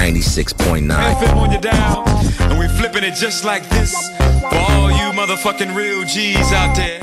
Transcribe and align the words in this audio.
96.9. 0.00 0.88
FM 0.88 1.36
on 1.36 1.52
your 1.52 1.60
dial, 1.60 2.08
and 2.48 2.58
we 2.58 2.66
flipping 2.68 3.04
it 3.04 3.14
just 3.14 3.44
like 3.44 3.68
this 3.68 3.92
for 4.48 4.56
all 4.56 4.90
you 4.90 5.12
motherfucking 5.12 5.76
real 5.76 6.04
G's 6.04 6.52
out 6.52 6.74
there. 6.74 7.02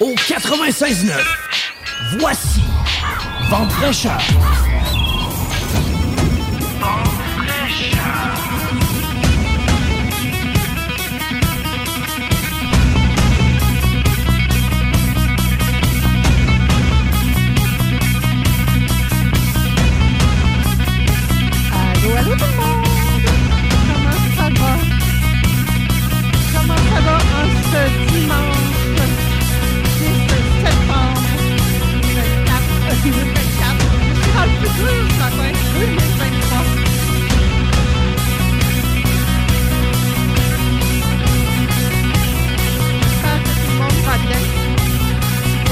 Au 0.00 0.12
96.9, 0.12 1.22
voici 2.18 2.60
Vente 3.48 3.70
fraîcheur. 3.70 4.73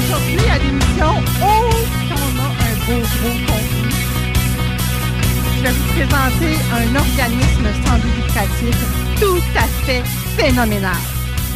Aujourd'hui 0.05 0.51
à 0.51 0.59
l'émission, 0.59 1.23
oh, 1.43 1.47
on 2.11 2.17
a 2.39 2.47
un 2.53 2.75
beau, 2.87 3.01
beau 3.23 3.35
contenu. 3.47 3.91
Je 5.57 5.63
vais 5.63 5.73
vous 5.73 5.87
présenter 5.95 6.53
un 6.73 6.97
organisme 6.97 7.69
sans 7.85 7.99
but 7.99 8.15
lucratif 8.17 8.77
tout 9.21 9.43
à 9.57 9.67
fait 9.85 10.03
phénoménal. 10.37 10.97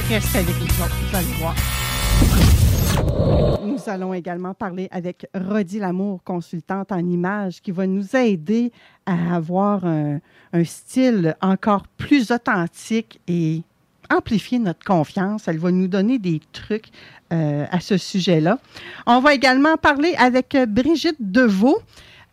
Restez 0.08 0.38
avec 0.38 0.60
nous, 0.60 0.66
vous 0.66 1.16
allez 1.16 1.34
voir. 1.38 1.54
Nous 3.62 3.78
allons 3.86 4.14
également 4.14 4.54
parler 4.54 4.88
avec 4.90 5.26
Rodi 5.34 5.78
Lamour, 5.78 6.22
consultante 6.24 6.92
en 6.92 6.98
images, 6.98 7.60
qui 7.60 7.70
va 7.70 7.86
nous 7.86 8.16
aider 8.16 8.72
à 9.04 9.36
avoir 9.36 9.84
un, 9.84 10.20
style 10.64 11.36
encore 11.42 11.86
plus 11.98 12.30
authentique 12.30 13.20
et 13.28 13.62
amplifier 14.10 14.58
notre 14.58 14.84
confiance. 14.84 15.48
Elle 15.48 15.58
va 15.58 15.70
nous 15.70 15.88
donner 15.88 16.18
des 16.18 16.40
trucs 16.52 16.88
euh, 17.32 17.66
à 17.70 17.80
ce 17.80 17.96
sujet-là. 17.96 18.58
On 19.06 19.20
va 19.20 19.34
également 19.34 19.76
parler 19.76 20.14
avec 20.18 20.56
Brigitte 20.68 21.16
Deveau. 21.20 21.78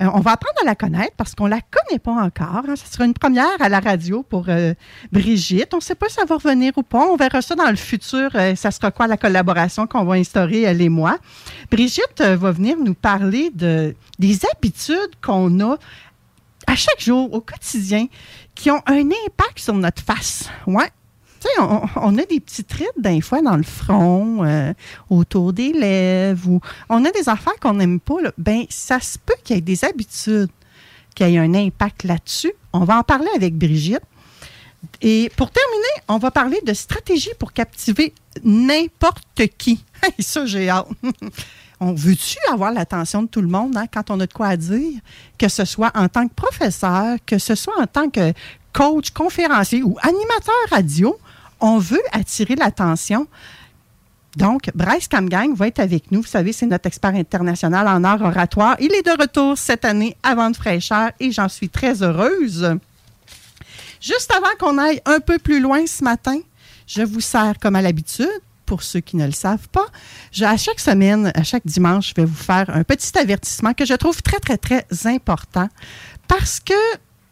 Euh, 0.02 0.08
on 0.14 0.20
va 0.22 0.32
apprendre 0.32 0.58
à 0.62 0.66
la 0.66 0.76
connaître 0.76 1.14
parce 1.18 1.36
qu'on 1.36 1.46
ne 1.46 1.52
la 1.52 1.62
connaît 1.62 2.00
pas 2.00 2.12
encore. 2.14 2.64
hein. 2.68 2.76
Ce 2.76 2.92
sera 2.92 3.06
une 3.06 3.14
première 3.14 3.62
à 3.62 3.70
la 3.70 3.80
radio 3.80 4.24
pour 4.24 4.46
euh, 4.50 4.74
Brigitte. 5.12 5.74
On 5.74 5.78
ne 5.78 5.82
sait 5.82 5.96
pas 5.96 6.10
si 6.10 6.16
ça 6.16 6.26
va 6.26 6.36
revenir 6.36 6.74
ou 6.78 6.84
pas. 6.84 7.06
On 7.06 7.16
verra 7.16 7.42
ça 7.42 7.54
dans 7.56 7.70
le 7.70 7.76
futur. 7.76 8.32
euh, 8.36 8.56
ça 8.56 8.72
sera 8.72 8.90
quoi 8.92 9.06
la 9.08 9.18
collaboration 9.18 9.86
qu'on 9.86 10.04
va 10.04 10.16
instaurer, 10.16 10.62
elle 10.64 10.82
et 10.82 10.90
moi. 10.90 11.18
Brigitte 11.72 12.22
va 12.22 12.52
venir 12.52 12.76
nous 12.78 12.96
parler 12.96 13.52
de, 13.54 13.96
des 14.18 14.40
habitudes 14.56 15.16
qu'on 15.24 15.60
a 15.60 15.78
à 16.66 16.76
chaque 16.76 17.02
jour, 17.02 17.32
au 17.34 17.42
quotidien, 17.42 18.08
qui 18.56 18.72
ont 18.72 18.82
un 18.88 19.06
impact 19.28 19.60
sur 19.60 19.74
notre 19.76 20.02
face. 20.02 20.50
Ouais. 20.66 20.90
On, 21.96 22.18
a 22.18 22.26
des 22.26 22.40
petites 22.40 22.72
rides 22.72 22.88
d'un 22.98 23.22
fois 23.22 23.42
dans 23.42 23.58
le 23.58 23.64
front, 23.64 24.44
euh, 24.44 24.74
autour 25.10 25.54
des 25.54 25.74
lèvres, 25.74 26.50
ou 26.50 26.62
on 26.90 27.04
a 27.06 27.12
des 27.12 27.30
affaires 27.30 27.60
qu'on 27.60 27.74
n'aime 27.74 28.00
pas. 28.00 28.22
là. 28.22 28.32
Ben, 28.38 28.66
ça 28.70 29.00
se 29.00 29.18
peut 29.18 29.36
qu'il 29.44 29.56
y 29.56 29.60
ait 29.60 29.62
des 29.62 29.84
habitudes 29.86 30.50
qui 31.16 31.24
aient 31.24 31.38
un 31.38 31.54
impact 31.54 32.04
là-dessus. 32.04 32.54
On 32.72 32.86
va 32.86 33.00
en 33.00 33.04
parler 33.04 33.30
avec 33.36 33.56
Brigitte. 33.56 34.02
Et 35.02 35.32
pour 35.38 35.50
terminer, 35.50 36.04
on 36.08 36.18
va 36.18 36.32
parler 36.32 36.60
de 36.66 36.74
stratégie 36.74 37.32
pour 37.40 37.54
captiver 37.54 38.14
n'importe 38.44 39.42
qui. 39.58 39.84
Ça, 40.20 40.46
j'ai. 40.46 40.72
On 41.80 41.94
veut-tu 41.94 42.38
avoir 42.52 42.72
l'attention 42.72 43.24
de 43.24 43.28
tout 43.28 43.42
le 43.42 43.48
monde 43.48 43.76
hein, 43.76 43.88
quand 43.94 44.10
on 44.10 44.20
a 44.22 44.26
de 44.26 44.32
quoi 44.32 44.56
dire, 44.56 45.02
que 45.38 45.50
ce 45.50 45.66
soit 45.66 45.92
en 45.96 46.08
tant 46.08 46.30
que 46.30 46.34
professeur, 46.34 47.18
que 47.26 47.38
ce 47.38 47.56
soit 47.56 47.74
en 47.78 47.88
tant 47.88 48.10
que 48.10 48.32
coach, 48.72 49.12
conférencier 49.12 49.84
ou 49.84 49.98
animateur 50.02 50.56
radio, 50.70 51.18
on 51.64 51.80
veut 51.80 52.04
attirer 52.12 52.56
l'attention. 52.56 53.26
Donc, 54.36 54.70
Bryce 54.76 55.08
Camgang 55.08 55.56
va 55.56 55.68
être 55.68 55.80
avec 55.80 56.12
nous. 56.12 56.22
Vous 56.22 56.28
savez, 56.28 56.52
c'est 56.52 56.66
notre 56.66 56.88
expert 56.88 57.16
international 57.16 57.88
en 57.88 58.04
art 58.04 58.22
oratoire. 58.22 58.76
Il 58.80 58.94
est 58.94 59.04
de 59.04 59.20
retour 59.20 59.58
cette 59.58 59.86
année 59.86 60.18
à 60.24 60.36
Vente 60.36 60.58
fraîcheur 60.58 61.12
et 61.20 61.32
j'en 61.32 61.48
suis 61.48 61.70
très 61.70 62.04
heureuse. 62.04 62.78
Juste 64.02 64.34
avant 64.36 64.54
qu'on 64.60 64.78
aille 64.78 65.02
un 65.06 65.22
peu 65.22 65.40
plus 65.40 65.62
loin 65.62 65.88
ce 65.88 66.04
matin, 66.04 66.38
je 66.86 67.02
vous 67.02 67.22
sers 67.22 67.54
comme 67.62 67.76
à 67.76 67.82
l'habitude. 67.82 68.28
Pour 68.66 68.82
ceux 68.82 69.02
qui 69.02 69.18
ne 69.18 69.26
le 69.26 69.34
savent 69.34 69.68
pas, 69.70 69.86
à 70.42 70.58
chaque 70.58 70.80
semaine, 70.80 71.32
à 71.36 71.44
chaque 71.44 71.66
dimanche, 71.66 72.10
je 72.10 72.22
vais 72.22 72.26
vous 72.26 72.34
faire 72.34 72.70
un 72.70 72.84
petit 72.84 73.16
avertissement 73.18 73.74
que 73.74 73.86
je 73.86 73.94
trouve 73.94 74.22
très, 74.22 74.40
très, 74.40 74.58
très 74.58 74.86
important 75.06 75.68
parce 76.28 76.60
que, 76.60 76.74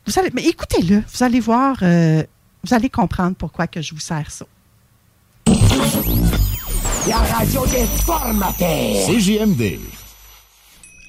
vous 0.05 0.19
allez, 0.19 0.29
mais 0.33 0.43
écoutez-le, 0.43 1.01
vous 1.11 1.23
allez 1.23 1.39
voir, 1.39 1.77
euh, 1.81 2.23
vous 2.63 2.73
allez 2.73 2.89
comprendre 2.89 3.35
pourquoi 3.35 3.67
que 3.67 3.81
je 3.81 3.93
vous 3.93 3.99
sers 3.99 4.29
ça. 4.31 4.45
La 7.07 7.17
radio 7.17 7.65
des 7.65 7.85
formateurs. 8.05 9.07
CJMD. 9.07 9.79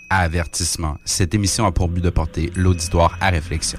Avertissement. 0.09 0.97
Cette 1.05 1.35
émission 1.35 1.67
a 1.67 1.73
pour 1.73 1.89
but 1.89 2.03
de 2.03 2.11
porter 2.11 2.51
l'auditoire 2.55 3.17
à 3.21 3.31
réflexion. 3.31 3.79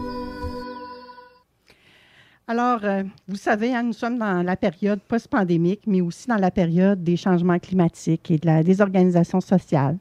Alors, 2.51 2.81
euh, 2.83 3.03
vous 3.29 3.37
savez, 3.37 3.73
hein, 3.73 3.81
nous 3.81 3.93
sommes 3.93 4.17
dans 4.17 4.43
la 4.43 4.57
période 4.57 4.99
post-pandémique, 5.07 5.83
mais 5.87 6.01
aussi 6.01 6.27
dans 6.27 6.35
la 6.35 6.51
période 6.51 7.01
des 7.01 7.15
changements 7.15 7.59
climatiques 7.59 8.29
et 8.29 8.37
de 8.37 8.45
la 8.45 8.61
désorganisation 8.61 9.39
sociale. 9.39 9.97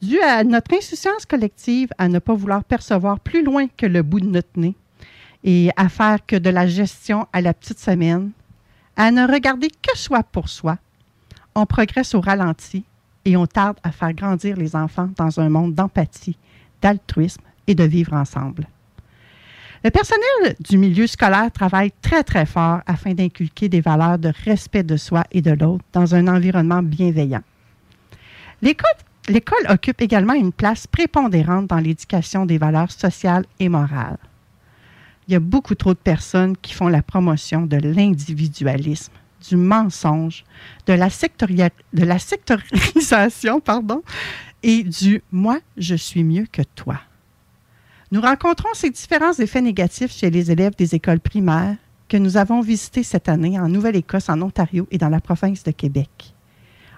Dû 0.00 0.20
à 0.20 0.44
notre 0.44 0.76
insouciance 0.76 1.26
collective 1.26 1.88
à 1.98 2.06
ne 2.06 2.20
pas 2.20 2.34
vouloir 2.34 2.62
percevoir 2.62 3.18
plus 3.18 3.42
loin 3.42 3.66
que 3.66 3.84
le 3.84 4.04
bout 4.04 4.20
de 4.20 4.28
notre 4.28 4.56
nez 4.56 4.76
et 5.42 5.70
à 5.76 5.88
faire 5.88 6.24
que 6.24 6.36
de 6.36 6.50
la 6.50 6.68
gestion 6.68 7.26
à 7.32 7.40
la 7.40 7.52
petite 7.52 7.80
semaine, 7.80 8.30
à 8.96 9.10
ne 9.10 9.26
regarder 9.26 9.66
que 9.68 9.98
soi 9.98 10.22
pour 10.22 10.48
soi, 10.48 10.78
on 11.56 11.66
progresse 11.66 12.14
au 12.14 12.20
ralenti 12.20 12.84
et 13.24 13.36
on 13.36 13.48
tarde 13.48 13.78
à 13.82 13.90
faire 13.90 14.12
grandir 14.12 14.56
les 14.56 14.76
enfants 14.76 15.10
dans 15.16 15.40
un 15.40 15.48
monde 15.48 15.74
d'empathie, 15.74 16.38
d'altruisme 16.80 17.42
et 17.66 17.74
de 17.74 17.82
vivre 17.82 18.12
ensemble. 18.12 18.68
Le 19.86 19.92
personnel 19.92 20.56
du 20.58 20.78
milieu 20.78 21.06
scolaire 21.06 21.52
travaille 21.52 21.92
très, 22.02 22.24
très 22.24 22.44
fort 22.44 22.80
afin 22.88 23.14
d'inculquer 23.14 23.68
des 23.68 23.80
valeurs 23.80 24.18
de 24.18 24.32
respect 24.44 24.82
de 24.82 24.96
soi 24.96 25.22
et 25.30 25.42
de 25.42 25.52
l'autre 25.52 25.84
dans 25.92 26.12
un 26.16 26.26
environnement 26.26 26.82
bienveillant. 26.82 27.44
L'école, 28.62 28.90
occupe 29.68 30.02
également 30.02 30.32
une 30.32 30.50
place 30.50 30.88
prépondérante 30.88 31.68
dans 31.68 31.78
l'éducation 31.78 32.46
des 32.46 32.58
valeurs 32.58 32.90
sociales 32.90 33.44
et 33.60 33.68
morales. 33.68 34.18
Il 35.28 35.34
y 35.34 35.36
a 35.36 35.40
beaucoup 35.40 35.76
trop 35.76 35.94
de 35.94 35.98
personnes 35.98 36.56
qui 36.56 36.74
font 36.74 36.88
la 36.88 37.02
promotion 37.04 37.64
de 37.64 37.76
l'individualisme, 37.76 39.12
du 39.48 39.54
mensonge, 39.54 40.42
de 40.86 40.94
la, 40.94 41.10
sectoria- 41.10 41.70
de 41.92 42.04
la 42.04 42.18
sectorisation 42.18 43.60
pardon, 43.64 44.02
et 44.64 44.82
du 44.82 45.22
moi, 45.30 45.60
je 45.76 45.94
suis 45.94 46.24
mieux 46.24 46.46
que 46.50 46.62
toi. 46.74 46.98
Nous 48.16 48.22
rencontrons 48.22 48.72
ces 48.72 48.88
différents 48.88 49.34
effets 49.34 49.60
négatifs 49.60 50.10
chez 50.10 50.30
les 50.30 50.50
élèves 50.50 50.74
des 50.74 50.94
écoles 50.94 51.20
primaires 51.20 51.76
que 52.08 52.16
nous 52.16 52.38
avons 52.38 52.62
visitées 52.62 53.02
cette 53.02 53.28
année 53.28 53.60
en 53.60 53.68
Nouvelle-Écosse, 53.68 54.30
en 54.30 54.40
Ontario 54.40 54.88
et 54.90 54.96
dans 54.96 55.10
la 55.10 55.20
province 55.20 55.62
de 55.64 55.70
Québec. 55.70 56.32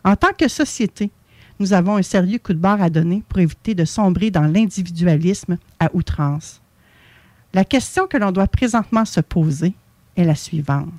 En 0.05 0.15
tant 0.15 0.33
que 0.33 0.47
société, 0.47 1.11
nous 1.59 1.73
avons 1.73 1.97
un 1.97 2.03
sérieux 2.03 2.39
coup 2.39 2.53
de 2.53 2.61
barre 2.61 2.81
à 2.81 2.89
donner 2.89 3.25
pour 3.29 3.41
éviter 3.41 3.75
de 3.75 3.85
sombrer 3.85 4.31
dans 4.31 4.43
l'individualisme 4.43 5.59
à 5.81 5.91
outrance. 5.93 6.63
La 7.53 7.65
question 7.65 8.07
que 8.07 8.17
l'on 8.17 8.31
doit 8.31 8.47
présentement 8.47 9.05
se 9.05 9.21
poser 9.21 9.75
est 10.17 10.25
la 10.25 10.37
suivante. 10.37 10.93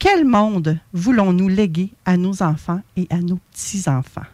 Quel 0.00 0.24
monde 0.24 0.76
voulons-nous 0.92 1.46
léguer 1.46 1.92
à 2.04 2.16
nos 2.16 2.42
enfants 2.42 2.80
et 2.96 3.06
à 3.10 3.18
nos 3.18 3.38
petits-enfants? 3.52 4.26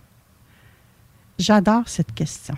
J'adore 1.38 1.86
cette 1.86 2.14
question. 2.14 2.56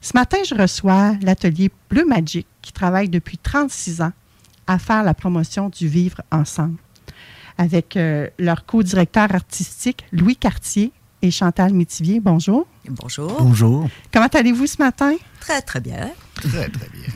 Ce 0.00 0.12
matin, 0.14 0.38
je 0.48 0.54
reçois 0.54 1.14
l'atelier 1.22 1.70
Bleu 1.90 2.04
Magic 2.04 2.46
qui 2.62 2.72
travaille 2.72 3.08
depuis 3.08 3.38
36 3.38 4.02
ans 4.02 4.12
à 4.66 4.78
faire 4.78 5.02
la 5.02 5.14
promotion 5.14 5.68
du 5.68 5.88
vivre 5.88 6.22
ensemble 6.30 6.78
avec 7.58 7.96
euh, 7.96 8.28
leur 8.38 8.64
co-directeur 8.64 9.34
artistique 9.34 10.04
Louis 10.12 10.36
Cartier 10.36 10.92
et 11.20 11.30
Chantal 11.32 11.74
Métivier. 11.74 12.20
Bonjour. 12.20 12.66
Bonjour. 12.88 13.36
Bonjour. 13.42 13.88
Comment 14.12 14.28
allez-vous 14.28 14.66
ce 14.68 14.80
matin? 14.80 15.14
Très, 15.40 15.60
très 15.60 15.80
bien. 15.80 16.10
Très, 16.34 16.68
très 16.68 16.88
bien. 16.90 17.12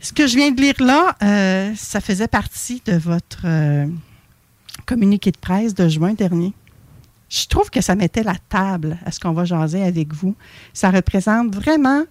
Ce 0.00 0.12
que 0.12 0.26
je 0.26 0.36
viens 0.36 0.50
de 0.50 0.60
lire 0.60 0.74
là, 0.80 1.16
euh, 1.22 1.72
ça 1.76 2.00
faisait 2.00 2.28
partie 2.28 2.82
de 2.86 2.96
votre 2.96 3.42
euh, 3.44 3.86
communiqué 4.86 5.30
de 5.30 5.38
presse 5.38 5.74
de 5.74 5.88
juin 5.88 6.14
dernier. 6.14 6.52
Je 7.36 7.48
trouve 7.48 7.68
que 7.70 7.80
ça 7.80 7.96
mettait 7.96 8.22
la 8.22 8.36
table 8.48 8.96
à 9.04 9.10
ce 9.10 9.18
qu'on 9.18 9.32
va 9.32 9.44
jaser 9.44 9.82
avec 9.82 10.12
vous. 10.14 10.36
Ça 10.72 10.90
représente 10.92 11.52
vraiment 11.54 12.04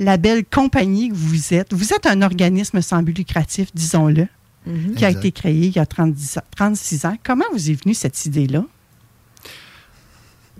la 0.00 0.16
belle 0.16 0.44
compagnie 0.44 1.10
que 1.10 1.14
vous 1.14 1.54
êtes. 1.54 1.72
Vous 1.72 1.92
êtes 1.92 2.06
un 2.06 2.22
organisme 2.22 2.80
sans 2.82 3.02
but 3.02 3.16
lucratif, 3.16 3.68
disons-le, 3.74 4.26
Mhm. 4.66 4.94
qui 4.96 5.04
a 5.04 5.08
Exact. 5.10 5.24
été 5.24 5.32
créé 5.32 5.66
il 5.66 5.76
y 5.76 5.78
a 5.78 5.86
30 5.86 6.14
ans- 6.36 6.42
36 6.56 7.04
ans. 7.04 7.16
Comment 7.24 7.44
vous 7.52 7.70
est 7.70 7.80
venue 7.80 7.94
cette 7.94 8.26
idée-là? 8.26 8.64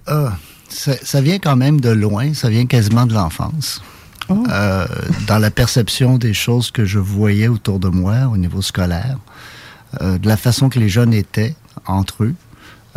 Ah, 0.06 0.36
ça, 0.68 0.92
ça 1.02 1.20
vient 1.20 1.38
quand 1.38 1.56
même 1.56 1.80
de 1.80 1.90
loin, 1.90 2.34
ça 2.34 2.48
vient 2.48 2.66
quasiment 2.66 3.04
de 3.06 3.14
l'enfance. 3.14 3.82
Oh. 4.28 4.44
Euh, 4.50 4.86
dans 5.26 5.38
la 5.38 5.50
perception 5.50 6.18
des 6.18 6.34
choses 6.34 6.70
que 6.70 6.84
je 6.84 6.98
voyais 6.98 7.48
autour 7.48 7.78
de 7.80 7.88
moi 7.88 8.28
au 8.32 8.36
niveau 8.36 8.62
scolaire, 8.62 9.18
euh, 10.02 10.18
de 10.18 10.28
la 10.28 10.36
façon 10.36 10.68
que 10.68 10.78
les 10.78 10.88
jeunes 10.88 11.14
étaient 11.14 11.54
entre 11.86 12.24
eux, 12.24 12.34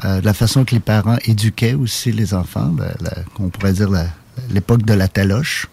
euh, 0.06 0.19
de 0.21 0.25
la 0.25 0.33
façon 0.33 0.65
que 0.65 0.74
les 0.75 0.80
parents 0.81 1.18
éduquaient 1.25 1.74
aussi 1.74 2.12
les 2.12 2.33
enfants, 2.33 2.74
la- 2.77 2.94
la- 3.01 3.24
qu'on 3.36 3.50
pourrait 3.50 3.74
dire 3.74 3.89
l'époque 4.50 4.83
de 4.83 4.94
la 4.94 5.07
taloche. 5.07 5.68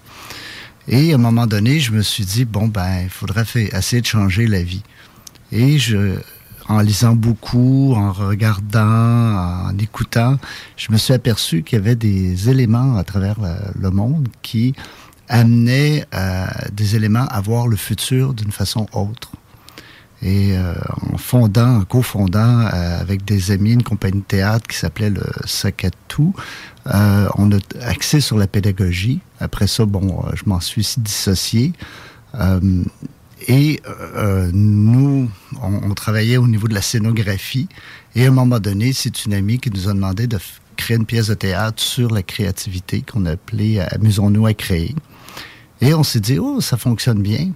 Et 0.87 1.13
à 1.13 1.17
un 1.17 1.19
moment 1.19 1.47
donné, 1.47 1.81
je 1.81 1.93
me 1.93 2.03
suis 2.03 2.25
dit, 2.25 2.45
bon, 2.45 2.69
ben, 2.69 3.03
il 3.05 3.11
faudrait 3.11 3.45
fa- 3.45 3.61
essayer 3.61 4.01
de 4.01 4.07
changer 4.07 4.47
la 4.47 4.63
vie. 4.63 4.83
Et 5.53 5.79
je, 5.79 6.17
en 6.69 6.81
lisant 6.81 7.15
beaucoup, 7.15 7.95
en 7.95 8.13
regardant, 8.13 9.67
en 9.69 9.79
écoutant, 9.79 10.39
je 10.77 10.91
me 10.93 10.97
suis 10.99 11.15
aperçu 11.15 11.63
qu'il 11.63 11.79
y 11.79 11.81
avait 11.81 11.97
des 11.97 12.49
éléments 12.49 12.97
à 12.97 13.05
travers 13.05 13.37
le 13.79 13.91
monde 13.91 14.29
qui 14.43 14.75
amenaient 15.29 16.07
euh, 16.15 16.47
des 16.73 16.97
éléments 16.97 17.27
à 17.27 17.41
voir 17.41 17.69
le 17.69 17.77
futur 17.77 18.33
d'une 18.35 18.53
façon 18.53 18.87
autre. 18.93 19.33
Et 20.23 20.57
euh, 20.57 20.75
en 21.13 21.17
fondant, 21.17 21.77
en 21.77 21.85
cofondant 21.85 22.61
euh, 22.61 23.01
avec 23.01 23.25
des 23.25 23.53
amis 23.53 23.73
une 23.73 23.85
compagnie 23.85 24.21
de 24.21 24.25
théâtre 24.25 24.67
qui 24.67 24.77
s'appelait 24.77 25.11
le 25.11 25.23
Sakatou, 25.45 26.35
euh, 26.89 27.29
on 27.37 27.53
a 27.53 27.59
axé 27.83 28.21
sur 28.21 28.37
la 28.37 28.49
pédagogie. 28.49 29.21
Après 29.39 29.69
ça, 29.69 29.85
bon, 29.85 30.25
euh, 30.25 30.31
je 30.35 30.43
m'en 30.47 30.61
suis 30.61 30.95
dissocié. 30.99 31.73
Et 33.47 33.81
nous, 34.53 35.31
on, 35.63 35.91
on 35.91 35.95
travaillait 35.95 36.37
au 36.37 36.49
niveau 36.49 36.67
de 36.67 36.75
la 36.75 36.83
scénographie. 36.83 37.69
Et 38.15 38.27
à 38.27 38.29
un 38.29 38.33
moment 38.33 38.59
donné, 38.59 38.93
c'est 38.93 39.25
une 39.25 39.33
amie 39.33 39.59
qui 39.59 39.71
nous 39.71 39.89
a 39.89 39.95
demandé 39.95 40.27
de 40.27 40.39
créer 40.77 40.97
une 40.97 41.07
pièce 41.07 41.29
de 41.29 41.35
théâtre 41.35 41.81
sur 41.81 42.11
la 42.11 42.23
créativité 42.23 43.03
qu'on 43.03 43.25
a 43.27 43.33
appelée 43.33 43.81
Amusons-nous 43.81 44.47
à 44.47 44.55
créer. 44.55 44.95
Et 45.81 45.95
on 45.95 46.03
s'est 46.03 46.21
dit, 46.21 46.39
oh, 46.39 46.61
ça 46.61 46.77
fonctionne 46.77 47.23
bien. 47.23 47.53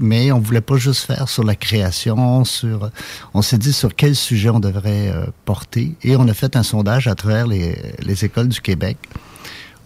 Mais 0.00 0.32
on 0.32 0.38
voulait 0.38 0.60
pas 0.60 0.76
juste 0.76 1.06
faire 1.06 1.28
sur 1.28 1.44
la 1.44 1.54
création, 1.54 2.44
sur. 2.44 2.90
On 3.34 3.42
s'est 3.42 3.58
dit 3.58 3.72
sur 3.72 3.94
quel 3.94 4.14
sujet 4.14 4.50
on 4.50 4.60
devrait 4.60 5.10
euh, 5.10 5.26
porter. 5.44 5.94
Et 6.02 6.16
on 6.16 6.26
a 6.28 6.34
fait 6.34 6.56
un 6.56 6.62
sondage 6.62 7.06
à 7.06 7.14
travers 7.14 7.46
les, 7.46 7.76
les 8.00 8.24
écoles 8.24 8.48
du 8.48 8.60
Québec 8.60 8.96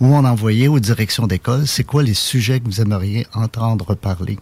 où 0.01 0.07
on 0.07 0.25
envoyait 0.25 0.67
aux 0.67 0.81
directions 0.81 1.29
d'école, 1.29 1.67
c'est 1.69 1.85
quoi 1.85 2.03
les 2.03 2.15
sujets 2.15 2.59
que 2.59 2.65
vous 2.65 2.81
aimeriez 2.81 3.25
entendre 3.35 3.95
parler 3.95 4.37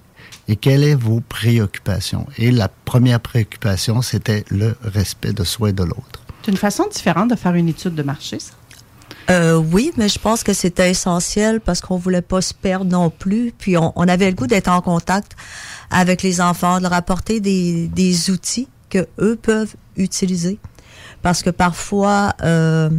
et 0.49 0.57
quelles 0.57 0.93
sont 0.93 0.99
vos 0.99 1.21
préoccupations. 1.21 2.27
Et 2.39 2.51
la 2.51 2.69
première 2.69 3.21
préoccupation, 3.21 4.01
c'était 4.01 4.45
le 4.49 4.75
respect 4.83 5.33
de 5.33 5.45
soi 5.45 5.71
et 5.71 5.73
de 5.73 5.85
l'autre. 5.85 6.25
C'est 6.43 6.51
une 6.51 6.57
façon 6.57 6.87
différente 6.91 7.31
de 7.31 7.37
faire 7.37 7.55
une 7.55 7.69
étude 7.69 7.95
de 7.95 8.03
marché, 8.03 8.39
ça? 8.39 8.55
Euh, 9.31 9.57
oui, 9.57 9.93
mais 9.97 10.09
je 10.09 10.19
pense 10.19 10.43
que 10.43 10.53
c'était 10.53 10.91
essentiel 10.91 11.61
parce 11.61 11.81
qu'on 11.81 11.97
voulait 11.97 12.23
pas 12.23 12.41
se 12.41 12.53
perdre 12.53 12.91
non 12.91 13.11
plus. 13.11 13.53
Puis 13.57 13.77
on, 13.77 13.93
on 13.95 14.09
avait 14.09 14.29
le 14.29 14.35
goût 14.35 14.49
d'être 14.49 14.69
en 14.69 14.81
contact 14.81 15.37
avec 15.91 16.23
les 16.23 16.41
enfants, 16.41 16.79
de 16.79 16.83
leur 16.83 16.93
apporter 16.93 17.41
des, 17.41 17.87
des 17.89 18.31
outils 18.31 18.69
que 18.89 19.07
eux 19.21 19.37
peuvent 19.41 19.75
utiliser. 19.97 20.59
Parce 21.23 21.43
que 21.43 21.51
parfois, 21.51 22.33
euh, 22.43 22.91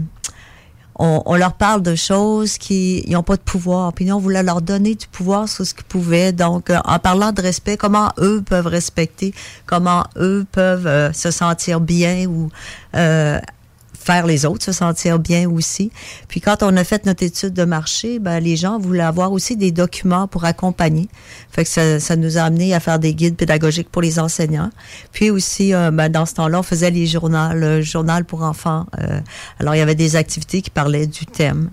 on, 1.01 1.21
on 1.25 1.35
leur 1.35 1.53
parle 1.53 1.81
de 1.81 1.95
choses 1.95 2.57
qui 2.57 3.03
n'ont 3.09 3.23
pas 3.23 3.35
de 3.35 3.41
pouvoir. 3.41 3.91
Puis 3.91 4.05
nous, 4.05 4.15
on 4.15 4.19
voulait 4.19 4.43
leur 4.43 4.61
donner 4.61 4.95
du 4.95 5.07
pouvoir 5.07 5.49
sur 5.49 5.65
ce 5.65 5.73
qu'ils 5.73 5.83
pouvaient. 5.83 6.31
Donc, 6.31 6.69
euh, 6.69 6.79
en 6.85 6.99
parlant 6.99 7.31
de 7.31 7.41
respect, 7.41 7.75
comment 7.75 8.11
eux 8.19 8.41
peuvent 8.41 8.67
respecter, 8.67 9.33
comment 9.65 10.05
eux 10.17 10.45
peuvent 10.51 10.87
euh, 10.87 11.11
se 11.11 11.31
sentir 11.31 11.81
bien 11.81 12.27
ou 12.27 12.49
euh, 12.95 13.39
faire 14.01 14.25
les 14.25 14.45
autres 14.45 14.65
se 14.65 14.71
sentir 14.71 15.19
bien 15.19 15.49
aussi. 15.49 15.91
Puis 16.27 16.41
quand 16.41 16.63
on 16.63 16.75
a 16.75 16.83
fait 16.83 17.05
notre 17.05 17.23
étude 17.23 17.53
de 17.53 17.63
marché, 17.63 18.19
ben, 18.19 18.39
les 18.39 18.55
gens 18.55 18.79
voulaient 18.79 19.03
avoir 19.03 19.31
aussi 19.31 19.55
des 19.55 19.71
documents 19.71 20.27
pour 20.27 20.45
accompagner. 20.45 21.07
Fait 21.51 21.63
que 21.63 21.69
ça, 21.69 21.99
ça 21.99 22.15
nous 22.15 22.37
a 22.37 22.41
amené 22.41 22.73
à 22.73 22.79
faire 22.79 22.99
des 22.99 23.13
guides 23.13 23.35
pédagogiques 23.35 23.89
pour 23.89 24.01
les 24.01 24.19
enseignants. 24.19 24.71
Puis 25.11 25.29
aussi, 25.29 25.73
euh, 25.73 25.91
ben, 25.91 26.09
dans 26.09 26.25
ce 26.25 26.33
temps-là, 26.35 26.59
on 26.59 26.63
faisait 26.63 26.91
les 26.91 27.07
journaux, 27.07 27.53
le 27.53 27.81
journal 27.81 28.25
pour 28.25 28.43
enfants. 28.43 28.85
Euh, 28.99 29.19
alors, 29.59 29.75
il 29.75 29.79
y 29.79 29.81
avait 29.81 29.95
des 29.95 30.15
activités 30.15 30.61
qui 30.61 30.69
parlaient 30.69 31.07
du 31.07 31.25
thème. 31.25 31.69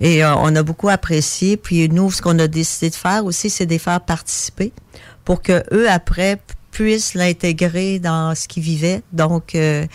Et 0.00 0.24
euh, 0.24 0.34
on 0.36 0.54
a 0.56 0.62
beaucoup 0.62 0.88
apprécié. 0.88 1.56
Puis 1.56 1.88
nous, 1.88 2.10
ce 2.10 2.20
qu'on 2.20 2.38
a 2.38 2.48
décidé 2.48 2.90
de 2.90 2.94
faire 2.94 3.24
aussi, 3.24 3.50
c'est 3.50 3.66
de 3.66 3.70
les 3.70 3.78
faire 3.78 4.00
participer 4.00 4.72
pour 5.24 5.42
que 5.42 5.62
eux 5.72 5.88
après 5.90 6.38
puissent 6.74 7.14
l'intégrer 7.14 8.00
dans 8.00 8.34
ce 8.34 8.48
qu'ils 8.48 8.64
vivaient. 8.64 9.02
Donc, 9.12 9.54
euh, 9.54 9.86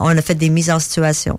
on 0.00 0.08
a 0.08 0.22
fait 0.22 0.34
des 0.34 0.48
mises 0.48 0.70
en 0.70 0.80
situation 0.80 1.38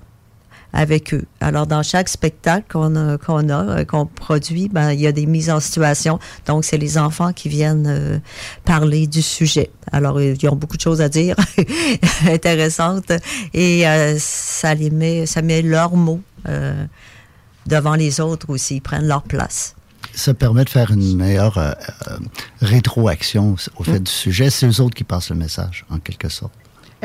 avec 0.71 1.13
eux. 1.13 1.23
Alors, 1.39 1.67
dans 1.67 1.83
chaque 1.83 2.09
spectacle 2.09 2.65
qu'on 2.71 2.95
a, 2.95 3.17
qu'on 3.17 3.49
a, 3.49 3.63
euh, 3.63 3.85
qu'on 3.85 4.05
produit, 4.05 4.69
ben, 4.69 4.91
il 4.91 4.99
y 4.99 5.07
a 5.07 5.11
des 5.11 5.25
mises 5.25 5.49
en 5.49 5.59
situation. 5.59 6.19
Donc, 6.47 6.65
c'est 6.65 6.77
les 6.77 6.97
enfants 6.97 7.31
qui 7.31 7.49
viennent 7.49 7.87
euh, 7.87 8.19
parler 8.65 9.05
du 9.05 9.21
sujet. 9.21 9.71
Alors, 9.91 10.17
euh, 10.17 10.33
ils 10.39 10.49
ont 10.49 10.55
beaucoup 10.55 10.77
de 10.77 10.81
choses 10.81 11.01
à 11.01 11.09
dire, 11.09 11.35
intéressantes, 12.27 13.11
et 13.53 13.87
euh, 13.87 14.15
ça 14.19 14.73
les 14.73 14.89
met, 14.89 15.25
ça 15.25 15.41
met 15.41 15.61
leurs 15.61 15.95
mots 15.95 16.21
euh, 16.47 16.85
devant 17.67 17.95
les 17.95 18.19
autres 18.19 18.49
aussi. 18.49 18.77
Ils 18.77 18.81
prennent 18.81 19.07
leur 19.07 19.23
place. 19.23 19.75
Ça 20.15 20.33
permet 20.33 20.63
de 20.63 20.69
faire 20.69 20.91
une 20.91 21.15
meilleure 21.15 21.57
euh, 21.57 21.71
euh, 22.07 22.17
rétroaction 22.61 23.55
au 23.77 23.83
fait 23.83 23.99
du 23.99 24.11
sujet. 24.11 24.49
C'est 24.49 24.67
eux 24.67 24.81
autres 24.81 24.95
qui 24.95 25.03
passent 25.03 25.29
le 25.29 25.35
message, 25.35 25.85
en 25.89 25.97
quelque 25.97 26.29
sorte. 26.29 26.53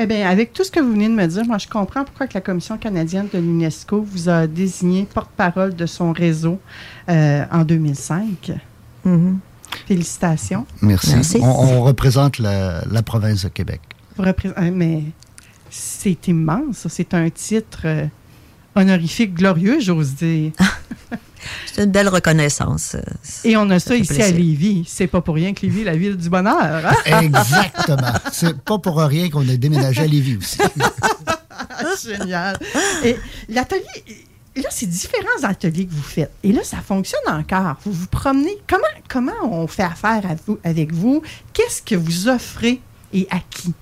Eh 0.00 0.06
bien, 0.06 0.28
avec 0.28 0.52
tout 0.52 0.62
ce 0.62 0.70
que 0.70 0.78
vous 0.78 0.92
venez 0.92 1.08
de 1.08 1.14
me 1.14 1.26
dire, 1.26 1.44
moi, 1.44 1.58
je 1.58 1.66
comprends 1.66 2.04
pourquoi 2.04 2.28
que 2.28 2.34
la 2.34 2.40
Commission 2.40 2.78
canadienne 2.78 3.26
de 3.32 3.38
l'UNESCO 3.38 4.02
vous 4.02 4.28
a 4.28 4.46
désigné 4.46 5.08
porte-parole 5.12 5.74
de 5.74 5.86
son 5.86 6.12
réseau 6.12 6.60
euh, 7.08 7.44
en 7.50 7.64
2005. 7.64 8.52
Mhm. 9.04 9.38
Félicitations. 9.86 10.66
Merci. 10.82 11.14
Merci. 11.14 11.38
On, 11.40 11.46
on 11.46 11.82
représente 11.82 12.38
la, 12.38 12.84
la 12.88 13.02
province 13.02 13.42
de 13.42 13.48
Québec. 13.48 13.80
Vous 14.16 14.22
euh, 14.24 14.70
mais 14.72 15.02
c'est 15.70 16.28
immense. 16.28 16.76
ça. 16.76 16.88
C'est 16.88 17.12
un 17.14 17.28
titre 17.30 17.86
honorifique 18.76 19.34
glorieux, 19.34 19.80
j'ose 19.80 20.14
dire. 20.14 20.52
c'est 21.73 21.85
une 21.85 21.90
belle 21.90 22.09
reconnaissance. 22.09 22.97
Et 23.45 23.57
on 23.57 23.68
a 23.71 23.78
ça, 23.78 23.95
ici 23.97 24.07
plaisir. 24.14 24.25
à 24.26 24.30
Lévis. 24.30 24.85
C'est 24.87 25.07
pas 25.07 25.21
pour 25.21 25.35
rien 25.35 25.54
que 25.54 25.62
Lévis 25.62 25.83
est 25.83 25.85
la 25.85 25.97
ville 25.97 26.16
du 26.16 26.28
bonheur. 26.28 26.54
hein? 26.87 26.95
Exactement. 27.23 28.12
C'est 28.33 28.59
pas 28.61 28.78
pour 28.78 28.97
rien 28.99 29.30
qu'on 29.30 29.49
a 29.49 29.57
déménagé 29.57 30.02
à 30.02 30.07
Lévis 30.07 30.37
aussi. 30.37 30.59
Génial. 32.04 32.59
Et 33.04 33.16
l'atelier, 33.49 33.83
là, 34.57 34.68
c'est 34.71 34.87
différents 34.87 35.42
ateliers 35.42 35.87
que 35.87 35.92
vous 35.92 36.02
faites. 36.02 36.30
Et 36.42 36.52
là, 36.52 36.61
ça 36.64 36.78
fonctionne 36.78 37.21
encore. 37.28 37.76
Vous 37.85 37.92
vous 37.92 38.07
promenez. 38.07 38.57
Comment, 38.68 38.83
comment 39.09 39.33
on 39.62 39.66
fait 39.66 39.83
affaire 39.83 40.23
à 40.28 40.35
vous- 40.47 40.59
avec 40.64 40.92
vous? 40.92 41.23
Qu'est-ce 41.52 41.83
que 41.83 41.95
vous 41.95 42.28
offrez 42.28 42.80
et 43.12 43.26
à 43.30 43.38
qui? 43.50 43.75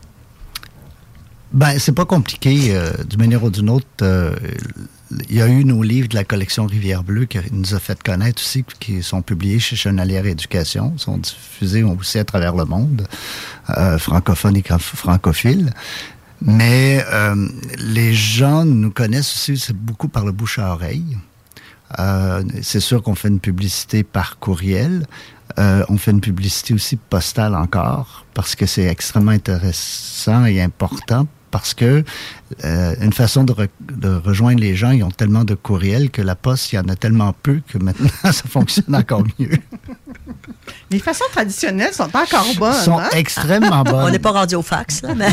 Ben, 1.52 1.78
c'est 1.78 1.92
pas 1.92 2.04
compliqué. 2.04 2.74
euh, 2.74 2.92
d'une 3.08 3.20
manière 3.20 3.42
ou 3.44 3.50
d'une 3.50 3.70
autre, 3.70 3.86
euh, 4.02 4.34
il 5.28 5.36
y 5.36 5.40
a 5.40 5.48
eu 5.48 5.64
nos 5.64 5.82
livres 5.82 6.08
de 6.08 6.14
la 6.14 6.24
collection 6.24 6.66
Rivière 6.66 7.04
Bleue 7.04 7.26
qui 7.26 7.38
nous 7.52 7.74
a 7.74 7.78
fait 7.78 8.02
connaître 8.02 8.42
aussi, 8.42 8.64
qui 8.80 9.02
sont 9.02 9.22
publiés 9.22 9.58
chez 9.58 9.76
Chenalière 9.76 10.26
Éducation, 10.26 10.96
sont 10.98 11.18
diffusés 11.18 11.82
aussi 11.82 12.18
à 12.18 12.24
travers 12.24 12.54
le 12.54 12.64
monde, 12.64 13.06
euh, 13.70 13.98
francophones 13.98 14.56
et 14.56 14.64
francophiles. 14.78 15.72
Mais 16.42 17.04
euh, 17.12 17.48
les 17.78 18.14
gens 18.14 18.64
nous 18.64 18.90
connaissent 18.90 19.48
aussi 19.48 19.72
beaucoup 19.72 20.08
par 20.08 20.24
le 20.24 20.32
bouche 20.32 20.58
à 20.58 20.72
oreille. 20.72 21.16
Euh, 21.98 22.42
c'est 22.62 22.80
sûr 22.80 23.02
qu'on 23.02 23.14
fait 23.14 23.28
une 23.28 23.40
publicité 23.40 24.02
par 24.02 24.38
courriel. 24.38 25.06
Euh, 25.58 25.84
on 25.88 25.96
fait 25.96 26.10
une 26.10 26.20
publicité 26.20 26.74
aussi 26.74 26.96
postale 26.96 27.54
encore 27.54 28.26
parce 28.34 28.54
que 28.54 28.66
c'est 28.66 28.84
extrêmement 28.84 29.30
intéressant 29.30 30.44
et 30.44 30.60
important 30.60 31.26
parce 31.56 31.72
que 31.72 32.04
euh, 32.64 32.94
une 33.00 33.14
façon 33.14 33.42
de, 33.42 33.52
re- 33.54 33.68
de 33.80 34.14
rejoindre 34.14 34.60
les 34.60 34.76
gens, 34.76 34.90
ils 34.90 35.02
ont 35.02 35.10
tellement 35.10 35.42
de 35.42 35.54
courriels 35.54 36.10
que 36.10 36.20
la 36.20 36.34
poste, 36.34 36.70
il 36.70 36.76
y 36.76 36.78
en 36.78 36.86
a 36.88 36.94
tellement 36.94 37.32
peu 37.42 37.62
que 37.66 37.78
maintenant 37.78 38.10
ça 38.24 38.32
fonctionne 38.32 38.94
encore 38.94 39.24
mieux. 39.38 39.56
Les 40.90 40.98
façons 40.98 41.24
traditionnelles 41.32 41.94
sont 41.94 42.14
encore 42.14 42.46
bonnes. 42.58 42.74
Sont 42.74 42.98
hein? 42.98 43.08
extrêmement 43.12 43.82
bonnes. 43.84 44.04
On 44.04 44.10
n'est 44.10 44.18
pas 44.18 44.32
rendu 44.32 44.54
au 44.54 44.60
fax, 44.60 45.00
là, 45.00 45.14
mais. 45.14 45.28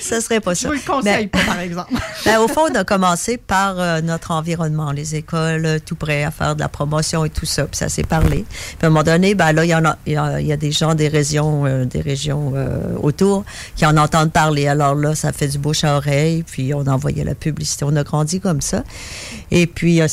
ça 0.00 0.20
serait 0.20 0.40
pas 0.40 0.54
Je 0.54 0.60
ça. 0.60 0.68
vous 0.68 0.74
le 0.74 0.80
conseille 0.86 1.26
pas, 1.26 1.40
par 1.44 1.60
exemple. 1.60 1.92
Ben, 2.24 2.40
au 2.40 2.48
fond, 2.48 2.62
on 2.70 2.74
a 2.74 2.84
commencé 2.84 3.36
par 3.38 3.78
euh, 3.78 4.00
notre 4.02 4.32
environnement, 4.32 4.90
les 4.92 5.14
écoles, 5.14 5.64
euh, 5.64 5.78
tout 5.84 5.94
prêt 5.94 6.24
à 6.24 6.30
faire 6.30 6.54
de 6.56 6.60
la 6.60 6.68
promotion 6.68 7.24
et 7.24 7.30
tout 7.30 7.46
ça. 7.46 7.64
Puis 7.64 7.76
ça 7.76 7.88
s'est 7.88 8.02
parlé. 8.02 8.44
Puis 8.48 8.76
à 8.82 8.86
un 8.86 8.90
moment 8.90 9.02
donné, 9.04 9.34
ben 9.34 9.52
là, 9.52 9.64
il 9.64 9.68
y 9.68 9.74
en 9.74 9.84
a, 9.84 9.96
il 10.06 10.12
y 10.12 10.16
a, 10.16 10.40
il 10.40 10.46
y 10.46 10.52
a 10.52 10.56
des 10.56 10.72
gens 10.72 10.94
des 10.94 11.08
régions, 11.08 11.64
euh, 11.64 11.84
des 11.86 12.00
régions 12.00 12.52
euh, 12.54 12.94
autour 13.00 13.44
qui 13.76 13.86
en 13.86 13.96
entendent 13.96 14.32
parler. 14.32 14.66
Alors 14.68 14.94
là, 14.94 15.14
ça 15.14 15.32
fait 15.32 15.48
du 15.48 15.58
bouche 15.58 15.84
à 15.84 15.96
oreille. 15.96 16.42
Puis 16.42 16.74
on 16.74 16.86
envoyait 16.86 17.24
la 17.24 17.34
publicité. 17.34 17.84
On 17.88 17.96
a 17.96 18.02
grandi 18.02 18.40
comme 18.40 18.60
ça. 18.60 18.84
Et 19.50 19.66
puis 19.66 20.00
a- 20.02 20.06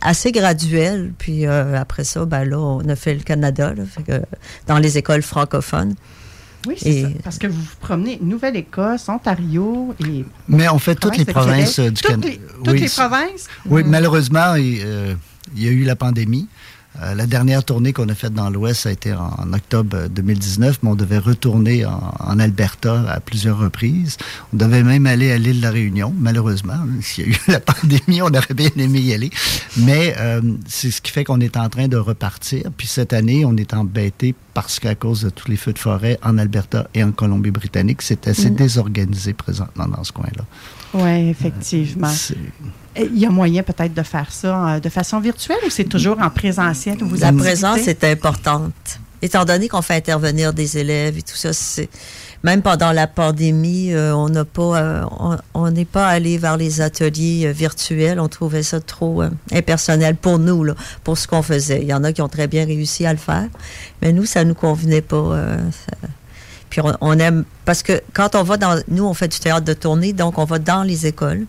assez 0.00 0.32
graduel. 0.32 1.12
Puis 1.18 1.46
après 1.46 2.04
ça, 2.04 2.24
ben 2.24 2.44
là, 2.44 2.58
on 2.58 2.88
a 2.88 2.96
fait 2.96 3.14
le 3.14 3.20
Canada, 3.20 3.74
là, 3.76 3.82
fait 3.84 4.02
que, 4.02 4.22
dans 4.66 4.78
les 4.78 4.96
écoles 4.98 5.22
francophones. 5.22 5.94
Oui, 6.66 6.74
c'est 6.76 7.02
ça. 7.02 7.08
Parce 7.24 7.38
que 7.38 7.46
vous 7.46 7.60
vous 7.60 7.76
promenez 7.80 8.18
Nouvelle-Écosse, 8.20 9.08
Ontario 9.08 9.94
et. 10.06 10.24
Mais 10.48 10.68
on 10.68 10.78
fait 10.78 10.94
toutes 10.94 11.16
les 11.16 11.24
provinces 11.24 11.78
euh, 11.78 11.90
du 11.90 12.02
Toutes 12.02 12.10
Canada. 12.10 12.28
les- 12.28 12.40
toutes 12.64 12.80
les 12.80 12.88
provinces? 12.88 13.48
Oui, 13.66 13.82
Mhm. 13.82 13.90
malheureusement, 13.90 14.54
il, 14.56 14.80
euh, 14.84 15.14
il 15.56 15.64
y 15.64 15.68
a 15.68 15.70
eu 15.70 15.84
la 15.84 15.96
pandémie. 15.96 16.48
Euh, 17.00 17.14
la 17.14 17.26
dernière 17.26 17.64
tournée 17.64 17.92
qu'on 17.92 18.08
a 18.08 18.14
faite 18.16 18.34
dans 18.34 18.50
l'Ouest 18.50 18.84
a 18.84 18.90
été 18.90 19.12
en, 19.12 19.30
en 19.38 19.52
octobre 19.52 19.96
euh, 19.96 20.08
2019, 20.08 20.80
mais 20.82 20.90
on 20.90 20.96
devait 20.96 21.18
retourner 21.18 21.84
en, 21.86 22.12
en 22.18 22.38
Alberta 22.40 23.08
à 23.08 23.20
plusieurs 23.20 23.58
reprises. 23.58 24.16
On 24.52 24.56
devait 24.56 24.82
même 24.82 25.06
aller 25.06 25.30
à 25.30 25.38
l'île 25.38 25.58
de 25.58 25.62
la 25.62 25.70
Réunion, 25.70 26.12
malheureusement. 26.18 26.74
S'il 27.00 27.26
y 27.26 27.28
a 27.28 27.30
eu 27.30 27.38
la 27.46 27.60
pandémie, 27.60 28.22
on 28.22 28.26
aurait 28.34 28.54
bien 28.54 28.70
aimé 28.76 28.98
y 29.00 29.14
aller. 29.14 29.30
Mais 29.76 30.14
euh, 30.18 30.40
c'est 30.66 30.90
ce 30.90 31.00
qui 31.00 31.12
fait 31.12 31.22
qu'on 31.22 31.40
est 31.40 31.56
en 31.56 31.68
train 31.68 31.86
de 31.86 31.96
repartir. 31.96 32.64
Puis 32.76 32.88
cette 32.88 33.12
année, 33.12 33.44
on 33.44 33.56
est 33.56 33.72
embêté 33.72 34.34
parce 34.52 34.80
qu'à 34.80 34.96
cause 34.96 35.22
de 35.22 35.30
tous 35.30 35.48
les 35.48 35.56
feux 35.56 35.72
de 35.72 35.78
forêt 35.78 36.18
en 36.24 36.38
Alberta 36.38 36.88
et 36.94 37.04
en 37.04 37.12
Colombie-Britannique, 37.12 38.02
c'est 38.02 38.26
assez 38.26 38.50
Mhm. 38.50 38.56
désorganisé 38.56 39.32
présentement 39.32 39.86
dans 39.86 40.02
ce 40.02 40.10
coin-là. 40.10 40.44
Oui, 40.94 41.28
effectivement. 41.30 42.08
Il 42.96 43.18
y 43.18 43.24
a 43.24 43.30
moyen 43.30 43.62
peut-être 43.62 43.94
de 43.94 44.02
faire 44.02 44.32
ça 44.32 44.68
euh, 44.74 44.80
de 44.80 44.88
façon 44.88 45.20
virtuelle 45.20 45.58
ou 45.64 45.70
c'est 45.70 45.84
toujours 45.84 46.18
en 46.20 46.28
présentiel? 46.30 47.02
où 47.02 47.06
Vous 47.08 47.16
La 47.16 47.32
présence 47.32 47.86
est 47.86 48.02
importante. 48.04 48.98
Étant 49.22 49.44
donné 49.44 49.68
qu'on 49.68 49.82
fait 49.82 49.94
intervenir 49.96 50.52
des 50.52 50.78
élèves 50.78 51.18
et 51.18 51.22
tout 51.22 51.36
ça, 51.36 51.52
c'est 51.52 51.88
même 52.42 52.62
pendant 52.62 52.90
la 52.90 53.06
pandémie, 53.06 53.92
euh, 53.92 54.14
on 54.16 54.30
n'a 54.30 54.46
pas, 54.46 54.78
euh, 54.80 55.04
on- 55.20 55.36
on 55.52 55.70
n'est 55.70 55.84
pas 55.84 56.08
allé 56.08 56.38
vers 56.38 56.56
les 56.56 56.80
ateliers 56.80 57.44
euh, 57.46 57.52
virtuels. 57.52 58.18
On 58.18 58.28
trouvait 58.28 58.62
ça 58.62 58.80
trop 58.80 59.22
euh, 59.22 59.28
impersonnel 59.52 60.16
pour 60.16 60.38
nous, 60.38 60.64
là, 60.64 60.74
pour 61.04 61.18
ce 61.18 61.28
qu'on 61.28 61.42
faisait. 61.42 61.82
Il 61.82 61.88
y 61.88 61.94
en 61.94 62.02
a 62.02 62.12
qui 62.14 62.22
ont 62.22 62.28
très 62.30 62.46
bien 62.48 62.64
réussi 62.64 63.04
à 63.06 63.12
le 63.12 63.18
faire, 63.18 63.46
mais 64.00 64.12
nous, 64.12 64.24
ça 64.24 64.42
nous 64.44 64.54
convenait 64.54 65.02
pas. 65.02 65.16
euh, 65.16 65.58
ça- 65.70 66.08
Puis 66.70 66.80
on, 66.80 66.92
on 67.00 67.18
aime 67.18 67.44
parce 67.64 67.82
que 67.82 68.00
quand 68.14 68.34
on 68.34 68.42
va 68.42 68.56
dans, 68.56 68.80
nous, 68.88 69.04
on 69.04 69.14
fait 69.14 69.28
du 69.28 69.38
théâtre 69.38 69.64
de 69.66 69.74
tournée, 69.74 70.12
donc 70.12 70.38
on 70.38 70.44
va 70.44 70.58
dans 70.58 70.82
les 70.82 71.06
écoles. 71.06 71.46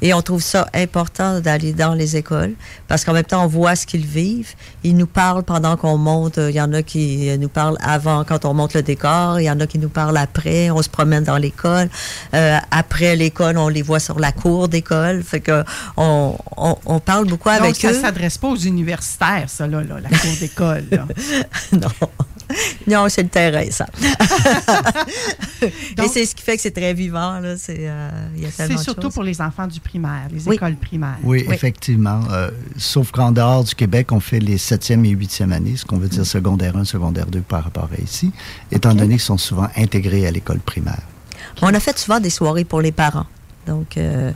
Et 0.00 0.14
on 0.14 0.22
trouve 0.22 0.40
ça 0.42 0.68
important 0.74 1.40
d'aller 1.40 1.72
dans 1.72 1.92
les 1.92 2.16
écoles 2.16 2.54
parce 2.86 3.04
qu'en 3.04 3.12
même 3.12 3.24
temps, 3.24 3.42
on 3.42 3.48
voit 3.48 3.74
ce 3.74 3.84
qu'ils 3.84 4.06
vivent. 4.06 4.54
Ils 4.84 4.96
nous 4.96 5.08
parlent 5.08 5.42
pendant 5.42 5.76
qu'on 5.76 5.96
monte. 5.96 6.36
Il 6.36 6.52
y 6.54 6.60
en 6.60 6.72
a 6.72 6.82
qui 6.82 7.36
nous 7.36 7.48
parlent 7.48 7.76
avant, 7.80 8.22
quand 8.22 8.44
on 8.44 8.54
monte 8.54 8.74
le 8.74 8.82
décor. 8.82 9.40
Il 9.40 9.44
y 9.44 9.50
en 9.50 9.58
a 9.58 9.66
qui 9.66 9.80
nous 9.80 9.88
parlent 9.88 10.16
après. 10.16 10.70
On 10.70 10.80
se 10.82 10.88
promène 10.88 11.24
dans 11.24 11.36
l'école. 11.36 11.88
Euh, 12.34 12.58
après 12.70 13.16
l'école, 13.16 13.58
on 13.58 13.66
les 13.66 13.82
voit 13.82 13.98
sur 13.98 14.20
la 14.20 14.30
cour 14.30 14.68
d'école. 14.68 15.24
Fait 15.24 15.40
que 15.40 15.64
on, 15.96 16.36
on, 16.56 16.76
on 16.86 17.00
parle 17.00 17.26
beaucoup 17.26 17.48
Donc, 17.48 17.60
avec 17.60 17.74
ça 17.74 17.90
eux. 17.90 18.00
s'adresse 18.00 18.38
pas 18.38 18.48
aux 18.50 18.56
universitaires, 18.56 19.46
ça, 19.48 19.66
là, 19.66 19.82
là, 19.82 19.96
la 20.00 20.10
cour 20.10 20.30
d'école. 20.38 20.84
non. 21.72 21.88
Non, 22.86 23.08
c'est 23.08 23.22
le 23.22 23.28
terrain, 23.28 23.64
ça. 23.70 23.86
Et 25.62 26.08
c'est 26.08 26.24
ce 26.24 26.34
qui 26.34 26.42
fait 26.42 26.56
que 26.56 26.62
c'est 26.62 26.70
très 26.70 26.94
vivant. 26.94 27.40
Là. 27.40 27.56
C'est, 27.56 27.76
euh, 27.80 28.10
y 28.36 28.46
a 28.46 28.50
C'est 28.50 28.78
surtout 28.78 29.02
choses. 29.02 29.14
pour 29.14 29.22
les 29.22 29.40
enfants 29.40 29.66
du 29.66 29.80
primaire, 29.80 30.28
les 30.32 30.46
Oui. 30.48 30.56
écoles 30.56 30.76
primaires. 30.76 31.18
Oui, 31.22 31.44
effectivement. 31.48 32.20
Euh, 32.30 32.50
sauf 32.76 33.10
qu'en 33.10 33.32
dehors 33.32 33.64
du 33.64 33.74
Québec, 33.74 34.12
on 34.12 34.20
fait 34.20 34.40
les 34.40 34.56
7e 34.58 35.04
et 35.04 35.10
8e 35.14 35.52
années, 35.52 35.76
ce 35.76 35.84
qu'on 35.84 35.98
veut 35.98 36.08
dire 36.08 36.24
secondaire 36.26 36.76
1, 36.76 36.84
secondaire 36.84 37.26
2 37.26 37.40
par 37.40 37.64
rapport 37.64 37.88
à 37.96 38.00
ici, 38.02 38.32
étant 38.72 38.94
donné 38.94 39.14
qu'ils 39.14 39.20
sont 39.20 39.38
souvent 39.38 39.68
intégrés 39.76 40.26
à 40.26 40.30
l'école 40.30 40.60
primaire. 40.60 41.02
On 41.62 41.74
a 41.74 41.80
fait 41.80 41.98
souvent 41.98 42.20
des 42.20 42.30
soirées 42.30 42.64
pour 42.64 42.80
les 42.80 42.92
parents. 42.92 43.26
Donc, 43.66 43.96
euh, 43.98 44.32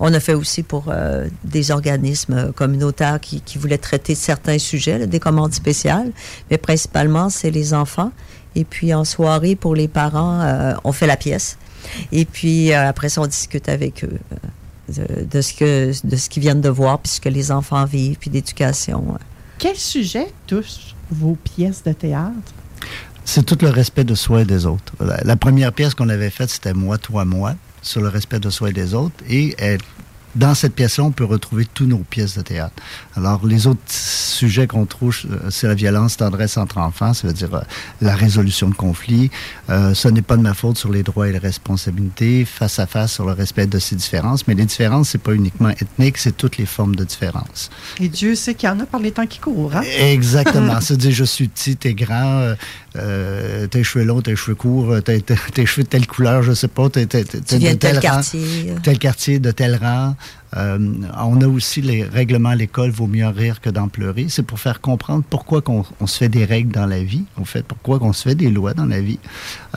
on 0.00 0.12
a 0.14 0.18
fait 0.18 0.34
aussi 0.34 0.62
pour 0.62 0.86
euh, 0.88 1.28
des 1.44 1.70
organismes 1.70 2.32
euh, 2.32 2.52
communautaires 2.52 3.20
qui, 3.20 3.42
qui 3.42 3.58
voulaient 3.58 3.78
traiter 3.78 4.14
certains 4.14 4.58
sujets, 4.58 4.98
là, 4.98 5.06
des 5.06 5.20
commandes 5.20 5.52
spéciales, 5.52 6.10
mais 6.50 6.56
principalement, 6.56 7.28
c'est 7.28 7.50
les 7.50 7.74
enfants. 7.74 8.10
Et 8.56 8.64
puis, 8.64 8.94
en 8.94 9.04
soirée, 9.04 9.54
pour 9.54 9.76
les 9.76 9.88
parents, 9.88 10.40
euh, 10.40 10.72
on 10.84 10.92
fait 10.92 11.06
la 11.06 11.18
pièce. 11.18 11.58
Et 12.12 12.24
puis, 12.24 12.72
euh, 12.72 12.88
après 12.88 13.10
ça, 13.10 13.20
on 13.20 13.26
discute 13.26 13.68
avec 13.68 14.02
eux 14.04 14.18
de, 14.88 15.24
de 15.24 15.40
ce 15.40 15.52
que, 15.52 15.92
de 16.04 16.16
ce 16.16 16.30
qu'ils 16.30 16.42
viennent 16.42 16.62
de 16.62 16.70
voir, 16.70 16.98
puis 16.98 17.12
ce 17.12 17.20
que 17.20 17.28
les 17.28 17.52
enfants 17.52 17.84
vivent, 17.84 18.16
puis 18.18 18.30
d'éducation. 18.30 19.18
Quel 19.58 19.76
sujet 19.76 20.32
touche 20.46 20.96
vos 21.10 21.36
pièces 21.36 21.84
de 21.84 21.92
théâtre? 21.92 22.54
C'est 23.26 23.44
tout 23.44 23.58
le 23.60 23.68
respect 23.68 24.04
de 24.04 24.14
soi 24.14 24.42
et 24.42 24.44
des 24.46 24.64
autres. 24.64 24.94
La, 24.98 25.20
la 25.22 25.36
première 25.36 25.72
pièce 25.72 25.94
qu'on 25.94 26.08
avait 26.08 26.30
faite, 26.30 26.48
c'était 26.50 26.72
Moi, 26.72 26.96
toi, 26.98 27.24
moi, 27.24 27.54
sur 27.82 28.00
le 28.00 28.08
respect 28.08 28.40
de 28.40 28.50
soi 28.50 28.70
et 28.70 28.72
des 28.72 28.94
autres. 28.94 29.14
Et 29.28 29.54
elle- 29.58 29.80
dans 30.36 30.54
cette 30.54 30.74
pièce-là, 30.74 31.04
on 31.04 31.10
peut 31.10 31.24
retrouver 31.24 31.66
toutes 31.72 31.88
nos 31.88 31.98
pièces 31.98 32.36
de 32.36 32.42
théâtre. 32.42 32.74
Alors, 33.16 33.46
les 33.46 33.66
autres 33.66 33.80
sujets 33.88 34.66
qu'on 34.66 34.86
trouve, 34.86 35.16
euh, 35.30 35.50
c'est 35.50 35.66
la 35.66 35.74
violence, 35.74 36.16
tendresse 36.16 36.56
entre 36.56 36.78
enfants, 36.78 37.12
ça 37.14 37.26
veut 37.26 37.32
dire 37.34 37.54
euh, 37.54 37.60
la 38.00 38.14
résolution 38.14 38.68
de 38.68 38.74
conflits. 38.74 39.30
Euh, 39.70 39.92
ce 39.94 40.08
n'est 40.08 40.22
pas 40.22 40.36
de 40.36 40.42
ma 40.42 40.54
faute 40.54 40.78
sur 40.78 40.90
les 40.92 41.02
droits 41.02 41.28
et 41.28 41.32
les 41.32 41.38
responsabilités, 41.38 42.44
face 42.44 42.78
à 42.78 42.86
face 42.86 43.12
sur 43.12 43.24
le 43.26 43.32
respect 43.32 43.66
de 43.66 43.78
ces 43.78 43.96
différences. 43.96 44.46
Mais 44.46 44.54
les 44.54 44.64
différences, 44.66 45.10
c'est 45.10 45.18
pas 45.22 45.32
uniquement 45.34 45.70
ethnique, 45.70 46.18
c'est 46.18 46.36
toutes 46.36 46.56
les 46.58 46.66
formes 46.66 46.94
de 46.96 47.04
différence. 47.04 47.70
Et 48.00 48.08
Dieu 48.08 48.34
sait 48.34 48.54
qu'il 48.54 48.68
y 48.68 48.72
en 48.72 48.80
a 48.80 48.86
par 48.86 49.00
les 49.00 49.10
temps 49.12 49.26
qui 49.26 49.38
courent. 49.38 49.74
Hein? 49.76 49.82
Exactement. 49.98 50.80
C'est-à-dire, 50.80 51.12
je 51.12 51.24
suis 51.24 51.48
petit, 51.48 51.76
t'es 51.76 51.94
grand, 51.94 52.38
euh, 52.40 52.54
euh, 52.96 53.66
tes 53.66 53.82
cheveux 53.84 54.04
longs, 54.04 54.20
tes 54.22 54.36
cheveux 54.36 54.54
courts, 54.54 55.02
t'es- 55.04 55.20
t'es- 55.20 55.34
tes 55.54 55.66
cheveux 55.66 55.82
de 55.84 55.88
telle 55.88 56.06
couleur, 56.06 56.42
je 56.42 56.52
sais 56.52 56.68
pas. 56.68 56.88
T'es, 56.88 57.06
de 57.06 57.72
tel 57.74 58.00
quartier. 58.00 58.74
tel 58.82 58.98
quartier, 58.98 59.38
de 59.38 59.50
tel 59.50 59.76
rang. 59.76 60.16
Euh, 60.56 60.78
on 61.16 61.40
a 61.40 61.46
aussi 61.46 61.80
les 61.80 62.02
règlements 62.02 62.50
à 62.50 62.56
l'école, 62.56 62.90
vaut 62.90 63.06
mieux 63.06 63.26
rire 63.28 63.60
que 63.60 63.70
d'en 63.70 63.88
pleurer. 63.88 64.26
C'est 64.28 64.42
pour 64.42 64.58
faire 64.58 64.80
comprendre 64.80 65.24
pourquoi 65.28 65.62
on 65.68 66.06
se 66.06 66.18
fait 66.18 66.28
des 66.28 66.44
règles 66.44 66.72
dans 66.72 66.86
la 66.86 67.02
vie, 67.02 67.24
en 67.36 67.44
fait, 67.44 67.62
pourquoi 67.62 67.98
qu'on 67.98 68.12
se 68.12 68.28
fait 68.28 68.34
des 68.34 68.50
lois 68.50 68.74
dans 68.74 68.86
la 68.86 69.00
vie. 69.00 69.18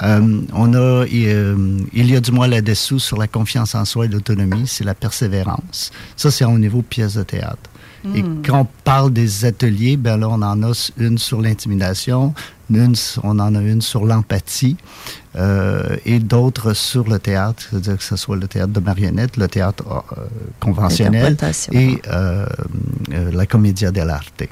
Euh, 0.01 0.41
on 0.53 0.73
a, 0.73 0.77
euh, 0.77 1.79
il 1.93 2.09
y 2.09 2.15
a 2.15 2.19
du 2.19 2.31
moins 2.31 2.47
là-dessous 2.47 2.99
sur 2.99 3.17
la 3.17 3.27
confiance 3.27 3.75
en 3.75 3.85
soi 3.85 4.05
et 4.05 4.07
l'autonomie, 4.07 4.67
c'est 4.67 4.83
la 4.83 4.95
persévérance. 4.95 5.91
Ça, 6.15 6.31
c'est 6.31 6.45
au 6.45 6.57
niveau 6.57 6.81
pièce 6.81 7.15
de 7.15 7.23
théâtre. 7.23 7.69
Et 8.15 8.21
Hmm. 8.21 8.41
quand 8.45 8.61
on 8.61 8.67
parle 8.83 9.13
des 9.13 9.45
ateliers, 9.45 9.95
ben 9.95 10.17
là, 10.17 10.27
on 10.29 10.41
en 10.41 10.61
a 10.63 10.91
une 10.97 11.17
sur 11.17 11.41
l'intimidation, 11.41 12.33
une, 12.69 12.95
on 13.23 13.39
en 13.39 13.55
a 13.55 13.61
une 13.61 13.81
sur 13.81 14.05
l'empathie 14.05 14.75
euh, 15.35 15.95
et 16.05 16.19
d'autres 16.19 16.73
sur 16.73 17.07
le 17.07 17.19
théâtre, 17.19 17.63
c'est-à-dire 17.69 17.97
que 17.97 18.03
ce 18.03 18.17
soit 18.17 18.35
le 18.35 18.47
théâtre 18.47 18.73
de 18.73 18.79
marionnettes, 18.81 19.37
le 19.37 19.47
théâtre 19.47 19.85
euh, 19.87 20.25
conventionnel 20.59 21.37
et 21.71 22.01
euh, 22.07 22.45
euh, 23.13 23.31
la 23.31 23.45
commedia 23.45 23.91
dell'arte. 23.91 24.43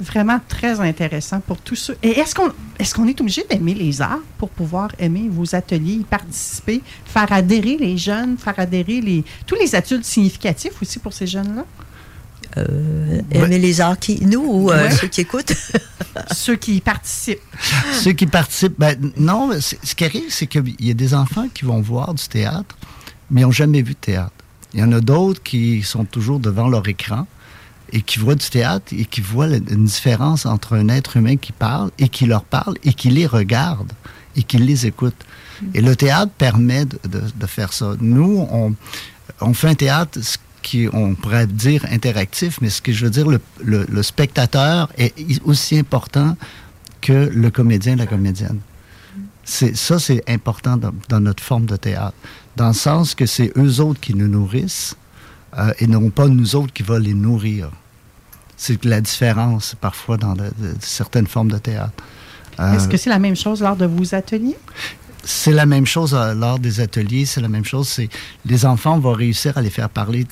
Vraiment 0.00 0.40
très 0.48 0.80
intéressant 0.80 1.40
pour 1.40 1.58
tous 1.58 1.76
ceux. 1.76 1.96
Et 2.02 2.18
est-ce 2.18 2.34
qu'on 2.34 2.48
est, 2.78 2.92
qu'on 2.92 3.06
est 3.06 3.20
obligé 3.20 3.44
d'aimer 3.48 3.74
les 3.74 4.00
arts 4.00 4.18
pour 4.38 4.48
pouvoir 4.48 4.90
aimer 4.98 5.28
vos 5.30 5.54
ateliers, 5.54 5.92
y 5.92 6.04
participer, 6.04 6.80
faire 7.04 7.30
adhérer 7.30 7.76
les 7.76 7.98
jeunes, 7.98 8.38
faire 8.38 8.58
adhérer 8.58 9.00
les, 9.00 9.24
tous 9.46 9.56
les 9.56 9.74
adultes 9.74 10.06
significatifs 10.06 10.80
aussi 10.80 10.98
pour 10.98 11.12
ces 11.12 11.26
jeunes-là? 11.26 11.64
Euh, 12.56 13.20
aimer 13.30 13.58
les 13.58 13.80
arts 13.80 13.98
qui, 13.98 14.24
nous 14.26 14.40
ou 14.44 14.70
euh, 14.72 14.88
Ouais. 14.88 14.90
ceux 14.90 15.06
qui 15.08 15.20
écoutent? 15.20 15.54
Ceux 16.34 16.56
qui 16.56 16.76
y 16.76 16.80
participent. 16.80 17.38
Ceux 18.02 18.12
qui 18.12 18.26
participent, 18.26 18.74
ben, 18.78 18.96
non, 19.16 19.50
ce 19.60 19.94
qui 19.94 20.04
arrive, 20.04 20.24
c'est 20.30 20.46
qu'il 20.48 20.74
y 20.80 20.90
a 20.90 20.94
des 20.94 21.14
enfants 21.14 21.46
qui 21.54 21.64
vont 21.64 21.80
voir 21.80 22.12
du 22.14 22.26
théâtre, 22.26 22.76
mais 23.30 23.42
ils 23.42 23.44
n'ont 23.44 23.52
jamais 23.52 23.80
vu 23.82 23.92
de 23.92 23.98
théâtre. 23.98 24.32
Il 24.74 24.80
y 24.80 24.82
en 24.82 24.90
a 24.92 25.00
d'autres 25.00 25.42
qui 25.42 25.82
sont 25.82 26.04
toujours 26.04 26.40
devant 26.40 26.68
leur 26.68 26.86
écran 26.88 27.26
et 27.92 28.02
qui 28.02 28.18
voient 28.18 28.34
du 28.34 28.48
théâtre 28.50 28.92
et 28.96 29.04
qui 29.04 29.20
voient 29.20 29.46
une 29.48 29.84
différence 29.84 30.46
entre 30.46 30.76
un 30.76 30.88
être 30.88 31.16
humain 31.16 31.36
qui 31.36 31.52
parle 31.52 31.90
et 31.98 32.08
qui 32.08 32.26
leur 32.26 32.42
parle 32.44 32.74
et 32.84 32.92
qui 32.92 33.10
les 33.10 33.26
regarde 33.26 33.92
et 34.36 34.42
qui 34.42 34.58
les 34.58 34.86
écoute. 34.86 35.16
Et 35.74 35.80
le 35.80 35.94
théâtre 35.94 36.32
permet 36.36 36.84
de, 36.86 36.98
de- 37.08 37.22
de 37.34 37.46
faire 37.46 37.72
ça. 37.72 37.94
Nous, 38.00 38.46
on, 38.50 38.74
on 39.40 39.54
fait 39.54 39.68
un 39.68 39.74
théâtre 39.74 40.18
qui, 40.62 40.88
on 40.92 41.14
pourrait 41.14 41.46
dire 41.46 41.84
interactif, 41.90 42.60
mais 42.60 42.70
ce 42.70 42.82
que 42.82 42.92
je 42.92 43.04
veux 43.04 43.10
dire, 43.10 43.26
le, 43.62 44.02
spectateur 44.02 44.90
est 44.98 45.14
aussi 45.44 45.78
important 45.78 46.36
que 47.00 47.30
le 47.32 47.50
comédien, 47.50 47.96
la 47.96 48.06
comédienne. 48.06 48.60
C'est, 49.44 49.76
ça, 49.76 49.98
c'est 49.98 50.22
important 50.28 50.76
dans, 50.76 51.20
notre 51.20 51.42
forme 51.42 51.66
de 51.66 51.76
théâtre, 51.76 52.16
dans 52.56 52.68
le 52.68 52.74
sens 52.74 53.14
que 53.14 53.26
c'est 53.26 53.52
eux 53.56 53.80
autres 53.80 54.00
qui 54.00 54.14
nous 54.14 54.28
nourrissent 54.28 54.96
euh, 55.58 55.72
et 55.78 55.86
non 55.86 56.10
pas 56.10 56.28
nous 56.28 56.54
autres 56.54 56.72
qui 56.72 56.82
va 56.82 56.98
les 56.98 57.14
nourrir. 57.14 57.70
C'est 58.56 58.84
la 58.84 59.00
différence 59.00 59.74
parfois 59.80 60.18
dans 60.18 60.36
certaines 60.80 61.26
formes 61.26 61.50
de 61.50 61.58
théâtre. 61.58 62.04
Euh, 62.60 62.74
Est-ce 62.74 62.88
que 62.88 62.96
c'est 62.96 63.10
la 63.10 63.18
même 63.18 63.36
chose 63.36 63.62
lors 63.62 63.76
de 63.76 63.86
vos 63.86 64.14
ateliers? 64.14 64.58
C'est 65.24 65.52
la 65.52 65.66
même 65.66 65.86
chose 65.86 66.14
euh, 66.14 66.34
lors 66.34 66.58
des 66.58 66.80
ateliers, 66.80 67.26
c'est 67.26 67.40
la 67.40 67.48
même 67.48 67.64
chose. 67.64 67.88
C'est 67.88 68.08
les 68.46 68.64
enfants, 68.64 68.94
on 68.96 68.98
va 69.00 69.14
réussir 69.14 69.56
à 69.58 69.62
les 69.62 69.70
faire 69.70 69.88
parler. 69.90 70.26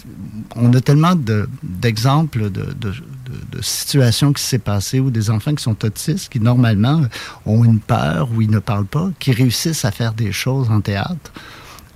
On 0.56 0.72
a 0.74 0.80
tellement 0.80 1.14
de- 1.14 1.48
d'exemples 1.62 2.50
de, 2.50 2.62
de, 2.62 2.72
de- 2.72 3.56
de 3.58 3.62
situations 3.62 4.32
qui 4.32 4.42
s'est 4.42 4.58
passées 4.58 5.00
où 5.00 5.10
des 5.10 5.30
enfants 5.30 5.54
qui 5.54 5.62
sont 5.62 5.84
autistes, 5.84 6.30
qui 6.32 6.40
normalement 6.40 7.02
ont 7.46 7.64
une 7.64 7.80
peur 7.80 8.30
ou 8.34 8.42
ils 8.42 8.50
ne 8.50 8.58
parlent 8.60 8.86
pas, 8.86 9.10
qui 9.18 9.32
réussissent 9.32 9.84
à 9.84 9.90
faire 9.90 10.12
des 10.14 10.32
choses 10.32 10.70
en 10.70 10.80
théâtre. 10.80 11.32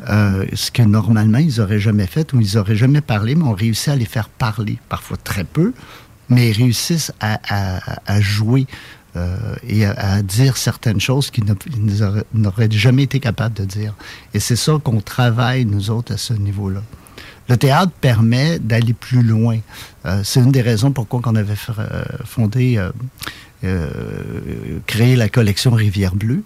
euh, 0.09 0.45
ce 0.53 0.71
que 0.73 0.83
normalement 0.83 1.39
ils 1.39 1.59
n'auraient 1.59 1.79
jamais 1.79 2.07
fait 2.09 2.33
ou 2.33 2.41
ils 2.41 2.57
n'auraient 2.57 2.75
jamais 2.77 3.01
parlé, 3.01 3.35
mais 3.37 3.45
on 3.45 3.53
réussit 3.55 3.89
à 3.89 3.97
les 3.97 4.05
faire 4.05 4.29
parler, 4.29 4.79
parfois 4.89 5.17
très 5.17 5.45
peu, 5.45 5.73
mais 6.29 6.51
ils 6.51 6.57
réussissent 6.57 7.13
à, 7.21 7.39
à- 7.49 8.01
à 8.07 8.21
jouer 8.21 8.67
euh, 9.17 9.55
et 9.69 9.85
à, 9.85 10.23
dire 10.23 10.57
certaines 10.57 11.01
choses 11.01 11.31
qu'ils 11.31 11.45
n'auraient- 12.33 12.71
jamais 12.71 13.03
été 13.03 13.21
capables 13.21 13.55
de 13.55 13.65
dire. 13.65 13.95
Et 14.33 14.41
c'est 14.41 14.57
ça 14.57 14.79
qu'on 14.83 15.01
travaille, 15.01 15.65
nous 15.65 15.91
autres, 15.91 16.15
à 16.15 16.17
ce 16.17 16.33
niveau-là. 16.33 16.83
Le 17.49 17.57
théâtre 17.57 17.93
permet 18.01 18.59
d'aller 18.59 18.95
plus 18.95 19.23
loin. 19.23 19.59
Euh, 20.07 20.23
c'est 20.25 20.41
une 20.41 20.53
des 20.53 20.63
raisons 20.63 20.93
pourquoi 20.93 21.21
on 21.27 21.35
avait 21.35 21.55
euh, 21.79 22.05
fondé, 22.25 22.83
euh, 23.65 23.91
créé 24.87 25.17
la 25.17 25.29
collection 25.29 25.73
Rivière 25.73 26.15
Bleue. 26.15 26.43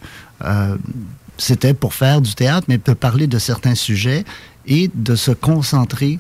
C'était 1.38 1.74
pour 1.74 1.92
faire 1.92 2.22
du 2.22 2.34
théâtre, 2.34 2.66
mais 2.68 2.78
de 2.78 2.92
parler 2.94 3.26
de 3.26 3.38
certains 3.38 3.74
sujets 3.74 4.24
et 4.66 4.90
de 4.94 5.14
se 5.14 5.30
concentrer 5.30 6.18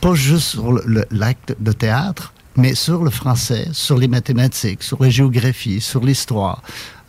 pas 0.00 0.14
juste 0.14 0.48
sur 0.48 0.80
l'acte 1.10 1.54
de 1.60 1.72
théâtre, 1.72 2.32
mais 2.56 2.74
sur 2.74 3.02
le 3.04 3.10
français, 3.10 3.68
sur 3.72 3.96
les 3.96 4.08
mathématiques, 4.08 4.82
sur 4.82 5.02
la 5.02 5.10
géographie, 5.10 5.80
sur 5.80 6.04
l'histoire, 6.04 6.62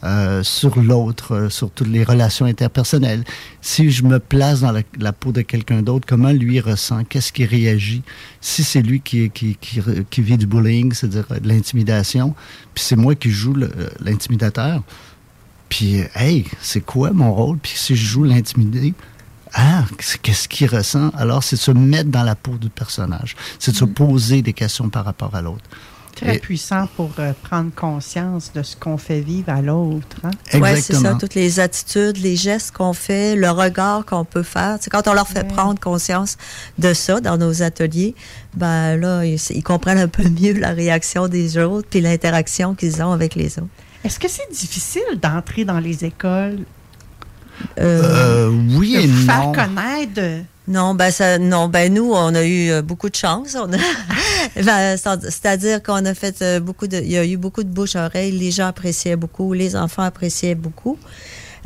euh, 0.04 0.42
sur 0.44 0.80
l'autre, 0.82 1.36
euh, 1.36 1.50
sur 1.50 1.70
toutes 1.70 1.88
les 1.90 2.04
relations 2.04 2.46
interpersonnelles. 2.46 3.24
Si 3.62 3.92
je 3.92 4.04
me 4.04 4.18
place 4.20 4.62
dans 4.62 4.72
la, 4.72 5.14
peau 5.14 5.32
de 5.32 5.42
quelqu'un 5.42 5.82
d'autre, 5.84 6.06
comment 6.08 6.32
lui 6.32 6.60
ressent, 6.60 7.04
qu'est-ce 7.04 7.32
qui 7.32 7.46
réagit, 7.46 8.02
si 8.40 8.64
c'est 8.64 8.82
lui 8.82 9.02
qui, 9.02 9.30
qui, 9.30 9.56
qui, 9.62 9.80
qui 10.10 10.22
vit 10.22 10.38
du 10.38 10.48
bullying, 10.48 10.92
c'est-à-dire 10.94 11.26
euh, 11.32 11.40
de 11.40 11.48
l'intimidation, 11.48 12.34
puis 12.74 12.84
c'est 12.84 12.96
moi 12.96 13.14
qui 13.16 13.30
joue 13.30 13.54
le- 13.54 13.72
l'intimidateur, 14.00 14.82
puis 15.70 16.02
hey, 16.16 16.46
c'est 16.62 16.82
quoi 16.82 17.12
mon 17.12 17.34
rôle, 17.34 17.58
puis 17.58 17.74
si 17.76 17.96
je 17.96 18.06
joue 18.06 18.24
l'intimidé, 18.24 18.94
ah, 19.54 19.84
qu'est-ce 20.22 20.48
qu'il 20.48 20.68
ressent? 20.68 21.10
Alors, 21.18 21.44
c'est 21.44 21.56
de 21.58 21.62
se 21.62 21.72
mettre 21.72 22.10
dans 22.10 22.24
la 22.24 22.36
peau 22.36 22.58
du 22.58 22.70
personnage. 22.70 23.36
C'est 23.60 23.72
de 23.72 23.78
se 23.78 23.86
poser 23.86 24.42
des 24.42 24.54
questions 24.54 24.90
par 24.90 25.06
rapport 25.06 25.36
à 25.36 25.42
l'autre. 25.42 25.64
Très 26.16 26.36
Et- 26.36 26.40
puissant 26.40 26.88
pour 26.98 27.10
euh, 27.20 27.32
prendre 27.42 27.72
conscience 27.74 28.52
de 28.54 28.64
ce 28.64 28.76
qu'on 28.76 28.98
fait 28.98 29.22
vivre 29.22 29.50
à 29.50 29.62
l'autre. 29.62 30.18
hein? 30.26 30.32
Oui, 30.56 30.82
c'est 30.82 30.94
ça, 30.96 31.16
toutes 31.16 31.36
les 31.36 31.60
attitudes, 31.62 32.18
les 32.18 32.36
gestes 32.36 32.72
qu'on 32.76 32.92
fait, 32.94 33.36
le 33.38 33.50
regard 33.50 34.06
qu'on 34.06 34.26
peut 34.26 34.44
faire. 34.44 34.78
C'est 34.82 34.90
quand 34.90 35.08
on 35.08 35.14
leur 35.14 35.28
fait 35.28 35.46
prendre 35.48 35.80
conscience 35.80 36.38
de 36.78 36.94
ça 36.94 37.22
dans 37.22 37.38
nos 37.38 37.62
ateliers, 37.64 38.14
ben 38.54 38.98
là, 38.98 39.24
ils, 39.26 39.40
ils 39.52 39.64
comprennent 39.64 40.00
un 40.00 40.10
peu 40.10 40.24
mieux 40.28 40.54
la 40.54 40.72
réaction 40.72 41.30
des 41.30 41.58
autres 41.58 41.88
puis 41.90 42.02
l'interaction 42.02 42.76
qu'ils 42.76 43.02
ont 43.02 43.14
avec 43.14 43.36
les 43.36 43.58
autres. 43.58 43.70
Est-ce 44.04 44.20
que 44.20 44.28
c'est 44.28 44.52
difficile 44.52 45.02
d'entrer 45.22 45.64
dans 45.64 45.80
les 45.80 46.04
écoles? 46.04 46.60
Euh, 47.80 48.50
oui 48.78 48.94
de 48.96 49.00
et 49.02 49.08
vous 49.08 49.26
faire 49.26 49.44
non. 49.44 49.52
connaître? 49.52 50.44
Non, 50.68 50.94
ben 50.94 51.12
ça, 51.12 51.38
non, 51.40 51.68
ben 51.68 51.94
nous, 51.94 52.12
on 52.14 52.34
a 52.36 52.44
eu 52.44 52.70
euh, 52.72 52.82
beaucoup 52.82 53.10
de 53.10 53.16
chance. 53.16 53.56
On 53.60 53.72
a- 53.74 53.78
Ben, 54.64 54.98
c'est- 54.98 55.30
C'est-à-dire 55.30 55.82
qu'on 55.84 56.06
a 56.06 56.14
fait 56.14 56.42
euh, 56.42 56.60
beaucoup 56.60 56.88
de, 56.88 56.98
il 56.98 57.12
y 57.12 57.18
a 57.18 57.26
eu 57.26 57.38
beaucoup 57.38 57.64
de 57.64 57.70
bouche 57.70 57.96
à 57.96 58.06
oreille. 58.06 58.32
Les 58.32 58.52
gens 58.52 58.68
appréciaient 58.68 59.16
beaucoup, 59.16 59.54
les 59.54 59.76
enfants 59.76 60.04
appréciaient 60.04 60.56
beaucoup. 60.56 60.98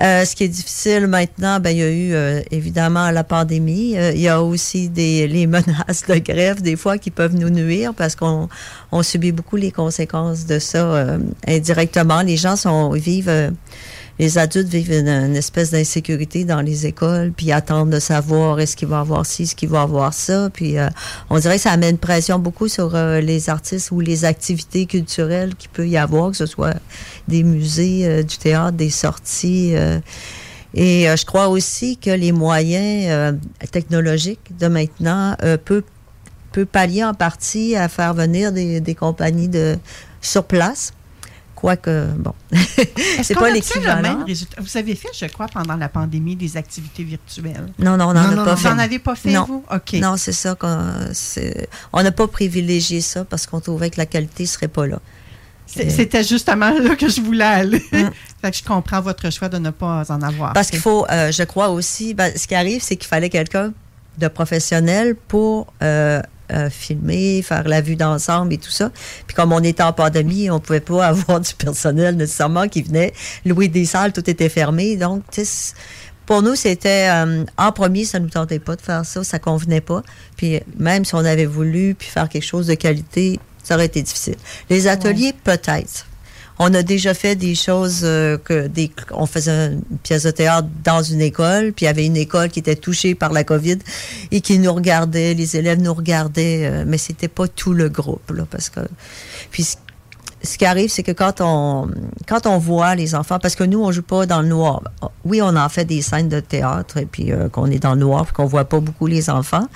Euh, 0.01 0.25
ce 0.25 0.35
qui 0.35 0.43
est 0.43 0.49
difficile 0.49 1.07
maintenant, 1.07 1.61
ben 1.61 1.69
il 1.69 1.77
y 1.77 1.81
a 1.83 1.89
eu 1.89 2.13
euh, 2.13 2.41
évidemment 2.51 3.11
la 3.11 3.23
pandémie. 3.23 3.95
Euh, 3.97 4.11
il 4.13 4.19
y 4.21 4.27
a 4.27 4.41
aussi 4.41 4.89
des 4.89 5.25
les 5.27 5.47
menaces 5.55 6.03
de 6.07 6.15
grève 6.15 6.61
des 6.61 6.75
fois 6.75 6.97
qui 6.97 7.11
peuvent 7.11 7.35
nous 7.35 7.49
nuire 7.49 7.93
parce 7.93 8.15
qu'on 8.17 8.49
on 8.91 9.03
subit 9.03 9.31
beaucoup 9.31 9.55
les 9.55 9.71
conséquences 9.71 10.45
de 10.45 10.59
ça 10.59 10.79
euh, 10.79 11.17
indirectement. 11.47 12.21
Les 12.23 12.35
gens 12.35 12.57
sont 12.57 12.89
vivent 12.91 13.29
euh, 13.29 13.51
les 14.17 14.37
adultes 14.37 14.69
vivent 14.69 14.93
une, 14.93 15.35
espèce 15.35 15.71
d'insécurité 15.71 16.45
dans 16.45 16.61
les 16.61 16.85
écoles, 16.85 17.33
puis 17.35 17.51
attendent 17.51 17.89
de 17.89 17.99
savoir 17.99 18.59
est-ce 18.59 18.75
qu'il 18.75 18.87
va 18.87 19.01
avoir 19.01 19.25
ci, 19.25 19.43
est-ce 19.43 19.55
qu'il 19.55 19.69
va 19.69 19.81
avoir 19.81 20.13
ça. 20.13 20.49
Puis 20.51 20.77
euh, 20.77 20.87
on 21.29 21.37
dirait 21.37 21.55
que 21.55 21.61
ça 21.61 21.73
une 21.73 21.97
pression 21.97 22.39
beaucoup 22.39 22.67
sur 22.67 22.95
euh, 22.95 23.19
les 23.19 23.49
artistes 23.49 23.91
ou 23.91 23.99
les 23.99 24.23
activités 24.23 24.85
culturelles 24.85 25.55
qu'il 25.55 25.69
peut 25.69 25.87
y 25.87 25.97
avoir, 25.97 26.31
que 26.31 26.37
ce 26.37 26.45
soit 26.45 26.75
des 27.27 27.43
musées, 27.43 28.07
euh, 28.07 28.23
du 28.23 28.37
théâtre, 28.37 28.77
des 28.77 28.89
sorties. 28.89 29.73
euh. 29.75 29.99
et 30.73 31.07
je 31.15 31.25
crois 31.25 31.49
aussi 31.49 31.97
que 31.97 32.09
les 32.09 32.31
moyens 32.31 33.37
technologiques 33.71 34.57
de 34.57 34.67
maintenant 34.67 35.35
peut, 35.63 35.83
peut 36.51 36.65
pallier 36.65 37.03
en 37.03 37.13
partie 37.13 37.75
à 37.75 37.87
faire 37.87 38.13
venir 38.13 38.51
des, 38.51 38.81
des 38.81 38.95
compagnies 38.95 39.47
de 39.47 39.77
sur 40.21 40.43
place. 40.43 40.91
Quoique, 41.65 42.05
bon, 42.17 42.33
c'est 43.23 43.33
qu'on 43.33 43.39
pas 43.39 43.49
l'équivalent. 43.49 44.01
même 44.01 44.23
résultat? 44.23 44.61
Vous 44.61 44.77
avez 44.77 44.93
fait, 44.93 45.07
je 45.19 45.25
crois, 45.25 45.47
pendant 45.47 45.75
la 45.75 45.89
pandémie, 45.89 46.35
des 46.35 46.57
activités 46.57 47.03
virtuelles. 47.03 47.71
Non, 47.79 47.97
non, 47.97 48.09
on 48.09 48.13
n'en 48.13 48.13
Non, 48.13 48.19
a 48.19 48.35
non, 48.35 48.43
pas 48.43 48.49
non. 48.51 48.55
Vous 48.55 48.61
fait. 48.61 48.69
n'en 48.69 48.77
avez 48.79 48.99
pas 48.99 49.15
fait, 49.15 49.31
non. 49.31 49.45
vous? 49.45 49.63
OK. 49.73 49.93
Non, 49.93 50.15
c'est 50.15 50.31
ça 50.31 50.55
On 51.91 52.03
n'a 52.03 52.11
pas 52.11 52.27
privilégié 52.27 53.01
ça 53.01 53.25
parce 53.25 53.47
qu'on 53.47 53.59
trouvait 53.59 53.89
que 53.89 53.97
la 53.97 54.05
qualité 54.05 54.45
serait 54.45 54.67
pas 54.67 54.85
là. 54.85 54.99
C'est- 55.65 55.89
C'était 55.89 56.23
justement 56.23 56.69
là 56.69 56.95
que 56.95 57.09
je 57.09 57.19
voulais 57.21 57.43
aller. 57.43 57.83
Mm. 57.91 58.09
fait 58.43 58.51
que 58.51 58.57
je 58.57 58.63
comprends 58.63 59.01
votre 59.01 59.31
choix 59.31 59.49
de 59.49 59.57
ne 59.57 59.71
pas 59.71 60.03
en 60.09 60.21
avoir. 60.21 60.53
Parce 60.53 60.67
fait. 60.67 60.73
qu'il 60.73 60.81
faut, 60.81 61.07
euh, 61.09 61.31
je 61.31 61.41
crois 61.43 61.69
aussi, 61.69 62.13
ben, 62.13 62.31
ce 62.37 62.45
qui 62.45 62.53
arrive, 62.53 62.83
c'est 62.83 62.95
qu'il 62.95 63.07
fallait 63.07 63.29
quelqu'un 63.31 63.73
de 64.19 64.27
professionnel 64.27 65.15
pour 65.15 65.73
euh, 65.81 66.21
euh, 66.51 66.69
filmer, 66.69 67.41
faire 67.41 67.67
la 67.67 67.81
vue 67.81 67.95
d'ensemble 67.95 68.53
et 68.53 68.57
tout 68.57 68.71
ça. 68.71 68.91
Puis 69.27 69.35
comme 69.35 69.51
on 69.51 69.61
était 69.61 69.83
en 69.83 69.93
pandémie, 69.93 70.49
on 70.49 70.59
pouvait 70.59 70.79
pas 70.79 71.05
avoir 71.07 71.39
du 71.39 71.53
personnel 71.53 72.15
nécessairement 72.15 72.67
qui 72.67 72.81
venait 72.81 73.13
louer 73.45 73.67
des 73.67 73.85
salles, 73.85 74.13
tout 74.13 74.29
était 74.29 74.49
fermé. 74.49 74.95
Donc, 74.95 75.23
pour 76.25 76.41
nous, 76.41 76.55
c'était 76.55 77.07
euh, 77.09 77.45
en 77.57 77.71
premier, 77.71 78.05
ça 78.05 78.19
nous 78.19 78.29
tentait 78.29 78.59
pas 78.59 78.75
de 78.75 78.81
faire 78.81 79.05
ça, 79.05 79.23
ça 79.23 79.39
convenait 79.39 79.81
pas. 79.81 80.01
Puis 80.37 80.59
même 80.77 81.05
si 81.05 81.15
on 81.15 81.19
avait 81.19 81.45
voulu 81.45 81.95
puis 81.95 82.07
faire 82.07 82.29
quelque 82.29 82.45
chose 82.45 82.67
de 82.67 82.73
qualité, 82.73 83.39
ça 83.63 83.75
aurait 83.75 83.85
été 83.85 84.01
difficile. 84.01 84.35
Les 84.69 84.87
ateliers, 84.87 85.33
peut-être. 85.43 86.07
On 86.59 86.73
a 86.73 86.83
déjà 86.83 87.13
fait 87.13 87.35
des 87.35 87.55
choses 87.55 88.01
euh, 88.03 88.37
que 88.37 88.67
des, 88.67 88.91
on 89.11 89.25
faisait 89.25 89.73
une 89.73 89.81
pièce 90.03 90.23
de 90.23 90.31
théâtre 90.31 90.67
dans 90.83 91.01
une 91.01 91.21
école, 91.21 91.73
puis 91.73 91.85
il 91.85 91.87
y 91.87 91.89
avait 91.89 92.05
une 92.05 92.17
école 92.17 92.49
qui 92.49 92.59
était 92.59 92.75
touchée 92.75 93.15
par 93.15 93.33
la 93.33 93.43
COVID 93.43 93.79
et 94.31 94.41
qui 94.41 94.59
nous 94.59 94.73
regardait, 94.73 95.33
les 95.33 95.57
élèves 95.57 95.81
nous 95.81 95.93
regardaient, 95.93 96.65
euh, 96.65 96.83
mais 96.87 96.97
c'était 96.97 97.27
pas 97.27 97.47
tout 97.47 97.73
le 97.73 97.89
groupe, 97.89 98.31
là, 98.31 98.45
parce 98.49 98.69
que 98.69 98.79
puis 99.51 99.65
ce 100.45 100.57
qui 100.57 100.65
arrive, 100.65 100.89
c'est 100.89 101.03
que 101.03 101.11
quand 101.11 101.41
on 101.41 101.89
quand 102.27 102.45
on 102.47 102.57
voit 102.57 102.95
les 102.95 103.15
enfants, 103.15 103.39
parce 103.39 103.55
que 103.55 103.63
nous 103.63 103.83
on 103.83 103.91
joue 103.91 104.03
pas 104.03 104.25
dans 104.25 104.41
le 104.41 104.47
noir. 104.47 104.83
Oui, 105.25 105.41
on 105.41 105.55
en 105.55 105.69
fait 105.69 105.85
des 105.85 106.01
scènes 106.01 106.29
de 106.29 106.39
théâtre 106.39 106.97
et 106.97 107.05
puis 107.05 107.31
euh, 107.31 107.49
qu'on 107.49 107.65
est 107.67 107.79
dans 107.79 107.95
le 107.95 108.01
noir, 108.01 108.31
qu'on 108.31 108.45
voit 108.45 108.65
pas 108.65 108.79
beaucoup 108.79 109.07
les 109.07 109.29
enfants. 109.29 109.67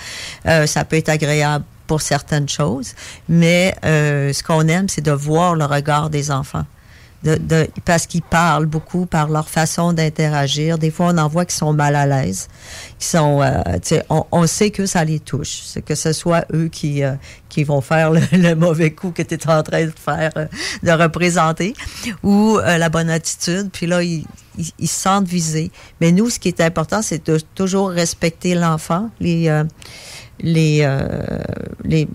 Euh, 0.46 0.66
ça 0.66 0.86
peut 0.86 0.96
être 0.96 1.10
agréable 1.10 1.66
pour 1.90 2.02
certaines 2.04 2.48
choses, 2.48 2.94
mais 3.28 3.76
euh, 3.84 4.32
ce 4.32 4.44
qu'on 4.44 4.68
aime, 4.68 4.88
c'est 4.88 5.02
de 5.02 5.12
voir 5.12 5.56
le 5.56 5.66
regard 5.66 6.12
des 6.12 6.30
enfants. 6.30 6.66
Parce 7.84 8.06
qu'ils 8.06 8.22
parlent 8.22 8.68
beaucoup 8.68 9.08
par 9.08 9.28
leur 9.28 9.50
façon 9.50 9.92
d'interagir. 9.92 10.78
Des 10.78 10.92
fois, 10.92 11.08
on 11.08 11.18
en 11.18 11.28
voit 11.28 11.46
qui 11.46 11.56
sont 11.56 11.74
mal 11.74 11.96
à 11.96 12.06
l'aise, 12.06 12.48
qui 13.00 13.08
sont, 13.08 13.42
euh, 13.42 14.22
on, 14.32 14.48
sait 14.48 14.70
que 14.70 14.86
ça 14.86 15.04
les 15.04 15.20
touche. 15.20 15.64
Que 15.84 15.96
ce 15.96 16.14
soit 16.14 16.46
eux 16.54 16.70
qui 16.72 17.04
euh, 17.04 17.16
qui 17.50 17.64
vont 17.64 17.82
faire 17.82 18.12
le, 18.12 18.54
mauvais 18.54 18.92
coup 18.92 19.10
que 19.12 19.24
tu 19.24 19.34
es 19.34 19.50
en 19.50 19.64
train 19.64 19.86
de 19.86 19.94
faire, 20.00 20.32
de 20.84 20.92
représenter, 20.92 21.74
ou 22.22 22.60
la 22.64 22.90
bonne 22.90 23.10
attitude. 23.10 23.70
Puis 23.74 23.88
là, 23.88 24.04
ils, 24.04 24.24
ils, 24.60 24.72
ils, 24.78 24.88
se 24.88 25.02
sentent 25.02 25.28
visés. 25.28 25.72
Mais 26.00 26.12
nous, 26.12 26.30
ce 26.30 26.40
qui 26.40 26.50
est 26.50 26.62
important, 26.62 27.02
c'est 27.02 27.26
de 27.26 27.40
toujours 27.56 27.90
respecter 27.90 28.54
l'enfant, 28.54 29.10
euh, 30.44 31.02
les 31.84 32.06
les 32.06 32.08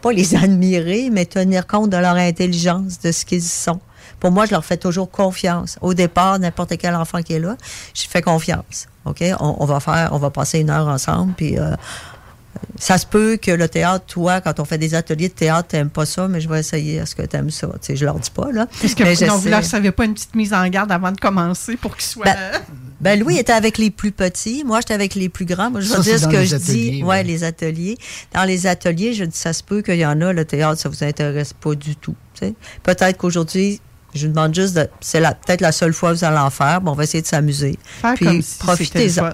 pas 0.00 0.12
les 0.12 0.34
admirer, 0.34 1.10
mais 1.10 1.26
tenir 1.26 1.66
compte 1.66 1.90
de 1.90 1.96
leur 1.96 2.14
intelligence, 2.14 3.00
de 3.00 3.12
ce 3.12 3.24
qu'ils 3.24 3.42
sont. 3.42 3.80
Pour 4.18 4.30
moi, 4.30 4.46
je 4.46 4.52
leur 4.52 4.64
fais 4.64 4.76
toujours 4.76 5.10
confiance. 5.10 5.78
Au 5.80 5.94
départ, 5.94 6.38
n'importe 6.38 6.76
quel 6.78 6.94
enfant 6.94 7.22
qui 7.22 7.34
est 7.34 7.38
là, 7.38 7.56
je 7.94 8.02
fais 8.08 8.22
confiance. 8.22 8.86
OK? 9.04 9.22
On, 9.40 9.56
on, 9.58 9.64
va 9.64 9.80
faire, 9.80 10.10
on 10.12 10.18
va 10.18 10.30
passer 10.30 10.60
une 10.60 10.70
heure 10.70 10.88
ensemble, 10.88 11.32
puis 11.36 11.58
euh, 11.58 11.74
ça 12.78 12.98
se 12.98 13.06
peut 13.06 13.36
que 13.40 13.50
le 13.50 13.68
théâtre, 13.68 14.06
toi, 14.06 14.40
quand 14.40 14.58
on 14.58 14.64
fait 14.64 14.78
des 14.78 14.94
ateliers 14.94 15.28
de 15.28 15.34
théâtre, 15.34 15.68
t'aimes 15.68 15.90
pas 15.90 16.06
ça, 16.06 16.28
mais 16.28 16.40
je 16.40 16.48
vais 16.48 16.60
essayer. 16.60 16.96
Est-ce 16.96 17.14
que 17.14 17.22
t'aimes 17.22 17.50
ça? 17.50 17.68
Tu 17.68 17.78
sais, 17.82 17.96
je 17.96 18.04
leur 18.04 18.18
dis 18.18 18.30
pas, 18.30 18.50
là. 18.50 18.66
Est-ce 18.82 18.96
que 18.96 19.02
mais 19.02 19.14
non, 19.26 19.36
vous 19.36 19.48
leur 19.48 19.64
savez 19.64 19.92
pas 19.92 20.04
une 20.04 20.14
petite 20.14 20.34
mise 20.34 20.52
en 20.52 20.66
garde 20.68 20.90
avant 20.90 21.12
de 21.12 21.20
commencer 21.20 21.76
pour 21.76 21.96
qu'ils 21.96 22.06
soient... 22.06 22.24
Ben, 22.24 22.36
ben, 23.00 23.20
Louis 23.20 23.38
était 23.38 23.52
avec 23.52 23.78
les 23.78 23.90
plus 23.90 24.12
petits. 24.12 24.62
Moi, 24.64 24.80
j'étais 24.80 24.94
avec 24.94 25.14
les 25.14 25.28
plus 25.28 25.44
grands. 25.44 25.70
Moi, 25.70 25.80
je 25.80 25.92
vais 25.92 26.00
dire 26.00 26.18
ce 26.18 26.26
que 26.26 26.44
je 26.44 26.56
ateliers, 26.56 26.90
dis. 26.90 27.02
Ouais, 27.02 27.08
ouais, 27.08 27.22
les 27.22 27.44
ateliers. 27.44 27.98
Dans 28.34 28.44
les 28.44 28.66
ateliers, 28.66 29.14
je 29.14 29.24
dis, 29.24 29.36
ça 29.36 29.52
se 29.52 29.62
peut 29.62 29.82
qu'il 29.82 29.96
y 29.96 30.06
en 30.06 30.20
a, 30.20 30.32
le 30.32 30.44
théâtre, 30.44 30.80
ça 30.80 30.88
vous 30.88 31.04
intéresse 31.04 31.52
pas 31.52 31.74
du 31.74 31.96
tout. 31.96 32.16
Peut-être 32.82 33.16
qu'aujourd'hui, 33.16 33.80
je 34.14 34.26
vous 34.26 34.32
demande 34.32 34.54
juste 34.54 34.74
de. 34.74 34.88
C'est 35.00 35.20
peut-être 35.20 35.60
la 35.60 35.72
seule 35.72 35.92
fois 35.92 36.12
que 36.12 36.18
vous 36.18 36.24
allez 36.24 36.38
en 36.38 36.50
faire. 36.50 36.80
Bon, 36.80 36.92
on 36.92 36.94
va 36.94 37.04
essayer 37.04 37.22
de 37.22 37.26
s'amuser. 37.26 37.78
Puis 38.16 38.42
si 38.42 38.58
profitez-en. 38.58 39.30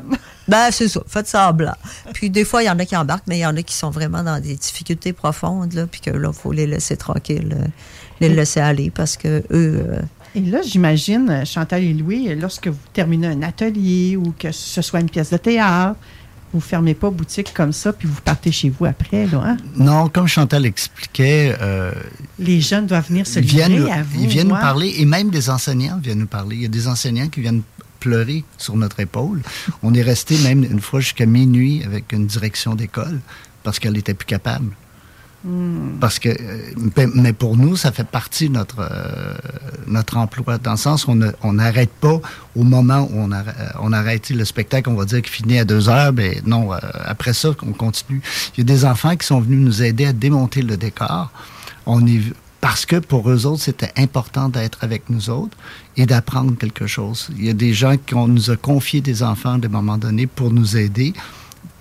Ben, 0.48 0.70
c'est 0.70 0.88
ça. 0.88 1.00
Faites 1.06 1.26
ça 1.26 1.50
en 1.50 1.52
blanc. 1.52 1.74
puis 2.12 2.30
des 2.30 2.44
fois, 2.44 2.62
il 2.62 2.66
y 2.66 2.70
en 2.70 2.78
a 2.78 2.84
qui 2.84 2.96
embarquent, 2.96 3.26
mais 3.26 3.38
il 3.38 3.42
y 3.42 3.46
en 3.46 3.56
a 3.56 3.62
qui 3.62 3.74
sont 3.74 3.90
vraiment 3.90 4.22
dans 4.22 4.40
des 4.40 4.54
difficultés 4.54 5.12
profondes, 5.12 5.72
là. 5.72 5.86
Puis 5.86 6.00
que 6.00 6.10
là, 6.10 6.30
il 6.32 6.38
faut 6.38 6.52
les 6.52 6.66
laisser 6.66 6.96
tranquilles, 6.96 7.56
les 8.20 8.28
laisser 8.28 8.60
aller 8.60 8.90
parce 8.90 9.16
que 9.16 9.42
eux. 9.50 9.84
Euh, 9.86 10.02
et 10.34 10.40
là, 10.40 10.60
j'imagine, 10.62 11.44
Chantal 11.46 11.82
et 11.82 11.94
Louis, 11.94 12.34
lorsque 12.34 12.68
vous 12.68 12.76
terminez 12.92 13.28
un 13.28 13.42
atelier 13.42 14.16
ou 14.16 14.34
que 14.38 14.52
ce 14.52 14.82
soit 14.82 15.00
une 15.00 15.08
pièce 15.08 15.30
de 15.30 15.38
théâtre, 15.38 15.98
vous 16.52 16.60
fermez 16.60 16.94
pas 16.94 17.10
boutique 17.10 17.52
comme 17.54 17.72
ça 17.72 17.92
puis 17.92 18.06
vous 18.06 18.20
partez 18.20 18.52
chez 18.52 18.70
vous 18.70 18.84
après, 18.84 19.26
là, 19.26 19.42
hein? 19.44 19.56
Non, 19.76 20.08
comme 20.08 20.28
Chantal 20.28 20.64
expliquait... 20.64 21.56
Euh, 21.60 21.92
les 22.38 22.60
jeunes 22.60 22.86
doivent 22.86 23.08
venir 23.08 23.26
se 23.26 23.40
livrer 23.40 23.90
à 23.90 24.02
vous. 24.02 24.22
Ils 24.22 24.28
viennent 24.28 24.48
moi. 24.48 24.58
nous 24.58 24.62
parler, 24.62 24.94
et 24.98 25.04
même 25.04 25.30
des 25.30 25.50
enseignants 25.50 25.98
viennent 26.02 26.20
nous 26.20 26.26
parler. 26.26 26.56
Il 26.56 26.62
y 26.62 26.66
a 26.66 26.68
des 26.68 26.88
enseignants 26.88 27.28
qui 27.28 27.40
viennent 27.40 27.62
pleurer 28.06 28.44
sur 28.56 28.76
notre 28.76 29.00
épaule. 29.00 29.42
On 29.82 29.92
est 29.92 30.02
resté 30.02 30.38
même 30.38 30.62
une 30.62 30.80
fois 30.80 31.00
jusqu'à 31.00 31.26
minuit 31.26 31.82
avec 31.84 32.12
une 32.12 32.26
direction 32.26 32.76
d'école 32.76 33.18
parce 33.64 33.80
qu'elle 33.80 33.94
n'était 33.94 34.14
plus 34.14 34.26
capable. 34.26 34.70
Mm. 35.44 35.98
Parce 36.00 36.20
que, 36.20 36.30
mais 37.14 37.32
pour 37.32 37.56
nous, 37.56 37.74
ça 37.74 37.90
fait 37.90 38.06
partie 38.06 38.48
de 38.48 38.54
notre, 38.54 38.76
euh, 38.80 39.34
notre 39.88 40.16
emploi, 40.18 40.58
dans 40.58 40.72
le 40.72 40.76
sens 40.76 41.06
où 41.06 41.18
on 41.42 41.52
n'arrête 41.52 41.90
pas 42.00 42.20
au 42.54 42.62
moment 42.62 43.08
où 43.10 43.16
on, 43.16 43.32
arrête, 43.32 43.56
on 43.80 43.92
arrête 43.92 44.30
le 44.30 44.44
spectacle, 44.44 44.88
on 44.88 44.94
va 44.94 45.04
dire 45.04 45.20
qu'il 45.22 45.32
finit 45.32 45.58
à 45.58 45.64
deux 45.64 45.88
heures, 45.88 46.12
mais 46.12 46.40
non, 46.46 46.72
euh, 46.72 46.78
après 47.04 47.32
ça, 47.32 47.50
on 47.62 47.72
continue. 47.72 48.22
Il 48.54 48.60
y 48.60 48.60
a 48.60 48.64
des 48.64 48.84
enfants 48.84 49.16
qui 49.16 49.26
sont 49.26 49.40
venus 49.40 49.60
nous 49.60 49.82
aider 49.82 50.06
à 50.06 50.12
démonter 50.12 50.62
le 50.62 50.76
décor. 50.76 51.32
On 51.86 52.06
est, 52.06 52.22
parce 52.60 52.86
que 52.86 52.96
pour 52.96 53.28
eux 53.30 53.46
autres, 53.46 53.62
c'était 53.62 53.92
important 53.96 54.48
d'être 54.48 54.78
avec 54.82 55.10
nous 55.10 55.28
autres 55.30 55.56
et 55.96 56.06
d'apprendre 56.06 56.56
quelque 56.56 56.86
chose. 56.86 57.28
Il 57.38 57.46
y 57.46 57.50
a 57.50 57.54
des 57.54 57.72
gens 57.72 57.96
qui 57.96 58.14
ont, 58.14 58.28
nous 58.28 58.50
a 58.50 58.56
confié 58.56 59.00
des 59.00 59.22
enfants 59.22 59.54
à 59.54 59.58
des 59.58 59.68
moments 59.68 59.98
donnés 59.98 60.26
pour 60.26 60.50
nous 60.50 60.76
aider 60.76 61.14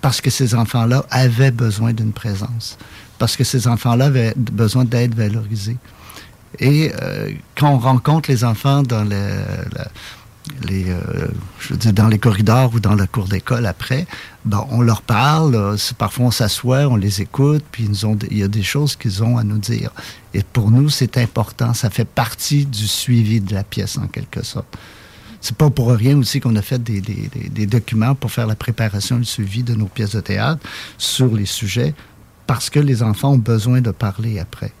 parce 0.00 0.20
que 0.20 0.30
ces 0.30 0.54
enfants-là 0.54 1.04
avaient 1.10 1.50
besoin 1.50 1.92
d'une 1.92 2.12
présence 2.12 2.78
parce 3.18 3.36
que 3.36 3.44
ces 3.44 3.66
enfants-là 3.68 4.06
avaient 4.06 4.34
besoin 4.36 4.84
d'être 4.84 5.14
valorisés. 5.14 5.76
Et 6.58 6.90
euh, 7.02 7.32
quand 7.54 7.70
on 7.70 7.78
rencontre 7.78 8.30
les 8.30 8.44
enfants 8.44 8.82
dans 8.82 9.04
le, 9.04 9.08
le, 9.10 9.84
les, 10.68 10.90
euh, 10.90 11.28
je 11.58 11.70
veux 11.70 11.76
dire, 11.76 11.92
dans 11.92 12.08
les 12.08 12.18
corridors 12.18 12.72
ou 12.74 12.80
dans 12.80 12.94
la 12.94 13.06
cour 13.06 13.26
d'école 13.26 13.66
après, 13.66 14.06
ben, 14.44 14.64
on 14.70 14.80
leur 14.80 15.02
parle, 15.02 15.76
parfois 15.98 16.26
on 16.26 16.30
s'assoit, 16.30 16.86
on 16.86 16.96
les 16.96 17.20
écoute, 17.20 17.64
puis 17.70 17.84
ils 17.88 18.06
ont, 18.06 18.18
il 18.30 18.38
y 18.38 18.42
a 18.42 18.48
des 18.48 18.62
choses 18.62 18.96
qu'ils 18.96 19.22
ont 19.22 19.38
à 19.38 19.44
nous 19.44 19.58
dire. 19.58 19.90
Et 20.34 20.42
pour 20.42 20.70
nous, 20.70 20.88
c'est 20.88 21.18
important, 21.18 21.74
ça 21.74 21.90
fait 21.90 22.04
partie 22.06 22.66
du 22.66 22.86
suivi 22.86 23.40
de 23.40 23.54
la 23.54 23.64
pièce 23.64 23.98
en 23.98 24.06
quelque 24.06 24.44
sorte. 24.44 24.76
C'est 25.40 25.56
pas 25.56 25.70
pour 25.70 25.90
rien 25.90 26.18
aussi 26.18 26.40
qu'on 26.40 26.56
a 26.56 26.62
fait 26.62 26.82
des, 26.82 27.00
des, 27.00 27.28
des, 27.32 27.48
des 27.48 27.66
documents 27.66 28.14
pour 28.14 28.32
faire 28.32 28.46
la 28.46 28.56
préparation 28.56 29.16
et 29.16 29.20
le 29.20 29.24
suivi 29.24 29.62
de 29.62 29.74
nos 29.74 29.86
pièces 29.86 30.16
de 30.16 30.20
théâtre 30.20 30.60
sur 30.98 31.34
les 31.34 31.46
sujets 31.46 31.94
parce 32.46 32.70
que 32.70 32.80
les 32.80 33.02
enfants 33.02 33.32
ont 33.32 33.38
besoin 33.38 33.80
de 33.80 33.90
parler 33.90 34.38
après. 34.38 34.72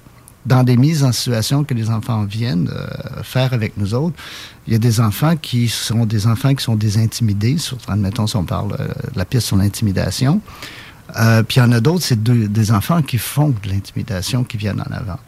Dans 0.46 0.62
des 0.62 0.76
mises 0.76 1.02
en 1.02 1.10
situation 1.10 1.64
que 1.64 1.74
les 1.74 1.90
enfants 1.90 2.24
viennent 2.24 2.70
euh, 2.72 3.22
faire 3.24 3.52
avec 3.52 3.76
nous 3.76 3.94
autres, 3.94 4.16
il 4.66 4.72
y 4.72 4.76
a 4.76 4.78
des 4.78 5.00
enfants 5.00 5.36
qui 5.36 5.68
sont 5.68 6.06
des 6.06 6.28
enfants 6.28 6.54
qui 6.54 6.62
sont 6.62 6.76
désintimidés, 6.76 7.58
surtout, 7.58 7.90
admettons, 7.90 8.28
si 8.28 8.36
on 8.36 8.44
parle 8.44 8.76
euh, 8.78 8.86
de 9.12 9.18
la 9.18 9.24
pièce 9.24 9.44
sur 9.44 9.56
l'intimidation. 9.56 10.40
Euh, 11.18 11.42
puis 11.42 11.56
il 11.56 11.60
y 11.60 11.62
en 11.62 11.72
a 11.72 11.80
d'autres, 11.80 12.04
c'est 12.04 12.22
de, 12.22 12.46
des 12.46 12.70
enfants 12.70 13.02
qui 13.02 13.18
font 13.18 13.48
de 13.48 13.68
l'intimidation 13.68 14.44
qui 14.44 14.56
viennent 14.56 14.80
en 14.80 14.94
avant. 14.94 15.18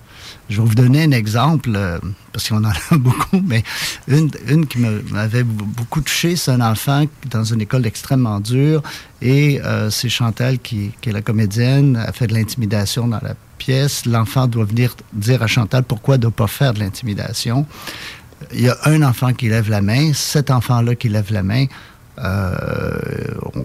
Je 0.48 0.62
vais 0.62 0.66
vous 0.66 0.74
donner 0.74 1.02
un 1.02 1.10
exemple, 1.10 1.72
euh, 1.74 1.98
parce 2.32 2.48
qu'on 2.48 2.64
en 2.64 2.70
a 2.70 2.74
beaucoup, 2.96 3.42
mais 3.44 3.62
une, 4.06 4.30
une 4.48 4.66
qui 4.66 4.78
m'avait 4.78 5.42
beaucoup 5.42 6.00
touché, 6.00 6.36
c'est 6.36 6.50
un 6.50 6.60
enfant 6.60 7.04
dans 7.30 7.44
une 7.44 7.60
école 7.60 7.86
extrêmement 7.86 8.40
dure, 8.40 8.82
et 9.20 9.60
euh, 9.62 9.90
c'est 9.90 10.08
Chantal, 10.08 10.58
qui, 10.58 10.92
qui, 11.00 11.10
est 11.10 11.12
la 11.12 11.22
comédienne, 11.22 11.96
a 11.96 12.12
fait 12.12 12.26
de 12.26 12.34
l'intimidation 12.34 13.08
dans 13.08 13.20
la 13.22 13.34
pièce. 13.58 14.06
L'enfant 14.06 14.46
doit 14.46 14.64
venir 14.64 14.96
dire 15.12 15.42
à 15.42 15.46
Chantal 15.46 15.82
pourquoi 15.82 16.16
ne 16.16 16.22
doit 16.22 16.30
pas 16.30 16.46
faire 16.46 16.72
de 16.72 16.80
l'intimidation. 16.80 17.66
Il 18.54 18.62
y 18.62 18.68
a 18.68 18.76
un 18.84 19.02
enfant 19.02 19.34
qui 19.34 19.48
lève 19.48 19.68
la 19.68 19.82
main, 19.82 20.12
cet 20.14 20.50
enfant-là 20.50 20.94
qui 20.94 21.08
lève 21.08 21.30
la 21.32 21.42
main, 21.42 21.66
euh, 22.18 22.98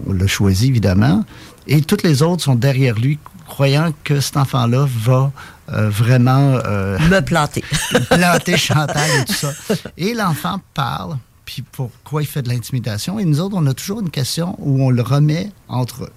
on 0.06 0.12
l'a 0.12 0.26
choisi 0.26 0.68
évidemment, 0.68 1.24
et 1.66 1.80
toutes 1.80 2.02
les 2.02 2.22
autres 2.22 2.42
sont 2.42 2.54
derrière 2.54 2.98
lui, 2.98 3.18
croyant 3.46 3.92
que 4.04 4.20
cet 4.20 4.36
enfant-là 4.36 4.86
va 5.04 5.32
euh, 5.72 5.88
vraiment... 5.88 6.58
Euh, 6.64 6.98
Me 6.98 7.20
planter. 7.20 7.64
planter 8.10 8.56
Chantal 8.56 9.10
et 9.20 9.24
tout 9.24 9.32
ça. 9.32 9.52
Et 9.96 10.14
l'enfant 10.14 10.60
parle, 10.74 11.16
puis 11.44 11.62
pourquoi 11.62 12.22
il 12.22 12.26
fait 12.26 12.42
de 12.42 12.48
l'intimidation. 12.48 13.18
Et 13.18 13.24
nous 13.24 13.40
autres, 13.40 13.56
on 13.58 13.66
a 13.66 13.74
toujours 13.74 14.00
une 14.00 14.10
question 14.10 14.56
où 14.58 14.82
on 14.84 14.90
le 14.90 15.02
remet 15.02 15.50
entre... 15.68 16.10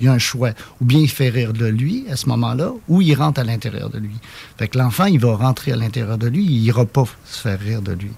Il 0.00 0.06
y 0.06 0.08
a 0.08 0.12
un 0.12 0.18
choix. 0.18 0.50
Ou 0.80 0.84
bien 0.84 1.00
il 1.00 1.10
fait 1.10 1.28
rire 1.28 1.52
de 1.52 1.66
lui 1.66 2.06
à 2.08 2.14
ce 2.14 2.28
moment-là, 2.28 2.70
ou 2.86 3.02
il 3.02 3.14
rentre 3.14 3.40
à 3.40 3.44
l'intérieur 3.44 3.90
de 3.90 3.98
lui. 3.98 4.14
Fait 4.56 4.68
que 4.68 4.78
l'enfant, 4.78 5.06
il 5.06 5.18
va 5.18 5.34
rentrer 5.34 5.72
à 5.72 5.76
l'intérieur 5.76 6.18
de 6.18 6.28
lui, 6.28 6.44
il 6.44 6.62
n'ira 6.62 6.86
pas 6.86 7.02
se 7.24 7.40
faire 7.40 7.58
rire 7.58 7.82
de 7.82 7.92
lui. 7.92 8.12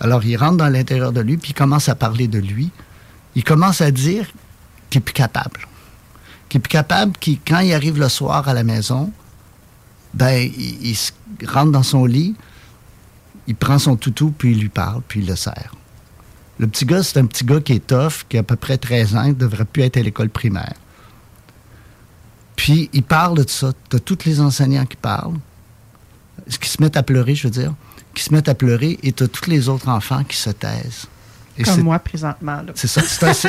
Alors, 0.00 0.24
il 0.24 0.36
rentre 0.36 0.58
dans 0.58 0.68
l'intérieur 0.68 1.12
de 1.12 1.20
lui, 1.20 1.36
puis 1.36 1.50
il 1.50 1.54
commence 1.54 1.88
à 1.88 1.96
parler 1.96 2.28
de 2.28 2.38
lui. 2.38 2.70
Il 3.34 3.42
commence 3.42 3.80
à 3.80 3.90
dire 3.90 4.26
qu'il 4.90 5.00
n'est 5.00 5.04
plus 5.04 5.12
capable. 5.12 5.66
Qu'il 6.48 6.58
est 6.58 6.62
plus 6.62 6.68
capable, 6.68 7.12
qui, 7.18 7.38
quand 7.38 7.58
il 7.58 7.72
arrive 7.72 7.98
le 7.98 8.08
soir 8.08 8.48
à 8.48 8.54
la 8.54 8.62
maison, 8.62 9.12
ben, 10.18 10.50
il, 10.58 10.86
il, 10.88 10.96
se 10.96 11.12
rentre 11.46 11.70
dans 11.70 11.84
son 11.84 12.04
lit, 12.04 12.34
il 13.46 13.54
prend 13.54 13.78
son 13.78 13.96
toutou, 13.96 14.34
puis 14.36 14.50
il 14.50 14.60
lui 14.60 14.68
parle, 14.68 15.00
puis 15.06 15.20
il 15.20 15.26
le 15.26 15.36
serre. 15.36 15.74
Le 16.58 16.66
petit 16.66 16.84
gars, 16.84 17.04
c'est 17.04 17.20
un 17.20 17.26
petit 17.26 17.44
gars 17.44 17.60
qui 17.60 17.74
est 17.74 17.86
tough, 17.86 18.24
qui 18.28 18.36
a 18.36 18.40
à 18.40 18.42
peu 18.42 18.56
près 18.56 18.78
13 18.78 19.14
ans, 19.14 19.26
qui 19.26 19.34
devrait 19.34 19.64
plus 19.64 19.84
être 19.84 19.96
à 19.96 20.02
l'école 20.02 20.28
primaire. 20.28 20.74
Puis 22.56 22.90
il 22.92 23.04
parle 23.04 23.38
de 23.44 23.48
ça, 23.48 23.72
de 23.90 23.98
tous 23.98 24.24
les 24.24 24.40
enseignants 24.40 24.86
qui 24.86 24.96
parlent, 24.96 25.38
qui 26.60 26.68
se 26.68 26.82
mettent 26.82 26.96
à 26.96 27.04
pleurer, 27.04 27.36
je 27.36 27.44
veux 27.44 27.52
dire, 27.52 27.72
qui 28.12 28.24
se 28.24 28.34
mettent 28.34 28.48
à 28.48 28.54
pleurer, 28.56 28.98
et 29.04 29.12
de 29.12 29.26
tous 29.26 29.48
les 29.48 29.68
autres 29.68 29.88
enfants 29.88 30.24
qui 30.24 30.36
se 30.36 30.50
taisent. 30.50 31.06
Et 31.56 31.62
Comme 31.62 31.82
moi 31.82 32.00
présentement. 32.00 32.62
C'est 32.74 32.88
ça. 32.88 33.02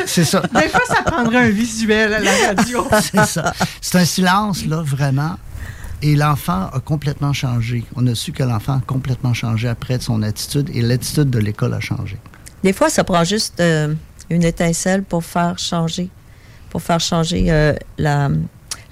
C'est 0.05 0.23
ça. 0.23 0.41
Des 0.53 0.69
fois, 0.69 0.82
ça 0.88 1.01
prendrait 1.03 1.47
un 1.47 1.49
visuel 1.49 2.13
à 2.13 2.19
la 2.19 2.32
radio. 2.47 2.88
c'est 3.01 3.25
ça. 3.25 3.53
C'est 3.82 3.97
un 3.97 4.05
silence, 4.05 4.65
là, 4.65 4.84
vraiment 4.84 5.38
Et 6.01 6.15
l'enfant 6.15 6.69
a 6.71 6.79
complètement 6.79 7.33
changé. 7.33 7.83
On 7.95 8.07
a 8.07 8.15
su 8.15 8.31
que 8.31 8.43
l'enfant 8.43 8.77
a 8.77 8.81
complètement 8.85 9.33
changé 9.33 9.67
après 9.67 9.99
son 9.99 10.21
attitude 10.23 10.69
et 10.73 10.81
l'attitude 10.81 11.29
de 11.29 11.39
l'école 11.39 11.73
a 11.73 11.79
changé. 11.79 12.17
Des 12.63 12.73
fois, 12.73 12.89
ça 12.89 13.03
prend 13.03 13.23
juste 13.23 13.59
euh, 13.59 13.93
une 14.29 14.43
étincelle 14.43 15.03
pour 15.03 15.23
faire 15.23 15.57
changer, 15.57 16.09
euh, 16.71 17.73
la, 17.97 18.29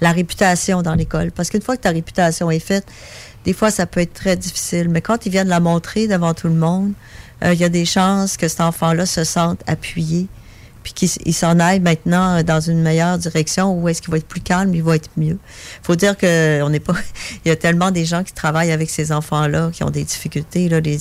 la 0.00 0.12
réputation 0.12 0.82
dans 0.82 0.94
l'école. 0.94 1.32
Parce 1.32 1.50
qu'une 1.50 1.62
fois 1.62 1.76
que 1.76 1.82
ta 1.82 1.90
réputation 1.90 2.50
est 2.50 2.58
faite, 2.58 2.86
des 3.44 3.52
fois, 3.52 3.70
ça 3.70 3.86
peut 3.86 4.00
être 4.00 4.14
très 4.14 4.36
difficile. 4.36 4.88
Mais 4.88 5.00
quand 5.00 5.26
ils 5.26 5.32
viennent 5.32 5.48
la 5.48 5.60
montrer 5.60 6.08
devant 6.08 6.34
tout 6.34 6.48
le 6.48 6.54
monde, 6.54 6.92
euh, 7.42 7.54
il 7.54 7.60
y 7.60 7.64
a 7.64 7.68
des 7.68 7.84
chances 7.84 8.36
que 8.36 8.48
cet 8.48 8.60
enfant-là 8.60 9.06
se 9.06 9.24
sente 9.24 9.60
appuyé, 9.66 10.26
puis 10.82 10.92
qu'il 10.92 11.34
s'en 11.34 11.58
aille 11.60 11.80
maintenant 11.80 12.42
dans 12.42 12.60
une 12.60 12.82
meilleure 12.82 13.18
direction 13.18 13.78
où 13.78 13.88
est-ce 13.88 14.00
qu'il 14.00 14.10
va 14.10 14.18
être 14.18 14.26
plus 14.26 14.40
calme, 14.40 14.74
il 14.74 14.82
va 14.82 14.96
être 14.96 15.10
mieux. 15.16 15.38
faut 15.82 15.96
dire 15.96 16.16
que 16.16 16.62
on 16.62 16.70
n'est 16.70 16.80
pas. 16.80 16.94
il 17.44 17.48
y 17.48 17.50
a 17.50 17.56
tellement 17.56 17.90
des 17.90 18.04
gens 18.04 18.24
qui 18.24 18.32
travaillent 18.32 18.72
avec 18.72 18.90
ces 18.90 19.12
enfants-là 19.12 19.70
qui 19.72 19.84
ont 19.84 19.90
des 19.90 20.04
difficultés, 20.04 20.68
là, 20.68 20.80
les 20.80 20.98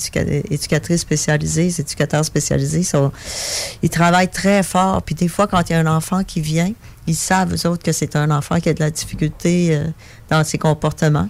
éducatrices 0.51 1.01
spécialisées, 1.01 1.63
les 1.63 1.81
éducateurs 1.81 2.25
spécialisés, 2.25 2.83
sont, 2.83 3.11
ils 3.81 3.89
travaillent 3.89 4.29
très 4.29 4.63
fort. 4.63 5.01
Puis 5.03 5.15
des 5.15 5.27
fois, 5.27 5.47
quand 5.47 5.69
il 5.69 5.73
y 5.73 5.75
a 5.75 5.79
un 5.79 5.87
enfant 5.87 6.23
qui 6.23 6.41
vient, 6.41 6.71
ils 7.07 7.15
savent, 7.15 7.53
eux 7.53 7.69
autres, 7.69 7.83
que 7.83 7.91
c'est 7.91 8.15
un 8.15 8.29
enfant 8.31 8.59
qui 8.59 8.69
a 8.69 8.73
de 8.73 8.81
la 8.81 8.91
difficulté 8.91 9.69
euh, 9.75 9.85
dans 10.29 10.43
ses 10.43 10.57
comportements. 10.57 11.29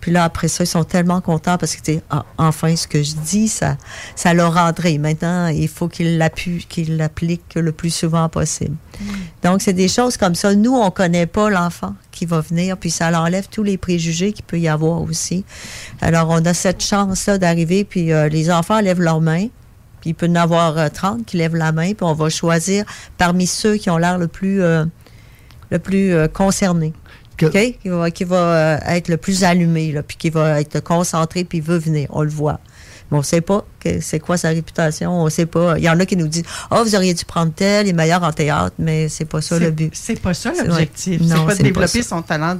Puis 0.00 0.10
là, 0.10 0.24
après 0.24 0.48
ça, 0.48 0.64
ils 0.64 0.66
sont 0.66 0.84
tellement 0.84 1.20
contents 1.20 1.58
parce 1.58 1.76
que, 1.76 1.92
ah, 2.08 2.24
enfin, 2.38 2.74
ce 2.74 2.88
que 2.88 3.02
je 3.02 3.14
dis, 3.14 3.48
ça, 3.48 3.76
ça 4.16 4.32
leur 4.32 4.54
rendrait. 4.54 4.96
Maintenant, 4.96 5.48
il 5.48 5.68
faut 5.68 5.88
qu'ils 5.88 6.16
l'appuient, 6.16 6.64
qu'ils 6.66 6.96
l'appliquent 6.96 7.54
le 7.54 7.70
plus 7.72 7.90
souvent 7.90 8.28
possible. 8.30 8.76
Mm. 8.98 9.04
Donc, 9.42 9.62
c'est 9.62 9.74
des 9.74 9.88
choses 9.88 10.16
comme 10.16 10.34
ça. 10.34 10.54
Nous, 10.54 10.74
on 10.74 10.90
connaît 10.90 11.26
pas 11.26 11.50
l'enfant 11.50 11.94
qui 12.12 12.24
va 12.24 12.40
venir, 12.40 12.78
puis 12.78 12.90
ça 12.90 13.08
enlève 13.20 13.48
tous 13.50 13.62
les 13.62 13.76
préjugés 13.76 14.32
qu'il 14.32 14.44
peut 14.44 14.58
y 14.58 14.68
avoir 14.68 15.02
aussi. 15.02 15.44
Alors, 16.00 16.28
on 16.30 16.44
a 16.46 16.54
cette 16.54 16.82
chance-là 16.82 17.36
d'arriver, 17.36 17.84
puis 17.84 18.12
euh, 18.12 18.28
les 18.28 18.50
enfants 18.50 18.80
lèvent 18.80 19.02
leurs 19.02 19.20
mains. 19.20 19.48
Puis 20.00 20.10
il 20.10 20.14
peut 20.14 20.26
y 20.26 20.30
en 20.30 20.36
avoir 20.36 20.90
30 20.90 21.20
euh, 21.20 21.22
qui 21.26 21.36
lèvent 21.36 21.56
la 21.56 21.72
main, 21.72 21.92
puis 21.92 22.06
on 22.06 22.14
va 22.14 22.30
choisir 22.30 22.86
parmi 23.18 23.46
ceux 23.46 23.76
qui 23.76 23.90
ont 23.90 23.98
l'air 23.98 24.16
le 24.16 24.28
plus, 24.28 24.62
euh, 24.62 24.86
le 25.70 25.78
plus 25.78 26.14
qui 27.48 28.24
va, 28.24 28.36
euh, 28.36 28.78
être 28.86 29.08
le 29.08 29.16
plus 29.16 29.44
allumé, 29.44 29.92
là, 29.92 30.02
puis 30.02 30.16
qui 30.16 30.30
va 30.30 30.60
être 30.60 30.80
concentré, 30.80 31.44
puis 31.44 31.60
veut 31.60 31.78
venir. 31.78 32.08
On 32.10 32.22
le 32.22 32.30
voit. 32.30 32.60
Mais 33.10 33.16
on 33.16 33.20
ne 33.20 33.24
sait 33.24 33.40
pas 33.40 33.64
c'est 34.00 34.20
quoi 34.20 34.36
sa 34.36 34.48
réputation. 34.48 35.22
On 35.22 35.28
sait 35.28 35.46
pas. 35.46 35.78
Il 35.78 35.84
y 35.84 35.88
en 35.88 35.98
a 35.98 36.06
qui 36.06 36.16
nous 36.16 36.28
disent 36.28 36.44
Oh, 36.70 36.82
vous 36.84 36.94
auriez 36.94 37.14
dû 37.14 37.24
prendre 37.24 37.52
tel, 37.52 37.86
il 37.86 37.90
est 37.90 37.94
meilleur 37.94 38.22
en 38.22 38.32
théâtre, 38.32 38.74
mais 38.78 39.08
c'est 39.08 39.24
pas 39.24 39.40
ça 39.40 39.58
le 39.58 39.70
but. 39.70 39.90
C'est 39.94 40.20
pas 40.20 40.34
ça 40.34 40.52
l'objectif. 40.52 41.20
C'est 41.26 41.46
pas 41.46 41.54
de 41.54 41.62
développer 41.62 42.02
son 42.02 42.22
talent 42.22 42.56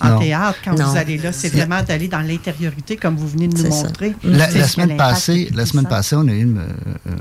en 0.00 0.18
théâtre 0.18 0.58
quand 0.64 0.74
vous 0.74 0.96
allez 0.96 1.18
là. 1.18 1.32
C'est 1.32 1.48
vraiment 1.48 1.82
d'aller 1.82 2.08
dans 2.08 2.20
l'intériorité, 2.20 2.96
comme 2.96 3.16
vous 3.16 3.28
venez 3.28 3.48
de 3.48 3.56
nous 3.56 3.68
montrer. 3.68 4.14
La, 4.24 4.48
semaine 4.66 4.96
passée, 4.96 5.48
la 5.54 5.66
semaine 5.66 5.86
passée, 5.86 6.16
on 6.16 6.28
a 6.28 6.32
eu 6.32 6.42
une, 6.42 6.58
euh, 6.58 7.12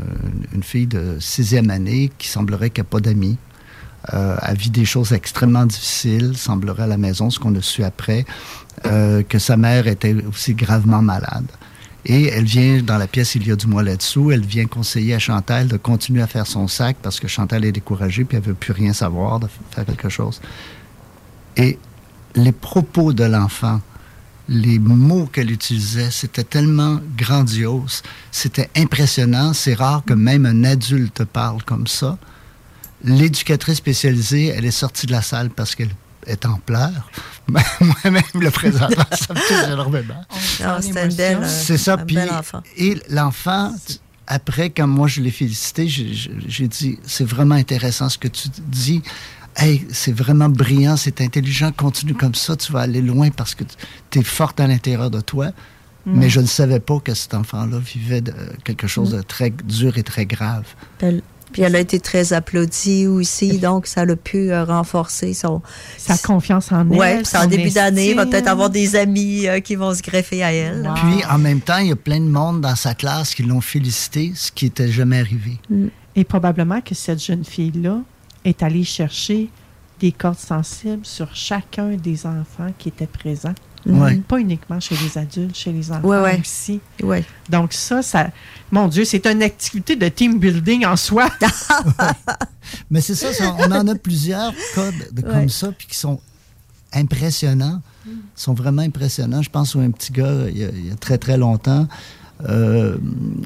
une 0.54 0.64
fille 0.64 0.88
de 0.88 1.18
sixième 1.20 1.70
année 1.70 2.12
qui 2.18 2.28
semblerait 2.28 2.70
qu'elle 2.70 2.86
n'a 2.86 2.90
pas 2.90 3.00
d'amis 3.00 3.38
a 4.08 4.54
vu 4.54 4.70
des 4.70 4.86
choses 4.86 5.14
extrêmement 5.14 5.66
difficiles, 5.66 6.38
semblerait 6.38 6.84
à 6.84 6.88
la 6.88 6.98
maison, 6.98 7.30
ce 7.30 7.40
qu'on 7.40 7.56
a 7.56 7.62
su 7.62 7.84
après, 7.84 8.26
euh, 8.86 9.24
que 9.24 9.40
sa 9.40 9.58
mère 9.58 9.88
était 9.88 10.16
aussi 10.28 10.54
gravement 10.54 11.02
malade. 11.02 11.48
Et 12.06 12.28
elle 12.28 12.46
vient 12.46 12.82
dans 12.84 13.00
la 13.00 13.08
pièce 13.08 13.34
il 13.34 13.48
y 13.48 13.52
a 13.52 13.56
du 13.56 13.66
mois 13.66 13.82
là-dessous, 13.82 14.32
elle 14.32 14.46
vient 14.46 14.68
conseiller 14.68 15.16
à 15.16 15.20
Chantal 15.20 15.68
de 15.68 15.78
continuer 15.78 16.22
à 16.22 16.28
faire 16.28 16.46
son 16.46 16.68
sac 16.68 16.98
parce 17.02 17.20
que 17.20 17.28
Chantal 17.28 17.66
est 17.66 17.72
découragée 17.72 18.26
puis 18.26 18.38
elle 18.38 18.44
veut 18.44 18.54
plus 18.54 18.74
rien 18.74 18.94
savoir 18.94 19.40
de 19.40 19.48
faire 19.72 19.86
quelque 19.86 20.10
chose. 20.10 20.40
Et 21.58 21.80
les 22.36 22.52
propos 22.52 23.12
de 23.12 23.24
l'enfant, 23.24 23.82
les 24.48 24.78
mots 24.78 25.26
qu'elle 25.26 25.52
utilisait, 25.52 26.12
c'était 26.12 26.44
tellement 26.44 27.00
grandiose, 27.18 28.04
c'était 28.32 28.70
impressionnant. 28.76 29.54
C'est 29.54 29.74
rare 29.74 30.04
que 30.06 30.14
même 30.14 30.46
un 30.46 30.64
adulte 30.64 31.24
parle 31.24 31.64
comme 31.64 31.88
ça. 31.88 32.20
L'éducatrice 33.04 33.78
spécialisée, 33.78 34.48
elle 34.48 34.66
est 34.66 34.72
sortie 34.72 35.06
de 35.06 35.12
la 35.12 35.22
salle 35.22 35.50
parce 35.50 35.76
qu'elle 35.76 35.92
est 36.26 36.46
en 36.46 36.58
pleurs. 36.58 37.12
Moi-même, 37.48 38.24
le 38.34 38.50
présentement, 38.52 39.06
ça 39.12 39.34
me 39.34 39.40
touche 39.40 39.72
énormément. 39.72 40.26
C'est 41.48 41.78
ça. 41.78 41.98
Puis, 41.98 42.18
et 42.78 42.98
l'enfant, 43.10 43.74
après, 44.28 44.70
quand 44.70 44.88
moi 44.88 45.08
je 45.08 45.22
l'ai 45.22 45.32
félicité, 45.32 45.88
j'ai 45.88 46.68
dit 46.68 47.00
c'est 47.06 47.26
vraiment 47.26 47.56
intéressant 47.56 48.10
ce 48.10 48.18
que 48.18 48.28
tu 48.28 48.50
dis. 48.60 49.02
Hey, 49.58 49.88
c'est 49.90 50.12
vraiment 50.12 50.50
brillant, 50.50 50.98
c'est 50.98 51.22
intelligent, 51.22 51.72
continue 51.72 52.14
comme 52.14 52.36
ça, 52.36 52.58
tu 52.58 52.74
vas 52.74 52.82
aller 52.82 53.02
loin 53.02 53.30
parce 53.30 53.56
que 53.56 53.64
tu 54.10 54.20
es 54.20 54.24
forte 54.24 54.60
à 54.60 54.68
l'intérieur 54.68 55.10
de 55.10 55.22
toi. 55.22 55.52
Mm. 56.06 56.20
Mais 56.20 56.30
je 56.30 56.42
ne 56.42 56.46
savais 56.46 56.82
pas 56.82 57.00
que 57.00 57.14
cet 57.14 57.34
enfant-là 57.34 57.80
vivait 57.80 58.20
de 58.20 58.34
quelque 58.66 58.88
chose 58.88 59.12
de 59.12 59.22
très 59.22 59.52
dur 59.52 59.98
et 59.98 60.04
très 60.04 60.26
grave. 60.26 60.66
Puis 61.56 61.62
elle 61.62 61.78
a 61.78 61.80
été 61.80 62.02
très 62.02 62.34
applaudie 62.34 63.08
aussi, 63.08 63.60
donc 63.60 63.88
ça 63.88 64.02
a 64.02 64.16
pu 64.18 64.52
euh, 64.52 64.66
renforcer 64.66 65.34
son... 65.34 65.62
Sa 65.98 66.18
confiance 66.18 66.70
en 66.74 66.82
elle. 66.82 67.00
Oui, 67.00 67.24
puis 67.24 67.38
en 67.38 67.48
début 67.48 67.70
d'année, 67.70 68.10
il 68.10 68.16
va 68.18 68.26
peut-être 68.26 68.50
avoir 68.50 68.70
des 68.70 68.98
amis 68.98 69.48
euh, 69.48 69.62
qui 69.62 69.76
vont 69.76 69.94
se 69.94 70.02
greffer 70.02 70.44
à 70.44 70.52
elle. 70.52 70.92
Puis 70.96 71.24
en 71.32 71.38
même 71.38 71.62
temps, 71.62 71.78
il 71.78 71.88
y 71.88 71.92
a 71.94 71.96
plein 71.96 72.20
de 72.20 72.26
monde 72.26 72.60
dans 72.60 72.76
sa 72.76 72.94
classe 72.94 73.34
qui 73.34 73.44
l'ont 73.44 73.62
félicité, 73.62 74.34
ce 74.36 74.52
qui 74.52 74.66
n'était 74.66 74.92
jamais 74.92 75.22
arrivé. 75.22 75.58
Mm. 75.70 75.88
Et 76.18 76.26
probablement 76.26 76.82
que 76.82 76.94
cette 76.94 77.24
jeune 77.24 77.46
fille-là 77.46 78.02
est 78.44 78.62
allée 78.62 78.84
chercher 78.84 79.48
des 80.02 80.12
cordes 80.12 80.38
sensibles 80.38 81.06
sur 81.06 81.34
chacun 81.38 81.92
des 81.96 82.26
enfants 82.26 82.74
qui 82.78 82.90
étaient 82.90 83.08
présents. 83.08 83.56
Pas 84.28 84.40
uniquement 84.40 84.80
chez 84.80 84.96
les 84.96 85.18
adultes, 85.18 85.56
chez 85.56 85.72
les 85.72 85.92
enfants 85.92 86.24
aussi. 86.40 86.80
Donc 87.50 87.74
ça, 87.74 88.02
ça, 88.02 88.30
mon 88.72 88.88
Dieu, 88.88 89.06
c'est 89.06 89.26
une 89.28 89.44
activité 89.44 89.96
de 89.96 90.08
team 90.08 90.40
building 90.40 90.86
en 90.86 90.96
soi. 90.96 91.30
Mais 92.90 93.02
c'est 93.02 93.16
ça, 93.16 93.28
on 93.60 93.72
en 93.72 93.88
a 93.88 93.96
plusieurs 93.96 94.54
codes 94.74 94.94
de, 95.12 95.22
comme 95.22 95.50
ça, 95.50 95.72
puis 95.72 95.88
qui 95.88 95.98
sont 95.98 96.20
impressionnants, 96.94 97.82
sont 98.36 98.54
vraiment 98.54 98.82
impressionnants. 98.82 99.42
Je 99.42 99.50
pense 99.50 99.76
à 99.76 99.80
un 99.80 99.92
petit 99.92 100.12
gars, 100.12 100.46
il 100.50 100.58
y 100.58 100.92
a, 100.92 100.96
très 100.96 101.18
très 101.18 101.38
longtemps, 101.38 101.88
euh, 102.50 102.98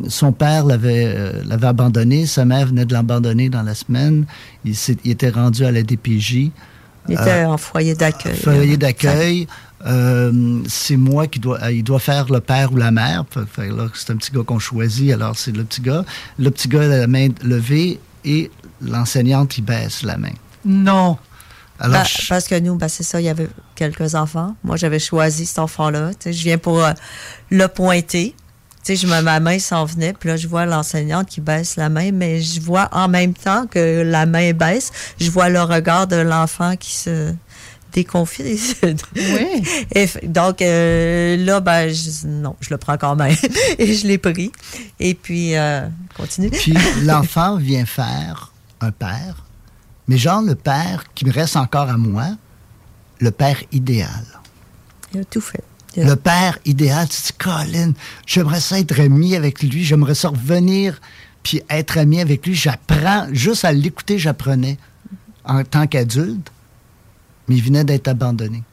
son 0.08 0.32
père 0.32 0.66
euh, 0.68 1.44
l'avait 1.46 1.68
abandonné, 1.68 2.26
sa 2.26 2.46
mère 2.46 2.68
venait 2.68 2.86
de 2.86 2.94
l'abandonner 2.94 3.50
dans 3.50 3.62
la 3.62 3.76
semaine, 3.76 4.26
il, 4.66 4.74
il, 5.04 5.12
était 5.12 5.30
rendu 5.30 5.64
à 5.66 5.72
la 5.72 5.84
DPJ. 5.84 6.52
Il 7.08 7.14
était 7.14 7.44
en 7.44 7.58
foyer 7.58 7.96
d'accueil. 7.96 8.36
Foyer 8.36 8.78
d'accueil. 8.78 9.48
Euh, 9.86 10.62
c'est 10.68 10.98
moi 10.98 11.28
qui 11.28 11.40
dois, 11.40 11.62
euh, 11.64 11.72
il 11.72 11.84
doit 11.84 12.00
faire 12.00 12.32
le 12.32 12.40
père 12.42 12.74
ou 12.74 12.78
la 12.78 12.92
mère. 12.92 13.26
c'est 13.94 14.12
un 14.12 14.18
petit 14.18 14.32
gars 14.32 14.44
qu'on 14.46 14.60
choisit, 14.60 15.12
alors 15.12 15.38
c'est 15.38 15.52
le 15.52 15.64
petit 15.64 15.82
gars. 15.82 16.04
Le 16.38 16.52
petit 16.52 16.68
gars 16.68 16.82
a 16.82 16.88
la 16.88 17.08
main 17.08 17.30
levée 17.44 18.00
et 18.26 18.52
l'enseignante, 18.82 19.58
il 19.58 19.64
baisse 19.64 20.04
la 20.04 20.18
main. 20.18 20.34
Non. 20.66 21.18
Alors, 21.80 22.04
Parce 22.28 22.48
que 22.48 22.60
nous, 22.60 22.76
bah, 22.76 22.90
c'est 22.90 23.04
ça, 23.04 23.22
il 23.22 23.26
y 23.26 23.30
avait 23.30 23.48
quelques 23.76 24.16
enfants. 24.16 24.56
Moi, 24.66 24.76
j'avais 24.76 25.00
choisi 25.00 25.46
cet 25.46 25.60
enfant-là. 25.60 26.12
Je 26.26 26.32
viens 26.32 26.58
pour 26.58 26.84
euh, 26.84 26.92
le 27.50 27.68
pointer. 27.68 28.36
Je 28.88 29.06
me, 29.06 29.22
ma 29.22 29.40
main 29.40 29.60
s'en 29.60 29.86
venait, 29.86 30.14
puis 30.14 30.30
là, 30.30 30.36
je 30.36 30.48
vois 30.48 30.66
l'enseignante 30.66 31.28
qui 31.28 31.42
baisse 31.42 31.76
la 31.76 31.90
main, 31.90 32.12
mais 32.12 32.42
je 32.42 32.60
vois 32.60 32.90
en 32.92 33.08
même 33.08 33.36
temps 33.36 33.68
que 33.68 34.02
la 34.02 34.26
main 34.26 34.52
baisse, 34.54 34.92
je 35.20 35.30
vois 35.30 35.50
le 35.50 35.62
regard 35.62 36.08
de 36.08 36.16
l'enfant 36.16 36.76
qui 36.76 36.96
se 36.96 37.36
déconfie. 37.92 38.76
oui. 39.16 39.86
Et 39.94 40.08
donc 40.24 40.62
euh, 40.62 41.38
là, 41.38 41.60
ben, 41.60 41.90
je, 41.90 42.28
non, 42.28 42.56
je 42.60 42.70
le 42.70 42.78
prends 42.78 42.98
quand 42.98 43.16
même. 43.16 43.36
et 43.78 43.94
je 43.94 44.08
l'ai 44.08 44.18
pris. 44.18 44.52
Et 45.00 45.14
puis, 45.14 45.56
euh, 45.56 45.88
continue. 46.16 46.50
Puis 46.50 46.76
l'enfant 47.04 47.58
vient 47.58 47.86
faire 47.86 48.52
un 48.82 48.92
père, 48.92 49.46
mais 50.08 50.18
genre 50.18 50.42
le 50.42 50.56
père 50.56 51.06
qui 51.16 51.26
me 51.26 51.32
reste 51.32 51.56
encore 51.56 51.90
à 51.90 51.98
moi, 51.98 52.28
le 53.20 53.32
père 53.32 53.62
idéal. 53.72 54.26
Il 55.14 55.22
a 55.22 55.26
tout 55.26 55.42
fait. 55.42 55.64
Le 55.98 56.16
père 56.16 56.60
idéal, 56.66 57.10
tu 57.10 57.20
dis, 57.20 57.34
Colin, 57.38 57.94
j'aimerais 58.26 58.62
ça 58.62 58.80
être 58.80 59.00
ami 59.00 59.36
avec 59.36 59.62
lui, 59.64 59.84
j'aimerais 59.84 60.16
ça 60.16 60.30
revenir 60.30 61.02
puis 61.44 61.62
être 61.70 61.98
ami 61.98 62.22
avec 62.22 62.46
lui. 62.46 62.54
J'apprends, 62.54 63.28
juste 63.32 63.66
à 63.66 63.72
l'écouter, 63.72 64.20
j'apprenais 64.20 64.78
en 65.44 65.64
tant 65.64 65.88
qu'adulte 65.88 66.52
mais 67.50 67.56
il 67.56 67.64
venait 67.64 67.84
d'être 67.84 68.08
abandonné. 68.08 68.64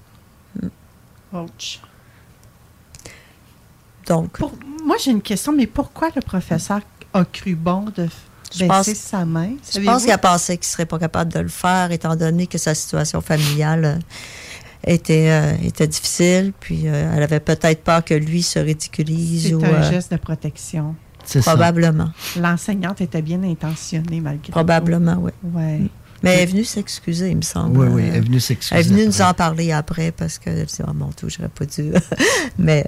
Ouch. 1.33 1.81
Donc. 4.07 4.39
moi, 4.85 4.97
j'ai 5.03 5.11
une 5.11 5.23
question, 5.23 5.53
mais 5.53 5.67
pourquoi 5.67 6.11
le 6.15 6.23
professeur 6.23 6.81
a 7.13 7.25
cru 7.25 7.55
bon 7.55 7.87
de 7.97 8.09
baisser 8.61 8.95
sa 8.95 9.25
main? 9.25 9.55
Je 9.75 9.81
pense 9.81 10.03
qu'il 10.03 10.13
a 10.13 10.19
pensé 10.19 10.57
qu'il 10.59 10.69
ne 10.69 10.73
serait 10.73 10.87
pas 10.87 10.99
capable 10.99 11.33
de 11.33 11.41
le 11.41 11.49
faire, 11.49 11.91
étant 11.91 12.15
donné 12.15 12.47
que 12.47 12.59
sa 12.59 12.75
situation 12.75 13.21
familiale 13.21 13.85
euh, 13.85 13.99
était, 14.87 15.31
euh, 15.31 15.67
était 15.67 15.89
difficile, 15.89 16.53
puis 16.61 16.87
euh, 16.87 17.13
elle 17.17 17.23
avait 17.23 17.41
peut-être 17.41 17.83
peur 17.83 18.05
que 18.05 18.15
lui 18.15 18.43
se 18.43 18.59
ridiculise. 18.59 19.49
C'est 19.59 19.65
un 19.65 19.91
geste 19.91 20.13
de 20.13 20.19
protection. 20.19 20.95
Probablement. 21.41 22.11
L'enseignante 22.39 23.01
était 23.01 23.23
bien 23.23 23.43
intentionnée 23.43 24.21
malgré 24.21 24.53
Probablement, 24.53 25.17
oui. 25.19 25.33
Ouais. 25.43 25.81
Mais 26.27 26.35
elle 26.35 26.41
est 26.43 26.47
venue 26.53 26.65
s'excuser, 26.65 27.31
il 27.31 27.37
me 27.37 27.43
semble. 27.43 27.79
Oui, 27.79 27.87
oui, 27.91 28.03
elle 28.09 28.17
est 28.17 28.21
venue 28.21 28.41
s'excuser. 28.41 28.79
Elle 28.81 28.87
est 28.87 28.89
venue 28.91 29.07
nous 29.07 29.23
en 29.23 29.33
parler 29.35 29.73
après 29.73 30.11
parce 30.13 30.39
qu'elle 30.39 30.67
dit, 30.67 30.75
oh 30.87 30.93
mon 30.95 31.11
Dieu, 31.17 31.29
j'aurais 31.29 31.49
pas 31.49 31.65
dû. 31.65 31.93
mais. 32.59 32.85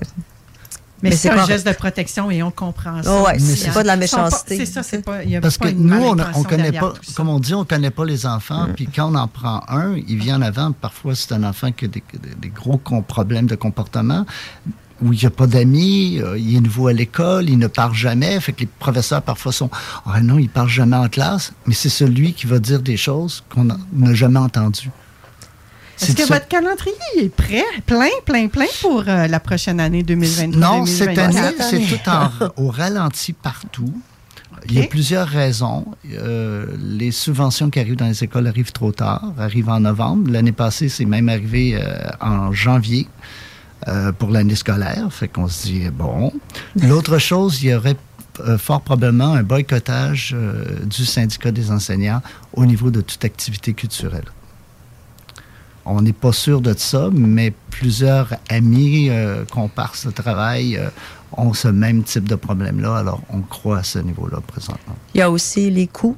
Mais, 1.01 1.11
Mais 1.11 1.17
c'est 1.17 1.31
un 1.31 1.47
geste 1.47 1.65
de 1.65 1.73
protection 1.75 2.29
et 2.29 2.43
on 2.43 2.51
comprend 2.51 3.01
ça. 3.05 3.09
Oh 3.13 3.25
ouais, 3.25 3.37
aussi, 3.37 3.57
c'est 3.57 3.69
hein. 3.69 3.73
pas 3.73 3.83
de 3.83 3.87
la 3.87 3.95
méchanceté. 3.95 4.57
C'est 4.57 4.67
ça, 4.67 4.83
c'est 4.83 5.01
pas. 5.01 5.23
il 5.23 5.31
y 5.31 5.37
a 5.37 5.41
Parce 5.41 5.57
pas 5.57 5.67
que 5.67 5.71
une 5.71 5.87
nous, 5.87 5.97
on, 6.03 6.17
on 6.35 6.43
connaît 6.43 6.73
pas, 6.73 6.93
comme 7.15 7.29
on 7.29 7.39
dit, 7.39 7.55
on 7.55 7.65
connaît 7.65 7.93
pas 7.93 8.05
les 8.05 8.27
enfants. 8.27 8.67
Mm. 8.67 8.73
Puis 8.75 8.89
quand 8.89 9.13
on 9.13 9.15
en 9.15 9.29
prend 9.29 9.63
un, 9.69 9.95
il 9.95 10.19
vient 10.19 10.39
en 10.39 10.43
avant. 10.43 10.73
Parfois, 10.73 11.15
c'est 11.15 11.31
un 11.31 11.45
enfant 11.45 11.71
qui 11.71 11.85
a 11.85 11.89
des, 11.89 12.03
des- 12.21 12.35
des 12.35 12.49
gros 12.49 12.79
com- 12.79 13.05
problèmes 13.05 13.47
de 13.47 13.55
comportement, 13.55 14.27
où 15.03 15.13
il 15.13 15.19
n'y 15.19 15.27
a 15.27 15.31
pas 15.31 15.47
d'amis, 15.47 16.21
euh, 16.21 16.37
il 16.39 16.57
est 16.57 16.61
nouveau 16.61 16.89
à 16.89 16.93
l'école, 16.93 17.49
il 17.49 17.59
ne 17.59 17.67
parle 17.69 17.95
jamais. 17.95 18.39
Fait 18.41 18.53
que 18.53 18.61
les 18.61 18.67
professeurs, 18.67 19.23
parfois, 19.23 19.53
sont 19.53 19.71
Ah 20.07 20.21
non, 20.21 20.39
il 20.39 20.49
parle 20.49 20.69
jamais 20.69 20.97
en 20.97 21.09
classe. 21.09 21.53
Mais 21.67 21.75
c'est 21.75 21.89
celui 21.89 22.33
qui 22.33 22.47
va 22.47 22.59
dire 22.59 22.81
des 22.81 22.97
choses 22.97 23.45
qu'on 23.53 23.65
n'a- 23.65 24.15
jamais 24.15 24.39
entendues. 24.39 24.91
Est-ce 26.01 26.15
que 26.15 26.23
ça- 26.27 26.35
votre 26.35 26.47
calendrier 26.49 26.95
est 27.19 27.29
prêt, 27.29 27.65
plein, 27.87 28.07
plein, 28.25 28.47
plein 28.49 28.67
pour 28.83 29.03
euh, 29.09 29.27
la 29.27 29.41
prochaine 29.41 29.81
année 29.81 30.03
2023 30.05 30.61
Non, 30.61 30.87
cette 30.87 31.09
2024? 31.15 31.61
année, 31.61 31.87
c'est 31.89 31.97
tout 31.99 32.09
en, 32.11 32.31
au 32.65 32.69
ralenti 32.69 33.33
partout. 33.33 33.93
Il 34.69 34.75
y 34.79 34.81
a 34.83 34.87
plusieurs 34.87 35.27
raisons. 35.29 35.87
Euh, 36.13 36.67
les 36.79 37.11
subventions 37.13 37.71
qui 37.71 37.79
arrivent 37.81 37.97
dans 37.97 38.07
les 38.09 38.25
écoles 38.25 38.47
arrivent 38.49 38.73
trop 38.73 38.91
tard, 38.93 39.33
arrivent 39.39 39.69
en 39.69 39.81
novembre. 39.81 40.31
L'année 40.31 40.53
passée, 40.53 40.89
c'est 40.89 41.05
même 41.05 41.29
arrivé 41.29 41.77
euh, 41.81 41.97
en 42.21 42.53
janvier 42.53 43.07
euh, 43.87 44.13
pour 44.13 44.31
l'année 44.31 44.57
scolaire. 44.57 45.07
Fait 45.11 45.29
qu'on 45.29 45.49
se 45.49 45.67
dit, 45.67 45.89
bon. 45.91 46.33
L'autre 46.77 47.19
chose, 47.19 47.63
il 47.63 47.71
y 47.71 47.75
aurait 47.75 47.97
euh, 48.41 48.59
fort 48.59 48.81
probablement 48.81 49.35
un 49.35 49.43
boycottage 49.43 50.35
euh, 50.35 50.65
du 50.85 51.05
syndicat 51.05 51.53
des 51.53 51.71
enseignants 51.71 52.23
au 52.55 52.67
niveau 52.67 52.91
de 52.91 53.01
toute 53.01 53.25
activité 53.25 53.73
culturelle. 53.75 54.25
On 55.91 56.03
n'est 56.03 56.13
pas 56.13 56.33
sûr 56.33 56.61
de 56.61 56.75
ça, 56.77 57.09
mais 57.13 57.53
plusieurs 57.71 58.35
amis, 58.51 59.09
euh, 59.09 59.45
comparses 59.51 60.05
de 60.05 60.11
travail, 60.11 60.77
euh, 60.77 60.91
ont 61.33 61.55
ce 61.55 61.69
même 61.69 62.03
type 62.03 62.29
de 62.29 62.35
problème-là. 62.35 62.99
Alors, 62.99 63.23
on 63.31 63.41
croit 63.41 63.79
à 63.79 63.83
ce 63.83 63.99
niveau-là 63.99 64.41
présentement. 64.47 64.97
Il 65.15 65.19
y 65.19 65.23
a 65.23 65.31
aussi 65.31 65.71
les 65.71 65.87
coûts. 65.87 66.17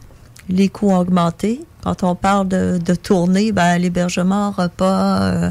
Les 0.48 0.68
coûts 0.68 0.90
ont 0.90 0.98
augmenté. 0.98 1.60
Quand 1.84 2.02
on 2.02 2.16
parle 2.16 2.48
de, 2.48 2.78
de 2.84 2.94
tournée, 2.96 3.52
ben, 3.52 3.78
l'hébergement, 3.78 4.50
repas 4.50 5.22
euh, 5.22 5.50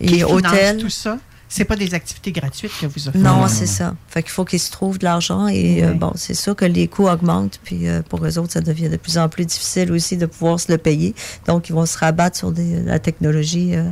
et 0.00 0.24
hôtel. 0.24 0.78
tout 0.78 0.90
ça? 0.90 1.16
C'est 1.50 1.64
pas 1.64 1.76
des 1.76 1.94
activités 1.94 2.30
gratuites 2.30 2.72
que 2.80 2.86
vous 2.86 3.08
offrez. 3.08 3.18
Non, 3.20 3.48
c'est 3.48 3.66
ça. 3.66 3.94
Fait 4.08 4.22
qu'il 4.22 4.32
faut 4.32 4.44
qu'ils 4.44 4.60
se 4.60 4.70
trouvent 4.70 4.98
de 4.98 5.04
l'argent 5.04 5.48
et 5.48 5.82
euh, 5.82 5.94
bon, 5.94 6.12
c'est 6.14 6.34
sûr 6.34 6.54
que 6.54 6.66
les 6.66 6.88
coûts 6.88 7.08
augmentent 7.08 7.58
puis 7.64 7.88
euh, 7.88 8.02
pour 8.02 8.24
eux 8.26 8.38
autres, 8.38 8.52
ça 8.52 8.60
devient 8.60 8.88
de 8.90 8.96
plus 8.98 9.16
en 9.16 9.28
plus 9.30 9.46
difficile 9.46 9.90
aussi 9.92 10.16
de 10.18 10.26
pouvoir 10.26 10.60
se 10.60 10.70
le 10.70 10.76
payer. 10.78 11.14
Donc, 11.46 11.70
ils 11.70 11.72
vont 11.72 11.86
se 11.86 11.96
rabattre 11.96 12.36
sur 12.36 12.52
des- 12.52 12.82
la 12.82 12.98
technologie 12.98 13.74
euh, 13.74 13.84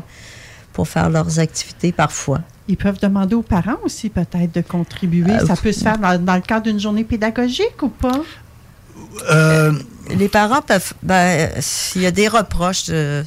pour 0.75 0.87
faire 0.87 1.09
leurs 1.09 1.39
activités 1.39 1.93
parfois. 1.93 2.41
Ils 2.69 2.77
peuvent 2.77 2.99
demander 3.01 3.35
aux 3.35 3.43
parents 3.43 3.79
aussi 3.85 4.11
peut-être 4.11 4.55
de 4.55 4.61
contribuer. 4.61 5.33
Euh, 5.33 5.47
ça 5.47 5.57
peut 5.57 5.73
se 5.73 5.81
faire 5.81 5.97
dans, 5.99 6.23
dans 6.23 6.35
le 6.35 6.43
cadre 6.43 6.65
d'une 6.67 6.81
journée 6.81 7.05
pédagogique 7.05 7.81
ou 7.83 7.89
pas? 7.89 8.21
Euh, 9.31 9.73
Les 10.19 10.29
parents 10.29 10.61
peuvent. 10.63 10.93
Ben, 11.03 11.51
s'il 11.61 12.03
y 12.03 12.07
a 12.07 12.11
des 12.11 12.29
reproches 12.29 12.87
de, 12.87 13.25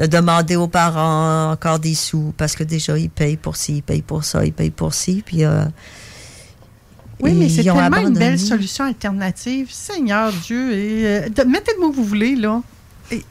de 0.00 0.06
demander 0.06 0.56
aux 0.56 0.66
parents 0.68 1.52
encore 1.52 1.78
des 1.78 1.94
sous, 1.94 2.32
parce 2.36 2.56
que 2.56 2.64
déjà, 2.64 2.96
ils 2.98 3.10
payent 3.10 3.36
pour 3.36 3.56
ci, 3.56 3.76
ils 3.76 3.82
payent 3.82 4.02
pour 4.02 4.24
ça, 4.24 4.44
ils 4.44 4.52
payent 4.52 4.70
pour 4.70 4.94
ci, 4.94 5.22
puis. 5.24 5.44
euh, 5.44 5.64
Oui, 7.22 7.34
mais 7.34 7.48
c'est 7.50 7.62
tellement 7.64 7.98
une 7.98 8.14
belle 8.18 8.38
solution 8.38 8.84
alternative. 8.86 9.68
Seigneur 9.70 10.32
Dieu, 10.32 10.72
et, 10.72 11.06
euh, 11.06 11.28
de- 11.28 11.42
mettez 11.44 11.72
le 11.74 11.80
mot 11.80 11.90
que 11.90 11.96
vous 11.96 12.04
voulez, 12.04 12.34
là. 12.34 12.62
Et 13.10 13.22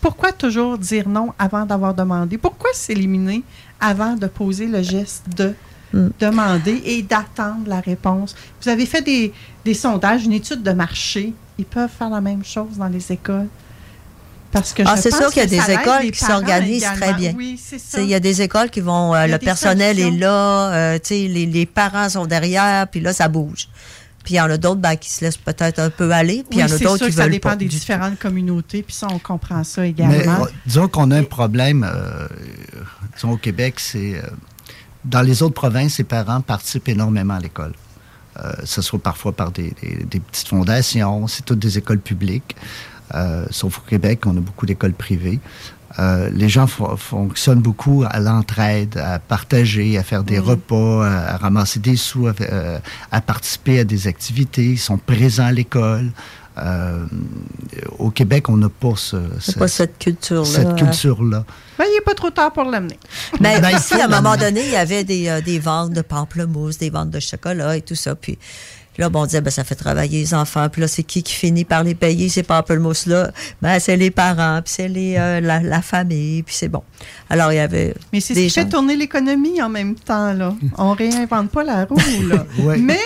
pourquoi 0.00 0.30
toujours 0.30 0.78
dire 0.78 1.08
non 1.08 1.32
avant 1.38 1.66
d'avoir 1.66 1.94
demandé? 1.94 2.38
Pourquoi 2.38 2.70
s'éliminer 2.72 3.42
avant 3.80 4.14
de 4.14 4.26
poser 4.28 4.66
le 4.66 4.82
geste 4.82 5.24
de 5.36 5.52
Mm. 5.92 6.08
demander 6.20 6.80
et 6.84 7.02
d'attendre 7.02 7.66
la 7.66 7.80
réponse? 7.80 8.36
Vous 8.62 8.68
avez 8.68 8.86
fait 8.86 9.02
des, 9.02 9.32
des 9.64 9.74
sondages, 9.74 10.24
une 10.24 10.34
étude 10.34 10.62
de 10.62 10.70
marché. 10.72 11.32
Ils 11.58 11.64
peuvent 11.64 11.90
faire 11.90 12.10
la 12.10 12.20
même 12.20 12.44
chose 12.44 12.76
dans 12.76 12.86
les 12.88 13.10
écoles. 13.10 13.48
Parce 14.50 14.72
que 14.72 14.82
Ah, 14.86 14.96
c'est 14.96 15.14
sûr 15.14 15.30
qu'il 15.30 15.42
y 15.42 15.46
a 15.46 15.46
des 15.46 15.72
écoles 15.72 16.02
les 16.02 16.10
qui 16.10 16.24
s'organisent 16.24 16.82
très 16.96 17.12
bien. 17.14 17.34
Oui, 17.36 17.60
Il 17.98 18.04
y 18.06 18.14
a 18.14 18.20
des 18.20 18.40
écoles 18.42 18.70
qui 18.70 18.80
vont, 18.80 19.14
euh, 19.14 19.26
le 19.26 19.38
personnel 19.38 19.96
solutions. 19.96 20.14
est 20.16 20.18
là, 20.20 20.72
euh, 20.72 20.94
tu 20.94 21.08
sais, 21.08 21.28
les, 21.28 21.44
les 21.46 21.66
parents 21.66 22.08
sont 22.08 22.24
derrière, 22.26 22.88
puis 22.88 23.00
là, 23.00 23.12
ça 23.12 23.28
bouge. 23.28 23.68
Puis 24.24 24.34
il 24.34 24.36
y 24.38 24.40
en 24.40 24.50
a 24.50 24.56
d'autres 24.56 24.80
ben, 24.80 24.96
qui 24.96 25.10
se 25.10 25.24
laissent 25.24 25.36
peut-être 25.36 25.78
un 25.78 25.90
peu 25.90 26.10
aller, 26.12 26.44
puis 26.48 26.58
il 26.58 26.60
y 26.60 26.62
en 26.62 26.66
a 26.66 26.68
c'est 26.68 26.84
d'autres 26.84 26.96
sûr 26.98 27.06
qui 27.06 27.12
que 27.12 27.16
ça 27.16 27.22
veulent 27.24 27.32
dépend 27.32 27.50
pas 27.50 27.56
des 27.56 27.66
différentes 27.66 28.18
communautés, 28.18 28.82
puis 28.82 28.94
ça, 28.94 29.06
on 29.10 29.18
comprend 29.18 29.64
ça 29.64 29.82
mais 29.82 29.90
également. 29.90 30.42
euh, 30.44 30.46
disons 30.66 30.88
qu'on 30.88 31.10
a 31.10 31.16
un 31.18 31.24
problème, 31.24 31.86
euh, 31.90 32.26
disons 33.16 33.32
au 33.32 33.36
Québec, 33.36 33.74
c'est 33.78 34.16
euh, 34.16 34.22
dans 35.04 35.22
les 35.22 35.42
autres 35.42 35.54
provinces, 35.54 35.98
les 35.98 36.04
parents 36.04 36.40
participent 36.40 36.88
énormément 36.88 37.34
à 37.34 37.40
l'école. 37.40 37.72
Euh, 38.38 38.52
ce 38.64 38.82
soit 38.82 38.98
parfois 38.98 39.32
par 39.32 39.50
des, 39.50 39.72
des- 39.82 40.04
des 40.04 40.20
petites 40.20 40.48
fondations, 40.48 41.26
c'est 41.26 41.44
toutes 41.44 41.58
des 41.58 41.76
écoles 41.78 42.00
publiques. 42.00 42.54
Euh, 43.14 43.46
sauf 43.50 43.78
au 43.78 43.88
Québec, 43.88 44.20
on 44.26 44.36
a 44.36 44.40
beaucoup 44.40 44.66
d'écoles 44.66 44.92
privées. 44.92 45.40
Euh, 45.98 46.28
les 46.32 46.48
gens 46.48 46.66
fo- 46.66 46.96
fonctionnent 46.96 47.60
beaucoup 47.62 48.04
à 48.08 48.20
l'entraide, 48.20 48.98
à 48.98 49.18
partager, 49.18 49.96
à 49.98 50.02
faire 50.02 50.22
des 50.22 50.38
repas, 50.38 51.06
à, 51.06 51.34
à 51.34 51.36
ramasser 51.38 51.80
des 51.80 51.96
sous, 51.96 52.26
à, 52.28 52.32
euh, 52.40 52.78
à 53.10 53.20
participer 53.20 53.80
à 53.80 53.84
des 53.84 54.06
activités. 54.06 54.64
Ils 54.72 54.78
sont 54.78 54.98
présents 54.98 55.46
à 55.46 55.52
l'école. 55.52 56.10
Euh, 56.58 57.06
au 57.98 58.10
Québec, 58.10 58.48
on 58.48 58.56
n'a 58.56 58.68
pas 58.68 58.94
ce, 58.96 59.16
C'est 59.40 59.52
ce- 59.52 59.58
pas 59.58 59.68
cette 59.68 59.96
culture-là. 59.98 60.44
cette 60.44 60.66
hein. 60.66 60.74
culture-là. 60.74 61.44
Ben, 61.78 61.84
il 61.88 61.94
n'est 61.94 62.00
pas 62.04 62.14
trop 62.14 62.30
tard 62.30 62.52
pour 62.52 62.64
l'amener. 62.64 62.98
Mais 63.40 63.60
Ben, 63.60 63.70
il 63.70 63.76
ici, 63.78 63.94
à 63.94 64.06
un 64.06 64.08
moment 64.08 64.36
donné, 64.36 64.64
il 64.66 64.72
y 64.72 64.76
avait 64.76 65.04
des, 65.04 65.28
euh, 65.28 65.40
des 65.40 65.60
ventes 65.60 65.92
de 65.92 66.02
pamplemousse, 66.02 66.78
des 66.78 66.90
ventes 66.90 67.10
de 67.10 67.20
chocolat 67.20 67.76
et 67.76 67.82
tout 67.82 67.94
ça. 67.94 68.14
Puis 68.16 68.38
là, 68.98 69.08
bon, 69.08 69.22
on 69.22 69.26
disait, 69.26 69.40
ben, 69.40 69.50
ça 69.50 69.64
fait 69.64 69.74
travailler 69.74 70.18
les 70.20 70.34
enfants. 70.34 70.68
Puis 70.68 70.80
là, 70.80 70.88
c'est 70.88 71.02
qui 71.02 71.22
qui 71.22 71.34
finit 71.34 71.64
par 71.64 71.84
les 71.84 71.94
payer, 71.94 72.28
ces 72.28 72.42
pamplemousses-là? 72.42 73.30
Ben, 73.62 73.78
c'est 73.78 73.96
les 73.96 74.10
parents, 74.10 74.60
puis 74.62 74.74
c'est 74.76 74.88
les, 74.88 75.16
euh, 75.16 75.40
la, 75.40 75.60
la 75.60 75.82
famille, 75.82 76.42
puis 76.42 76.54
c'est 76.54 76.68
bon. 76.68 76.82
Alors, 77.30 77.52
il 77.52 77.56
y 77.56 77.60
avait 77.60 77.94
Mais 78.12 78.20
c'est 78.20 78.34
ce 78.34 78.40
qui 78.40 78.50
fait 78.50 78.68
tourner 78.68 78.96
l'économie 78.96 79.62
en 79.62 79.68
même 79.68 79.94
temps. 79.94 80.32
Là. 80.32 80.54
On 80.76 80.92
réinvente 80.92 81.50
pas 81.50 81.64
la 81.64 81.84
roue. 81.84 81.96
Là. 82.28 82.44
Ouais. 82.58 82.76
Mais 82.76 82.98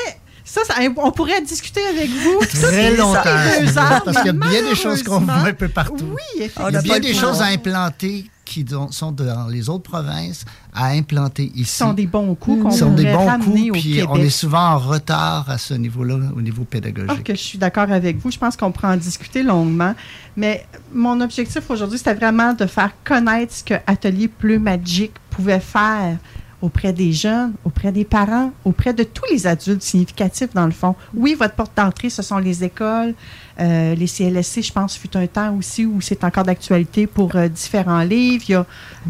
ça, 0.45 0.61
ça- 0.65 0.75
on 0.97 1.11
pourrait 1.13 1.41
discuter 1.43 1.81
avec 1.87 2.11
vous 2.11 2.41
Très 2.47 2.97
longtemps. 2.97 3.21
deux 3.61 3.79
heures, 3.79 4.03
Parce 4.05 4.17
qu'il 4.19 4.27
y 4.27 4.31
a 4.31 4.33
bien 4.33 4.63
des 4.69 4.75
choses 4.75 5.03
qu'on 5.03 5.21
voit 5.21 5.35
un 5.35 5.53
peu 5.53 5.69
partout. 5.69 6.05
Oui, 6.15 6.49
Il 6.69 6.73
y 6.73 6.77
a 6.77 6.83
bien 6.83 7.01
des 7.01 7.15
choses 7.15 7.41
à 7.41 7.47
implanter 7.47 8.27
qui 8.45 8.67
sont 8.91 9.13
dans 9.13 9.47
les 9.49 9.71
autres 9.71 9.89
provinces 9.89 10.45
à 10.75 10.89
implanter 10.89 11.51
ici. 11.55 11.71
Ce 11.73 11.79
sont 11.79 11.93
des 11.95 12.07
bons 12.07 12.35
coups 12.35 12.63
qu'on 12.63 12.71
sont 12.71 12.91
des 12.93 13.11
bons 13.11 13.27
coups, 13.39 13.69
au 13.71 13.73
puis 13.73 13.83
Québec. 13.95 14.09
on 14.11 14.17
est 14.17 14.29
souvent 14.31 14.73
en 14.73 14.79
retard 14.79 15.49
à 15.49 15.57
ce 15.57 15.73
niveau-là, 15.75 16.17
au 16.37 16.41
niveau 16.43 16.63
Ah, 16.65 16.71
pédagogique. 16.71 17.25
que 17.25 17.35
je 17.35 17.41
suis 17.41 17.57
d'accord 17.59 17.91
avec 17.91 18.19
vous. 18.19 18.31
Je 18.31 18.39
pense 18.39 18.57
qu'on 18.57 18.71
pourra 18.73 18.93
en 18.93 18.97
discuter 18.97 19.43
longuement. 19.43 19.95
Mais 20.37 20.67
mon 20.93 21.21
objectif 21.23 21.63
aujourd'hui, 21.71 21.97
c'était 21.99 22.15
vraiment 22.15 22.53
de 22.53 22.67
faire 22.67 22.91
connaître 23.05 23.55
ce 23.55 23.65
que 23.65 23.75
Atelier 23.87 24.29
Bleu 24.41 24.59
Magic 24.59 25.13
pouvait 25.31 25.61
faire 25.61 26.19
auprès 26.63 26.93
des 26.93 27.13
jeunes, 27.13 27.53
auprès 27.65 27.93
des 27.93 28.05
parents, 28.05 28.53
auprès 28.65 28.95
de 28.95 29.03
tous 29.03 29.25
les 29.31 29.47
adultes 29.47 29.83
significatifs, 29.83 30.55
dans 30.55 30.65
le 30.65 30.71
fond. 30.73 30.95
Oui, 31.15 31.35
votre 31.39 31.55
porte 31.55 31.73
d'entrée, 31.77 32.09
ce 32.09 32.23
sont 32.23 32.39
les 32.39 32.63
écoles, 32.65 33.15
euh, 33.61 33.95
les 33.95 34.07
CLSC, 34.07 34.63
je 34.63 34.73
pense, 34.73 34.97
fut 34.97 35.15
un 35.17 35.27
temps 35.27 35.55
aussi 35.59 35.85
où 35.85 36.01
c'est 36.01 36.23
encore 36.25 36.45
d'actualité 36.45 37.07
pour 37.07 37.35
euh, 37.35 37.49
différents 37.49 38.03
livres. 38.03 38.45
Il 38.49 38.53
y 38.53 38.55
a, 38.55 38.65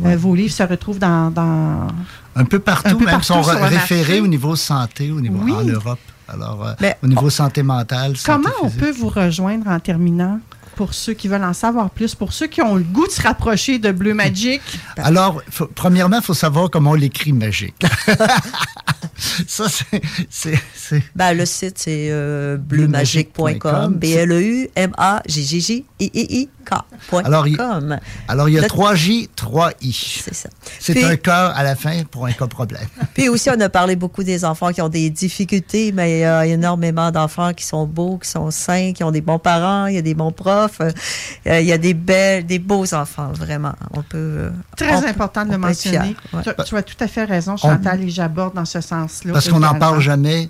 euh, 0.06 0.16
vos 0.16 0.34
livres 0.34 0.52
se 0.54 0.62
retrouvent 0.62 0.98
dans... 0.98 1.30
dans- 1.30 1.86
Un 2.34 2.44
peu 2.46 2.58
partout, 2.58 2.88
Un 2.88 2.94
peu 2.94 3.04
même 3.04 3.14
partout 3.20 3.26
sont 3.34 3.42
référés 3.42 4.20
au 4.20 4.26
niveau 4.26 4.56
santé, 4.56 5.10
au 5.12 5.20
niveau 5.20 5.38
Oui. 5.44 5.52
en 5.52 5.62
Europe. 5.64 6.00
Alors, 6.28 6.66
Mais 6.80 6.96
au 7.02 7.06
niveau 7.06 7.28
santé 7.28 7.62
mentale, 7.62 8.16
santé 8.16 8.42
Comment 8.44 8.54
on 8.62 8.70
peut 8.70 8.90
vous 8.90 9.08
rejoindre 9.08 9.68
en 9.68 9.78
terminant? 9.78 10.40
Pour 10.76 10.94
ceux 10.94 11.12
qui 11.14 11.28
veulent 11.28 11.44
en 11.44 11.52
savoir 11.52 11.90
plus, 11.90 12.14
pour 12.14 12.32
ceux 12.32 12.46
qui 12.46 12.62
ont 12.62 12.76
le 12.76 12.82
goût 12.82 13.06
de 13.06 13.12
se 13.12 13.22
rapprocher 13.22 13.78
de 13.78 13.92
Bleu 13.92 14.14
Magic? 14.14 14.60
Alors, 14.96 15.42
faut- 15.50 15.68
premièrement, 15.74 16.18
il 16.18 16.22
faut 16.24 16.34
savoir 16.34 16.70
comment 16.70 16.90
on 16.90 16.94
l'écrit 16.94 17.32
magique. 17.32 17.74
Ça, 19.46 19.66
c'est- 19.68 21.02
Ben, 21.14 21.32
le 21.34 21.46
site, 21.46 21.78
c'est 21.78 22.08
euh, 22.10 22.56
Bleumagique.com. 22.56 23.94
bleumagique.com. 23.94 23.94
B-L-E-U-M-A-G-G-J-I-K. 23.94 26.70
Alors, 27.24 27.46
il- 27.46 27.56
com. 27.56 27.98
Alors, 28.28 28.48
il 28.48 28.54
y 28.54 28.58
a 28.58 28.62
Le- 28.62 28.68
3J, 28.68 29.28
3I. 29.36 30.20
C'est 30.24 30.34
ça. 30.34 30.48
C'est 30.80 31.04
un 31.04 31.16
cœur 31.16 31.56
à 31.56 31.62
la 31.62 31.76
fin 31.76 32.02
pour 32.10 32.26
un 32.26 32.32
cas 32.32 32.46
problème. 32.46 32.86
Puis 33.14 33.28
aussi, 33.28 33.48
on 33.50 33.60
a 33.60 33.68
parlé 33.68 33.96
beaucoup 33.96 34.24
des 34.24 34.44
enfants 34.44 34.72
qui 34.72 34.80
ont 34.82 34.88
des 34.88 35.10
difficultés, 35.10 35.92
mais 35.92 36.18
il 36.18 36.20
y 36.20 36.24
a 36.24 36.46
énormément 36.46 37.10
d'enfants 37.10 37.52
qui 37.52 37.64
sont 37.64 37.86
beaux, 37.86 38.18
qui 38.18 38.28
sont 38.28 38.50
sains, 38.50 38.92
qui 38.92 39.04
ont 39.04 39.10
des 39.12 39.20
bons 39.20 39.38
parents, 39.38 39.86
il 39.86 39.94
y 39.94 39.98
a 39.98 40.02
des 40.02 40.14
bons 40.14 40.32
profs, 40.32 40.61
euh, 40.80 40.90
euh, 41.46 41.60
il 41.60 41.66
y 41.66 41.72
a 41.72 41.78
des 41.78 41.94
belles, 41.94 42.46
des 42.46 42.58
beaux 42.58 42.92
enfants, 42.94 43.30
vraiment. 43.32 43.74
On 43.92 44.02
peut. 44.02 44.16
euh, 44.18 44.50
Très 44.76 44.94
on 44.94 45.00
peut- 45.02 45.08
important 45.08 45.44
de 45.46 45.52
le 45.52 45.58
mentionner. 45.58 46.16
ouais. 46.32 46.42
Tu, 46.44 46.50
tu 46.66 46.76
as 46.76 46.82
tout 46.82 46.96
à 47.00 47.08
fait 47.08 47.24
raison, 47.24 47.56
Chantal, 47.56 48.02
et 48.02 48.08
j'aborde 48.10 48.54
dans 48.54 48.64
ce 48.64 48.80
sens-là. 48.80 49.32
Parce 49.32 49.48
qu'on 49.48 49.60
n'en 49.60 49.74
parle 49.74 50.00
jamais 50.00 50.48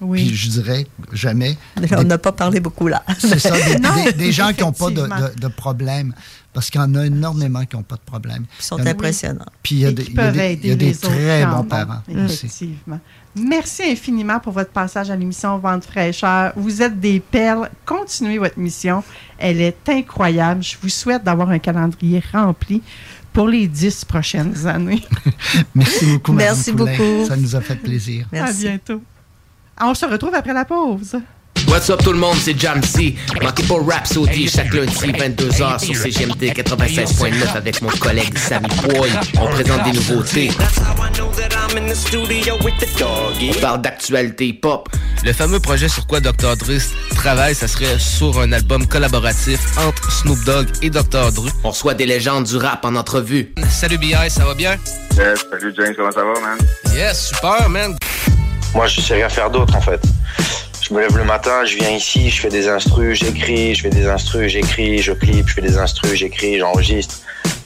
Oui. 0.00 0.26
Puis 0.28 0.36
je 0.36 0.48
dirais 0.50 0.86
jamais. 1.12 1.56
On 1.96 2.04
n'a 2.04 2.18
pas 2.18 2.32
parlé 2.32 2.60
beaucoup 2.60 2.86
là. 2.88 3.02
C'est 3.18 3.38
ça, 3.38 3.50
des, 3.50 3.78
Non, 3.80 4.04
des- 4.04 4.12
des 4.12 4.32
gens 4.32 4.52
qui 4.52 4.60
n'ont 4.62 4.72
pas 4.72 4.90
de, 4.90 5.08
de 5.40 5.48
problème. 5.48 6.14
Parce 6.58 6.70
qu'il 6.70 6.80
y 6.80 6.84
en 6.84 6.92
a 6.96 7.06
énormément 7.06 7.64
qui 7.64 7.76
n'ont 7.76 7.84
pas 7.84 7.94
de 7.94 8.00
problème. 8.00 8.44
Ils 8.58 8.64
sont 8.64 8.84
a- 8.84 8.90
impressionnants. 8.90 9.44
Puis 9.62 9.76
il 9.76 9.80
y 9.82 9.86
a 9.86 9.92
des, 9.92 10.02
y 10.02 10.10
a 10.12 10.14
peuvent 10.16 10.32
des- 10.32 10.40
aider 10.40 10.60
il 10.64 10.68
y 10.70 10.72
a 10.72 10.74
des 10.76 10.86
les 10.86 10.96
autres 10.96 11.08
très 11.10 11.46
bons 11.46 11.62
parents 11.62 12.02
aussi. 12.08 12.46
Effectivement. 12.46 12.98
Merci 13.36 13.82
infiniment 13.84 14.40
pour 14.40 14.52
votre 14.52 14.72
passage 14.72 15.08
à 15.08 15.14
l'émission 15.14 15.56
Vente 15.58 15.84
fraîcheur. 15.84 16.52
Vous 16.56 16.82
êtes 16.82 16.98
des 16.98 17.20
perles. 17.20 17.70
Continuez 17.86 18.38
votre 18.38 18.58
mission. 18.58 19.04
Elle 19.38 19.60
est 19.60 19.88
incroyable. 19.88 20.64
Je 20.64 20.76
vous 20.82 20.88
souhaite 20.88 21.22
d'avoir 21.22 21.48
un 21.50 21.60
calendrier 21.60 22.20
rempli 22.32 22.82
pour 23.32 23.46
les 23.46 23.68
dix 23.68 24.04
prochaines 24.04 24.66
années. 24.66 25.04
Merci 25.76 26.06
beaucoup, 26.06 26.32
Madame 26.32 26.54
Merci 26.56 26.72
Poulain. 26.72 26.96
beaucoup. 26.96 27.24
Ça 27.28 27.36
nous 27.36 27.54
a 27.54 27.60
fait 27.60 27.76
plaisir. 27.76 28.26
À 28.32 28.50
bientôt. 28.52 29.00
On 29.80 29.94
se 29.94 30.06
retrouve 30.06 30.34
après 30.34 30.52
la 30.54 30.64
pause. 30.64 31.14
What's 31.66 31.90
up 31.90 32.02
tout 32.02 32.12
le 32.12 32.18
monde, 32.18 32.36
c'est 32.40 32.58
Jamsey. 32.58 33.14
Manquez 33.42 33.62
pas 33.64 33.74
Rhapsody 33.86 34.48
chaque 34.48 34.72
lundi 34.72 34.94
22h 34.94 35.84
sur 35.84 35.96
CGMT 35.96 36.52
96.9 36.54 37.56
avec 37.56 37.82
mon 37.82 37.90
collègue 37.90 38.36
Sammy 38.38 38.68
Boy. 38.84 39.10
On 39.40 39.46
présente 39.48 39.84
des 39.84 39.92
nouveautés. 39.92 40.50
On 43.40 43.60
parle 43.60 43.82
d'actualité 43.82 44.48
hip-hop. 44.48 44.88
Le 45.24 45.32
fameux 45.32 45.60
projet 45.60 45.88
sur 45.88 46.06
quoi 46.06 46.20
Dr. 46.20 46.56
Dre 46.56 46.78
travaille, 47.16 47.54
ça 47.54 47.66
serait 47.66 47.98
sur 47.98 48.38
un 48.40 48.52
album 48.52 48.86
collaboratif 48.86 49.60
entre 49.78 50.12
Snoop 50.12 50.42
Dogg 50.44 50.68
et 50.82 50.90
Dr. 50.90 51.32
Dre. 51.32 51.48
On 51.64 51.70
reçoit 51.70 51.94
des 51.94 52.06
légendes 52.06 52.44
du 52.44 52.56
rap 52.56 52.84
en 52.84 52.94
entrevue. 52.94 53.52
Salut 53.68 53.98
BI, 53.98 54.14
ça 54.28 54.44
va 54.44 54.54
bien? 54.54 54.76
Yes, 55.16 55.44
salut 55.50 55.74
James, 55.76 55.94
comment 55.96 56.12
ça 56.12 56.22
va, 56.22 56.40
man? 56.40 56.58
Yes, 56.94 57.28
super, 57.28 57.68
man. 57.68 57.96
Moi, 58.74 58.86
je 58.86 59.00
sais 59.00 59.14
rien 59.14 59.28
faire 59.28 59.50
d'autre, 59.50 59.74
en 59.74 59.80
fait. 59.80 60.00
Je 60.88 60.94
me 60.94 61.00
lève 61.00 61.18
le 61.18 61.24
matin, 61.24 61.66
je 61.66 61.76
viens 61.76 61.90
ici, 61.90 62.30
je 62.30 62.40
fais 62.40 62.48
des 62.48 62.66
instrus, 62.66 63.18
j'écris, 63.18 63.74
je 63.74 63.82
fais 63.82 63.90
des 63.90 64.06
instrus, 64.06 64.50
j'écris, 64.50 65.02
je 65.02 65.12
clip, 65.12 65.46
je 65.46 65.54
fais 65.54 65.60
des 65.60 65.76
instrus, 65.76 66.14
j'écris, 66.14 66.58
j'enregistre. 66.58 67.16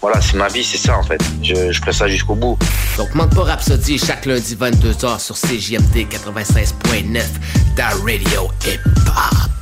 Voilà, 0.00 0.20
c'est 0.20 0.34
ma 0.34 0.48
vie, 0.48 0.64
c'est 0.64 0.78
ça, 0.78 0.98
en 0.98 1.04
fait. 1.04 1.20
Je, 1.40 1.70
je 1.70 1.80
ferai 1.80 1.92
ça 1.92 2.08
jusqu'au 2.08 2.34
bout. 2.34 2.58
Donc 2.98 3.14
manque 3.14 3.32
pas 3.32 3.44
Rhapsody 3.44 3.96
chaque 3.96 4.26
lundi 4.26 4.56
22h 4.56 5.20
sur 5.20 5.36
CJMD 5.36 6.08
96.9, 6.10 7.22
ta 7.76 7.90
radio 7.90 8.50
hip-hop. 8.66 9.61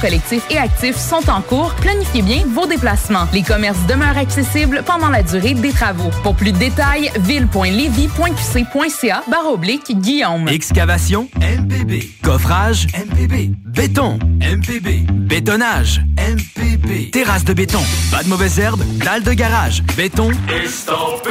collectif 0.01 0.43
et 0.49 0.57
actif 0.57 0.97
sont 0.97 1.29
en 1.29 1.41
cours. 1.41 1.73
Planifiez 1.75 2.21
bien 2.23 2.43
vos 2.47 2.65
déplacements. 2.65 3.27
Les 3.33 3.43
commerces 3.43 3.85
demeurent 3.87 4.17
accessibles 4.17 4.83
pendant 4.85 5.09
la 5.09 5.21
durée 5.23 5.53
des 5.53 5.71
travaux. 5.71 6.09
Pour 6.23 6.35
plus 6.35 6.51
de 6.51 6.57
détails, 6.57 7.11
ville.levy.qc.ca 7.19 9.23
barre 9.29 9.51
oblique 9.53 9.91
Guillaume. 10.01 10.47
Excavation 10.47 11.29
MPB. 11.35 12.09
Coffrage 12.23 12.87
MPB. 12.87 13.51
Béton 13.65 14.17
MPB. 14.41 15.05
Bétonnage 15.11 16.01
MPB. 16.17 17.11
Terrasse 17.11 17.45
de 17.45 17.53
béton. 17.53 17.81
Pas 18.11 18.23
de 18.23 18.29
mauvaises 18.29 18.59
herbes. 18.59 18.83
Dalle 19.03 19.23
de 19.23 19.33
garage. 19.33 19.83
Béton. 19.95 20.31
Estampé 20.63 21.29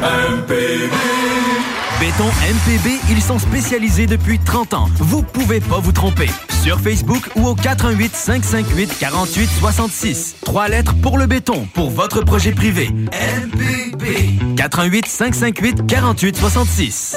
MPB. 0.00 0.92
Béton 2.00 2.26
MPB, 2.26 2.98
ils 3.10 3.22
sont 3.22 3.38
spécialisés 3.38 4.06
depuis 4.06 4.38
30 4.38 4.74
ans. 4.74 4.88
Vous 4.98 5.22
pouvez 5.22 5.60
pas 5.60 5.78
vous 5.78 5.92
tromper. 5.92 6.28
Sur 6.62 6.80
Facebook 6.80 7.28
ou 7.36 7.46
au 7.46 7.54
418 7.54 8.14
558 8.14 8.98
48 8.98 9.46
66. 9.46 10.36
Trois 10.44 10.68
lettres 10.68 10.94
pour 11.00 11.18
le 11.18 11.26
béton, 11.26 11.66
pour 11.72 11.90
votre 11.90 12.22
projet 12.22 12.52
privé. 12.52 12.90
MPB. 13.42 14.56
418 14.56 15.06
558 15.06 15.86
48 15.86 16.36
66. 16.36 17.16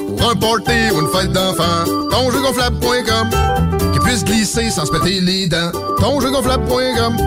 Pour 0.21 0.29
un 0.29 0.35
party 0.35 0.91
ou 0.93 1.01
une 1.01 1.07
fête 1.07 1.31
d'enfant, 1.31 1.83
tonjeugonflable.com 2.11 3.29
Qui 3.91 3.99
puisse 3.99 4.23
glisser 4.23 4.69
sans 4.69 4.85
se 4.85 4.91
péter 4.91 5.19
les 5.19 5.47
dents. 5.47 5.71
Tonjeugonflable.com 5.97 7.17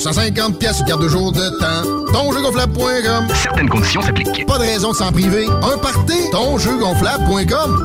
150 0.00 0.58
pièces 0.58 0.80
ou 0.80 0.84
garde 0.84 1.02
de 1.02 1.08
jour 1.08 1.30
de 1.30 1.48
temps. 1.60 2.12
Tonjeugonflable.com 2.12 3.28
Certaines 3.40 3.68
conditions 3.68 4.02
s'appliquent. 4.02 4.44
Pas 4.44 4.58
de 4.58 4.64
raison 4.64 4.90
de 4.90 4.96
s'en 4.96 5.12
priver. 5.12 5.46
Un 5.46 5.78
party, 5.78 6.30
tonjeugonflable.com 6.32 7.84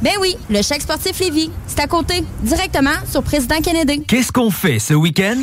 Ben 0.00 0.12
oui, 0.20 0.36
le 0.48 0.62
chèque 0.62 0.82
sportif 0.82 1.18
Lévis. 1.18 1.50
C'est 1.66 1.80
à 1.80 1.86
côté, 1.86 2.22
directement 2.42 2.94
sur 3.10 3.22
Président 3.22 3.60
Kennedy. 3.60 4.04
Qu'est-ce 4.04 4.30
qu'on 4.30 4.50
fait 4.50 4.78
ce 4.78 4.94
week-end? 4.94 5.42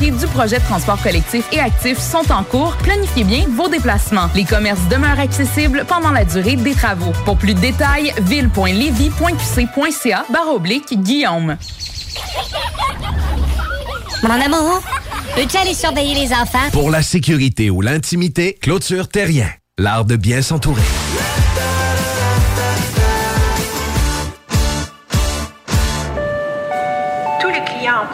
du 0.00 0.26
projet 0.28 0.58
de 0.58 0.64
transport 0.64 1.00
collectif 1.02 1.44
et 1.52 1.58
actif 1.58 1.98
sont 1.98 2.30
en 2.30 2.44
cours. 2.44 2.76
Planifiez 2.76 3.24
bien 3.24 3.44
vos 3.50 3.68
déplacements. 3.68 4.30
Les 4.34 4.44
commerces 4.44 4.86
demeurent 4.88 5.18
accessibles 5.18 5.84
pendant 5.88 6.12
la 6.12 6.24
durée 6.24 6.54
des 6.54 6.72
travaux. 6.72 7.10
Pour 7.24 7.36
plus 7.36 7.54
de 7.54 7.60
détails, 7.60 8.12
ville.levy.qc.ca 8.22 10.24
barre 10.32 10.54
oblique 10.54 11.02
Guillaume. 11.02 11.56
Mon 14.22 14.30
amour, 14.30 14.80
peux-tu 15.34 15.56
aller 15.56 15.74
surveiller 15.74 16.14
les 16.14 16.32
enfants? 16.32 16.70
Pour 16.72 16.90
la 16.90 17.02
sécurité 17.02 17.68
ou 17.68 17.80
l'intimité, 17.80 18.56
clôture 18.60 19.08
terrien. 19.08 19.48
L'art 19.78 20.04
de 20.04 20.14
bien 20.14 20.42
s'entourer. 20.42 20.82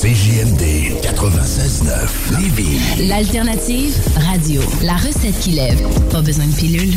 CJMD 0.00 0.96
96.9 1.02 2.40
Lévis. 2.40 3.06
L'alternative 3.06 3.94
radio. 4.16 4.62
La 4.82 4.94
recette 4.94 5.38
qui 5.40 5.50
lève. 5.50 5.78
Pas 6.10 6.22
besoin 6.22 6.46
de 6.46 6.56
pilule. 6.56 6.94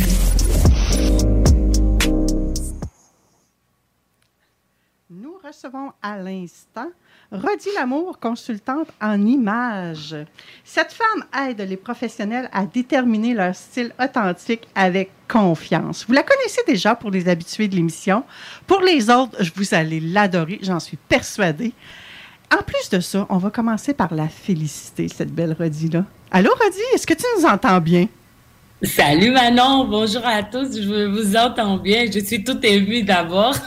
Nous 5.10 5.34
recevons 5.44 5.92
à 6.00 6.16
l'instant 6.16 6.88
Rodi 7.30 7.68
Lamour, 7.74 8.18
consultante 8.18 8.88
en 9.02 9.20
images. 9.26 10.16
Cette 10.64 10.94
femme 10.94 11.24
aide 11.46 11.60
les 11.60 11.76
professionnels 11.76 12.48
à 12.54 12.64
déterminer 12.64 13.34
leur 13.34 13.54
style 13.54 13.92
authentique 14.02 14.66
avec 14.74 15.10
confiance. 15.28 16.06
Vous 16.08 16.14
la 16.14 16.22
connaissez 16.22 16.62
déjà 16.66 16.94
pour 16.94 17.10
les 17.10 17.28
habitués 17.28 17.68
de 17.68 17.76
l'émission. 17.76 18.24
Pour 18.66 18.80
les 18.80 19.10
autres, 19.10 19.36
je 19.44 19.50
vous 19.54 19.74
allez 19.74 20.00
l'adorer, 20.00 20.58
j'en 20.62 20.80
suis 20.80 20.96
persuadée. 20.96 21.74
En 22.54 22.62
plus 22.62 22.88
de 22.90 23.00
ça, 23.00 23.26
on 23.30 23.38
va 23.38 23.50
commencer 23.50 23.94
par 23.94 24.14
la 24.14 24.28
féliciter, 24.28 25.08
cette 25.08 25.34
belle 25.34 25.56
Rodi-là. 25.58 26.04
Allô, 26.30 26.50
Rodi, 26.50 26.78
est-ce 26.94 27.04
que 27.04 27.14
tu 27.14 27.24
nous 27.36 27.44
entends 27.46 27.80
bien? 27.80 28.06
Salut 28.82 29.32
Manon, 29.32 29.88
bonjour 29.88 30.24
à 30.24 30.42
tous, 30.42 30.80
je 30.80 31.06
vous 31.06 31.36
entends 31.36 31.78
bien, 31.78 32.04
je 32.12 32.20
suis 32.20 32.44
tout 32.44 32.58
émue 32.62 33.02
d'abord. 33.02 33.54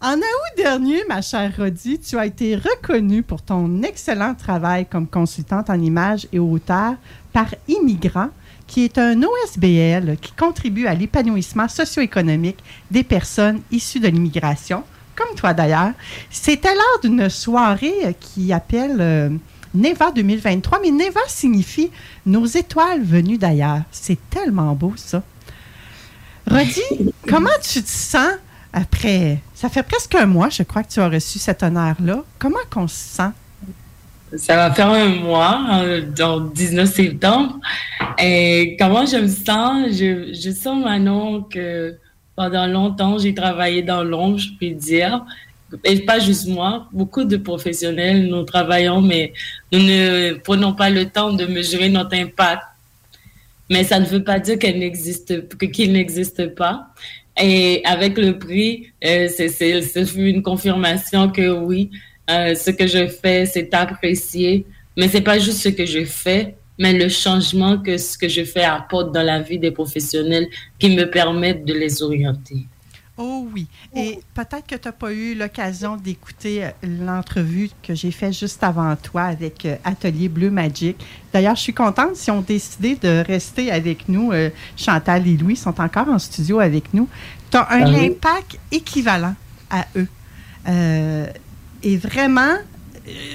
En 0.00 0.14
août 0.14 0.54
dernier, 0.56 1.02
ma 1.08 1.20
chère 1.22 1.52
Rodi, 1.58 1.98
tu 1.98 2.16
as 2.16 2.26
été 2.26 2.54
reconnue 2.54 3.22
pour 3.22 3.42
ton 3.42 3.82
excellent 3.82 4.34
travail 4.34 4.86
comme 4.86 5.08
consultante 5.08 5.70
en 5.70 5.80
images 5.80 6.28
et 6.32 6.38
auteur 6.38 6.94
par 7.32 7.46
Immigrants, 7.66 8.30
qui 8.68 8.84
est 8.84 8.96
un 8.96 9.20
OSBL 9.22 10.16
qui 10.20 10.32
contribue 10.32 10.86
à 10.86 10.94
l'épanouissement 10.94 11.66
socio-économique 11.66 12.62
des 12.90 13.02
personnes 13.02 13.60
issues 13.72 13.98
de 13.98 14.08
l'immigration, 14.08 14.84
comme 15.18 15.34
toi 15.36 15.52
d'ailleurs. 15.52 15.92
C'était 16.30 16.74
lors 16.74 17.00
d'une 17.02 17.28
soirée 17.28 18.16
qui 18.20 18.52
appelle 18.52 18.96
euh, 19.00 19.30
Neva 19.74 20.12
2023, 20.12 20.80
mais 20.80 20.90
Neva 20.90 21.20
signifie 21.26 21.90
nos 22.24 22.46
étoiles 22.46 23.02
venues 23.02 23.38
d'ailleurs. 23.38 23.82
C'est 23.90 24.18
tellement 24.30 24.74
beau 24.74 24.92
ça. 24.96 25.22
Rodi, 26.48 26.82
comment 27.28 27.50
tu 27.62 27.82
te 27.82 27.88
sens 27.88 28.30
après, 28.72 29.38
ça 29.54 29.68
fait 29.68 29.82
presque 29.82 30.14
un 30.14 30.26
mois, 30.26 30.50
je 30.50 30.62
crois, 30.62 30.82
que 30.82 30.92
tu 30.92 31.00
as 31.00 31.08
reçu 31.08 31.38
cet 31.38 31.62
honneur-là. 31.62 32.22
Comment 32.38 32.58
qu'on 32.70 32.86
se 32.86 32.96
sent? 32.96 33.30
Ça 34.36 34.56
va 34.56 34.70
faire 34.72 34.90
un 34.90 35.08
mois, 35.08 35.66
euh, 35.80 36.02
dans 36.14 36.40
19 36.40 36.92
septembre. 36.92 37.58
Et 38.18 38.76
comment 38.78 39.06
je 39.06 39.16
me 39.16 39.28
sens? 39.28 39.88
Je, 39.92 40.34
je 40.34 40.50
sens 40.50 40.84
maintenant 40.84 41.40
que 41.42 41.96
pendant 42.38 42.68
longtemps, 42.68 43.18
j'ai 43.18 43.34
travaillé 43.34 43.82
dans 43.82 44.04
l'ombre, 44.04 44.38
je 44.38 44.50
peux 44.60 44.72
dire. 44.72 45.24
Et 45.82 45.98
pas 46.02 46.20
juste 46.20 46.46
moi, 46.46 46.86
beaucoup 46.92 47.24
de 47.24 47.36
professionnels, 47.36 48.28
nous 48.28 48.44
travaillons, 48.44 49.00
mais 49.00 49.32
nous 49.72 49.80
ne 49.80 50.34
prenons 50.34 50.72
pas 50.72 50.88
le 50.88 51.06
temps 51.06 51.32
de 51.32 51.44
mesurer 51.46 51.88
notre 51.88 52.14
impact. 52.14 52.62
Mais 53.68 53.82
ça 53.82 53.98
ne 53.98 54.06
veut 54.06 54.22
pas 54.22 54.38
dire 54.38 54.56
qu'elle 54.56 54.78
n'existe, 54.78 55.32
qu'il 55.72 55.92
n'existe 55.92 56.54
pas. 56.54 56.86
Et 57.36 57.82
avec 57.84 58.16
le 58.16 58.38
prix, 58.38 58.92
euh, 59.04 59.28
c'est 59.28 59.82
une 60.14 60.42
confirmation 60.42 61.30
que 61.30 61.50
oui, 61.50 61.90
euh, 62.30 62.54
ce 62.54 62.70
que 62.70 62.86
je 62.86 63.08
fais, 63.08 63.46
c'est 63.46 63.74
apprécié. 63.74 64.64
Mais 64.96 65.08
c'est 65.08 65.22
pas 65.22 65.40
juste 65.40 65.58
ce 65.58 65.70
que 65.70 65.86
je 65.86 66.04
fais, 66.04 66.54
mais 66.78 66.92
le 66.92 67.08
changement 67.08 67.78
que 67.78 67.98
ce 67.98 68.16
que 68.16 68.28
je 68.28 68.44
fais 68.44 68.64
apporte 68.64 69.12
dans 69.12 69.22
la 69.22 69.40
vie 69.40 69.58
des 69.58 69.70
professionnels 69.70 70.48
qui 70.78 70.94
me 70.94 71.04
permettent 71.10 71.64
de 71.64 71.74
les 71.74 72.02
orienter. 72.02 72.66
Oh 73.20 73.48
oui. 73.52 73.66
Et 73.96 74.20
peut-être 74.32 74.64
que 74.64 74.76
tu 74.76 74.86
n'as 74.86 74.92
pas 74.92 75.12
eu 75.12 75.34
l'occasion 75.34 75.96
d'écouter 75.96 76.64
euh, 76.64 76.70
l'entrevue 77.00 77.68
que 77.82 77.92
j'ai 77.92 78.12
faite 78.12 78.32
juste 78.32 78.62
avant 78.62 78.94
toi 78.94 79.22
avec 79.22 79.64
euh, 79.66 79.74
Atelier 79.82 80.28
Bleu 80.28 80.50
Magic. 80.52 80.96
D'ailleurs, 81.32 81.56
je 81.56 81.62
suis 81.62 81.74
contente 81.74 82.14
si 82.14 82.30
ont 82.30 82.42
décidé 82.42 82.94
de 82.94 83.24
rester 83.26 83.72
avec 83.72 84.08
nous. 84.08 84.30
Euh, 84.30 84.50
Chantal 84.76 85.26
et 85.26 85.36
Louis 85.36 85.56
sont 85.56 85.80
encore 85.80 86.08
en 86.08 86.20
studio 86.20 86.60
avec 86.60 86.94
nous. 86.94 87.08
Tu 87.50 87.56
as 87.56 87.66
un 87.72 87.82
Ah 87.86 87.90
oui. 87.90 88.06
impact 88.06 88.56
équivalent 88.70 89.34
à 89.68 89.84
eux. 89.96 90.06
Euh, 90.68 91.26
et 91.82 91.96
vraiment, 91.96 92.54
euh, 92.54 92.58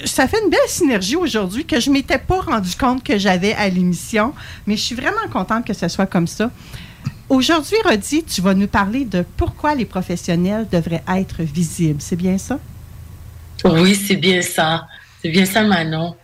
ça 0.06 0.28
fait 0.28 0.38
une 0.44 0.50
belle 0.50 0.60
synergie 0.68 1.16
aujourd'hui 1.16 1.66
que 1.66 1.80
je 1.80 1.90
ne 1.90 1.96
m'étais 1.96 2.18
pas 2.18 2.42
rendu 2.42 2.76
compte 2.76 3.04
que 3.04 3.18
j'avais 3.18 3.54
à 3.54 3.70
l'émission, 3.70 4.34
mais 4.68 4.76
je 4.76 4.82
suis 4.82 4.96
vraiment 4.96 5.28
contente 5.32 5.66
que 5.66 5.74
ce 5.74 5.88
soit 5.88 6.06
comme 6.06 6.28
ça. 6.28 6.52
Aujourd'hui, 7.30 7.78
Rodi, 7.84 8.24
tu 8.24 8.42
vas 8.42 8.54
nous 8.54 8.68
parler 8.68 9.06
de 9.06 9.26
pourquoi 9.38 9.76
les 9.76 9.86
professionnels 9.86 10.68
devraient 10.72 11.04
être 11.16 11.42
visibles. 11.42 12.02
C'est 12.02 12.16
bien 12.16 12.38
ça? 12.38 12.60
Oui, 13.64 13.96
c'est 13.96 14.18
bien 14.18 14.42
ça. 14.42 14.88
C'est 15.22 15.30
bien 15.30 15.46
ça, 15.46 15.64
Manon. 15.64 16.16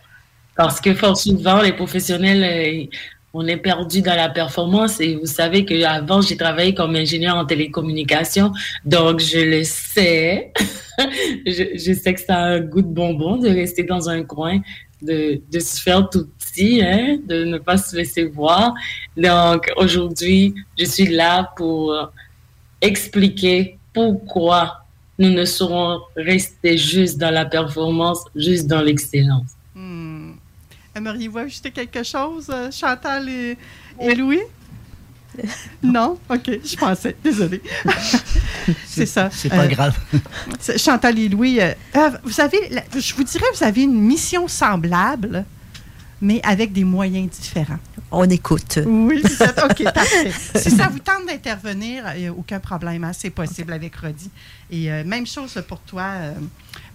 Parce 0.56 0.82
que 0.82 0.93
fort 0.93 1.18
souvent, 1.18 1.62
les 1.62 1.72
professionnels, 1.72 2.43
euh, 2.43 2.97
on 3.34 3.46
est 3.48 3.58
perdu 3.58 4.02
dans 4.02 4.16
la 4.16 4.30
performance. 4.30 5.00
Et 5.00 5.16
vous 5.16 5.26
savez 5.26 5.66
qu'avant, 5.66 6.22
j'ai 6.22 6.38
travaillé 6.38 6.74
comme 6.74 6.96
ingénieur 6.96 7.36
en 7.36 7.46
télécommunication. 7.46 8.52
Donc, 8.86 9.20
je 9.20 9.40
le 9.40 9.64
sais. 9.64 10.52
je, 11.46 11.94
sais 11.94 12.14
que 12.14 12.22
ça 12.22 12.38
a 12.38 12.46
un 12.56 12.60
goût 12.60 12.82
de 12.82 12.88
bonbon 12.88 13.38
de 13.38 13.50
rester 13.50 13.84
dans 13.84 14.10
un 14.10 14.24
coin, 14.24 14.60
de, 15.02 15.42
de 15.52 15.60
se 15.60 15.82
faire 15.82 16.10
tout 16.10 16.28
petit, 16.40 16.82
hein, 16.84 17.18
de 17.28 17.46
ne 17.46 17.58
pas 17.58 17.78
se 17.78 17.96
laisser 17.96 18.26
voir. 18.26 18.74
Donc, 19.16 19.72
aujourd'hui, 19.78 20.56
je 20.78 20.86
suis 20.86 21.08
là 21.08 21.52
pour 21.56 22.12
expliquer 22.82 23.78
pourquoi 23.94 24.80
nous 25.20 25.30
ne 25.30 25.46
saurons 25.46 26.00
rester 26.16 26.78
juste 26.78 27.18
dans 27.18 27.32
la 27.32 27.46
performance, 27.46 28.24
juste 28.36 28.68
dans 28.68 28.82
l'excellence. 28.82 29.52
Hmm. 29.76 30.09
Aimeriez-vous 30.96 31.38
ajouter 31.38 31.72
quelque 31.72 32.04
chose, 32.04 32.48
euh, 32.50 32.70
Chantal 32.72 33.30
et, 33.30 33.58
et 34.02 34.16
Louis? 34.16 34.42
Non? 35.84 36.18
OK, 36.30 36.50
je 36.66 36.76
pensais. 36.76 37.16
Désolée. 37.24 37.62
c'est 38.86 39.06
ça. 39.06 39.30
C'est 39.32 39.48
pas 39.50 39.66
Euh, 39.66 39.68
grave. 39.68 39.98
Chantal 40.76 41.18
et 41.20 41.30
Louis, 41.30 41.62
euh, 41.62 41.72
vous 42.24 42.42
avez, 42.42 42.58
je 42.98 43.14
vous 43.16 43.24
dirais, 43.24 43.46
vous 43.56 43.64
avez 43.64 43.84
une 43.84 44.02
mission 44.02 44.48
semblable, 44.48 45.46
mais 46.22 46.41
avec 46.43 46.72
des 46.74 46.84
moyens 46.84 47.30
différents. 47.30 47.80
On 48.11 48.28
écoute. 48.30 48.80
Oui, 48.86 49.22
vous 49.24 49.43
êtes- 49.43 49.61
OK, 49.63 49.84
parfait. 49.93 50.32
Si 50.55 50.72
ça 50.72 50.88
vous 50.88 50.97
tente 50.99 51.28
d'intervenir, 51.28 52.03
il 52.15 52.22
n'y 52.22 52.28
a 52.28 52.32
aucun 52.34 52.59
problème. 52.59 53.03
hein, 53.03 53.11
c'est 53.13 53.30
possible 53.30 53.72
avec 53.72 53.95
Rodi. 53.95 54.30
Et 54.72 54.91
euh, 54.91 55.03
même 55.05 55.28
chose 55.28 55.61
pour 55.67 55.80
toi, 55.82 56.03
euh, 56.15 56.34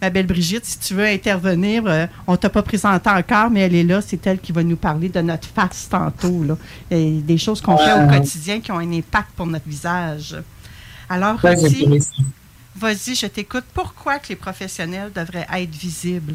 ma 0.03 0.11
belle 0.11 0.27
Brigitte. 0.27 0.65
Si 0.65 0.79
tu 0.81 0.95
veux 0.95 1.07
intervenir, 1.07 1.85
euh, 1.87 2.07
on 2.27 2.33
ne 2.33 2.37
t'a 2.37 2.51
pas 2.51 2.63
présenté 2.63 3.09
encore, 3.11 3.49
mais 3.51 3.61
elle 3.61 3.77
est 3.77 3.85
là. 3.85 4.01
C'est 4.01 4.27
elle 4.27 4.41
qui 4.41 4.51
va 4.51 4.65
nous 4.65 4.77
parler 4.77 5.09
de 5.09 5.21
notre 5.21 5.47
face 5.49 5.89
tantôt. 5.89 6.43
Là, 6.43 6.57
et 6.91 7.21
des 7.21 7.39
choses 7.39 7.61
qu'on 7.61 7.79
fait 7.79 7.93
au 7.93 8.09
quotidien 8.09 8.61
qui 8.61 8.73
ont 8.73 8.79
un 8.79 8.93
impact 8.93 9.31
pour 9.37 9.47
notre 9.47 9.69
visage. 9.69 10.37
Alors, 11.09 11.39
Rodi, 11.41 11.87
vas-y, 12.77 13.15
je 13.15 13.27
t'écoute. 13.27 13.65
Pourquoi 13.73 14.19
que 14.19 14.29
les 14.31 14.37
professionnels 14.37 15.13
devraient 15.15 15.47
être 15.53 15.71
visibles? 15.75 16.35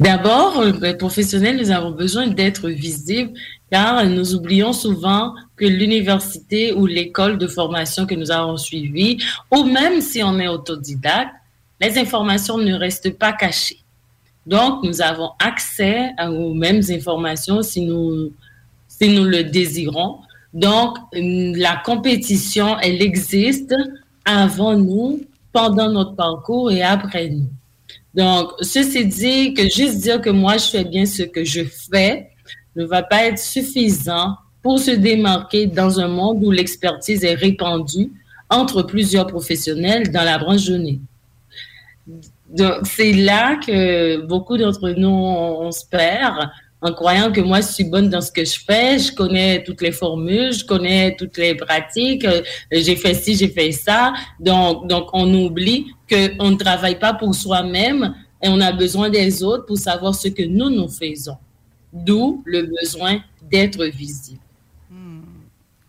D'abord, 0.00 0.58
euh, 0.58 0.72
les 0.80 0.94
professionnels, 0.94 1.56
nous 1.56 1.70
avons 1.70 1.92
besoin 1.92 2.26
d'être 2.26 2.68
visibles 2.68 3.32
car 3.70 4.04
nous 4.06 4.34
oublions 4.34 4.72
souvent 4.72 5.34
que 5.56 5.64
l'université 5.64 6.72
ou 6.72 6.86
l'école 6.86 7.38
de 7.38 7.46
formation 7.46 8.06
que 8.06 8.14
nous 8.14 8.30
avons 8.30 8.56
suivie, 8.56 9.18
ou 9.50 9.64
même 9.64 10.00
si 10.00 10.22
on 10.22 10.38
est 10.38 10.48
autodidacte, 10.48 11.34
les 11.80 11.98
informations 11.98 12.58
ne 12.58 12.74
restent 12.74 13.18
pas 13.18 13.32
cachées. 13.32 13.78
Donc, 14.46 14.84
nous 14.84 15.00
avons 15.00 15.30
accès 15.38 16.10
aux 16.20 16.54
mêmes 16.54 16.82
informations 16.90 17.62
si 17.62 17.80
nous, 17.80 18.32
si 18.86 19.08
nous 19.08 19.24
le 19.24 19.44
désirons. 19.44 20.18
Donc, 20.52 20.98
euh, 21.16 21.52
la 21.56 21.82
compétition, 21.84 22.78
elle 22.78 23.02
existe 23.02 23.74
avant 24.24 24.76
nous, 24.76 25.20
pendant 25.52 25.90
notre 25.90 26.14
parcours 26.14 26.70
et 26.70 26.82
après 26.82 27.28
nous. 27.28 27.48
Donc, 28.14 28.52
ceci 28.60 29.06
dit, 29.06 29.54
que 29.54 29.68
juste 29.68 29.98
dire 29.98 30.20
que 30.20 30.30
moi, 30.30 30.56
je 30.56 30.66
fais 30.66 30.84
bien 30.84 31.04
ce 31.04 31.22
que 31.22 31.44
je 31.44 31.62
fais 31.64 32.30
ne 32.76 32.84
va 32.84 33.02
pas 33.02 33.24
être 33.24 33.38
suffisant 33.38 34.36
pour 34.62 34.78
se 34.78 34.92
démarquer 34.92 35.66
dans 35.66 36.00
un 36.00 36.08
monde 36.08 36.42
où 36.44 36.50
l'expertise 36.50 37.24
est 37.24 37.34
répandue 37.34 38.10
entre 38.48 38.82
plusieurs 38.82 39.26
professionnels 39.26 40.10
dans 40.10 40.24
la 40.24 40.38
branche 40.38 40.66
donnée. 40.66 41.00
Donc, 42.50 42.86
c'est 42.86 43.12
là 43.12 43.56
que 43.56 44.24
beaucoup 44.26 44.56
d'entre 44.56 44.90
nous, 44.90 45.08
on, 45.08 45.66
on 45.66 45.72
se 45.72 45.84
perd 45.84 46.50
en 46.84 46.92
croyant 46.92 47.32
que 47.32 47.40
moi, 47.40 47.62
je 47.62 47.68
suis 47.68 47.84
bonne 47.84 48.10
dans 48.10 48.20
ce 48.20 48.30
que 48.30 48.44
je 48.44 48.60
fais, 48.60 48.98
je 48.98 49.10
connais 49.12 49.64
toutes 49.64 49.80
les 49.80 49.90
formules, 49.90 50.52
je 50.52 50.64
connais 50.66 51.16
toutes 51.16 51.38
les 51.38 51.54
pratiques, 51.54 52.26
euh, 52.26 52.42
j'ai 52.70 52.94
fait 52.94 53.14
ci, 53.14 53.34
j'ai 53.34 53.48
fait 53.48 53.72
ça. 53.72 54.12
Donc, 54.38 54.86
donc 54.86 55.08
on 55.14 55.32
oublie 55.32 55.86
qu'on 56.08 56.50
ne 56.50 56.56
travaille 56.56 56.98
pas 56.98 57.14
pour 57.14 57.34
soi-même 57.34 58.14
et 58.42 58.48
on 58.50 58.60
a 58.60 58.70
besoin 58.70 59.08
des 59.08 59.42
autres 59.42 59.64
pour 59.64 59.78
savoir 59.78 60.14
ce 60.14 60.28
que 60.28 60.42
nous, 60.42 60.68
nous 60.68 60.88
faisons. 60.88 61.38
D'où 61.90 62.42
le 62.44 62.68
besoin 62.82 63.20
d'être 63.50 63.82
visible. 63.86 64.40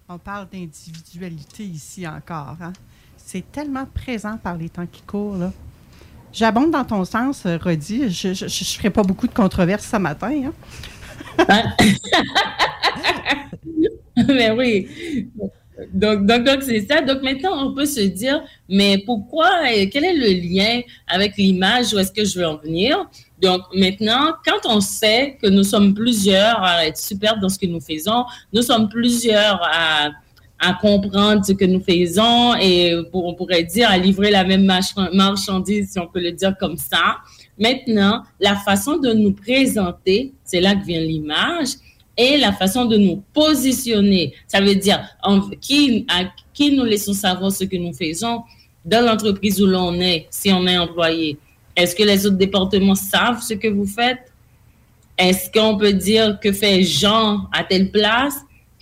On 0.08 0.20
parle 0.20 0.48
d'individualité 0.50 1.64
ici 1.64 2.08
encore. 2.08 2.56
Hein? 2.62 2.74
C'est 3.18 3.52
tellement 3.52 3.86
présent 3.88 4.38
par 4.38 4.56
les 4.56 4.70
temps 4.70 4.86
qui 4.86 5.02
courent. 5.02 5.52
J'abonde 6.36 6.72
dans 6.72 6.84
ton 6.84 7.06
sens, 7.06 7.44
euh, 7.46 7.58
Rodi. 7.64 8.10
Je 8.10 8.28
ne 8.28 8.50
ferai 8.78 8.90
pas 8.90 9.04
beaucoup 9.04 9.26
de 9.26 9.34
controverses 9.34 9.88
ce 9.90 9.96
matin. 9.96 10.52
Hein? 11.48 11.64
mais 14.28 14.52
oui. 14.58 14.90
Donc, 15.94 16.26
donc, 16.26 16.62
c'est 16.62 16.86
ça. 16.86 17.02
Donc 17.02 17.22
maintenant, 17.24 17.66
on 17.66 17.74
peut 17.74 17.86
se 17.86 18.02
dire, 18.02 18.44
mais 18.68 18.98
pourquoi, 19.06 19.50
euh, 19.64 19.86
quel 19.90 20.04
est 20.04 20.14
le 20.14 20.28
lien 20.28 20.82
avec 21.08 21.38
l'image, 21.38 21.94
où 21.94 22.00
est-ce 22.00 22.12
que 22.12 22.26
je 22.26 22.38
veux 22.38 22.46
en 22.46 22.58
venir? 22.58 23.10
Donc 23.42 23.62
maintenant, 23.74 24.34
quand 24.46 24.70
on 24.70 24.82
sait 24.82 25.38
que 25.42 25.48
nous 25.48 25.64
sommes 25.64 25.94
plusieurs 25.94 26.62
à 26.62 26.86
être 26.86 26.98
super 26.98 27.40
dans 27.40 27.48
ce 27.48 27.58
que 27.58 27.66
nous 27.66 27.80
faisons, 27.82 28.26
nous 28.52 28.62
sommes 28.62 28.90
plusieurs 28.90 29.62
à, 29.64 30.10
à 30.60 30.74
comprendre 30.74 31.46
ce 31.46 31.52
que 31.52 31.66
nous 31.66 31.82
faisons 31.82 32.56
et 32.56 32.96
on 33.12 33.34
pourrait 33.34 33.64
dire 33.64 33.90
à 33.90 33.98
livrer 33.98 34.32
la 34.32 34.44
même 34.44 34.66
marchandise, 35.14 35.92
si 35.92 36.00
on 36.00 36.08
peut 36.08 36.22
le 36.22 36.32
dire 36.32 36.56
comme 36.58 36.78
ça. 36.78 37.18
Maintenant, 37.60 38.24
la 38.40 38.56
façon 38.56 38.98
de 38.98 39.14
nous 39.14 39.34
présenter, 39.34 40.34
c'est 40.44 40.62
là 40.62 40.76
que 40.76 40.86
vient 40.86 41.02
l'image, 41.02 41.70
et 42.18 42.38
la 42.38 42.54
façon 42.54 42.86
de 42.86 42.96
nous 42.96 43.22
positionner. 43.34 44.34
Ça 44.48 44.62
veut 44.62 44.76
dire 44.76 45.06
à 45.22 45.40
qui 45.62 46.72
nous 46.72 46.86
laissons 46.86 47.14
savoir 47.14 47.52
ce 47.52 47.66
que 47.66 47.76
nous 47.76 47.92
faisons 47.92 48.44
dans 48.86 49.06
l'entreprise 49.06 49.62
où 49.62 49.66
l'on 49.66 50.00
est, 50.00 50.28
si 50.30 50.52
on 50.54 50.66
est 50.68 50.78
employé. 50.78 51.38
Est-ce 51.76 51.94
que 51.94 52.04
les 52.04 52.26
autres 52.26 52.38
départements 52.38 52.96
savent 52.96 53.42
ce 53.42 53.56
que 53.56 53.68
vous 53.68 53.86
faites? 53.86 54.32
Est-ce 55.18 55.52
qu'on 55.52 55.78
peut 55.78 55.92
dire 55.92 56.40
que 56.40 56.54
fait 56.54 56.84
Jean 56.84 57.48
à 57.52 57.66
telle 57.66 57.92
place? 57.92 58.36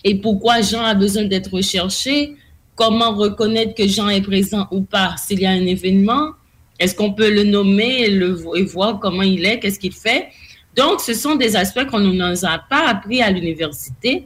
Et 0.03 0.15
pourquoi 0.15 0.61
Jean 0.61 0.83
a 0.83 0.93
besoin 0.93 1.23
d'être 1.23 1.51
recherché? 1.51 2.35
Comment 2.75 3.15
reconnaître 3.15 3.73
que 3.75 3.87
Jean 3.87 4.09
est 4.09 4.21
présent 4.21 4.67
ou 4.71 4.81
pas? 4.81 5.15
S'il 5.17 5.41
y 5.41 5.45
a 5.45 5.51
un 5.51 5.65
événement? 5.65 6.31
Est-ce 6.79 6.95
qu'on 6.95 7.13
peut 7.13 7.31
le 7.31 7.43
nommer 7.43 8.05
et, 8.05 8.63
voir 8.63 8.99
comment 8.99 9.21
il 9.21 9.45
est, 9.45 9.59
qu'est-ce 9.59 9.79
qu'il 9.79 9.93
fait? 9.93 10.29
Donc, 10.75 11.01
ce 11.01 11.13
sont 11.13 11.35
des 11.35 11.55
aspects 11.55 11.85
qu'on 11.85 11.99
ne 11.99 12.11
nous 12.11 12.45
a 12.45 12.57
pas 12.57 12.87
appris 12.87 13.21
à 13.21 13.29
l'université, 13.29 14.25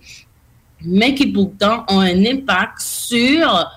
mais 0.82 1.13
qui 1.13 1.28
pourtant 1.28 1.84
ont 1.89 1.99
un 1.99 2.25
impact 2.25 2.80
sur 2.80 3.69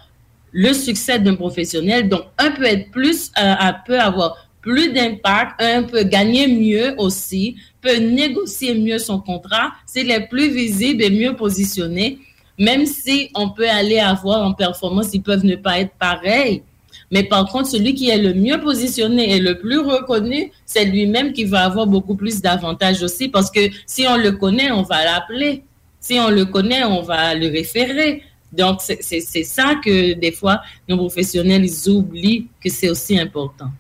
le 0.53 0.73
succès 0.73 1.19
d'un 1.19 1.35
professionnel. 1.35 2.09
Donc, 2.09 2.23
un 2.39 2.53
peut 2.53 2.65
être 2.65 2.91
plus, 2.91 3.33
euh, 3.43 3.55
peut 3.87 3.99
avoir 3.99 4.50
plus 4.61 4.93
d'impact, 4.93 5.61
un 5.61 5.83
peut 5.85 6.05
gagner 6.05 6.47
mieux 6.47 6.95
aussi, 6.99 7.57
peut 7.81 7.97
négocier 7.97 8.75
mieux 8.75 8.99
son 8.99 9.21
contrat 9.21 9.73
s'il 9.87 10.11
est 10.11 10.29
plus 10.29 10.51
visible 10.51 11.03
et 11.03 11.11
mieux 11.11 11.35
positionné, 11.35 12.19
même 12.59 12.85
si 12.85 13.31
on 13.35 13.51
peut 13.51 13.69
aller 13.69 13.99
avoir 13.99 14.47
en 14.47 14.53
performance, 14.53 15.15
ils 15.15 15.23
peuvent 15.23 15.45
ne 15.45 15.57
pas 15.57 15.81
être 15.81 15.95
pareils. 15.99 16.63
Mais 17.11 17.25
par 17.25 17.47
contre, 17.47 17.69
celui 17.69 17.95
qui 17.95 18.09
est 18.09 18.19
le 18.19 18.35
mieux 18.35 18.61
positionné 18.61 19.35
et 19.35 19.41
le 19.41 19.59
plus 19.59 19.79
reconnu, 19.79 20.53
c'est 20.65 20.85
lui-même 20.85 21.33
qui 21.33 21.45
va 21.45 21.65
avoir 21.65 21.87
beaucoup 21.87 22.15
plus 22.15 22.41
d'avantages 22.41 23.03
aussi 23.03 23.29
parce 23.29 23.51
que 23.51 23.61
si 23.87 24.07
on 24.07 24.17
le 24.17 24.33
connaît, 24.33 24.71
on 24.71 24.83
va 24.83 25.05
l'appeler. 25.05 25.65
Si 25.99 26.19
on 26.21 26.31
le 26.31 26.45
connaît, 26.45 26.85
on 26.85 27.03
va 27.03 27.35
le 27.35 27.49
référer. 27.49 28.23
Donc, 28.53 28.81
c'est 28.81 29.45
ça 29.45 29.75
que 29.85 30.15
des 30.15 30.33
fois, 30.33 30.61
nos 30.89 30.97
professionnels, 30.97 31.65
ils 31.65 31.91
oublient 31.91 32.49
que 32.63 32.71
c'est 32.71 32.91
aussi 32.91 33.19
important. 33.19 33.71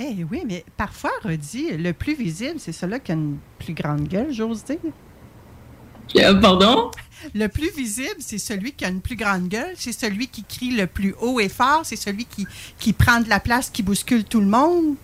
Eh 0.00 0.24
oui, 0.30 0.42
mais 0.46 0.64
parfois, 0.76 1.10
Rodi, 1.24 1.76
le 1.76 1.92
plus 1.92 2.14
visible, 2.14 2.60
c'est 2.60 2.72
celui 2.72 3.00
qui 3.00 3.10
a 3.10 3.14
une 3.14 3.38
plus 3.58 3.74
grande 3.74 4.06
gueule, 4.06 4.32
j'ose 4.32 4.64
dire. 4.64 4.78
Euh, 6.16 6.40
pardon? 6.40 6.90
Le 7.34 7.48
plus 7.48 7.70
visible, 7.74 8.14
c'est 8.20 8.38
celui 8.38 8.72
qui 8.72 8.84
a 8.84 8.88
une 8.88 9.00
plus 9.00 9.16
grande 9.16 9.48
gueule, 9.48 9.74
c'est 9.74 9.92
celui 9.92 10.28
qui 10.28 10.44
crie 10.44 10.70
le 10.70 10.86
plus 10.86 11.14
haut 11.20 11.40
et 11.40 11.48
fort, 11.48 11.80
c'est 11.82 11.96
celui 11.96 12.26
qui, 12.26 12.46
qui 12.78 12.92
prend 12.92 13.20
de 13.20 13.28
la 13.28 13.40
place, 13.40 13.70
qui 13.70 13.82
bouscule 13.82 14.22
tout 14.22 14.40
le 14.40 14.46
monde. 14.46 14.94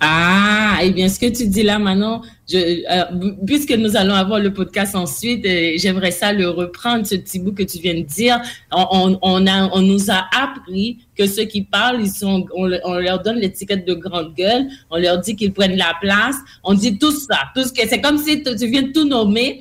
Ah, 0.00 0.78
eh 0.82 0.90
bien, 0.90 1.08
ce 1.08 1.18
que 1.18 1.26
tu 1.26 1.48
dis 1.48 1.64
là, 1.64 1.78
Manon, 1.78 2.22
je, 2.48 2.56
euh, 2.56 3.32
puisque 3.44 3.72
nous 3.72 3.96
allons 3.96 4.14
avoir 4.14 4.38
le 4.38 4.52
podcast 4.52 4.94
ensuite, 4.94 5.44
euh, 5.44 5.72
j'aimerais 5.76 6.12
ça 6.12 6.32
le 6.32 6.48
reprendre, 6.48 7.04
ce 7.04 7.16
petit 7.16 7.40
bout 7.40 7.52
que 7.52 7.64
tu 7.64 7.78
viens 7.78 7.94
de 7.94 8.02
dire. 8.02 8.40
On, 8.72 9.18
on, 9.22 9.46
a, 9.46 9.68
on 9.72 9.80
nous 9.80 10.10
a 10.10 10.26
appris 10.40 10.98
que 11.16 11.26
ceux 11.26 11.44
qui 11.44 11.62
parlent, 11.62 12.00
ils 12.00 12.10
sont, 12.10 12.46
on, 12.54 12.70
on 12.84 12.94
leur 12.94 13.22
donne 13.22 13.38
l'étiquette 13.38 13.86
de 13.86 13.94
grande 13.94 14.34
gueule, 14.34 14.68
on 14.90 14.98
leur 14.98 15.18
dit 15.18 15.34
qu'ils 15.34 15.52
prennent 15.52 15.76
la 15.76 15.94
place, 16.00 16.36
on 16.62 16.74
dit 16.74 16.96
tout 16.96 17.12
ça, 17.12 17.38
tout 17.54 17.64
ce 17.64 17.72
que 17.72 17.88
c'est 17.88 18.00
comme 18.00 18.18
si 18.18 18.42
tu 18.42 18.66
viens 18.68 18.92
tout 18.92 19.04
nommer. 19.04 19.60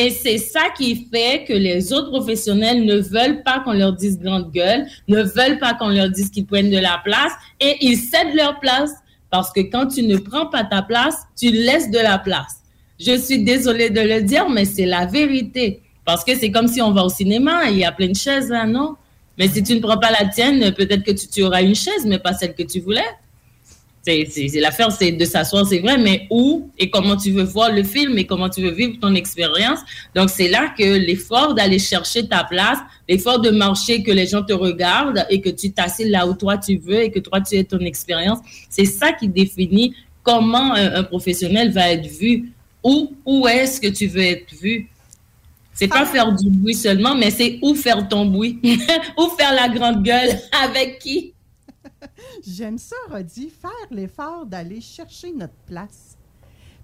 Et 0.00 0.08
c'est 0.08 0.38
ça 0.38 0.70
qui 0.74 1.08
fait 1.12 1.44
que 1.46 1.52
les 1.52 1.92
autres 1.92 2.08
professionnels 2.08 2.86
ne 2.86 2.96
veulent 3.00 3.42
pas 3.42 3.60
qu'on 3.60 3.74
leur 3.74 3.92
dise 3.92 4.18
grande 4.18 4.50
gueule, 4.50 4.86
ne 5.08 5.22
veulent 5.22 5.58
pas 5.58 5.74
qu'on 5.74 5.90
leur 5.90 6.08
dise 6.08 6.30
qu'ils 6.30 6.46
prennent 6.46 6.70
de 6.70 6.78
la 6.78 7.02
place 7.04 7.32
et 7.60 7.76
ils 7.82 7.98
cèdent 7.98 8.34
leur 8.34 8.58
place 8.60 8.92
parce 9.28 9.52
que 9.52 9.60
quand 9.60 9.88
tu 9.88 10.02
ne 10.04 10.16
prends 10.16 10.46
pas 10.46 10.64
ta 10.64 10.80
place, 10.80 11.16
tu 11.38 11.50
laisses 11.50 11.90
de 11.90 11.98
la 11.98 12.18
place. 12.18 12.62
Je 12.98 13.14
suis 13.18 13.44
désolée 13.44 13.90
de 13.90 14.00
le 14.00 14.22
dire, 14.22 14.48
mais 14.48 14.64
c'est 14.64 14.86
la 14.86 15.04
vérité. 15.04 15.82
Parce 16.06 16.24
que 16.24 16.34
c'est 16.34 16.50
comme 16.50 16.66
si 16.66 16.80
on 16.80 16.92
va 16.92 17.04
au 17.04 17.10
cinéma, 17.10 17.68
il 17.70 17.76
y 17.76 17.84
a 17.84 17.92
plein 17.92 18.08
de 18.08 18.16
chaises 18.16 18.48
là, 18.48 18.64
non? 18.64 18.96
Mais 19.36 19.48
si 19.48 19.62
tu 19.62 19.74
ne 19.74 19.80
prends 19.80 19.98
pas 19.98 20.10
la 20.10 20.26
tienne, 20.28 20.72
peut-être 20.72 21.02
que 21.02 21.12
tu, 21.12 21.28
tu 21.28 21.42
auras 21.42 21.60
une 21.60 21.74
chaise, 21.74 22.06
mais 22.06 22.18
pas 22.18 22.32
celle 22.32 22.54
que 22.54 22.62
tu 22.62 22.80
voulais. 22.80 23.04
C'est 24.02 24.50
l'affaire, 24.54 24.90
c'est 24.90 25.12
de 25.12 25.24
s'asseoir, 25.26 25.66
c'est 25.66 25.78
vrai, 25.80 25.98
mais 25.98 26.26
où 26.30 26.70
et 26.78 26.88
comment 26.88 27.16
tu 27.16 27.32
veux 27.32 27.42
voir 27.42 27.70
le 27.70 27.82
film 27.84 28.16
et 28.16 28.24
comment 28.24 28.48
tu 28.48 28.62
veux 28.62 28.70
vivre 28.70 28.98
ton 28.98 29.14
expérience. 29.14 29.80
Donc 30.14 30.30
c'est 30.30 30.48
là 30.48 30.72
que 30.76 30.82
l'effort 30.82 31.54
d'aller 31.54 31.78
chercher 31.78 32.26
ta 32.26 32.44
place, 32.44 32.78
l'effort 33.08 33.40
de 33.40 33.50
marcher, 33.50 34.02
que 34.02 34.10
les 34.10 34.26
gens 34.26 34.42
te 34.42 34.54
regardent 34.54 35.26
et 35.28 35.42
que 35.42 35.50
tu 35.50 35.70
t'assieds 35.72 36.08
là 36.08 36.26
où 36.26 36.32
toi 36.34 36.56
tu 36.56 36.78
veux 36.78 37.02
et 37.02 37.10
que 37.10 37.18
toi 37.18 37.42
tu 37.42 37.56
aies 37.56 37.64
ton 37.64 37.80
expérience, 37.80 38.38
c'est 38.70 38.86
ça 38.86 39.12
qui 39.12 39.28
définit 39.28 39.94
comment 40.22 40.72
un, 40.74 41.02
professionnel 41.02 41.70
va 41.70 41.90
être 41.90 42.06
vu. 42.06 42.52
Où 42.82 43.12
où 43.26 43.46
est-ce 43.46 43.80
que 43.80 43.88
tu 43.88 44.06
veux 44.06 44.22
être 44.22 44.54
vu? 44.54 44.88
C'est 45.74 45.88
pas 45.88 46.06
faire 46.06 46.32
du 46.32 46.48
bruit 46.50 46.74
seulement, 46.74 47.14
mais 47.14 47.30
c'est 47.30 47.58
où 47.62 47.74
faire 47.74 48.08
ton 48.08 48.26
bruit, 48.26 48.58
où 49.18 49.28
faire 49.38 49.54
la 49.54 49.68
grande 49.68 50.02
gueule, 50.02 50.38
avec 50.64 50.98
qui. 50.98 51.32
J'aime 52.46 52.78
ça, 52.78 52.96
Rodi, 53.10 53.50
faire 53.50 53.70
l'effort 53.90 54.46
d'aller 54.46 54.80
chercher 54.80 55.32
notre 55.32 55.54
place. 55.66 56.16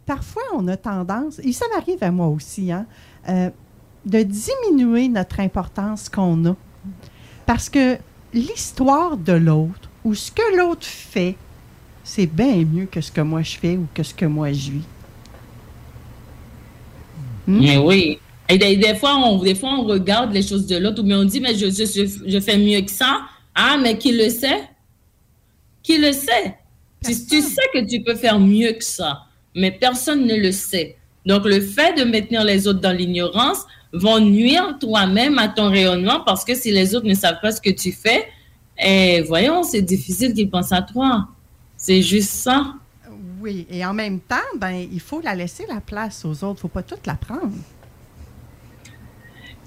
Parfois, 0.04 0.42
on 0.54 0.68
a 0.68 0.76
tendance, 0.76 1.40
et 1.40 1.52
ça 1.52 1.66
m'arrive 1.74 2.02
à 2.02 2.10
moi 2.10 2.28
aussi, 2.28 2.70
hein, 2.70 2.86
euh, 3.28 3.50
de 4.04 4.22
diminuer 4.22 5.08
notre 5.08 5.40
importance 5.40 6.08
qu'on 6.08 6.44
a. 6.46 6.56
Parce 7.44 7.68
que 7.68 7.98
l'histoire 8.32 9.16
de 9.16 9.32
l'autre 9.32 9.88
ou 10.04 10.14
ce 10.14 10.30
que 10.30 10.56
l'autre 10.56 10.86
fait, 10.86 11.36
c'est 12.04 12.26
bien 12.26 12.64
mieux 12.64 12.86
que 12.86 13.00
ce 13.00 13.10
que 13.10 13.20
moi 13.20 13.42
je 13.42 13.56
fais 13.56 13.76
ou 13.76 13.86
que 13.92 14.02
ce 14.02 14.14
que 14.14 14.26
moi 14.26 14.52
je 14.52 14.70
vis. 14.72 14.84
Hmm? 17.48 17.60
Mais 17.60 17.76
oui. 17.78 18.18
Et 18.48 18.58
des, 18.58 18.94
fois, 18.94 19.16
on, 19.16 19.42
des 19.42 19.56
fois, 19.56 19.70
on 19.70 19.84
regarde 19.84 20.32
les 20.32 20.42
choses 20.42 20.66
de 20.66 20.76
l'autre, 20.76 21.02
mais 21.02 21.14
on 21.16 21.24
dit, 21.24 21.40
mais 21.40 21.56
je, 21.56 22.40
fais 22.40 22.58
mieux 22.58 22.80
que 22.82 22.90
ça. 22.92 23.22
Ah, 23.54 23.76
mais 23.80 23.98
qui 23.98 24.12
le 24.12 24.28
sait? 24.30 24.60
Qui 25.87 25.99
le 25.99 26.12
sait. 26.12 26.57
Tu, 27.05 27.14
sais 27.14 27.62
que 27.72 27.89
tu 27.89 28.01
peux 28.03 28.16
faire 28.16 28.41
mieux 28.41 28.72
que 28.72 28.82
ça, 28.82 29.22
mais 29.55 29.70
personne 29.70 30.26
ne 30.26 30.34
le 30.34 30.51
sait. 30.51 30.97
Donc, 31.24 31.45
le 31.45 31.61
fait 31.61 31.97
de 31.97 32.03
maintenir 32.03 32.43
les 32.43 32.66
autres 32.66 32.80
dans 32.80 32.91
l'ignorance 32.93 33.64
vont 33.93 34.18
nuire 34.18 34.76
toi-même 34.80 35.39
à 35.39 35.49
ton 35.49 35.70
rayonnement 35.70 36.20
parce 36.26 36.45
que 36.45 36.57
si 36.57 36.72
les 36.72 36.97
autres 36.97 37.07
ne 37.07 37.14
savent 37.14 37.41
pas 37.41 37.53
ce 37.53 37.61
que 37.61 37.70
tu 37.70 37.93
fais, 37.93 38.26
eh, 38.78 39.22
voyons, 39.22 39.62
c'est 39.62 39.82
difficile 39.82 40.34
qu'ils 40.34 40.51
pensent 40.51 40.72
à 40.72 40.82
toi. 40.82 41.28
C'est 41.76 42.03
juste 42.03 42.30
ça. 42.30 42.74
Oui, 43.41 43.66
et 43.70 43.84
en 43.87 43.95
même 43.95 44.18
temps, 44.18 44.37
ben, 44.59 44.87
il 44.93 45.01
faut 45.01 45.20
la 45.20 45.37
laisser 45.37 45.66
la 45.68 45.80
place 45.80 46.24
aux 46.24 46.43
autres. 46.43 46.55
Il 46.55 46.55
ne 46.55 46.61
faut 46.62 46.68
pas 46.68 46.82
toute 46.82 47.07
la 47.07 47.14
prendre. 47.14 47.53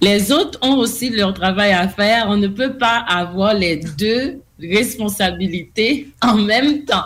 Les 0.01 0.31
autres 0.33 0.59
ont 0.61 0.75
aussi 0.75 1.09
leur 1.09 1.33
travail 1.33 1.71
à 1.71 1.87
faire. 1.87 2.25
On 2.27 2.37
ne 2.37 2.47
peut 2.47 2.77
pas 2.77 2.97
avoir 3.07 3.53
les 3.53 3.77
deux 3.77 4.41
responsabilités 4.59 6.09
en 6.21 6.35
même 6.35 6.85
temps. 6.85 7.05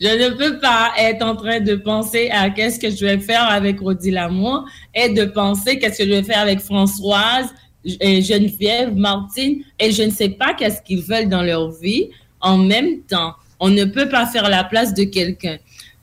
Je 0.00 0.08
ne 0.08 0.30
peux 0.30 0.58
pas 0.58 0.92
être 0.98 1.22
en 1.24 1.36
train 1.36 1.60
de 1.60 1.76
penser 1.76 2.28
à 2.30 2.50
qu'est-ce 2.50 2.78
que 2.78 2.90
je 2.90 3.04
vais 3.04 3.18
faire 3.18 3.48
avec 3.48 3.80
Rodi 3.80 4.10
Lamour 4.10 4.66
et 4.94 5.08
de 5.08 5.24
penser 5.24 5.78
qu'est-ce 5.78 5.98
que 5.98 6.04
je 6.04 6.10
vais 6.10 6.22
faire 6.22 6.40
avec 6.40 6.60
Françoise, 6.60 7.46
Geneviève, 7.84 8.94
Martine, 8.94 9.62
et 9.78 9.92
je 9.92 10.02
ne 10.02 10.10
sais 10.10 10.30
pas 10.30 10.54
qu'est-ce 10.54 10.82
qu'ils 10.82 11.02
veulent 11.02 11.28
dans 11.28 11.42
leur 11.42 11.70
vie 11.70 12.10
en 12.40 12.58
même 12.58 13.02
temps. 13.02 13.34
On 13.60 13.70
ne 13.70 13.84
peut 13.84 14.08
pas 14.08 14.26
faire 14.26 14.48
la 14.48 14.64
place 14.64 14.94
de 14.94 15.04
quelqu'un. 15.04 15.58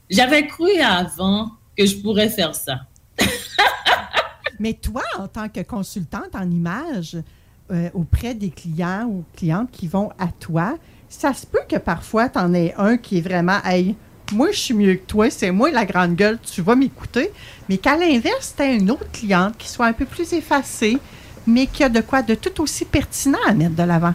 J'avais 0.09 0.47
cru 0.47 0.71
avant 0.79 1.51
que 1.77 1.85
je 1.85 1.97
pourrais 1.97 2.29
faire 2.29 2.55
ça. 2.55 2.81
Mais 4.59 4.73
toi, 4.73 5.03
en 5.17 5.27
tant 5.27 5.49
que 5.49 5.61
consultante 5.61 6.33
en 6.33 6.49
images, 6.49 7.17
euh, 7.71 7.89
auprès 7.93 8.33
des 8.33 8.49
clients 8.49 9.05
ou 9.05 9.23
clientes 9.35 9.69
qui 9.71 9.87
vont 9.87 10.09
à 10.19 10.27
toi, 10.27 10.77
ça 11.09 11.33
se 11.33 11.45
peut 11.45 11.61
que 11.67 11.77
parfois, 11.77 12.29
tu 12.29 12.39
en 12.39 12.53
aies 12.53 12.73
un 12.77 12.97
qui 12.97 13.17
est 13.17 13.21
vraiment, 13.21 13.59
moi, 14.31 14.51
je 14.51 14.57
suis 14.57 14.73
mieux 14.73 14.95
que 14.95 15.05
toi, 15.05 15.29
c'est 15.29 15.51
moi 15.51 15.71
la 15.71 15.85
grande 15.85 16.15
gueule, 16.15 16.39
tu 16.41 16.61
vas 16.61 16.75
m'écouter. 16.75 17.31
Mais 17.67 17.77
qu'à 17.77 17.97
l'inverse, 17.97 18.55
tu 18.57 18.63
une 18.63 18.91
autre 18.91 19.11
cliente 19.11 19.57
qui 19.57 19.67
soit 19.69 19.87
un 19.87 19.93
peu 19.93 20.05
plus 20.05 20.31
effacée, 20.33 20.97
mais 21.45 21.67
qui 21.67 21.83
a 21.83 21.89
de 21.89 22.01
quoi 22.01 22.21
de 22.21 22.35
tout 22.35 22.61
aussi 22.61 22.85
pertinent 22.85 23.39
à 23.47 23.53
mettre 23.53 23.75
de 23.75 23.83
l'avant. 23.83 24.13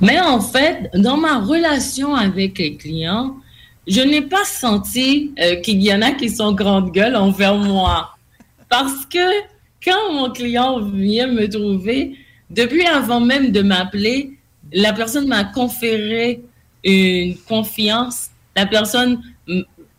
Mais 0.00 0.20
en 0.20 0.40
fait, 0.40 0.90
dans 0.94 1.16
ma 1.16 1.38
relation 1.38 2.14
avec 2.14 2.58
les 2.58 2.76
clients, 2.76 3.36
je 3.86 4.00
n'ai 4.00 4.22
pas 4.22 4.44
senti 4.44 5.32
euh, 5.40 5.56
qu'il 5.56 5.82
y 5.82 5.92
en 5.92 6.02
a 6.02 6.12
qui 6.12 6.30
sont 6.30 6.52
grande 6.52 6.92
gueule 6.92 7.16
envers 7.16 7.56
moi. 7.56 8.16
Parce 8.68 9.06
que 9.06 9.18
quand 9.84 10.12
mon 10.12 10.30
client 10.30 10.80
vient 10.80 11.26
me 11.26 11.48
trouver, 11.48 12.16
depuis 12.50 12.84
avant 12.86 13.20
même 13.20 13.50
de 13.50 13.62
m'appeler, 13.62 14.32
la 14.72 14.92
personne 14.92 15.26
m'a 15.26 15.44
conféré 15.44 16.42
une 16.84 17.36
confiance. 17.48 18.30
La 18.56 18.66
personne 18.66 19.20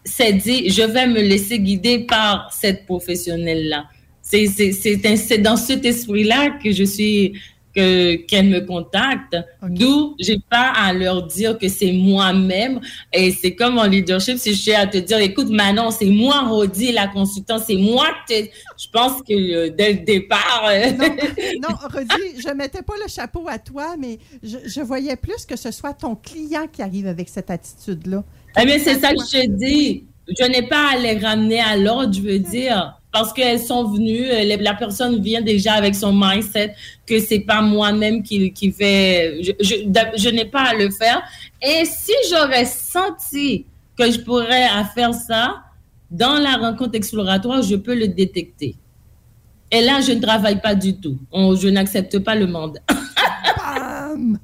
s'est 0.06 0.34
dit, 0.34 0.70
je 0.70 0.84
vais 0.84 1.08
me 1.08 1.22
laisser 1.22 1.60
guider 1.60 2.00
par 2.00 2.52
cette 2.54 2.86
professionnelle-là. 2.86 3.86
C'est 4.22 5.38
dans 5.40 5.58
cet 5.58 5.86
esprit-là 5.86 6.58
que 6.64 6.72
je 6.72 6.84
suis 6.84 7.34
qu'elles 7.74 8.50
me 8.50 8.60
contactent, 8.60 9.38
d'où 9.64 10.16
j'ai 10.20 10.38
pas 10.50 10.72
à 10.76 10.94
leur 10.94 11.24
dire 11.24 11.58
que 11.58 11.68
c'est 11.68 11.92
moi-même. 11.92 12.80
Et 13.12 13.32
c'est 13.32 13.56
comme 13.56 13.78
en 13.78 13.86
leadership, 13.86 14.38
si 14.38 14.54
je 14.54 14.62
suis 14.62 14.74
à 14.74 14.86
te 14.86 14.98
dire, 14.98 15.18
écoute, 15.18 15.50
Manon, 15.50 15.90
c'est 15.90 16.06
moi, 16.06 16.42
Rodi, 16.48 16.92
la 16.92 17.08
consultante, 17.08 17.64
c'est 17.66 17.76
moi 17.76 18.08
que 18.30 18.36
je 18.36 18.88
pense 18.92 19.22
que 19.24 19.34
euh, 19.34 19.70
dès 19.70 19.94
le 19.94 20.00
départ. 20.00 20.66
Euh, 20.68 20.92
non, 21.62 21.76
Rodi, 21.92 22.40
je 22.40 22.54
mettais 22.54 22.84
pas 22.84 22.94
le 23.02 23.10
chapeau 23.10 23.46
à 23.48 23.58
toi, 23.58 23.96
mais 23.98 24.20
je, 24.44 24.58
je, 24.66 24.82
voyais 24.82 25.16
plus 25.16 25.46
que 25.46 25.56
ce 25.56 25.72
soit 25.72 25.94
ton 25.94 26.16
client 26.16 26.68
qui 26.72 26.82
arrive 26.82 27.08
avec 27.08 27.30
cette 27.30 27.50
attitude-là. 27.50 28.24
Eh 28.60 28.66
bien, 28.66 28.78
c'est 28.78 29.00
ça 29.00 29.10
que 29.14 29.20
je 29.20 29.42
te 29.42 29.48
dis. 29.50 30.06
Je 30.28 30.46
n'ai 30.46 30.68
pas 30.68 30.92
à 30.94 30.98
les 30.98 31.18
ramener 31.18 31.60
à 31.60 31.76
l'ordre, 31.76 32.14
je 32.14 32.22
veux 32.22 32.40
dire 32.40 32.98
parce 33.14 33.32
qu'elles 33.32 33.62
sont 33.62 33.84
venues, 33.84 34.26
euh, 34.26 34.58
la 34.60 34.74
personne 34.74 35.22
vient 35.22 35.42
déjà 35.42 35.74
avec 35.74 35.94
son 35.94 36.12
mindset 36.12 36.76
que 37.06 37.20
c'est 37.20 37.42
pas 37.42 37.62
moi-même 37.62 38.24
qui, 38.24 38.52
qui 38.52 38.72
fait, 38.72 39.40
je, 39.62 40.30
n'ai 40.30 40.46
pas 40.46 40.72
à 40.72 40.74
le 40.74 40.90
faire. 40.90 41.22
Et 41.62 41.86
si 41.86 42.12
j'aurais 42.32 42.66
senti 42.66 43.68
que 43.96 44.12
je 44.12 44.20
pourrais 44.20 44.68
faire 44.96 45.14
ça, 45.14 45.62
dans 46.10 46.40
la 46.40 46.58
rencontre 46.58 46.96
exploratoire, 46.96 47.62
je 47.62 47.76
peux 47.76 47.94
le 47.94 48.08
détecter. 48.08 48.76
Et 49.72 49.82
là, 49.82 50.02
je 50.02 50.14
ne 50.14 50.20
travaille 50.20 50.60
pas 50.60 50.74
du 50.74 50.98
tout. 50.98 51.20
je 51.32 51.68
n'accepte 51.68 52.18
pas 52.18 52.34
le. 52.34 52.48
Bam! 53.58 54.40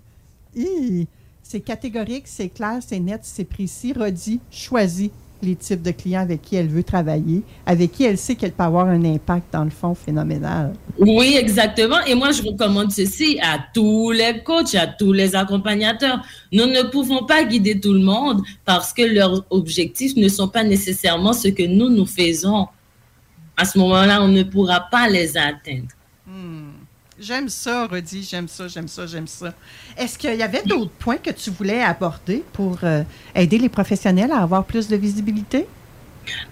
C'est 1.41 1.61
catégorique, 1.61 2.28
c'est 2.28 2.49
clair, 2.49 2.78
c'est 2.86 2.99
net, 2.99 3.22
c'est 3.24 3.45
précis, 3.45 3.93
redit, 3.93 4.39
choisi 4.51 5.09
les 5.41 5.55
types 5.55 5.81
de 5.81 5.91
clients 5.91 6.21
avec 6.21 6.41
qui 6.41 6.55
elle 6.55 6.67
veut 6.67 6.83
travailler, 6.83 7.43
avec 7.65 7.91
qui 7.91 8.03
elle 8.03 8.17
sait 8.17 8.35
qu'elle 8.35 8.51
peut 8.51 8.63
avoir 8.63 8.87
un 8.87 9.03
impact 9.05 9.53
dans 9.53 9.63
le 9.63 9.69
fond 9.69 9.95
phénoménal. 9.95 10.73
Oui, 10.97 11.35
exactement. 11.37 11.99
Et 12.05 12.15
moi, 12.15 12.31
je 12.31 12.43
recommande 12.43 12.91
ceci 12.91 13.39
à 13.41 13.59
tous 13.73 14.11
les 14.11 14.43
coachs, 14.43 14.75
à 14.75 14.87
tous 14.87 15.13
les 15.13 15.35
accompagnateurs. 15.35 16.21
Nous 16.51 16.65
ne 16.65 16.83
pouvons 16.83 17.25
pas 17.25 17.43
guider 17.43 17.79
tout 17.79 17.93
le 17.93 18.01
monde 18.01 18.41
parce 18.65 18.93
que 18.93 19.03
leurs 19.03 19.45
objectifs 19.49 20.15
ne 20.15 20.27
sont 20.27 20.47
pas 20.47 20.63
nécessairement 20.63 21.33
ce 21.33 21.47
que 21.47 21.63
nous, 21.63 21.89
nous 21.89 22.05
faisons. 22.05 22.67
À 23.55 23.65
ce 23.65 23.77
moment-là, 23.79 24.21
on 24.21 24.27
ne 24.27 24.43
pourra 24.43 24.81
pas 24.91 25.09
les 25.09 25.37
atteindre. 25.37 25.87
Hmm. 26.27 26.68
J'aime 27.20 27.49
ça, 27.49 27.86
Rudy, 27.88 28.24
j'aime 28.24 28.47
ça, 28.47 28.70
j'aime 28.70 28.88
ça, 28.88 29.05
j'aime 29.05 29.28
ça. 29.28 29.53
Est-ce 29.97 30.17
qu'il 30.17 30.36
y 30.36 30.41
avait 30.41 30.63
d'autres 30.63 30.91
points 30.91 31.17
que 31.17 31.32
tu 31.32 31.49
voulais 31.49 31.82
aborder 31.82 32.43
pour 32.53 32.78
euh, 32.84 33.03
aider 33.36 33.57
les 33.57 33.67
professionnels 33.67 34.32
à 34.32 34.41
avoir 34.41 34.63
plus 34.63 34.88
de 34.88 34.95
visibilité? 34.95 35.65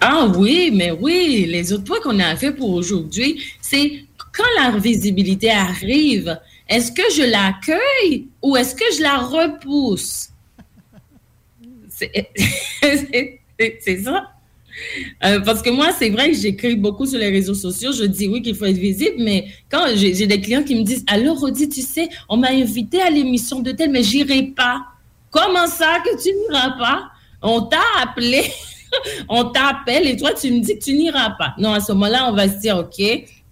Ah 0.01 0.27
oui, 0.35 0.71
mais 0.73 0.91
oui, 0.91 1.45
les 1.47 1.71
autres 1.71 1.85
points 1.85 2.01
qu'on 2.01 2.19
a 2.19 2.35
fait 2.35 2.51
pour 2.51 2.71
aujourd'hui, 2.71 3.41
c'est 3.61 4.03
quand 4.33 4.43
la 4.57 4.77
visibilité 4.77 5.49
arrive, 5.51 6.37
est-ce 6.67 6.91
que 6.91 7.03
je 7.15 7.23
l'accueille 7.23 8.27
ou 8.41 8.57
est-ce 8.57 8.75
que 8.75 8.85
je 8.97 9.01
la 9.01 9.19
repousse? 9.19 10.31
C'est 11.89 12.27
ça. 14.03 14.36
Euh, 15.23 15.39
parce 15.41 15.61
que 15.61 15.69
moi, 15.69 15.89
c'est 15.97 16.09
vrai 16.09 16.31
que 16.31 16.37
j'écris 16.37 16.75
beaucoup 16.75 17.05
sur 17.05 17.19
les 17.19 17.29
réseaux 17.29 17.53
sociaux. 17.53 17.91
Je 17.91 18.03
dis 18.03 18.27
oui 18.27 18.41
qu'il 18.41 18.55
faut 18.55 18.65
être 18.65 18.77
visible, 18.77 19.15
mais 19.19 19.47
quand 19.69 19.85
j'ai 19.95 20.27
des 20.27 20.41
clients 20.41 20.63
qui 20.63 20.75
me 20.75 20.83
disent 20.83 21.03
Alors, 21.07 21.39
Rodi, 21.39 21.67
tu 21.69 21.81
sais, 21.81 22.09
on 22.29 22.37
m'a 22.37 22.51
invité 22.51 23.01
à 23.01 23.09
l'émission 23.09 23.61
de 23.61 23.71
tel, 23.71 23.91
mais 23.91 24.03
j'irai 24.03 24.43
pas. 24.43 24.81
Comment 25.31 25.67
ça 25.67 25.99
que 26.03 26.21
tu 26.21 26.29
n'iras 26.29 26.71
pas? 26.77 27.11
On 27.41 27.61
t'a 27.61 27.81
appelé, 28.01 28.43
on 29.29 29.45
t'appelle 29.45 30.07
et 30.07 30.17
toi, 30.17 30.31
tu 30.33 30.51
me 30.51 30.59
dis 30.59 30.77
que 30.77 30.83
tu 30.83 30.93
n'iras 30.93 31.31
pas. 31.31 31.53
Non, 31.57 31.73
à 31.73 31.79
ce 31.79 31.91
moment-là, 31.93 32.29
on 32.29 32.33
va 32.33 32.47
se 32.47 32.57
dire 32.57 32.77
OK, 32.77 33.03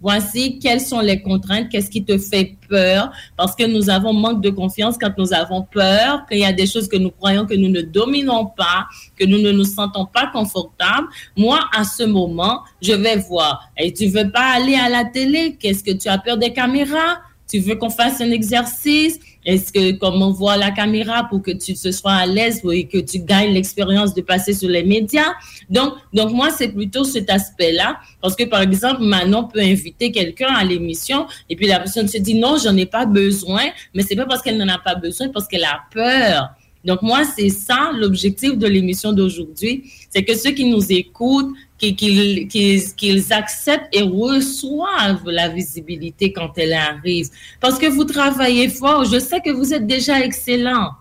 voici 0.01 0.59
quelles 0.59 0.81
sont 0.81 0.99
les 0.99 1.21
contraintes, 1.21 1.69
qu'est-ce 1.69 1.89
qui 1.89 2.03
te 2.03 2.17
fait 2.17 2.55
peur, 2.69 3.11
parce 3.37 3.55
que 3.55 3.63
nous 3.65 3.89
avons 3.89 4.13
manque 4.13 4.41
de 4.41 4.49
confiance 4.49 4.97
quand 4.99 5.11
nous 5.17 5.33
avons 5.33 5.63
peur, 5.63 6.25
qu'il 6.27 6.39
y 6.39 6.45
a 6.45 6.53
des 6.53 6.67
choses 6.67 6.87
que 6.87 6.97
nous 6.97 7.11
croyons 7.11 7.45
que 7.45 7.55
nous 7.55 7.69
ne 7.69 7.81
dominons 7.81 8.45
pas, 8.45 8.87
que 9.17 9.25
nous 9.25 9.39
ne 9.39 9.51
nous 9.51 9.63
sentons 9.63 10.05
pas 10.05 10.27
confortables. 10.27 11.07
Moi, 11.37 11.59
à 11.75 11.83
ce 11.83 12.03
moment, 12.03 12.61
je 12.81 12.93
vais 12.93 13.17
voir. 13.17 13.69
Et 13.77 13.93
tu 13.93 14.07
veux 14.07 14.29
pas 14.31 14.53
aller 14.55 14.75
à 14.75 14.89
la 14.89 15.05
télé? 15.05 15.57
Qu'est-ce 15.59 15.83
que 15.83 15.91
tu 15.91 16.07
as 16.07 16.17
peur 16.17 16.37
des 16.37 16.53
caméras? 16.53 17.19
Tu 17.47 17.59
veux 17.59 17.75
qu'on 17.75 17.89
fasse 17.89 18.21
un 18.21 18.31
exercice? 18.31 19.19
Est-ce 19.45 19.71
que, 19.71 19.91
comme 19.93 20.21
on 20.21 20.31
voit 20.31 20.57
la 20.57 20.71
caméra 20.71 21.27
pour 21.29 21.41
que 21.41 21.51
tu 21.51 21.73
te 21.73 21.91
sois 21.91 22.13
à 22.13 22.25
l'aise 22.25 22.61
et 22.71 22.87
que 22.87 22.97
tu 22.97 23.19
gagnes 23.19 23.53
l'expérience 23.53 24.13
de 24.13 24.21
passer 24.21 24.53
sur 24.53 24.69
les 24.69 24.83
médias? 24.83 25.33
Donc, 25.69 25.93
donc 26.13 26.31
moi, 26.31 26.49
c'est 26.49 26.69
plutôt 26.69 27.03
cet 27.03 27.29
aspect-là. 27.29 27.99
Parce 28.21 28.35
que, 28.35 28.43
par 28.43 28.61
exemple, 28.61 29.03
Manon 29.03 29.45
peut 29.45 29.59
inviter 29.59 30.11
quelqu'un 30.11 30.53
à 30.53 30.63
l'émission 30.63 31.27
et 31.49 31.55
puis 31.55 31.67
la 31.67 31.79
personne 31.79 32.07
se 32.07 32.17
dit 32.17 32.35
non, 32.35 32.57
j'en 32.57 32.75
ai 32.75 32.85
pas 32.85 33.05
besoin, 33.05 33.63
mais 33.93 34.03
c'est 34.03 34.15
pas 34.15 34.25
parce 34.25 34.41
qu'elle 34.41 34.57
n'en 34.57 34.67
a 34.67 34.79
pas 34.79 34.95
besoin, 34.95 35.29
parce 35.29 35.47
qu'elle 35.47 35.63
a 35.63 35.81
peur. 35.91 36.49
Donc, 36.85 37.01
moi, 37.01 37.23
c'est 37.25 37.49
ça 37.49 37.91
l'objectif 37.93 38.57
de 38.57 38.67
l'émission 38.67 39.11
d'aujourd'hui. 39.11 39.91
C'est 40.09 40.23
que 40.23 40.35
ceux 40.37 40.51
qui 40.51 40.65
nous 40.65 40.91
écoutent, 40.91 41.53
qu'ils 41.79 43.33
acceptent 43.33 43.93
et 43.93 44.01
reçoivent 44.01 45.27
la 45.27 45.49
visibilité 45.49 46.31
quand 46.31 46.51
elle 46.57 46.73
arrive. 46.73 47.29
Parce 47.59 47.77
que 47.77 47.87
vous 47.87 48.05
travaillez 48.05 48.69
fort. 48.69 49.05
Je 49.05 49.19
sais 49.19 49.41
que 49.41 49.49
vous 49.49 49.73
êtes 49.73 49.85
déjà 49.85 50.21
excellent, 50.21 50.91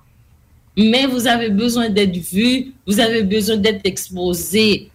mais 0.77 1.07
vous 1.07 1.27
avez 1.27 1.51
besoin 1.51 1.89
d'être 1.91 2.17
vu, 2.17 2.73
vous 2.87 2.99
avez 2.99 3.23
besoin 3.23 3.57
d'être 3.57 3.83
exposé 3.85 4.91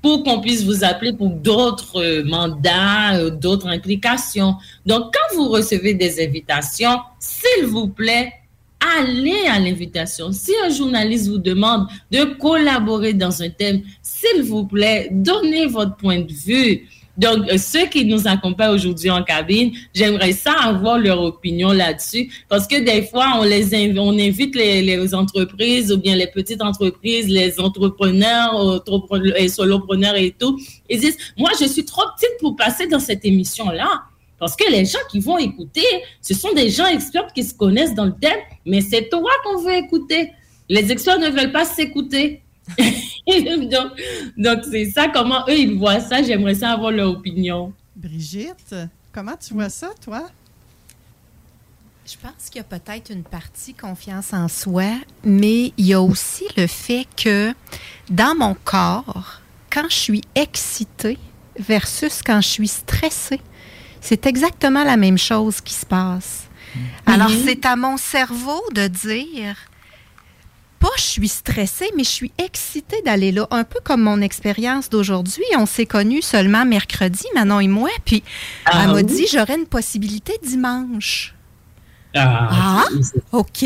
pour 0.00 0.22
qu'on 0.22 0.40
puisse 0.40 0.62
vous 0.62 0.84
appeler 0.84 1.12
pour 1.12 1.30
d'autres 1.30 2.22
mandats, 2.22 3.16
euh, 3.16 3.30
d'autres 3.30 3.66
implications. 3.66 4.54
Donc, 4.86 5.12
quand 5.12 5.36
vous 5.36 5.48
recevez 5.48 5.94
des 5.94 6.24
invitations, 6.24 7.00
s'il 7.18 7.66
vous 7.66 7.88
plaît, 7.88 8.32
allez 8.80 9.46
à 9.48 9.58
l'invitation. 9.58 10.32
Si 10.32 10.52
un 10.64 10.70
journaliste 10.70 11.28
vous 11.28 11.38
demande 11.38 11.86
de 12.10 12.24
collaborer 12.24 13.12
dans 13.12 13.42
un 13.42 13.50
thème, 13.50 13.82
s'il 14.02 14.42
vous 14.42 14.66
plaît, 14.66 15.08
donnez 15.10 15.66
votre 15.66 15.96
point 15.96 16.20
de 16.20 16.32
vue. 16.32 16.86
Donc, 17.18 17.50
euh, 17.50 17.58
ceux 17.58 17.86
qui 17.86 18.04
nous 18.04 18.28
accompagnent 18.28 18.74
aujourd'hui 18.74 19.10
en 19.10 19.24
cabine, 19.24 19.72
j'aimerais 19.92 20.32
ça 20.32 20.52
avoir 20.52 20.98
leur 20.98 21.20
opinion 21.20 21.72
là-dessus, 21.72 22.30
parce 22.48 22.68
que 22.68 22.76
des 22.76 23.02
fois, 23.02 23.32
on 23.34 23.42
invite, 23.42 24.54
les, 24.54 25.14
entreprises 25.14 25.92
ou 25.92 25.98
bien 25.98 26.14
les 26.14 26.28
petites 26.28 26.62
entreprises, 26.62 27.28
les 27.28 27.58
entrepreneurs, 27.58 28.84
et 29.36 29.48
solopreneurs 29.48 30.14
et 30.14 30.34
tout. 30.38 30.60
Ils 30.88 31.00
disent, 31.00 31.18
moi, 31.36 31.50
je 31.60 31.66
suis 31.66 31.84
trop 31.84 32.04
petite 32.16 32.38
pour 32.40 32.54
passer 32.54 32.86
dans 32.86 33.00
cette 33.00 33.24
émission-là. 33.24 34.04
Parce 34.38 34.54
que 34.54 34.70
les 34.70 34.84
gens 34.84 34.98
qui 35.10 35.20
vont 35.20 35.38
écouter, 35.38 35.84
ce 36.22 36.34
sont 36.34 36.52
des 36.52 36.70
gens 36.70 36.86
experts 36.86 37.32
qui 37.34 37.42
se 37.42 37.54
connaissent 37.54 37.94
dans 37.94 38.06
le 38.06 38.14
thème, 38.14 38.38
mais 38.64 38.80
c'est 38.80 39.08
toi 39.08 39.30
qu'on 39.44 39.60
veut 39.62 39.74
écouter. 39.74 40.32
Les 40.68 40.92
experts 40.92 41.18
ne 41.18 41.28
veulent 41.30 41.52
pas 41.52 41.64
s'écouter. 41.64 42.42
donc, 44.36 44.60
c'est 44.70 44.90
ça, 44.90 45.08
comment 45.08 45.42
eux, 45.48 45.58
ils 45.58 45.76
voient 45.76 46.00
ça. 46.00 46.22
J'aimerais 46.22 46.54
ça 46.54 46.70
avoir 46.70 46.90
leur 46.90 47.10
opinion. 47.10 47.72
Brigitte, 47.96 48.74
comment 49.12 49.36
tu 49.36 49.54
vois 49.54 49.70
ça, 49.70 49.90
toi? 50.04 50.28
Je 52.06 52.16
pense 52.22 52.48
qu'il 52.48 52.56
y 52.56 52.60
a 52.60 52.64
peut-être 52.64 53.10
une 53.10 53.22
partie 53.22 53.74
confiance 53.74 54.32
en 54.32 54.48
soi, 54.48 54.92
mais 55.24 55.74
il 55.76 55.86
y 55.86 55.92
a 55.92 56.00
aussi 56.00 56.44
le 56.56 56.66
fait 56.66 57.06
que 57.22 57.52
dans 58.08 58.34
mon 58.34 58.56
corps, 58.64 59.42
quand 59.70 59.84
je 59.90 59.94
suis 59.94 60.22
excitée 60.34 61.18
versus 61.58 62.22
quand 62.24 62.40
je 62.40 62.48
suis 62.48 62.68
stressée, 62.68 63.40
c'est 64.00 64.26
exactement 64.26 64.84
la 64.84 64.96
même 64.96 65.18
chose 65.18 65.60
qui 65.60 65.74
se 65.74 65.86
passe. 65.86 66.44
Alors, 67.06 67.30
c'est 67.30 67.64
à 67.64 67.76
mon 67.76 67.96
cerveau 67.96 68.62
de 68.74 68.86
dire, 68.88 69.56
pas 70.78 70.88
je 70.96 71.02
suis 71.02 71.28
stressée, 71.28 71.90
mais 71.96 72.04
je 72.04 72.10
suis 72.10 72.32
excitée 72.38 73.02
d'aller 73.02 73.32
là. 73.32 73.46
Un 73.50 73.64
peu 73.64 73.80
comme 73.82 74.02
mon 74.02 74.20
expérience 74.20 74.88
d'aujourd'hui. 74.90 75.44
On 75.56 75.66
s'est 75.66 75.86
connus 75.86 76.22
seulement 76.22 76.64
mercredi, 76.64 77.24
Manon 77.34 77.60
et 77.60 77.68
moi. 77.68 77.88
Puis 78.04 78.22
Ah 78.66 78.82
elle 78.82 78.88
m'a 78.88 78.94
oui? 78.96 79.04
dit 79.04 79.26
j'aurais 79.32 79.56
une 79.56 79.66
possibilité 79.66 80.34
dimanche. 80.42 81.34
Ah, 82.14 82.48
Ah, 82.52 82.84
OK. 83.32 83.64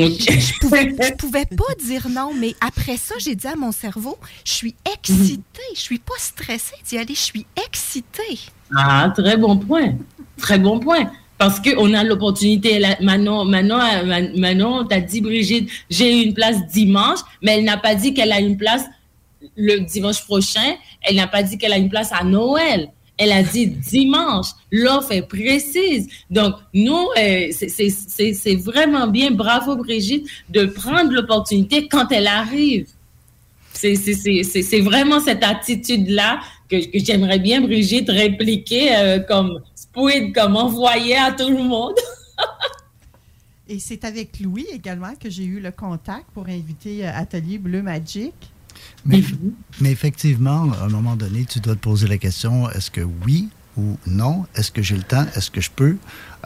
Ok. 0.00 0.30
Je 0.30 0.58
pouvais, 0.60 0.94
je 1.02 1.12
pouvais 1.14 1.46
pas 1.46 1.74
dire 1.84 2.08
non, 2.08 2.32
mais 2.32 2.54
après 2.60 2.96
ça, 2.96 3.16
j'ai 3.18 3.34
dit 3.34 3.48
à 3.48 3.56
mon 3.56 3.72
cerveau, 3.72 4.16
je 4.44 4.52
suis 4.52 4.74
excitée. 4.94 5.42
Je 5.74 5.80
suis 5.80 5.98
pas 5.98 6.14
stressée 6.18 6.76
d'y 6.86 6.98
aller, 6.98 7.14
je 7.14 7.20
suis 7.20 7.46
excitée. 7.66 8.38
Ah, 8.76 9.12
très 9.16 9.36
bon 9.36 9.56
point. 9.56 9.94
Très 10.36 10.58
bon 10.58 10.78
point. 10.78 11.10
Parce 11.38 11.60
qu'on 11.60 11.94
a 11.94 12.02
l'opportunité. 12.04 12.80
Manon, 13.00 13.44
Manon, 13.44 13.78
Man- 14.04 14.32
Manon 14.36 14.84
t'as 14.84 15.00
dit, 15.00 15.20
Brigitte, 15.20 15.70
j'ai 15.88 16.22
une 16.22 16.34
place 16.34 16.66
dimanche, 16.66 17.20
mais 17.42 17.58
elle 17.58 17.64
n'a 17.64 17.76
pas 17.76 17.94
dit 17.94 18.12
qu'elle 18.14 18.32
a 18.32 18.40
une 18.40 18.56
place 18.56 18.84
le 19.56 19.78
dimanche 19.80 20.24
prochain. 20.24 20.74
Elle 21.02 21.16
n'a 21.16 21.28
pas 21.28 21.42
dit 21.44 21.56
qu'elle 21.58 21.72
a 21.72 21.78
une 21.78 21.88
place 21.88 22.10
à 22.12 22.24
Noël. 22.24 22.88
Elle 23.16 23.32
a 23.32 23.42
dit 23.42 23.66
dimanche. 23.66 24.46
L'offre 24.70 25.12
est 25.12 25.22
précise. 25.22 26.08
Donc, 26.30 26.54
nous, 26.74 27.06
euh, 27.18 27.48
c'est- 27.50 28.56
vraiment 28.56 29.06
bien. 29.08 29.30
Bravo, 29.30 29.76
Brigitte, 29.76 30.26
de 30.50 30.66
prendre 30.66 31.10
l'opportunité 31.12 31.88
quand 31.88 32.10
elle 32.12 32.26
arrive. 32.28 32.86
C'est 33.72 34.80
vraiment 34.80 35.20
cette 35.20 35.44
attitude-là 35.44 36.40
que, 36.68 36.84
que 36.90 36.98
j'aimerais 37.04 37.38
bien, 37.38 37.60
Brigitte, 37.60 38.10
répliquer 38.10 38.96
euh, 38.96 39.20
comme 39.20 39.60
squid, 39.74 40.34
comme 40.34 40.56
envoyer 40.56 41.16
à 41.16 41.32
tout 41.32 41.48
le 41.48 41.62
monde. 41.62 41.94
Et 43.68 43.78
c'est 43.78 44.04
avec 44.04 44.40
Louis 44.40 44.66
également 44.72 45.14
que 45.14 45.28
j'ai 45.28 45.44
eu 45.44 45.60
le 45.60 45.70
contact 45.70 46.26
pour 46.32 46.48
inviter 46.48 47.06
euh, 47.06 47.12
Atelier 47.14 47.58
Bleu 47.58 47.82
Magic. 47.82 48.32
Mais, 49.04 49.22
mais 49.80 49.90
effectivement, 49.90 50.70
à 50.72 50.84
un 50.84 50.88
moment 50.88 51.16
donné, 51.16 51.44
tu 51.44 51.60
dois 51.60 51.74
te 51.74 51.80
poser 51.80 52.06
la 52.06 52.16
question 52.16 52.70
est-ce 52.70 52.90
que 52.90 53.00
oui 53.00 53.48
ou 53.76 53.96
non? 54.06 54.46
Est-ce 54.54 54.70
que 54.70 54.82
j'ai 54.82 54.96
le 54.96 55.02
temps? 55.02 55.26
Est-ce 55.34 55.50
que 55.50 55.60
je 55.60 55.70
peux? 55.70 55.96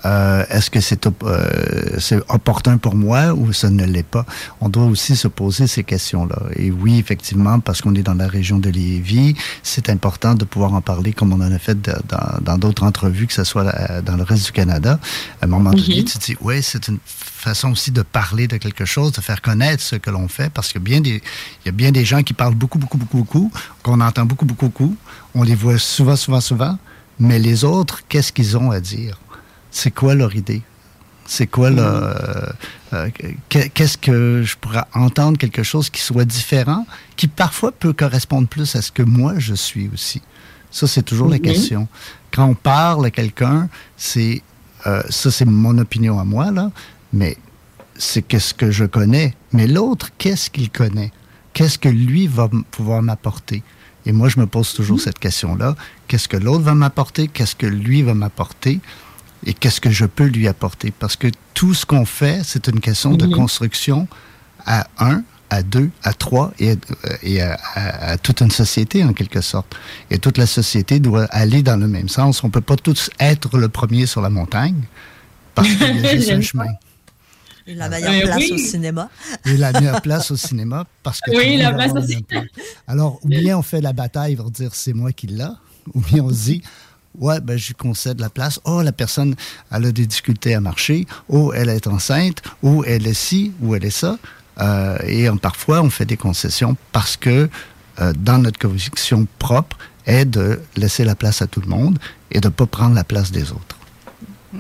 Euh, 0.05 0.45
Est-ce 0.51 0.71
que 0.71 0.81
c'est 0.81 1.07
euh, 1.07 1.97
c'est 1.99 2.19
opportun 2.29 2.77
pour 2.79 2.95
moi 2.95 3.33
ou 3.35 3.53
ça 3.53 3.71
ne 3.71 3.85
l'est 3.85 4.03
pas? 4.03 4.25
On 4.61 4.69
doit 4.69 4.85
aussi 4.87 5.15
se 5.17 5.29
poser 5.29 5.67
ces 5.67 5.85
questions-là. 5.85 6.39
Et 6.57 6.71
oui, 6.71 6.99
effectivement, 6.99 7.61
parce 7.61 7.81
qu'on 7.83 7.95
est 7.95 8.03
dans 8.03 8.15
la 8.15 8.27
région 8.27 8.59
de 8.59 8.71
Lévis, 8.71 9.35
c'est 9.63 9.91
important 9.91 10.35
de 10.35 10.45
pouvoir 10.45 10.73
en 10.75 10.81
parler 10.81 11.13
comme 11.13 11.33
on 11.33 11.41
en 11.41 11.53
a 11.53 11.59
fait 11.59 11.81
de- 11.81 11.95
dans 12.43 12.59
d'autres 12.59 12.85
entrevues, 12.85 13.27
que 13.27 13.33
ce 13.35 13.45
soit 13.45 13.67
euh, 13.67 14.03
dans 14.03 14.17
le 14.17 14.23
reste 14.23 14.47
du 14.47 14.53
Canada. 14.53 14.99
À 15.41 15.45
un 15.45 15.49
moment 15.49 15.71
donné, 15.71 15.99
Mhm. 15.99 16.05
tu 16.05 16.19
te 16.19 16.25
dis, 16.25 16.37
oui, 16.41 16.63
c'est 16.63 16.89
une 16.89 16.99
façon 17.07 17.71
aussi 17.73 17.91
de 17.91 18.03
parler 18.03 18.49
de 18.49 18.57
quelque 18.57 18.85
chose, 18.85 19.13
de 19.13 19.21
faire 19.21 19.41
connaître 19.43 19.83
ce 19.83 19.97
que 19.97 20.11
l'on 20.11 20.27
fait, 20.29 20.51
parce 20.53 20.73
que 20.73 20.79
bien 20.79 21.01
des, 21.01 21.17
il 21.21 21.67
y 21.67 21.69
a 21.69 21.73
bien 21.73 21.93
des 21.93 22.05
gens 22.05 22.23
qui 22.23 22.33
parlent 22.35 22.55
beaucoup, 22.55 22.79
beaucoup, 22.79 22.99
beaucoup, 22.99 23.19
beaucoup, 23.19 23.53
qu'on 23.83 24.01
entend 24.01 24.25
beaucoup, 24.25 24.47
beaucoup, 24.47 24.67
beaucoup. 24.67 24.97
On 25.35 25.43
les 25.43 25.55
voit 25.55 25.79
souvent, 25.79 26.17
souvent, 26.17 26.41
souvent, 26.41 26.79
mais 27.19 27.39
les 27.39 27.65
autres, 27.65 28.03
qu'est-ce 28.09 28.33
qu'ils 28.33 28.57
ont 28.57 28.71
à 28.71 28.81
dire? 28.81 29.19
C'est 29.73 29.91
quoi 29.91 30.15
leur 30.15 30.37
idée? 30.37 30.63
C'est 31.27 31.47
quoi 31.47 31.71
le. 31.71 31.83
euh, 31.83 32.53
euh, 32.93 33.09
que- 33.49 33.67
Qu'est-ce 33.69 33.97
que 33.99 34.43
je 34.45 34.57
pourrais 34.57 34.85
entendre 34.95 35.39
quelque 35.39 35.63
chose 35.63 35.89
qui 35.91 36.01
soit 36.01 36.25
différent, 36.25 36.87
qui 37.17 37.27
parfois 37.27 37.73
peut 37.73 37.93
correspondre 37.93 38.47
plus 38.49 38.77
à 38.77 38.83
ce 38.83 38.93
que 38.93 39.03
moi 39.03 39.35
je 39.39 39.55
suis 39.55 39.91
aussi? 39.93 40.21
Ça, 40.71 40.87
c'est 40.87 41.03
toujours 41.03 41.29
la 41.29 41.37
Mhm. 41.37 41.43
question. 41.43 41.89
Quand 42.33 42.47
on 42.47 42.55
parle 42.55 43.07
à 43.07 43.11
quelqu'un, 43.11 43.69
c'est. 43.97 44.43
euh, 44.87 45.03
ça, 45.11 45.31
c'est 45.31 45.45
mon 45.45 45.79
opinion 45.79 46.19
à 46.19 46.25
moi, 46.25 46.51
là, 46.51 46.71
mais 47.13 47.37
c'est 47.97 48.23
qu'est-ce 48.23 48.53
que 48.53 48.71
je 48.71 48.85
connais. 48.85 49.35
Mais 49.53 49.67
l'autre, 49.69 50.09
qu'est-ce 50.19 50.51
qu'il 50.51 50.71
connaît? 50.71 51.13
Qu'est-ce 51.55 51.79
que 51.79 51.89
lui 51.89 52.27
va 52.27 52.49
pouvoir 52.73 53.01
m'apporter? 53.03 53.63
Et 54.07 54.13
moi, 54.13 54.29
je 54.29 54.41
me 54.41 54.47
pose 54.47 54.73
toujours 54.75 54.99
cette 55.01 55.21
question-là. 55.21 55.77
Qu'est-ce 56.09 56.27
que 56.27 56.37
l'autre 56.37 56.65
va 56.65 56.75
m'apporter? 56.75 57.29
Qu'est-ce 57.29 57.55
que 57.55 57.67
lui 57.67 58.03
va 58.03 58.15
m'apporter? 58.15 58.81
Et 59.45 59.55
qu'est-ce 59.55 59.81
que 59.81 59.91
je 59.91 60.05
peux 60.07 60.27
lui 60.27 60.47
apporter? 60.49 60.93
Parce 60.93 61.17
que 61.17 61.29
tout 61.55 61.75
ce 61.75 61.85
qu'on 61.87 62.05
fait, 62.05 62.43
c'est 62.45 62.69
une 62.69 62.81
question 62.81 63.15
de 63.17 63.27
Mhm. 63.27 63.33
construction 63.35 64.09
à 64.67 64.87
un, 64.99 65.25
à 65.51 65.63
deux, 65.63 65.91
à 66.03 66.13
trois 66.15 66.53
et, 66.59 66.71
euh, 66.73 66.77
et 67.23 67.43
à, 67.43 67.59
à- 67.75 68.11
à 68.13 68.19
toute 68.19 68.41
une 68.41 68.51
société 68.51 69.03
en 69.05 69.13
quelque 69.13 69.41
sorte. 69.41 69.75
Et 70.11 70.19
toute 70.19 70.39
la 70.39 70.47
société 70.47 71.01
doit 71.01 71.25
aller 71.27 71.63
dans 71.63 71.77
le 71.77 71.89
même 71.89 72.09
sens. 72.09 72.43
On 72.45 72.51
peut 72.51 72.61
pas 72.61 72.77
tous 72.77 73.11
être 73.19 73.59
le 73.59 73.69
premier 73.69 74.07
sur 74.07 74.21
la 74.23 74.31
montagne 74.31 74.83
parce 75.55 75.69
qu'il 75.69 76.01
y 76.01 76.07
a 76.07 76.13
juste 76.17 76.31
un 76.31 76.41
chemin. 76.41 76.67
Et 77.67 77.75
la 77.75 77.89
meilleure 77.89 78.13
Euh, 78.13 78.23
place 78.27 78.37
oui. 78.39 78.53
au 78.53 78.59
cinéma. 78.59 79.09
Et 79.45 79.57
la 79.57 79.73
meilleure 79.73 80.03
place 80.03 80.31
au 80.31 80.37
cinéma 80.37 80.87
parce 81.03 81.21
que 81.21 81.31
Oui, 81.37 81.57
la 81.57 81.73
place 81.73 81.93
au 81.93 82.23
plan. 82.23 82.45
Alors, 82.89 83.19
ou 83.23 83.29
bien 83.29 83.59
on 83.59 83.63
fait 83.63 83.81
la 83.81 83.93
bataille 83.93 84.37
pour 84.37 84.51
dire 84.51 84.75
c'est 84.75 84.93
moi 84.95 85.13
qui 85.13 85.27
l'a, 85.27 85.57
ou 85.95 86.01
bien 86.01 86.23
on 86.25 86.31
se 86.31 86.45
dit 86.45 86.63
ouais, 87.19 87.41
ben 87.41 87.57
je 87.57 87.69
lui 87.69 87.75
concède 87.75 88.21
la 88.21 88.31
place. 88.31 88.61
Oh, 88.65 88.83
la 88.83 88.93
personne, 88.93 89.35
elle 89.71 89.87
a 89.87 89.93
des 89.93 90.07
difficultés 90.07 90.55
à 90.55 90.61
marcher. 90.61 91.07
Oh, 91.29 91.53
elle 91.55 91.69
est 91.69 91.87
enceinte. 91.87 92.43
Ou 92.63 92.85
elle 92.85 93.07
est 93.07 93.15
ci, 93.15 93.53
ou 93.61 93.75
elle 93.75 93.85
est 93.85 93.91
ça. 93.91 94.19
Euh, 94.61 94.99
et 95.07 95.29
parfois, 95.41 95.83
on 95.83 95.91
fait 95.91 96.05
des 96.05 96.17
concessions 96.17 96.77
parce 96.93 97.17
que 97.17 97.49
euh, 98.01 98.13
dans 98.19 98.39
notre 98.39 98.59
conviction 98.59 99.27
propre 99.39 99.77
est 100.07 100.25
de 100.25 100.61
laisser 100.77 101.05
la 101.05 101.15
place 101.15 101.43
à 101.43 101.47
tout 101.47 101.61
le 101.61 101.69
monde 101.69 101.99
et 102.31 102.41
de 102.41 102.49
ne 102.49 102.53
pas 102.53 102.67
prendre 102.67 102.95
la 102.95 103.05
place 103.05 103.31
des 103.31 103.51
autres. 103.53 103.77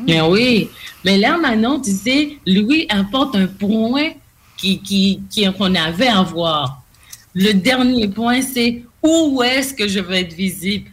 Mais 0.07 0.21
oui. 0.21 0.71
Mais 1.05 1.19
là, 1.19 1.39
tu 1.85 1.93
sais, 1.93 2.39
Louis 2.47 2.87
apporte 2.89 3.37
un 3.37 3.47
point 3.47 4.11
qui- 4.57 5.21
qu'on 5.59 5.75
avait 5.75 6.09
à 6.09 6.23
voir. 6.23 6.83
Le 7.35 7.53
dernier 7.53 8.09
point, 8.09 8.41
c'est 8.43 8.85
où 9.03 9.43
est-ce 9.43 9.75
que 9.75 9.89
je 9.89 9.99
vais 10.01 10.21
être 10.23 10.33
visible? 10.35 10.91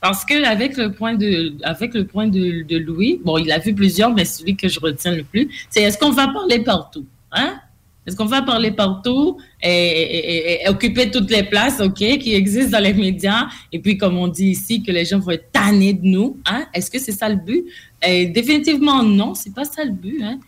Parce 0.00 0.24
que 0.24 0.44
avec 0.44 0.76
le 0.76 0.92
point 0.92 1.14
de, 1.14 1.54
avec 1.62 1.94
le 1.94 2.06
point 2.06 2.26
de, 2.26 2.76
Louis, 2.78 3.20
bon, 3.24 3.38
il 3.38 3.52
a 3.52 3.58
vu 3.58 3.74
plusieurs, 3.74 4.12
mais 4.14 4.24
celui 4.24 4.56
que 4.56 4.68
je 4.68 4.80
retiens 4.80 5.14
le 5.14 5.24
plus, 5.24 5.48
c'est 5.68 5.82
est-ce 5.82 5.98
qu'on 5.98 6.10
va 6.10 6.28
parler 6.28 6.60
partout? 6.60 7.04
Hein? 7.32 7.60
Est-ce 8.06 8.16
qu'on 8.16 8.24
va 8.24 8.40
parler 8.40 8.70
partout 8.70 9.36
et, 9.62 10.60
occuper 10.68 11.10
toutes 11.10 11.30
les 11.30 11.42
places, 11.42 11.80
OK, 11.80 11.98
qui 11.98 12.34
existent 12.34 12.78
dans 12.78 12.82
les 12.82 12.94
médias? 12.94 13.48
Et 13.72 13.78
puis, 13.78 13.98
comme 13.98 14.16
on 14.16 14.26
dit 14.26 14.48
ici, 14.48 14.82
que 14.82 14.90
les 14.90 15.04
gens 15.04 15.18
vont 15.18 15.32
être 15.32 15.52
tannés 15.52 15.92
de 15.92 16.06
nous. 16.06 16.38
Hein? 16.46 16.64
Est-ce 16.72 16.90
que 16.90 16.98
c'est 16.98 17.12
ça 17.12 17.28
le 17.28 17.36
but? 17.36 17.64
Définitivement, 18.02 19.02
non, 19.02 19.34
c'est 19.34 19.54
pas 19.54 19.64
ça 19.64 19.84
le 19.84 19.92
but. 19.92 20.22
Hein? 20.22 20.40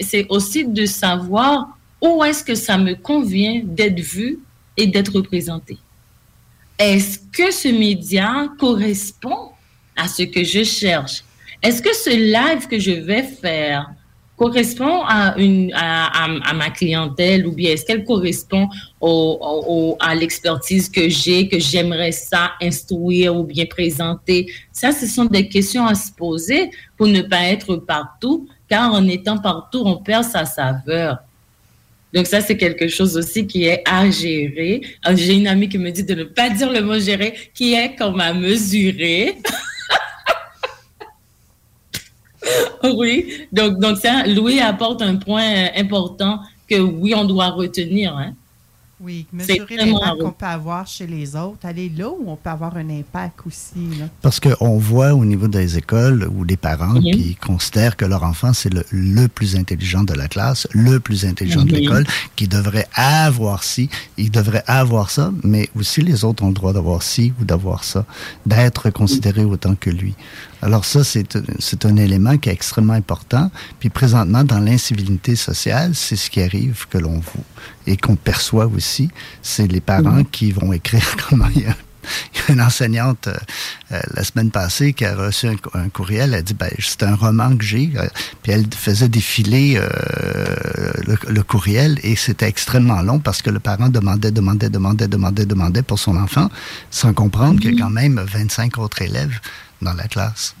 C'est 0.00 0.26
aussi 0.30 0.66
de 0.66 0.86
savoir 0.86 1.78
où 2.00 2.24
est-ce 2.24 2.42
que 2.42 2.54
ça 2.54 2.78
me 2.78 2.94
convient 2.94 3.60
d'être 3.62 4.00
vu 4.00 4.38
et 4.76 4.86
d'être 4.86 5.14
représenté. 5.14 5.78
Est-ce 6.78 7.18
que 7.18 7.52
ce 7.52 7.68
média 7.68 8.48
correspond 8.58 9.50
à 9.96 10.08
ce 10.08 10.24
que 10.24 10.42
je 10.42 10.64
cherche? 10.64 11.22
Est-ce 11.62 11.80
que 11.80 11.94
ce 11.94 12.10
live 12.10 12.66
que 12.66 12.78
je 12.78 12.90
vais 12.90 13.22
faire 13.22 13.90
correspond 14.36 15.04
à, 15.06 15.36
ma 16.54 16.70
clientèle 16.70 17.46
ou 17.46 17.52
bien 17.52 17.70
est-ce 17.70 17.84
qu'elle 17.84 18.04
correspond 18.04 18.68
à 20.00 20.14
l'expertise 20.16 20.88
que 20.88 21.08
j'ai, 21.08 21.48
que 21.48 21.60
j'aimerais 21.60 22.10
ça 22.10 22.52
instruire 22.60 23.36
ou 23.36 23.44
bien 23.44 23.66
présenter? 23.66 24.52
Ça, 24.72 24.90
ce 24.90 25.06
sont 25.06 25.26
des 25.26 25.48
questions 25.48 25.86
à 25.86 25.94
se 25.94 26.10
poser 26.10 26.70
pour 26.96 27.06
ne 27.06 27.22
pas 27.22 27.44
être 27.44 27.76
partout, 27.76 28.48
car 28.68 28.92
en 28.92 29.06
étant 29.06 29.38
partout, 29.38 29.82
on 29.84 29.98
perd 29.98 30.24
sa 30.24 30.44
saveur. 30.44 31.18
Donc 32.14 32.26
ça, 32.28 32.40
c'est 32.40 32.56
quelque 32.56 32.86
chose 32.86 33.16
aussi 33.16 33.44
qui 33.44 33.64
est 33.64 33.82
à 33.84 34.08
gérer. 34.08 34.80
J'ai 35.14 35.34
une 35.34 35.48
amie 35.48 35.68
qui 35.68 35.78
me 35.78 35.90
dit 35.90 36.04
de 36.04 36.14
ne 36.14 36.24
pas 36.24 36.48
dire 36.48 36.70
le 36.70 36.80
mot 36.80 36.98
gérer, 36.98 37.34
qui 37.52 37.74
est 37.74 37.96
comme 37.96 38.20
à 38.20 38.32
mesurer. 38.32 39.34
oui, 42.96 43.46
donc, 43.50 43.80
donc 43.80 43.98
ça, 43.98 44.24
Louis 44.28 44.60
apporte 44.60 45.02
un 45.02 45.16
point 45.16 45.42
euh, 45.42 45.68
important 45.76 46.38
que 46.70 46.76
oui, 46.76 47.14
on 47.16 47.24
doit 47.24 47.48
retenir. 47.48 48.16
Hein. 48.16 48.34
Oui, 49.04 49.26
mesurer 49.32 49.76
l'impact 49.76 50.20
qu'on 50.22 50.30
peut 50.32 50.46
avoir 50.46 50.86
chez 50.86 51.06
les 51.06 51.36
autres. 51.36 51.58
Aller 51.64 51.90
là 51.94 52.08
où 52.08 52.24
on 52.26 52.36
peut 52.36 52.48
avoir 52.50 52.76
un 52.76 52.88
impact 52.88 53.40
aussi. 53.46 53.98
là. 53.98 54.06
Parce 54.22 54.40
qu'on 54.40 54.78
voit 54.78 55.12
au 55.14 55.24
niveau 55.24 55.46
des 55.48 55.76
écoles 55.76 56.26
ou 56.34 56.44
des 56.46 56.56
parents 56.56 56.94
qui 57.00 57.34
considèrent 57.34 57.96
que 57.96 58.06
leur 58.06 58.22
enfant, 58.22 58.52
c'est 58.54 58.72
le, 58.72 58.82
le 58.90 59.26
plus 59.28 59.56
intelligent 59.56 60.04
de 60.04 60.14
la 60.14 60.26
classe, 60.28 60.66
le 60.72 61.00
plus 61.00 61.26
intelligent 61.26 61.64
de 61.64 61.72
l'école, 61.72 62.04
qui 62.36 62.48
devrait 62.48 62.88
avoir 62.94 63.62
ci, 63.62 63.90
il 64.16 64.30
devrait 64.30 64.64
avoir 64.66 65.10
ça, 65.10 65.32
mais 65.42 65.68
aussi 65.76 66.00
les 66.00 66.24
autres 66.24 66.42
ont 66.42 66.48
le 66.48 66.54
droit 66.54 66.72
d'avoir 66.72 67.02
ci 67.02 67.32
ou 67.40 67.44
d'avoir 67.44 67.84
ça, 67.84 68.06
d'être 68.46 68.88
considérés 68.90 69.44
autant 69.44 69.74
que 69.74 69.90
lui. 69.90 70.14
Alors 70.64 70.86
ça, 70.86 71.04
c'est 71.04 71.84
un 71.84 71.96
élément 71.96 72.38
qui 72.38 72.48
est 72.48 72.52
extrêmement 72.52 72.94
important. 72.94 73.50
Puis 73.80 73.90
présentement, 73.90 74.44
dans 74.44 74.60
l'incivilité 74.60 75.36
sociale, 75.36 75.94
c'est 75.94 76.16
ce 76.16 76.30
qui 76.30 76.40
arrive 76.40 76.86
que 76.88 76.96
l'on 76.96 77.18
voit 77.18 77.44
et 77.86 77.98
qu'on 77.98 78.16
perçoit 78.16 78.66
aussi. 78.66 79.10
C'est 79.42 79.70
les 79.70 79.82
parents 79.82 80.24
qui 80.24 80.52
vont 80.52 80.72
écrire 80.72 81.04
comment 81.28 81.48
il 81.54 81.62
y 81.62 81.66
a 81.66 81.76
il 82.34 82.38
y 82.38 82.42
a 82.50 82.54
une 82.54 82.60
enseignante 82.60 83.28
euh, 83.28 83.34
euh, 83.92 84.00
la 84.14 84.24
semaine 84.24 84.50
passée 84.50 84.92
qui 84.92 85.04
a 85.04 85.14
reçu 85.14 85.46
un, 85.48 85.56
un 85.74 85.88
courriel. 85.88 86.34
Elle 86.34 86.40
a 86.40 86.42
dit, 86.42 86.54
ben, 86.54 86.70
c'est 86.78 87.02
un 87.02 87.14
roman 87.14 87.56
que 87.56 87.64
j'ai. 87.64 87.92
Euh, 87.96 88.06
puis 88.42 88.52
elle 88.52 88.66
faisait 88.74 89.08
défiler 89.08 89.76
euh, 89.78 90.92
le, 91.06 91.16
le 91.28 91.42
courriel 91.42 91.98
et 92.02 92.16
c'était 92.16 92.46
extrêmement 92.46 93.00
long 93.02 93.20
parce 93.20 93.40
que 93.40 93.50
le 93.50 93.60
parent 93.60 93.88
demandait, 93.88 94.30
demandait, 94.30 94.68
demandait, 94.68 95.08
demandait, 95.08 95.46
demandait 95.46 95.82
pour 95.82 95.98
son 95.98 96.16
enfant 96.16 96.50
sans 96.90 97.14
comprendre 97.14 97.60
qu'il 97.60 97.74
y 97.74 97.80
a 97.80 97.84
quand 97.84 97.90
même 97.90 98.20
25 98.20 98.78
autres 98.78 99.02
élèves 99.02 99.40
dans 99.82 99.92
la 99.92 100.08
classe. 100.08 100.54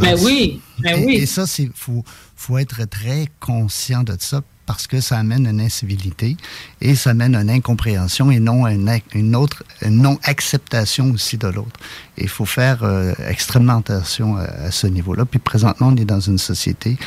Ben 0.00 0.16
oui, 0.20 0.60
ben 0.80 1.00
et, 1.00 1.04
oui. 1.04 1.14
et 1.16 1.26
ça, 1.26 1.44
il 1.58 1.70
faut, 1.74 2.04
faut 2.36 2.58
être 2.58 2.84
très 2.84 3.26
conscient 3.40 4.02
de 4.02 4.16
ça 4.18 4.42
parce 4.66 4.86
que 4.86 5.00
ça 5.00 5.18
amène 5.18 5.46
une 5.48 5.60
incivilité 5.60 6.36
et 6.80 6.94
ça 6.94 7.10
amène 7.10 7.34
une 7.34 7.50
incompréhension 7.50 8.30
et 8.30 8.38
non 8.38 8.68
une, 8.68 8.88
une 9.14 9.34
autre 9.34 9.64
une 9.82 10.00
non-acceptation 10.02 11.10
aussi 11.10 11.38
de 11.38 11.48
l'autre. 11.48 11.80
Et 12.16 12.22
il 12.22 12.28
faut 12.28 12.44
faire 12.44 12.84
euh, 12.84 13.12
extrêmement 13.26 13.78
attention 13.78 14.36
à, 14.36 14.42
à 14.42 14.70
ce 14.70 14.86
niveau-là. 14.86 15.24
Puis 15.24 15.40
présentement, 15.40 15.88
on 15.88 15.96
est 15.96 16.04
dans 16.04 16.20
une 16.20 16.38
société 16.38 16.98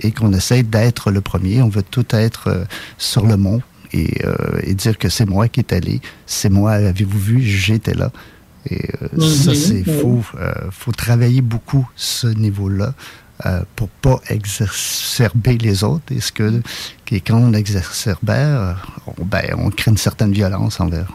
et 0.00 0.10
qu'on 0.10 0.32
essaie 0.32 0.64
d'être 0.64 1.12
le 1.12 1.20
premier. 1.20 1.62
On 1.62 1.68
veut 1.68 1.84
tout 1.84 2.06
être 2.10 2.48
euh, 2.48 2.64
sur 2.98 3.24
le 3.24 3.36
mont 3.36 3.62
et, 3.92 4.26
euh, 4.26 4.60
et 4.62 4.74
dire 4.74 4.98
que 4.98 5.08
c'est 5.08 5.26
moi 5.26 5.48
qui 5.48 5.60
est 5.60 5.72
allé, 5.72 6.00
c'est 6.26 6.50
moi, 6.50 6.72
avez-vous 6.72 7.18
vu, 7.18 7.42
j'étais 7.42 7.94
là. 7.94 8.10
Et 8.70 8.80
euh, 9.02 9.20
ça, 9.20 9.54
c'est 9.54 9.84
faux. 9.84 10.22
Euh, 10.34 10.52
faut 10.70 10.92
travailler 10.92 11.40
beaucoup 11.40 11.88
ce 11.96 12.28
niveau-là 12.28 12.94
euh, 13.46 13.62
pour 13.74 13.88
pas 13.88 14.20
exacerber 14.28 15.58
les 15.58 15.82
autres. 15.82 16.12
Et 16.12 16.20
ce 16.20 16.30
que, 16.30 16.62
que 17.04 17.16
quand 17.16 17.38
on 17.38 17.52
exacerbère, 17.54 18.86
on, 19.06 19.24
ben, 19.24 19.54
on 19.58 19.70
crée 19.70 19.90
une 19.90 19.96
certaine 19.96 20.32
violence 20.32 20.80
envers 20.80 21.10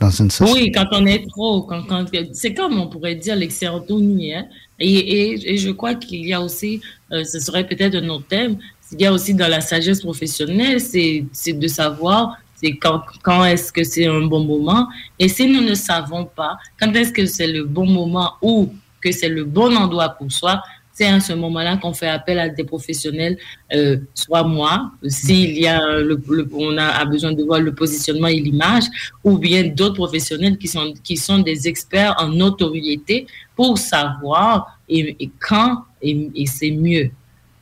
dans 0.00 0.10
une 0.10 0.30
société. 0.30 0.62
Oui, 0.62 0.72
quand 0.72 0.86
on 0.92 1.06
est 1.06 1.28
trop, 1.28 1.62
quand, 1.62 1.82
quand, 1.84 2.06
c'est 2.32 2.54
comme 2.54 2.80
on 2.80 2.88
pourrait 2.88 3.14
dire 3.16 3.36
l'exérotonie. 3.36 4.34
Hein? 4.34 4.46
Et, 4.78 4.94
et, 4.94 5.54
et 5.54 5.58
je 5.58 5.70
crois 5.70 5.94
qu'il 5.94 6.26
y 6.26 6.32
a 6.32 6.40
aussi, 6.40 6.80
euh, 7.12 7.22
ce 7.22 7.38
serait 7.38 7.66
peut-être 7.66 7.96
un 7.96 8.08
autre 8.08 8.26
thème, 8.26 8.56
il 8.92 9.02
y 9.02 9.06
a 9.06 9.12
aussi 9.12 9.34
dans 9.34 9.46
la 9.46 9.60
sagesse 9.60 10.00
professionnelle, 10.00 10.80
c'est 10.80 11.52
de 11.52 11.68
savoir 11.68 12.38
c'est 12.60 12.76
quand, 12.76 13.02
quand 13.22 13.44
est-ce 13.44 13.72
que 13.72 13.84
c'est 13.84 14.06
un 14.06 14.22
bon 14.22 14.44
moment. 14.44 14.88
Et 15.18 15.28
si 15.28 15.46
nous 15.46 15.62
ne 15.62 15.74
savons 15.74 16.24
pas 16.24 16.58
quand 16.78 16.92
est-ce 16.94 17.12
que 17.12 17.26
c'est 17.26 17.46
le 17.46 17.64
bon 17.64 17.86
moment 17.86 18.34
ou 18.42 18.72
que 19.00 19.12
c'est 19.12 19.28
le 19.28 19.44
bon 19.44 19.74
endroit 19.76 20.10
pour 20.10 20.30
soi, 20.30 20.62
c'est 20.92 21.06
à 21.06 21.20
ce 21.20 21.32
moment-là 21.32 21.78
qu'on 21.78 21.94
fait 21.94 22.08
appel 22.08 22.38
à 22.38 22.50
des 22.50 22.64
professionnels, 22.64 23.38
euh, 23.72 23.96
soit 24.12 24.42
moi, 24.42 24.90
s'il 25.06 25.58
y 25.58 25.66
a 25.66 25.80
le, 26.00 26.20
on 26.52 26.76
a, 26.76 26.88
a 26.88 27.04
besoin 27.06 27.32
de 27.32 27.42
voir 27.42 27.60
le 27.60 27.74
positionnement 27.74 28.28
et 28.28 28.38
l'image, 28.38 28.84
ou 29.24 29.38
bien 29.38 29.64
d'autres 29.68 29.94
professionnels 29.94 30.58
qui 30.58 30.68
sont 30.68 30.92
qui 31.02 31.16
sont 31.16 31.38
des 31.38 31.66
experts 31.66 32.14
en 32.18 32.28
notoriété 32.28 33.26
pour 33.56 33.78
savoir 33.78 34.78
et, 34.90 35.30
quand 35.38 35.84
et 36.02 36.46
c'est 36.46 36.70
mieux. 36.70 37.10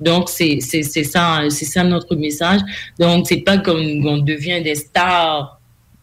Donc 0.01 0.29
c'est 0.29 0.61
ça 0.61 1.43
c'est 1.51 1.65
ça 1.65 1.85
notre 1.85 2.15
message. 2.17 2.61
Donc 2.99 3.27
c'est 3.27 3.43
pas 3.43 3.59
comme 3.59 4.07
on 4.07 4.19
devient 4.19 4.63
des 4.63 4.75
stars 4.75 5.59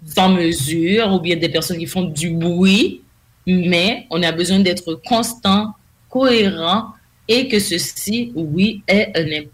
sans 0.05 0.29
mesure 0.29 1.13
ou 1.13 1.19
bien 1.19 1.35
des 1.35 1.49
personnes 1.49 1.77
qui 1.77 1.85
font 1.85 2.03
du 2.03 2.29
bruit, 2.31 3.01
mais 3.47 4.05
on 4.11 4.21
a 4.23 4.31
besoin 4.31 4.59
d'être 4.59 5.01
constant, 5.07 5.73
cohérent 6.09 6.89
et 7.27 7.47
que 7.47 7.59
ceci, 7.59 8.31
oui, 8.35 8.83
ait 8.87 9.11
un 9.15 9.25
impact. 9.25 9.51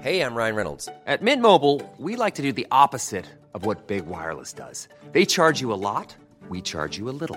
Hey, 0.00 0.20
I'm 0.20 0.36
Ryan 0.36 0.54
Reynolds. 0.54 0.88
At 1.06 1.22
Mint 1.22 1.42
Mobile, 1.42 1.82
we 1.98 2.14
like 2.14 2.36
to 2.36 2.42
do 2.42 2.52
the 2.52 2.66
opposite 2.70 3.26
of 3.52 3.66
what 3.66 3.88
Big 3.88 4.06
Wireless 4.06 4.52
does. 4.52 4.88
They 5.12 5.26
charge 5.26 5.60
you 5.60 5.72
a 5.72 5.74
lot, 5.74 6.14
we 6.48 6.60
charge 6.62 6.96
you 6.96 7.08
a 7.08 7.10
little. 7.10 7.36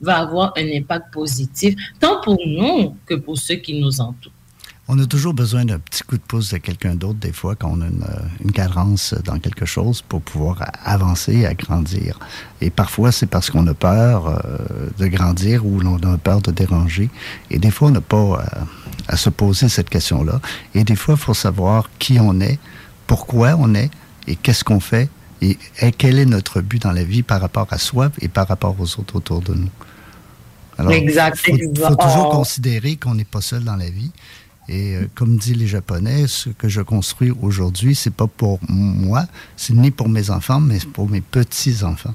Va 0.00 0.18
avoir 0.18 0.52
un 0.56 0.66
impact 0.76 1.12
positif, 1.12 1.74
tant 2.00 2.20
pour 2.20 2.38
nous 2.46 2.96
que 3.06 3.14
pour 3.14 3.38
ceux 3.38 3.56
qui 3.56 3.80
nous 3.80 4.00
entourent. 4.00 4.32
On 4.88 5.00
a 5.00 5.06
toujours 5.06 5.34
besoin 5.34 5.64
d'un 5.64 5.80
petit 5.80 6.04
coup 6.04 6.16
de 6.16 6.22
pouce 6.22 6.52
de 6.52 6.58
quelqu'un 6.58 6.94
d'autre, 6.94 7.18
des 7.18 7.32
fois, 7.32 7.56
quand 7.56 7.72
on 7.72 7.80
a 7.80 7.86
une, 7.86 8.04
euh, 8.04 8.52
carence 8.52 9.14
dans 9.24 9.40
quelque 9.40 9.64
chose 9.66 10.00
pour 10.00 10.22
pouvoir 10.22 10.62
avancer 10.84 11.44
agrandir. 11.44 12.20
Et 12.60 12.70
parfois, 12.70 13.10
c'est 13.10 13.26
parce 13.26 13.50
qu'on 13.50 13.66
a 13.66 13.74
peur 13.74 14.28
euh, 14.28 14.88
de 14.96 15.08
grandir 15.08 15.66
ou 15.66 15.80
on 15.84 15.96
a 15.96 16.18
peur 16.18 16.40
de 16.40 16.52
déranger. 16.52 17.10
Et 17.50 17.58
des 17.58 17.72
fois, 17.72 17.88
on 17.88 17.90
n'a 17.90 18.00
pas 18.00 18.16
euh, 18.16 18.44
à 19.08 19.16
se 19.16 19.28
poser 19.28 19.68
cette 19.68 19.90
question-là. 19.90 20.40
Et 20.76 20.84
des 20.84 20.94
fois, 20.94 21.14
il 21.18 21.20
faut 21.20 21.34
savoir 21.34 21.90
qui 21.98 22.20
on 22.20 22.40
est, 22.40 22.60
pourquoi 23.08 23.56
on 23.58 23.74
est 23.74 23.90
et 24.28 24.36
qu'est-ce 24.36 24.62
qu'on 24.62 24.80
fait 24.80 25.10
et, 25.42 25.58
et 25.80 25.90
quel 25.90 26.16
est 26.20 26.26
notre 26.26 26.60
but 26.60 26.82
dans 26.82 26.92
la 26.92 27.02
vie 27.02 27.24
par 27.24 27.40
rapport 27.40 27.66
à 27.70 27.78
soi 27.78 28.10
et 28.20 28.28
par 28.28 28.46
rapport 28.46 28.76
aux 28.78 29.00
autres 29.00 29.16
autour 29.16 29.42
de 29.42 29.54
nous. 29.54 29.70
Exact, 30.90 31.38
il 31.48 31.52
faut, 31.52 31.96
toujours 31.96 32.28
Oh. 32.32 32.36
considérer 32.36 32.96
qu'on 32.96 33.14
n'est 33.14 33.24
pas 33.24 33.40
seul 33.40 33.64
dans 33.64 33.76
la 33.76 33.88
vie. 33.90 34.10
Et 34.68 34.96
euh, 34.96 35.08
comme 35.14 35.36
disent 35.36 35.56
les 35.56 35.66
Japonais, 35.68 36.26
ce 36.26 36.48
que 36.50 36.68
je 36.68 36.80
construis 36.80 37.30
aujourd'hui, 37.40 37.94
c'est 37.94 38.12
pas 38.12 38.26
pour 38.26 38.58
moi, 38.68 39.26
c'est 39.56 39.74
ni 39.74 39.90
pour 39.92 40.08
mes 40.08 40.28
enfants, 40.30 40.60
mais 40.60 40.78
pour 40.92 41.08
mes 41.08 41.20
petits 41.20 41.84
enfants. 41.84 42.14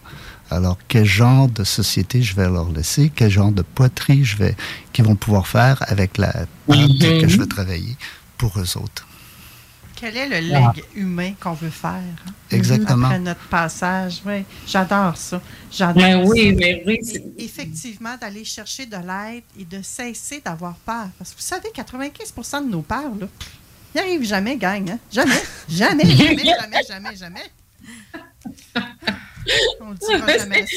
Alors, 0.50 0.78
quel 0.90 1.06
genre 1.06 1.48
de 1.48 1.64
société 1.64 2.22
je 2.22 2.36
vais 2.36 2.50
leur 2.50 2.70
laisser, 2.74 3.10
quel 3.16 3.32
genre 3.32 3.54
de 3.54 3.62
poterie 3.62 4.26
je 4.26 4.36
vais, 4.36 4.56
qu'ils 4.92 5.06
vont 5.06 5.16
pouvoir 5.16 5.48
faire 5.48 5.82
avec 5.88 6.18
la 6.18 6.34
pâte 6.68 6.78
Mhm. 6.78 7.22
que 7.22 7.28
je 7.30 7.38
vais 7.38 7.46
travailler 7.48 7.96
pour 8.38 8.52
eux 8.60 8.78
autres? 8.78 9.08
Quel 10.02 10.18
est 10.18 10.28
le 10.42 10.56
Ah. 10.56 10.74
leg 10.76 10.84
humain 10.96 11.34
qu'on 11.40 11.54
veut 11.54 11.70
faire? 11.70 11.92
hein? 11.92 12.32
Exactement. 12.50 13.06
Après 13.06 13.20
notre 13.20 13.48
passage, 13.48 14.22
oui. 14.26 14.44
J'adore 14.68 15.16
ça. 15.16 15.40
J'adore 15.72 16.02
Mais 16.02 16.16
oui, 16.16 16.50
ça. 16.50 16.56
mais 16.58 16.84
oui, 16.88 16.98
Et- 17.00 17.04
c'est- 17.06 17.24
Effectivement, 17.38 18.18
d'aller 18.20 18.44
chercher 18.44 18.88
de 18.88 18.98
l'aide 18.98 19.44
et 19.60 19.64
de 19.64 19.82
cesser 19.84 20.42
d'avoir 20.44 20.74
peur. 20.78 21.08
Parce 21.20 21.30
que 21.32 21.36
vous 21.38 21.42
savez, 21.44 21.70
95% 21.74 22.62
de 22.62 22.70
nos 22.70 22.82
peurs, 22.82 23.14
là, 23.20 23.28
ils 23.94 23.98
n'arrivent 23.98 24.24
jamais, 24.26 24.58
gang. 24.58 24.90
Hein? 24.90 25.00
Jamais. 25.12 25.36
Jamais, 25.70 26.06
jamais, 26.06 26.44
jamais, 26.46 26.84
jamais, 26.88 27.16
jamais. 27.16 27.52
On 29.82 29.90
le 29.92 29.96
dira 29.98 30.38
jamais 30.38 30.64
assez. 30.64 30.76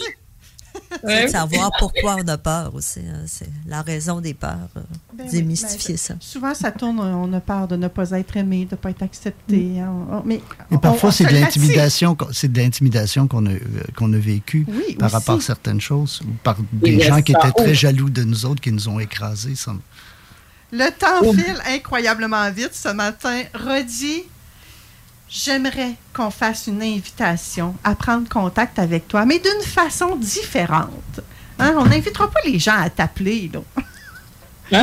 C'est 1.06 1.24
de 1.26 1.30
savoir 1.30 1.70
pourquoi 1.78 2.16
on 2.22 2.28
a 2.28 2.38
peur 2.38 2.74
aussi. 2.74 3.00
hein. 3.00 3.22
C'est 3.26 3.48
la 3.66 3.82
raison 3.82 4.20
des 4.20 4.32
peurs. 4.34 4.68
euh, 4.76 4.80
Ben 5.12 5.24
oui, 5.24 5.30
démystifier 5.30 5.94
ben, 5.94 5.98
ça. 5.98 6.14
Souvent, 6.20 6.54
ça 6.54 6.70
tourne, 6.72 6.98
on 7.00 7.32
a 7.32 7.40
peur 7.40 7.68
de 7.68 7.76
ne 7.76 7.88
pas 7.88 8.10
être 8.12 8.36
aimé, 8.36 8.64
de 8.64 8.70
ne 8.72 8.76
pas 8.76 8.90
être 8.90 9.02
accepté. 9.02 9.80
hein. 9.80 9.92
On- 10.10 10.16
on- 10.18 10.22
mais 10.24 10.40
Et 10.70 10.78
parfois, 10.78 11.12
c'est 11.12 11.24
de 11.26 11.32
l'intimidation, 11.34 12.14
qu'on- 12.14 12.32
c'est 12.32 12.50
de 12.50 12.58
l'intimidation 12.58 13.26
qu'on 13.28 13.44
a, 13.46 13.50
euh, 13.50 13.58
qu'on 13.96 14.12
a 14.12 14.18
vécu 14.18 14.64
Oui, 14.68 14.94
par 14.96 15.06
aussi. 15.06 15.14
rapport 15.16 15.36
à 15.36 15.40
certaines 15.40 15.80
choses, 15.80 16.20
ou 16.24 16.30
par 16.42 16.56
des 16.72 17.00
gens 17.00 17.20
qui 17.22 17.32
étaient 17.32 17.52
très 17.52 17.74
jaloux 17.74 18.08
de 18.10 18.22
nous 18.24 18.46
autres, 18.46 18.60
qui 18.60 18.72
nous 18.72 18.88
ont 18.88 18.98
écrasés. 19.00 19.54
Le 20.72 20.90
temps 20.90 21.32
file 21.32 21.60
incroyablement 21.68 22.50
vite 22.50 22.70
ce 22.74 22.88
matin. 22.88 23.42
Rodi, 23.54 24.24
j'aimerais 25.28 25.94
qu'on 26.12 26.30
fasse 26.30 26.66
une 26.66 26.82
invitation 26.82 27.74
à 27.84 27.94
prendre 27.94 28.28
contact 28.28 28.78
avec 28.78 29.08
toi, 29.08 29.24
mais 29.24 29.38
d'une 29.38 29.62
façon 29.66 30.16
différente. 30.16 31.20
Hein, 31.58 31.74
On 31.78 31.84
n'invitera 31.86 32.28
pas 32.30 32.40
les 32.44 32.58
gens 32.58 32.76
à 32.78 32.90
t'appeler. 32.90 33.50
là. 34.70 34.82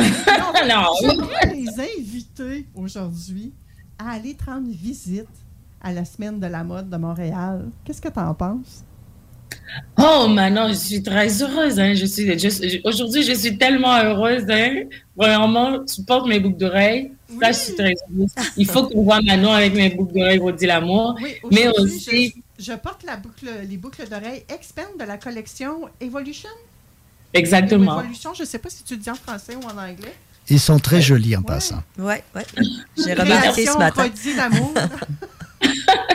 non. 0.68 0.86
J'aimerais 1.00 1.54
les 1.54 1.98
inviter 1.98 2.66
aujourd'hui 2.74 3.52
à 3.98 4.12
aller 4.12 4.34
te 4.34 4.44
rendre 4.44 4.68
visite 4.70 5.26
à 5.82 5.92
la 5.92 6.04
semaine 6.04 6.38
de 6.40 6.46
la 6.46 6.62
mode 6.64 6.88
de 6.88 6.96
Montréal. 6.96 7.68
Qu'est-ce 7.84 8.00
que 8.00 8.08
tu 8.08 8.18
en 8.18 8.34
penses? 8.34 8.84
Oh, 9.98 10.26
maintenant, 10.28 10.68
je 10.68 10.74
suis 10.74 11.02
très 11.02 11.42
heureuse. 11.42 11.78
Hein. 11.78 11.94
Je 11.94 12.06
suis, 12.06 12.38
je- 12.38 12.80
aujourd'hui, 12.84 13.22
je 13.22 13.32
suis 13.34 13.56
tellement 13.58 13.94
heureuse. 13.96 14.44
Hein. 14.50 14.84
Vraiment, 15.16 15.84
tu 15.84 16.02
portes 16.02 16.26
mes 16.26 16.40
boucles 16.40 16.58
d'oreilles. 16.58 17.12
Ça, 17.40 17.52
je 17.52 17.58
suis 17.58 17.74
très 17.74 17.94
heureuse. 18.14 18.30
Il 18.56 18.66
faut 18.66 18.86
qu'on 18.86 19.02
voit 19.04 19.20
Manon 19.22 19.52
avec 19.52 19.74
mes 19.74 19.90
boucles 19.90 20.14
d'oreilles, 20.14 20.38
Rodi 20.38 20.66
Lamour. 20.66 21.16
Oui, 21.22 21.34
mais 21.50 21.68
aujourd'hui, 21.68 21.96
aussi, 21.96 22.34
je, 22.58 22.72
je 22.72 22.76
porte 22.76 23.02
la 23.04 23.16
boucle, 23.16 23.46
les 23.68 23.76
boucles 23.76 24.08
d'oreilles 24.08 24.44
Expand 24.52 24.86
de 24.98 25.04
la 25.04 25.16
collection 25.18 25.88
Evolution. 26.00 26.50
exactement. 27.34 28.00
Evolution, 28.00 28.34
je 28.34 28.42
ne 28.42 28.46
sais 28.46 28.58
pas 28.58 28.68
si 28.70 28.82
tu 28.84 28.94
le 28.94 29.00
dis 29.00 29.10
en 29.10 29.14
français 29.14 29.56
ou 29.56 29.64
en 29.64 29.78
anglais. 29.78 30.14
Ils 30.48 30.60
sont 30.60 30.78
très 30.78 31.00
jolis 31.00 31.36
en 31.36 31.42
passant. 31.42 31.82
Oui, 31.98 32.14
oui. 32.34 32.42
J'ai 33.04 33.14
remarqué 33.14 33.64
ce 33.64 33.78
matin. 33.78 34.08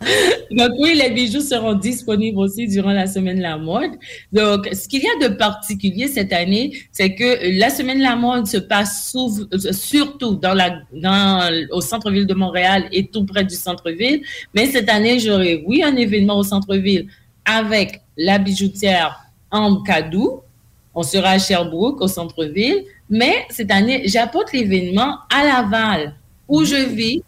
Donc 0.50 0.70
oui, 0.78 0.94
les 0.94 1.10
bijoux 1.10 1.40
seront 1.40 1.74
disponibles 1.74 2.38
aussi 2.38 2.66
durant 2.66 2.92
la 2.92 3.06
semaine 3.06 3.36
de 3.36 3.42
la 3.42 3.58
mode. 3.58 3.90
Donc, 4.32 4.68
ce 4.72 4.88
qu'il 4.88 5.02
y 5.02 5.06
a 5.06 5.28
de 5.28 5.34
particulier 5.34 6.08
cette 6.08 6.32
année, 6.32 6.72
c'est 6.90 7.14
que 7.14 7.58
la 7.58 7.70
semaine 7.70 7.98
de 7.98 8.02
la 8.02 8.16
mode 8.16 8.46
se 8.46 8.56
passe 8.56 9.10
sous- 9.10 9.46
surtout 9.72 10.36
dans 10.36 10.54
la, 10.54 10.80
dans, 10.92 11.50
au 11.70 11.80
centre-ville 11.80 12.26
de 12.26 12.34
Montréal 12.34 12.88
et 12.92 13.06
tout 13.06 13.24
près 13.26 13.44
du 13.44 13.54
centre-ville. 13.54 14.22
Mais 14.54 14.66
cette 14.66 14.88
année, 14.88 15.18
j'aurai, 15.20 15.62
oui, 15.66 15.82
un 15.82 15.94
événement 15.96 16.38
au 16.38 16.42
centre-ville 16.44 17.06
avec 17.44 18.00
la 18.16 18.38
bijoutière 18.38 19.20
Ambre 19.50 19.82
Cadou. 19.84 20.40
On 20.94 21.02
sera 21.02 21.30
à 21.30 21.38
Sherbrooke, 21.38 22.00
au 22.00 22.08
centre-ville. 22.08 22.84
Mais 23.08 23.44
cette 23.50 23.70
année, 23.70 24.02
j'apporte 24.06 24.52
l'événement 24.52 25.18
à 25.32 25.44
Laval, 25.44 26.14
où 26.48 26.64
je 26.64 26.76
vis, 26.88 27.22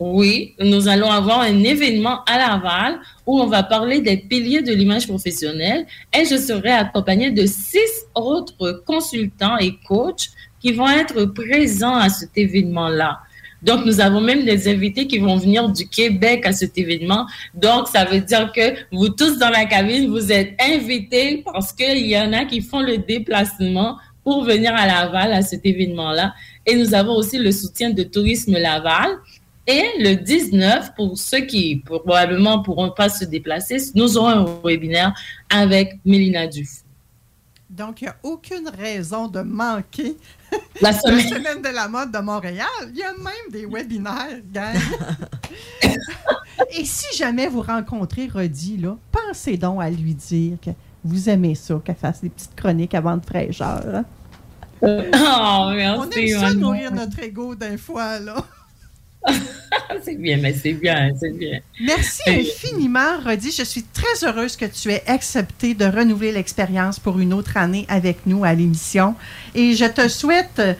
oui, 0.00 0.54
nous 0.58 0.88
allons 0.88 1.10
avoir 1.10 1.40
un 1.40 1.62
événement 1.62 2.24
à 2.24 2.36
Laval 2.36 3.00
où 3.26 3.40
on 3.40 3.46
va 3.46 3.62
parler 3.62 4.00
des 4.00 4.16
piliers 4.16 4.60
de 4.60 4.72
l'image 4.72 5.06
professionnelle 5.06 5.86
et 6.12 6.24
je 6.24 6.36
serai 6.36 6.72
accompagnée 6.72 7.30
de 7.30 7.46
six 7.46 8.06
autres 8.14 8.82
consultants 8.84 9.56
et 9.58 9.78
coachs 9.86 10.30
qui 10.60 10.72
vont 10.72 10.88
être 10.88 11.26
présents 11.26 11.94
à 11.94 12.08
cet 12.08 12.36
événement-là. 12.36 13.20
Donc, 13.62 13.86
nous 13.86 14.00
avons 14.00 14.20
même 14.20 14.44
des 14.44 14.68
invités 14.68 15.06
qui 15.06 15.18
vont 15.18 15.36
venir 15.36 15.70
du 15.70 15.88
Québec 15.88 16.44
à 16.44 16.52
cet 16.52 16.76
événement. 16.76 17.26
Donc, 17.54 17.88
ça 17.88 18.04
veut 18.04 18.20
dire 18.20 18.52
que 18.52 18.74
vous 18.92 19.08
tous 19.08 19.38
dans 19.38 19.48
la 19.48 19.64
cabine, 19.64 20.10
vous 20.10 20.30
êtes 20.30 20.54
invités 20.60 21.42
parce 21.50 21.72
qu'il 21.72 22.06
y 22.06 22.18
en 22.18 22.32
a 22.34 22.44
qui 22.44 22.60
font 22.60 22.80
le 22.80 22.98
déplacement 22.98 23.96
pour 24.22 24.44
venir 24.44 24.74
à 24.74 24.86
Laval 24.86 25.32
à 25.32 25.42
cet 25.42 25.64
événement-là. 25.64 26.34
Et 26.66 26.76
nous 26.76 26.94
avons 26.94 27.14
aussi 27.14 27.38
le 27.38 27.52
soutien 27.52 27.90
de 27.90 28.02
Tourisme 28.02 28.52
Laval. 28.52 29.18
Et 29.66 29.82
le 29.98 30.14
19, 30.16 30.94
pour 30.94 31.16
ceux 31.16 31.40
qui 31.40 31.76
probablement 31.76 32.62
pourront 32.62 32.90
pas 32.90 33.08
se 33.08 33.24
déplacer, 33.24 33.78
nous 33.94 34.18
aurons 34.18 34.28
un 34.28 34.60
webinaire 34.64 35.14
avec 35.48 35.98
Mélina 36.04 36.46
Duf. 36.46 36.82
Donc, 37.70 38.02
il 38.02 38.04
n'y 38.04 38.10
a 38.10 38.16
aucune 38.22 38.68
raison 38.68 39.26
de 39.26 39.40
manquer 39.40 40.16
La 40.80 40.90
la 40.90 40.92
semaine. 40.92 41.62
de 41.62 41.74
la 41.74 41.88
mode 41.88 42.12
de 42.12 42.18
Montréal. 42.18 42.66
Il 42.90 42.98
y 42.98 43.02
a 43.02 43.12
même 43.14 43.50
des 43.50 43.66
webinaires, 43.66 44.38
gang. 44.52 44.76
Et 46.78 46.84
si 46.84 47.16
jamais 47.16 47.48
vous 47.48 47.62
rencontrez 47.62 48.28
Rodi, 48.32 48.76
là, 48.76 48.96
pensez 49.10 49.56
donc 49.56 49.82
à 49.82 49.90
lui 49.90 50.14
dire 50.14 50.56
que 50.64 50.70
vous 51.02 51.28
aimez 51.28 51.54
ça, 51.54 51.80
qu'elle 51.84 51.96
fasse 51.96 52.20
des 52.20 52.28
petites 52.28 52.54
chroniques 52.54 52.94
avant 52.94 53.16
de 53.16 53.24
fraîcheur. 53.24 53.82
hein. 53.92 54.04
Oh, 54.82 55.70
merci. 55.74 55.98
On 55.98 56.10
aime 56.10 56.40
ça 56.40 56.54
nourrir 56.54 56.92
notre 56.92 57.18
ego 57.22 57.54
d'un 57.54 57.76
fois, 57.78 58.20
là. 58.20 58.36
C'est 60.02 60.16
bien, 60.16 60.36
mais 60.36 60.52
c'est 60.52 60.74
bien, 60.74 61.10
c'est 61.18 61.30
bien. 61.36 61.60
Merci 61.80 62.22
infiniment, 62.28 63.18
Rodi. 63.24 63.50
Je 63.50 63.62
suis 63.64 63.82
très 63.84 64.26
heureuse 64.26 64.56
que 64.56 64.66
tu 64.66 64.92
aies 64.92 65.02
accepté 65.06 65.74
de 65.74 65.84
renouveler 65.86 66.32
l'expérience 66.32 66.98
pour 67.00 67.18
une 67.18 67.32
autre 67.32 67.56
année 67.56 67.86
avec 67.88 68.26
nous 68.26 68.44
à 68.44 68.52
l'émission. 68.54 69.14
Et 69.54 69.74
je 69.74 69.86
te 69.86 70.06
souhaite 70.08 70.58
euh, 70.58 70.74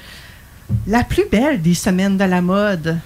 la 0.87 1.05
plus 1.05 1.25
belle 1.31 1.63
des 1.63 1.75
semaines 1.75 2.19
de 2.19 2.25
la 2.25 2.43
mode. 2.43 2.99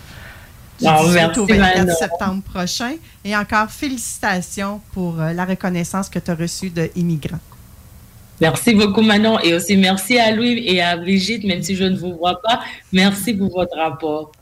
Du 0.80 0.86
Oh, 0.86 1.04
18 1.06 1.14
merci, 1.14 1.40
au 1.40 1.46
24 1.46 1.76
Manon. 1.76 1.94
septembre 1.98 2.42
prochain. 2.42 2.92
Et 3.24 3.36
encore 3.36 3.70
félicitations 3.70 4.80
pour 4.92 5.20
euh, 5.20 5.32
la 5.32 5.44
reconnaissance 5.44 6.08
que 6.08 6.18
tu 6.18 6.30
as 6.30 6.34
reçue 6.34 6.70
de 6.70 6.90
Immigrants. 6.96 7.40
Merci 8.40 8.74
beaucoup, 8.74 9.02
Manon. 9.02 9.38
Et 9.40 9.54
aussi 9.54 9.76
merci 9.76 10.18
à 10.18 10.30
Louis 10.32 10.62
et 10.66 10.80
à 10.80 10.96
Brigitte, 10.96 11.44
même 11.44 11.62
si 11.62 11.74
je 11.74 11.84
ne 11.84 11.96
vous 11.96 12.16
vois 12.16 12.40
pas. 12.40 12.60
Merci 12.92 13.34
pour 13.34 13.50
votre 13.52 13.76
rapport. 13.76 14.32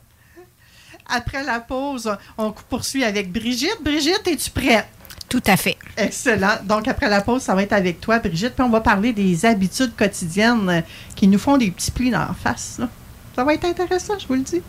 Après 1.09 1.43
la 1.43 1.59
pause, 1.59 2.11
on 2.37 2.53
poursuit 2.69 3.03
avec 3.03 3.31
Brigitte. 3.31 3.77
Brigitte, 3.81 4.27
es-tu 4.27 4.49
prête? 4.51 4.85
Tout 5.29 5.43
à 5.45 5.57
fait. 5.57 5.77
Excellent. 5.97 6.57
Donc, 6.63 6.87
après 6.87 7.09
la 7.09 7.21
pause, 7.21 7.41
ça 7.41 7.53
va 7.53 7.63
être 7.63 7.73
avec 7.73 7.99
toi, 7.99 8.19
Brigitte. 8.19 8.53
Puis 8.55 8.63
on 8.63 8.69
va 8.69 8.81
parler 8.81 9.11
des 9.13 9.45
habitudes 9.45 9.93
quotidiennes 9.95 10.83
qui 11.15 11.27
nous 11.27 11.39
font 11.39 11.57
des 11.57 11.69
petits 11.71 11.91
plis 11.91 12.11
dans 12.11 12.19
la 12.19 12.35
face. 12.41 12.77
là. 12.79 12.87
Ça 13.35 13.43
va 13.43 13.53
être 13.53 13.65
intéressant, 13.65 14.13
je 14.17 14.27
vous 14.27 14.35
le 14.35 14.41
dis. 14.41 14.61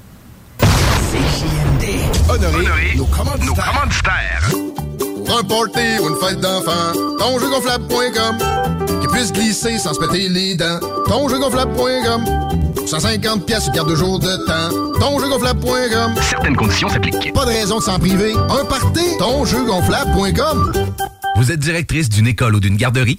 Honorer, 2.28 2.94
nos 2.96 3.06
commanditaires. 3.06 4.50
Pour 5.24 5.38
un 5.38 5.44
party 5.44 5.98
ou 6.02 6.08
une 6.08 6.16
fête 6.16 6.40
d'enfant, 6.40 6.92
tonjeugonflable.com 7.18 8.38
Qui 9.00 9.08
puisse 9.08 9.32
glisser 9.32 9.78
sans 9.78 9.94
se 9.94 10.00
péter 10.00 10.28
les 10.28 10.54
dents. 10.54 10.80
Tonjeugonflable.com 11.06 12.24
150 12.88 13.44
pièces 13.44 13.70
garde 13.70 13.90
de 13.90 13.94
jour 13.94 14.18
de 14.18 14.34
temps. 14.46 14.98
Tonjeugonflable.com 14.98 16.14
Certaines 16.22 16.56
conditions 16.56 16.88
s'appliquent. 16.88 17.34
Pas 17.34 17.44
de 17.44 17.50
raison 17.50 17.78
de 17.78 17.82
s'en 17.82 17.98
priver. 17.98 18.32
Un 18.32 18.64
party, 18.64 19.04
tonjeugonflable.com 19.18 20.72
Vous 21.36 21.52
êtes 21.52 21.60
directrice 21.60 22.08
d'une 22.08 22.26
école 22.26 22.54
ou 22.54 22.60
d'une 22.60 22.76
garderie? 22.76 23.18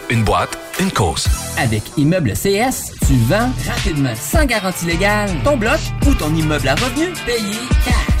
une 0.11 0.23
boîte, 0.25 0.57
une 0.81 0.91
cause. 0.91 1.25
Avec 1.57 1.83
Immeuble 1.97 2.33
CS, 2.33 2.91
tu 3.07 3.15
vends 3.29 3.49
rapidement, 3.65 4.13
sans 4.13 4.45
garantie 4.45 4.85
légale, 4.85 5.29
ton 5.45 5.55
bloc 5.55 5.79
ou 6.05 6.13
ton 6.13 6.35
immeuble 6.35 6.67
à 6.67 6.75
revenu 6.75 7.13
payé 7.25 7.55
cash. 7.85 8.20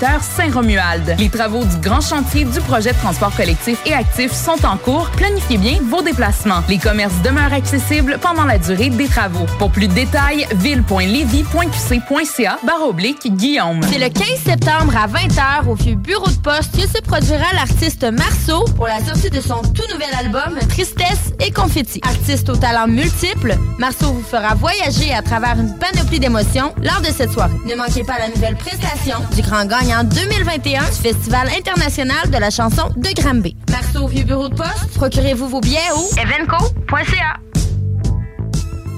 Saint-Romuald. 0.00 1.16
Les 1.18 1.28
travaux 1.28 1.64
du 1.64 1.76
grand 1.76 2.00
chantier 2.00 2.44
du 2.44 2.60
projet 2.60 2.92
de 2.92 2.98
transport 2.98 3.34
collectif 3.36 3.78
et 3.84 3.92
actif 3.92 4.32
sont 4.32 4.64
en 4.64 4.78
cours. 4.78 5.10
Planifiez 5.10 5.58
bien 5.58 5.78
vos 5.82 6.00
déplacements. 6.00 6.62
Les 6.68 6.78
commerces 6.78 7.20
demeurent 7.22 7.52
accessibles 7.52 8.18
pendant 8.20 8.44
la 8.44 8.58
durée 8.58 8.88
des 8.88 9.08
travaux. 9.08 9.44
Pour 9.58 9.70
plus 9.70 9.88
de 9.88 9.92
détails, 9.92 10.46
ville.levy.qc.ca 10.54 12.58
barre 12.66 12.88
oblique 12.88 13.30
Guillaume. 13.36 13.80
C'est 13.90 13.98
le 13.98 14.08
15 14.08 14.26
septembre 14.44 14.94
à 14.96 15.06
20h 15.06 15.68
au 15.68 15.74
vieux 15.74 15.96
bureau 15.96 16.28
de 16.28 16.38
poste 16.38 16.76
que 16.76 16.88
se 16.88 17.02
produira 17.02 17.52
l'artiste 17.54 18.04
Marceau 18.04 18.64
pour 18.76 18.86
la 18.86 19.04
sortie 19.04 19.30
de 19.30 19.40
son 19.40 19.60
tout 19.60 19.84
nouvel 19.92 20.14
album 20.18 20.58
Tristesse 20.68 21.32
et 21.40 21.50
Confetti. 21.50 22.00
Artiste 22.04 22.48
au 22.48 22.56
talent 22.56 22.88
multiple, 22.88 23.56
Marceau 23.78 24.12
vous 24.12 24.22
fera 24.22 24.54
voyager 24.54 25.12
à 25.12 25.20
travers 25.20 25.58
une 25.58 25.76
panoplie 25.76 26.20
d'émotions 26.20 26.72
lors 26.82 27.00
de 27.00 27.12
cette 27.14 27.32
soirée. 27.32 27.52
Ne 27.66 27.74
manquez 27.74 28.04
pas 28.04 28.18
la 28.18 28.28
nouvelle 28.28 28.56
prestation 28.56 29.16
du 29.34 29.42
grand 29.42 29.66
gagnant 29.66 29.89
2021 29.90 30.80
du 30.80 30.96
Festival 31.02 31.48
international 31.48 32.30
de 32.30 32.38
la 32.38 32.50
chanson 32.50 32.90
de 32.96 33.08
Granby. 33.20 33.56
Marceau 33.70 34.04
au 34.04 34.08
vieux 34.08 34.24
bureau 34.24 34.48
de 34.48 34.54
poste, 34.54 34.94
procurez-vous 34.94 35.48
vos 35.48 35.60
billets 35.60 35.78
au 35.96 36.08
evenco.ca. 36.16 37.49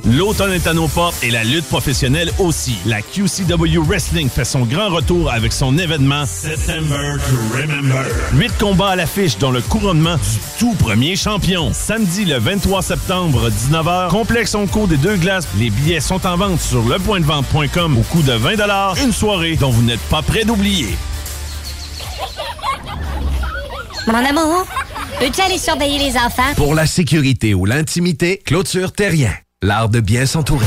L'automne 0.04 0.52
est 0.52 0.66
à 0.66 0.74
nos 0.74 0.88
portes 0.88 1.22
et 1.22 1.30
la 1.30 1.44
lutte 1.44 1.66
professionnelle 1.66 2.32
aussi. 2.38 2.76
La 2.86 3.02
QCW 3.02 3.78
Wrestling 3.86 4.28
fait 4.28 4.44
son 4.44 4.62
grand 4.62 4.88
retour 4.88 5.30
avec 5.30 5.52
son 5.52 5.78
événement 5.78 6.26
September 6.26 7.14
to 7.18 7.56
Remember. 7.56 8.04
Huit 8.34 8.52
combats 8.58 8.90
à 8.90 8.96
l'affiche 8.96 9.38
dont 9.38 9.52
le 9.52 9.60
couronnement 9.60 10.16
du 10.16 10.38
tout 10.58 10.74
premier 10.74 11.14
champion. 11.14 11.70
Samedi 11.72 12.24
le 12.24 12.38
23 12.38 12.82
septembre, 12.82 13.48
19h, 13.48 14.08
complexe 14.08 14.56
Onco 14.56 14.88
des 14.88 14.96
deux 14.96 15.16
glaces. 15.16 15.46
Les 15.56 15.70
billets 15.70 16.00
sont 16.00 16.26
en 16.26 16.36
vente 16.36 16.60
sur 16.60 16.82
lepointdevente.com 16.82 17.98
au 17.98 18.02
coût 18.02 18.22
de 18.22 18.32
20 18.32 19.04
Une 19.04 19.12
soirée 19.12 19.54
dont 19.56 19.70
vous 19.70 19.82
n'êtes 19.82 20.00
pas 20.00 20.22
prêt 20.22 20.44
d'oublier. 20.44 20.88
Mon 24.08 24.14
amour, 24.14 24.66
peux-tu 25.20 25.40
aller 25.40 25.58
surveiller 25.58 25.98
les 25.98 26.16
enfants? 26.16 26.54
Pour 26.56 26.74
la 26.74 26.86
sécurité 26.86 27.54
ou 27.54 27.66
l'intimité, 27.66 28.42
clôture 28.44 28.92
terrien. 28.92 29.32
L'art 29.64 29.88
de 29.88 30.00
bien 30.00 30.26
s'entourer. 30.26 30.66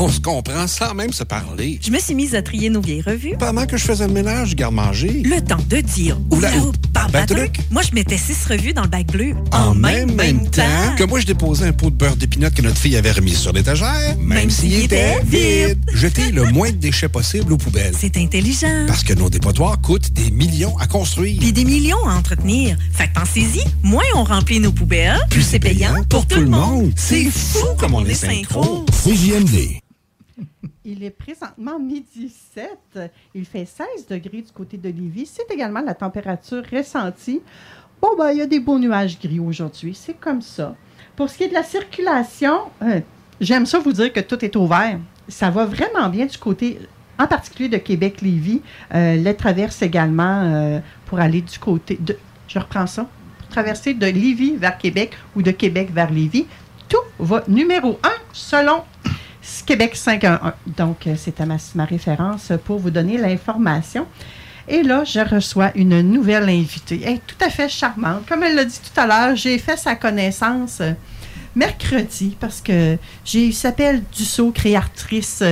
On 0.00 0.08
se 0.08 0.20
comprend 0.20 0.68
sans 0.68 0.94
même 0.94 1.12
se 1.12 1.24
parler. 1.24 1.80
Je 1.82 1.90
me 1.90 1.98
suis 1.98 2.14
mise 2.14 2.36
à 2.36 2.42
trier 2.42 2.70
nos 2.70 2.80
vieilles 2.80 3.02
revues. 3.02 3.34
Pendant 3.36 3.66
que 3.66 3.76
je 3.76 3.82
faisais 3.84 4.06
le 4.06 4.12
ménage, 4.12 4.54
garde-manger. 4.54 5.24
Le 5.24 5.40
temps 5.40 5.58
de 5.68 5.78
dire 5.78 6.16
oula 6.30 6.56
ou 6.58 6.70
Ben, 7.12 7.26
truc. 7.26 7.58
Moi, 7.72 7.82
je 7.82 7.92
mettais 7.92 8.16
six 8.16 8.44
revues 8.46 8.72
dans 8.72 8.82
le 8.82 8.88
bac 8.88 9.08
bleu. 9.08 9.34
En 9.50 9.74
même, 9.74 10.14
même 10.14 10.48
temps 10.50 10.94
que 10.96 11.02
moi, 11.02 11.18
je 11.18 11.26
déposais 11.26 11.66
un 11.66 11.72
pot 11.72 11.90
de 11.90 11.96
beurre 11.96 12.14
d'épinote 12.14 12.54
que 12.54 12.62
notre 12.62 12.78
fille 12.78 12.96
avait 12.96 13.10
remis 13.10 13.34
sur 13.34 13.52
l'étagère, 13.52 14.16
même, 14.20 14.50
s'il 14.50 14.84
était 14.84 15.20
vide. 15.24 15.80
Jeter 15.92 16.30
le 16.30 16.44
moins 16.44 16.70
de 16.70 16.76
déchets 16.76 17.08
possible 17.08 17.52
aux 17.52 17.58
poubelles. 17.58 17.94
C'est 17.98 18.16
intelligent. 18.18 18.84
Parce 18.86 19.02
que 19.02 19.14
nos 19.14 19.28
dépotoirs 19.28 19.80
coûtent 19.80 20.12
des 20.12 20.30
millions 20.30 20.78
à 20.78 20.86
construire. 20.86 21.40
Puis 21.40 21.52
des 21.52 21.64
millions 21.64 22.06
à 22.06 22.14
entretenir. 22.14 22.76
Fait 22.92 23.08
que 23.08 23.14
pensez-y, 23.14 23.64
moins 23.82 24.04
on 24.14 24.22
remplit 24.22 24.60
nos 24.60 24.70
poubelles, 24.70 25.18
plus 25.28 25.42
c'est 25.42 25.58
payant 25.58 26.04
pour 26.08 26.24
tout 26.24 26.38
le 26.40 26.46
monde. 26.46 26.92
C'est 26.94 27.24
fou 27.24 27.66
comme 27.78 27.94
on 27.94 28.04
est 28.06 28.14
synchro. 28.14 28.86
CJMD. 28.92 29.80
Il 30.90 31.04
est 31.04 31.10
présentement 31.10 31.78
midi 31.78 32.34
7. 32.54 33.10
Il 33.34 33.44
fait 33.44 33.66
16 33.66 34.06
degrés 34.08 34.40
du 34.40 34.50
côté 34.50 34.78
de 34.78 34.88
Lévis. 34.88 35.26
C'est 35.26 35.52
également 35.52 35.82
la 35.82 35.92
température 35.92 36.62
ressentie. 36.72 37.42
Bon, 38.00 38.16
ben, 38.16 38.30
il 38.30 38.38
y 38.38 38.40
a 38.40 38.46
des 38.46 38.58
beaux 38.58 38.78
nuages 38.78 39.18
gris 39.20 39.38
aujourd'hui. 39.38 39.94
C'est 39.94 40.18
comme 40.18 40.40
ça. 40.40 40.74
Pour 41.14 41.28
ce 41.28 41.36
qui 41.36 41.44
est 41.44 41.48
de 41.48 41.52
la 41.52 41.62
circulation, 41.62 42.60
euh, 42.80 43.00
j'aime 43.38 43.66
ça 43.66 43.80
vous 43.80 43.92
dire 43.92 44.10
que 44.14 44.20
tout 44.20 44.42
est 44.42 44.56
ouvert. 44.56 44.98
Ça 45.28 45.50
va 45.50 45.66
vraiment 45.66 46.08
bien 46.08 46.24
du 46.24 46.38
côté, 46.38 46.78
en 47.18 47.26
particulier 47.26 47.68
de 47.68 47.76
Québec-Lévis. 47.76 48.62
Euh, 48.94 49.16
les 49.16 49.36
traverses 49.36 49.82
également 49.82 50.42
euh, 50.44 50.78
pour 51.04 51.20
aller 51.20 51.42
du 51.42 51.58
côté 51.58 51.98
de. 52.00 52.16
Je 52.46 52.58
reprends 52.58 52.86
ça. 52.86 53.06
Traverser 53.50 53.92
de 53.92 54.06
Lévis 54.06 54.56
vers 54.56 54.78
Québec 54.78 55.18
ou 55.36 55.42
de 55.42 55.50
Québec 55.50 55.90
vers 55.92 56.10
Lévis. 56.10 56.46
Tout 56.88 56.96
va 57.18 57.44
numéro 57.46 57.98
un 58.02 58.16
selon 58.32 58.84
Québec 59.66 59.96
511. 59.96 60.52
Donc, 60.76 61.06
euh, 61.06 61.14
c'était 61.16 61.46
ma, 61.46 61.56
ma 61.74 61.84
référence 61.84 62.52
pour 62.64 62.78
vous 62.78 62.90
donner 62.90 63.18
l'information. 63.18 64.06
Et 64.68 64.82
là, 64.82 65.04
je 65.04 65.20
reçois 65.20 65.70
une 65.74 66.02
nouvelle 66.02 66.48
invitée. 66.48 67.00
Elle 67.04 67.14
est 67.14 67.26
tout 67.26 67.42
à 67.42 67.48
fait 67.48 67.68
charmante. 67.68 68.26
Comme 68.28 68.42
elle 68.42 68.54
l'a 68.54 68.64
dit 68.64 68.80
tout 68.80 69.00
à 69.00 69.06
l'heure, 69.06 69.36
j'ai 69.36 69.58
fait 69.58 69.78
sa 69.78 69.94
connaissance 69.94 70.78
euh, 70.80 70.92
mercredi 71.54 72.36
parce 72.38 72.60
que 72.60 72.98
j'ai 73.24 73.50
s'appelle 73.52 74.02
Dussault, 74.12 74.50
créatrice, 74.50 75.42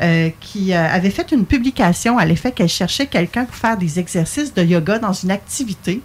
euh, 0.00 0.30
qui 0.40 0.72
avait 0.72 1.10
fait 1.10 1.30
une 1.32 1.44
publication 1.44 2.18
à 2.18 2.24
l'effet 2.24 2.52
qu'elle 2.52 2.68
cherchait 2.68 3.06
quelqu'un 3.06 3.44
pour 3.44 3.54
faire 3.54 3.76
des 3.76 3.98
exercices 3.98 4.54
de 4.54 4.62
yoga 4.62 4.98
dans 4.98 5.12
une 5.12 5.30
activité. 5.30 6.00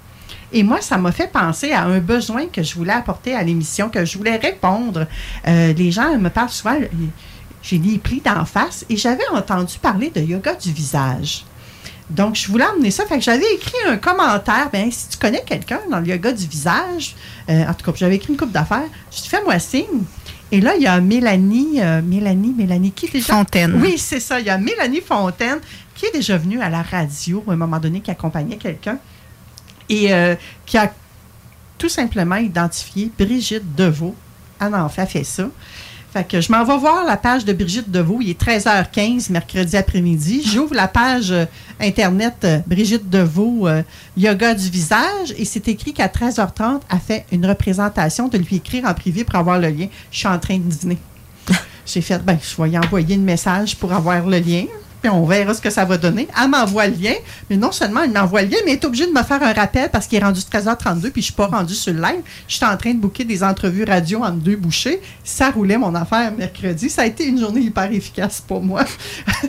Et 0.54 0.64
moi, 0.64 0.82
ça 0.82 0.98
m'a 0.98 1.12
fait 1.12 1.32
penser 1.32 1.72
à 1.72 1.84
un 1.84 2.00
besoin 2.00 2.48
que 2.48 2.64
je 2.64 2.76
voulais 2.76 2.94
apporter 2.94 3.36
à 3.36 3.44
l'émission, 3.44 3.90
que 3.90 4.06
je 4.06 4.18
voulais 4.18 4.38
répondre. 4.38 5.06
Euh, 5.48 5.74
les 5.74 5.92
gens 5.92 6.18
me 6.18 6.30
parlent 6.30 6.50
souvent, 6.50 6.78
j'ai 7.62 7.78
les 7.78 7.98
plis 7.98 8.22
d'en 8.22 8.46
face, 8.46 8.86
et 8.90 8.96
j'avais 8.96 9.28
entendu 9.34 9.78
parler 9.80 10.10
de 10.10 10.22
yoga 10.22 10.56
du 10.56 10.72
visage. 10.72 11.44
Donc, 12.10 12.36
je 12.36 12.48
voulais 12.48 12.66
emmener 12.66 12.92
ça. 12.92 13.06
Fait 13.06 13.18
que 13.18 13.24
j'avais 13.24 13.54
écrit 13.54 13.76
un 13.86 13.98
commentaire. 13.98 14.70
Ben, 14.72 14.90
si 14.90 15.10
tu 15.10 15.18
connais 15.18 15.44
quelqu'un 15.46 15.82
dans 15.92 16.00
le 16.00 16.08
yoga 16.08 16.32
du 16.32 16.48
visage, 16.48 17.16
euh, 17.50 17.66
en 17.66 17.74
tout 17.74 17.86
cas, 17.86 17.98
j'avais 17.98 18.16
écrit 18.16 18.32
une 18.32 18.40
coupe 18.40 18.54
d'affaires. 18.54 18.88
Je 19.12 19.24
te 19.24 19.28
fais-moi 19.28 19.60
signe. 19.60 20.04
Et 20.50 20.62
là, 20.62 20.76
il 20.78 20.84
y 20.84 20.88
a 20.88 21.02
Mélanie, 21.02 21.82
euh, 21.82 22.02
Mélanie, 22.02 22.54
Mélanie, 22.58 22.92
qui 22.92 23.08
est 23.08 23.12
déjà. 23.12 23.34
Fontaine. 23.34 23.78
Oui, 23.82 23.98
c'est 23.98 24.22
ça. 24.22 24.40
Il 24.40 24.46
y 24.46 24.50
a 24.50 24.58
Mélanie 24.58 25.02
Fontaine, 25.02 25.60
qui 25.94 26.06
est 26.06 26.14
déjà 26.14 26.38
venue 26.38 26.62
à 26.62 26.70
la 26.70 26.82
radio 26.82 27.44
à 27.50 27.52
un 27.52 27.58
moment 27.58 27.80
donné, 27.80 28.00
qui 28.00 28.12
accompagnait 28.12 28.56
quelqu'un 28.56 29.00
et 29.90 30.14
euh, 30.14 30.36
qui 30.66 30.78
a 30.78 30.92
tout 31.78 31.90
simplement 31.90 32.38
identifié 32.38 33.12
Brigitte 33.18 33.76
Deveau. 33.76 34.16
Ah 34.60 34.70
non, 34.70 34.90
fait, 34.90 35.04
elle 35.04 35.08
fait 35.08 35.24
ça. 35.24 35.48
Fait 36.14 36.26
que 36.26 36.40
je 36.40 36.52
m'en 36.52 36.64
vais 36.64 36.78
voir 36.78 37.04
la 37.06 37.18
page 37.18 37.44
de 37.44 37.52
Brigitte 37.52 37.92
Deveau. 37.92 38.20
Il 38.22 38.30
est 38.30 38.42
13h15, 38.42 39.32
mercredi 39.32 39.76
après-midi. 39.76 40.42
J'ouvre 40.46 40.74
la 40.74 40.88
page 40.88 41.32
euh, 41.32 41.46
Internet 41.82 42.36
euh, 42.46 42.60
Brigitte 42.66 43.10
Deveau, 43.10 43.68
euh, 43.68 43.84
Yoga 44.16 44.54
du 44.56 44.70
visage, 44.70 45.34
et 45.38 45.44
c'est 45.44 45.68
écrit 45.68 45.94
qu'à 45.94 46.08
13h30, 46.08 46.82
elle 46.90 47.00
fait 47.00 47.26
une 47.32 47.46
représentation 47.46 48.30
de 48.30 48.38
lui 48.38 48.56
écrire 48.56 48.86
en 48.86 48.94
privé 48.94 49.26
pour 49.26 49.36
avoir 49.36 49.60
le 49.60 49.68
lien. 49.68 49.88
Je 50.10 50.20
suis 50.20 50.28
en 50.28 50.40
train 50.40 50.58
de 50.58 50.64
dîner. 50.64 50.98
J'ai 51.86 52.02
fait, 52.02 52.24
ben, 52.24 52.40
je 52.42 52.62
vais 52.62 52.70
y 52.70 52.78
envoyer 52.78 53.16
un 53.16 53.20
message 53.20 53.76
pour 53.76 53.92
avoir 53.92 54.26
le 54.26 54.40
lien. 54.40 54.66
Puis 55.02 55.10
on 55.10 55.26
verra 55.26 55.54
ce 55.54 55.62
que 55.62 55.70
ça 55.70 55.86
va 55.86 55.98
donner. 55.98 56.28
Elle 56.42 56.50
m'envoie 56.50 56.88
le 56.88 56.96
lien, 56.96 57.14
mais 57.50 57.58
non 57.58 57.72
seulement 57.72 58.04
elle 58.04 58.12
m'envoie 58.12 58.42
le 58.42 58.50
lien, 58.50 58.58
mais 58.66 58.72
elle 58.72 58.78
est 58.78 58.86
obligée 58.86 59.06
de 59.06 59.12
me 59.12 59.24
faire 59.24 59.42
un 59.42 59.54
rappel 59.54 59.90
parce 59.92 60.08
qu'il 60.08 60.20
est 60.20 60.24
rendu 60.24 60.42
13h32 60.42 61.12
puis 61.12 61.22
je 61.22 61.26
suis 61.28 61.34
pas 61.34 61.48
rendue 61.48 61.76
sur 61.76 61.94
le 61.94 62.02
live. 62.02 62.22
Je 62.48 62.56
suis 62.56 62.66
en 62.66 62.76
train 62.78 62.94
de 62.94 63.00
booker 63.00 63.24
des 63.24 63.44
entrevues 63.44 63.84
radio 63.84 64.24
entre 64.24 64.38
deux 64.38 64.56
bouchées. 64.56 65.02
Ça 65.24 65.52
roulait 65.52 65.78
mon 65.78 65.94
affaire 65.96 66.32
mercredi. 66.32 66.90
Ça 66.90 67.04
a 67.04 67.06
été 67.06 67.26
une 67.26 67.40
journée 67.40 67.62
hyper 67.62 67.92
efficace 67.92 68.44
pour 68.46 68.62
moi. 68.62 68.86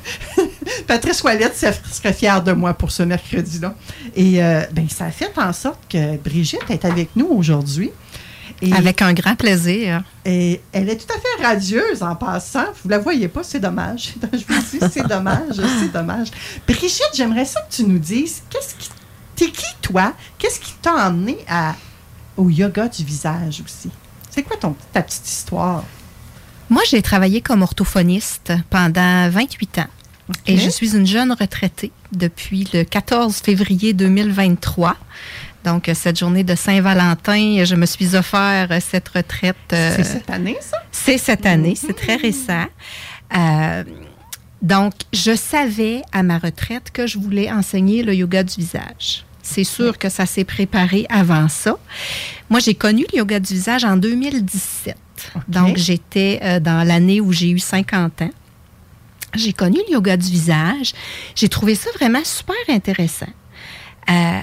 Patrice 0.86 1.22
Ouellette 1.22 1.56
serait 1.56 2.12
fière 2.12 2.42
de 2.42 2.52
moi 2.52 2.74
pour 2.74 2.90
ce 2.90 3.02
mercredi-là. 3.02 3.74
Et 4.14 4.42
euh, 4.42 4.62
ben, 4.72 4.88
ça 4.88 5.06
a 5.06 5.10
fait 5.10 5.32
en 5.36 5.52
sorte 5.52 5.80
que 5.88 6.16
Brigitte 6.18 6.70
est 6.70 6.84
avec 6.84 7.10
nous 7.16 7.26
aujourd'hui. 7.26 7.90
Et- 8.60 8.72
Avec 8.72 9.02
un 9.02 9.12
grand 9.12 9.36
plaisir. 9.36 10.02
et 10.24 10.60
elle 10.72 10.89
est 10.89 10.97
tout 10.97 11.12
à 11.12 11.18
fait 11.18 11.44
radieuse 11.47 12.02
en 12.02 12.16
passant. 12.16 12.64
Vous 12.82 12.89
la 12.89 12.98
voyez 12.98 13.28
pas, 13.28 13.43
c'est 13.44 13.60
dommage. 13.60 14.14
Je 14.32 14.39
vous 14.52 14.60
dis, 14.60 14.78
c'est 14.93 15.06
dommage, 15.06 15.55
c'est 15.80 15.93
dommage. 15.93 16.28
Brigitte, 16.66 17.10
j'aimerais 17.14 17.44
ça 17.44 17.60
que 17.62 17.72
tu 17.74 17.85
nous 17.85 17.98
dises, 18.01 18.43
qu'est-ce 18.51 18.74
qui, 18.74 18.89
t'es 19.36 19.51
qui 19.51 19.64
toi? 19.80 20.12
Qu'est-ce 20.39 20.59
qui 20.59 20.72
t'a 20.82 21.09
emmené 21.09 21.39
à, 21.48 21.74
au 22.36 22.51
yoga 22.51 22.89
du 22.89 23.05
visage 23.05 23.62
aussi? 23.64 23.90
C'est 24.30 24.43
quoi 24.43 24.56
ton, 24.56 24.74
ta 24.93 25.02
petite 25.02 25.28
histoire? 25.28 25.85
Moi, 26.68 26.82
j'ai 26.90 27.01
travaillé 27.01 27.40
comme 27.40 27.62
orthophoniste 27.62 28.52
pendant 28.70 29.30
28 29.30 29.78
ans. 29.78 29.86
Et 30.47 30.59
je 30.59 30.68
suis 30.68 30.94
une 30.94 31.06
jeune 31.06 31.32
retraitée 31.32 31.90
depuis 32.12 32.68
le 32.74 32.82
14 32.85 33.36
février 33.36 33.94
2023. 33.94 34.94
Donc, 35.64 35.90
cette 35.94 36.18
journée 36.18 36.44
de 36.44 36.55
Saint-Valentin, 36.55 37.64
je 37.64 37.74
me 37.74 37.86
suis 37.86 38.14
offert 38.16 38.68
cette 38.80 39.09
retraite. 39.09 39.56
euh, 39.72 39.93
C'est 39.97 40.05
cette 40.05 40.30
année, 40.30 40.56
ça? 40.60 40.78
C'est 40.93 41.18
cette 41.18 41.47
année, 41.47 41.74
c'est 41.74 41.94
très 41.97 42.16
récent. 42.16 42.66
Euh, 43.36 43.85
donc, 44.62 44.93
je 45.12 45.35
savais 45.36 46.02
à 46.12 46.22
ma 46.22 46.39
retraite 46.39 46.90
que 46.93 47.06
je 47.06 47.18
voulais 47.18 47.51
enseigner 47.51 48.02
le 48.02 48.14
yoga 48.14 48.43
du 48.43 48.55
visage. 48.56 49.24
C'est 49.43 49.64
sûr 49.64 49.98
que 49.98 50.09
ça 50.09 50.26
s'est 50.26 50.44
préparé 50.44 51.06
avant 51.09 51.48
ça. 51.48 51.76
Moi, 52.51 52.60
j'ai 52.60 52.74
connu 52.74 53.06
le 53.12 53.18
yoga 53.18 53.40
du 53.40 53.55
visage 53.55 53.85
en 53.85 53.97
2017. 53.97 54.97
Donc, 55.48 55.76
j'étais 55.76 56.39
euh, 56.43 56.60
dans 56.60 56.86
l'année 56.86 57.20
où 57.20 57.32
j'ai 57.32 57.51
eu 57.51 57.59
50 57.59 58.22
ans. 58.22 58.30
J'ai 59.35 59.52
connu 59.52 59.78
le 59.89 59.94
yoga 59.94 60.16
du 60.16 60.28
visage. 60.30 60.93
J'ai 61.35 61.48
trouvé 61.48 61.74
ça 61.74 61.90
vraiment 61.94 62.24
super 62.24 62.56
intéressant. 62.68 63.26
Euh, 64.10 64.40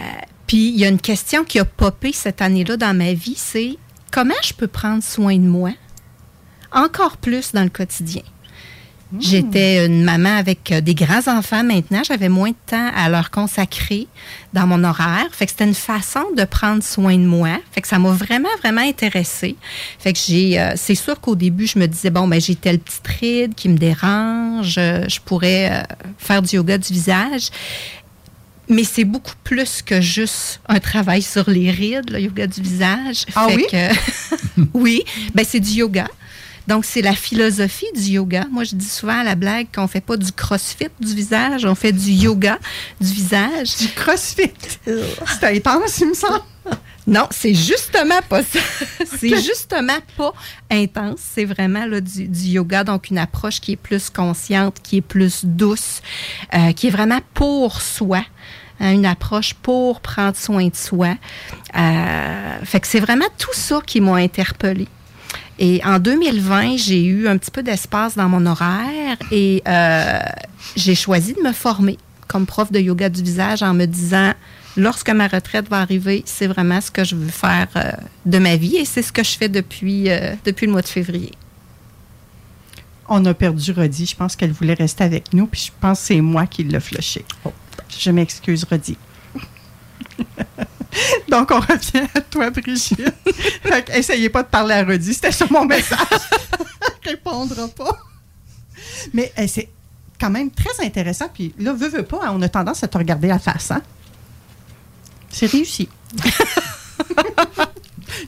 puis, 0.48 0.70
il 0.70 0.78
y 0.78 0.86
a 0.86 0.90
une 0.90 1.00
question 1.00 1.44
qui 1.44 1.60
a 1.60 1.66
popé 1.66 2.12
cette 2.14 2.42
année-là 2.42 2.78
dans 2.78 2.96
ma 2.96 3.14
vie, 3.14 3.36
c'est 3.38 3.78
comment 4.12 4.34
je 4.44 4.54
peux 4.54 4.68
prendre 4.68 5.04
soin 5.04 5.36
de 5.36 5.48
moi 5.48 5.72
encore 6.72 7.18
plus 7.18 7.52
dans 7.54 7.64
le 7.64 7.70
quotidien? 7.70 8.24
J'étais 9.20 9.86
une 9.86 10.04
maman 10.04 10.36
avec 10.36 10.72
euh, 10.72 10.82
des 10.82 10.96
grands-enfants 10.96 11.64
maintenant. 11.64 12.02
J'avais 12.04 12.28
moins 12.28 12.50
de 12.50 12.56
temps 12.66 12.90
à 12.96 13.08
leur 13.08 13.30
consacrer 13.30 14.08
dans 14.52 14.68
mon 14.68 14.84
horaire. 14.84 15.28
Fait 15.32 15.46
que 15.46 15.52
c'était 15.52 15.66
une 15.66 15.76
façon 15.76 16.24
de 16.36 16.44
prendre 16.44 16.84
soin 16.84 17.16
de 17.16 17.26
moi. 17.26 17.60
Fait 17.72 17.82
que 17.82 17.88
ça 17.88 18.00
m'a 18.00 18.10
vraiment, 18.10 18.50
vraiment 18.62 18.82
intéressée. 18.82 19.56
Fait 20.00 20.12
que 20.12 20.20
j'ai... 20.20 20.60
euh, 20.60 20.74
c'est 20.76 20.96
sûr 20.96 21.22
qu'au 21.22 21.36
début, 21.36 21.68
je 21.68 21.80
me 21.80 21.86
disais, 21.88 22.10
bon, 22.10 22.28
ben 22.28 22.42
j'ai 22.42 22.56
telle 22.56 22.80
petite 22.80 23.08
ride 23.08 23.56
qui 23.56 23.70
me 23.70 23.78
dérange. 23.78 24.76
euh, 24.78 25.06
je 25.08 25.20
pourrais 25.22 25.72
euh, 25.72 25.84
faire 26.18 26.42
du 26.42 26.56
yoga 26.56 26.78
du 26.78 26.92
visage. 26.92 27.52
Mais 28.70 28.84
c'est 28.84 29.04
beaucoup 29.04 29.34
plus 29.44 29.82
que 29.84 30.02
juste 30.02 30.60
un 30.68 30.80
travail 30.80 31.22
sur 31.22 31.50
les 31.50 31.70
rides, 31.72 32.10
le 32.10 32.20
yoga 32.20 32.48
du 32.48 32.62
visage. 32.62 33.26
Ah 33.36 33.48
Fait 33.50 33.56
oui? 33.56 33.66
que- 33.72 34.62
oui, 34.74 35.04
ben 35.34 35.46
c'est 35.48 35.60
du 35.60 35.72
yoga. 35.72 36.08
Donc, 36.68 36.84
c'est 36.84 37.04
la 37.04 37.14
philosophie 37.14 37.86
du 37.96 38.02
yoga. 38.14 38.46
Moi, 38.52 38.64
je 38.64 38.74
dis 38.74 38.90
souvent 38.90 39.20
à 39.20 39.24
la 39.24 39.36
blague 39.36 39.68
qu'on 39.74 39.88
fait 39.88 40.02
pas 40.02 40.18
du 40.18 40.32
crossfit 40.32 40.88
du 41.00 41.14
visage, 41.14 41.64
on 41.64 41.76
fait 41.76 41.92
du 41.92 42.10
yoga 42.10 42.58
du 43.00 43.08
visage. 43.14 43.76
Du 43.78 43.88
crossfit? 43.90 44.52
C'est 44.84 45.58
intense, 45.58 46.00
il 46.00 46.08
me 46.10 46.14
semble. 46.16 46.42
Non, 47.08 47.28
c'est 47.30 47.54
justement 47.54 48.20
pas 48.28 48.42
ça. 48.44 48.60
c'est 49.06 49.42
justement 49.42 50.00
pas 50.18 50.34
intense. 50.72 51.20
C'est 51.20 51.46
vraiment 51.46 51.86
là, 51.86 52.02
du, 52.02 52.28
du 52.28 52.42
yoga, 52.48 52.84
donc 52.84 53.10
une 53.10 53.20
approche 53.20 53.62
qui 53.62 53.74
est 53.74 53.78
plus 53.78 54.10
consciente, 54.10 54.78
qui 54.82 54.98
est 54.98 55.02
plus 55.02 55.46
douce, 55.46 56.02
euh, 56.54 56.72
qui 56.72 56.88
est 56.88 56.92
vraiment 56.92 57.20
pour 57.34 57.82
soi. 57.82 58.24
hein, 58.80 58.92
une 58.92 59.06
approche 59.06 59.54
pour 59.54 60.02
prendre 60.02 60.36
soin 60.36 60.68
de 60.68 60.76
soi. 60.76 61.16
Euh, 61.78 62.58
fait 62.64 62.80
que 62.80 62.88
c'est 62.88 63.00
vraiment 63.00 63.26
tout 63.38 63.54
ça 63.54 63.82
qui 63.86 64.02
m'a 64.02 64.16
interpellée. 64.16 64.88
Et 65.60 65.82
en 65.86 66.00
2020, 66.00 66.78
j'ai 66.78 67.04
eu 67.06 67.28
un 67.28 67.38
petit 67.38 67.52
peu 67.52 67.64
d'espace 67.64 68.16
dans 68.16 68.28
mon 68.28 68.46
horaire 68.46 69.18
et 69.32 69.62
euh, 69.68 70.20
j'ai 70.76 70.96
choisi 70.96 71.34
de 71.34 71.42
me 71.42 71.54
former 71.54 71.98
comme 72.28 72.46
prof 72.46 72.72
de 72.72 72.80
yoga 72.80 73.08
du 73.08 73.22
visage 73.24 73.64
en 73.64 73.74
me 73.74 73.86
disant, 73.86 74.34
lorsque 74.78 75.10
ma 75.10 75.28
retraite 75.28 75.68
va 75.70 75.80
arriver, 75.80 76.24
c'est 76.26 76.48
vraiment 76.48 76.82
ce 76.82 76.92
que 76.92 77.04
je 77.04 77.16
veux 77.16 77.30
faire 77.30 77.68
euh, 77.76 77.92
de 78.26 78.38
ma 78.40 78.56
vie 78.56 78.78
et 78.78 78.86
c'est 78.86 79.02
ce 79.02 79.12
que 79.12 79.24
je 79.24 79.38
fais 79.38 79.50
depuis, 79.50 80.10
euh, 80.10 80.36
depuis 80.44 80.66
le 80.66 80.72
mois 80.72 80.82
de 80.82 80.88
février. 80.88 81.32
On 83.08 83.24
a 83.26 83.34
perdu 83.34 83.72
Rodi. 83.72 84.06
Je 84.06 84.16
pense 84.16 84.36
qu'elle 84.36 84.52
voulait 84.52 84.74
rester 84.74 85.04
avec 85.04 85.34
nous, 85.34 85.46
puis 85.48 85.66
je 85.68 85.72
pense 85.80 86.00
que 86.00 86.06
c'est 86.08 86.22
moi 86.22 86.48
qui 86.48 86.64
l'ai 86.64 86.80
flushé. 86.80 87.24
Je 87.98 88.12
m'excuse, 88.12 88.64
Rodi. 88.64 88.98
Donc, 91.30 91.52
on 91.52 91.60
revient 91.60 92.08
à 92.16 92.22
toi, 92.22 92.50
Brigitte. 92.50 93.14
Fait 93.62 93.90
essayez 93.94 94.30
pas 94.30 94.44
de 94.44 94.48
parler 94.48 94.74
à 94.76 94.84
Rodi. 94.84 95.14
C'était 95.14 95.32
sur 95.32 95.52
mon 95.52 95.66
message. 95.66 96.00
Répondra 97.04 97.68
pas. 97.68 97.98
Mais 99.14 99.32
eh, 99.38 99.48
c'est 99.48 99.70
quand 100.20 100.32
même 100.32 100.50
très 100.50 100.84
intéressant. 100.84 101.28
Puis 101.32 101.54
là, 101.60 101.74
veux, 101.74 101.90
veux 101.90 102.04
pas, 102.04 102.22
hein, 102.24 102.32
on 102.34 102.42
a 102.42 102.50
tendance 102.50 102.84
à 102.84 102.88
te 102.88 102.98
regarder 102.98 103.28
la 103.28 103.40
face. 103.40 103.72
Hein? 103.72 103.82
C'est 105.36 105.48
réussi. 105.48 105.90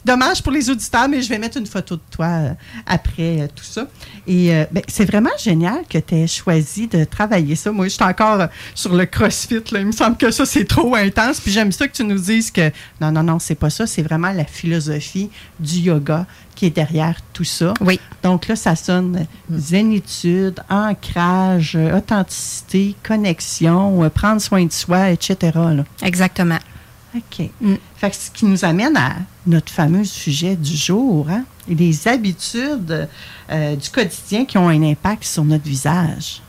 Dommage 0.03 0.43
pour 0.43 0.51
les 0.51 0.69
auditeurs, 0.69 1.07
mais 1.07 1.21
je 1.21 1.29
vais 1.29 1.38
mettre 1.38 1.57
une 1.57 1.65
photo 1.65 1.95
de 1.95 2.01
toi 2.11 2.25
euh, 2.25 2.49
après 2.85 3.43
euh, 3.43 3.47
tout 3.55 3.63
ça. 3.63 3.88
Et 4.27 4.53
euh, 4.53 4.65
ben, 4.73 4.84
c'est 4.89 5.05
vraiment 5.05 5.29
génial 5.39 5.85
que 5.89 5.99
tu 5.99 6.15
aies 6.15 6.27
choisi 6.27 6.88
de 6.88 7.05
travailler 7.05 7.55
ça. 7.55 7.71
Moi, 7.71 7.85
je 7.85 7.91
suis 7.91 8.03
encore 8.03 8.47
sur 8.75 8.93
le 8.93 9.05
CrossFit. 9.05 9.63
Là. 9.71 9.79
Il 9.79 9.85
me 9.85 9.93
semble 9.93 10.17
que 10.17 10.31
ça, 10.31 10.45
c'est 10.45 10.65
trop 10.65 10.95
intense. 10.95 11.39
Puis 11.39 11.53
j'aime 11.53 11.71
ça 11.71 11.88
que 11.88 11.93
tu 11.93 12.03
nous 12.03 12.19
dises 12.19 12.51
que 12.51 12.71
non, 12.99 13.09
non, 13.09 13.23
non, 13.23 13.39
c'est 13.39 13.55
pas 13.55 13.69
ça. 13.69 13.88
C'est 13.88 14.03
vraiment 14.03 14.34
la 14.34 14.43
philosophie 14.43 15.29
du 15.61 15.79
yoga 15.79 16.25
qui 16.55 16.65
est 16.65 16.71
derrière 16.71 17.21
tout 17.31 17.45
ça. 17.45 17.73
Oui. 17.79 18.01
Donc 18.21 18.49
là, 18.49 18.57
ça 18.57 18.75
sonne 18.75 19.27
zénitude, 19.49 20.59
ancrage, 20.69 21.77
authenticité, 21.95 22.95
connexion, 23.01 24.09
prendre 24.09 24.41
soin 24.41 24.65
de 24.65 24.73
soi, 24.73 25.11
etc. 25.11 25.51
là. 25.55 25.85
Exactement. 26.01 26.59
OK. 27.15 27.49
Fait 27.95 28.09
que 28.09 28.15
ce 28.15 28.29
qui 28.31 28.45
nous 28.45 28.63
amène 28.65 28.95
à 28.97 29.15
notre 29.45 29.71
fameux 29.71 30.03
sujet 30.03 30.55
du 30.55 30.75
jour, 30.75 31.27
hein? 31.29 31.43
et 31.69 31.75
les 31.75 32.07
habitudes 32.07 33.07
euh, 33.49 33.75
du 33.75 33.89
quotidien 33.89 34.45
qui 34.45 34.57
ont 34.57 34.67
un 34.69 34.84
impact 34.84 35.23
sur 35.23 35.43
notre 35.43 35.63
visage. 35.65 36.41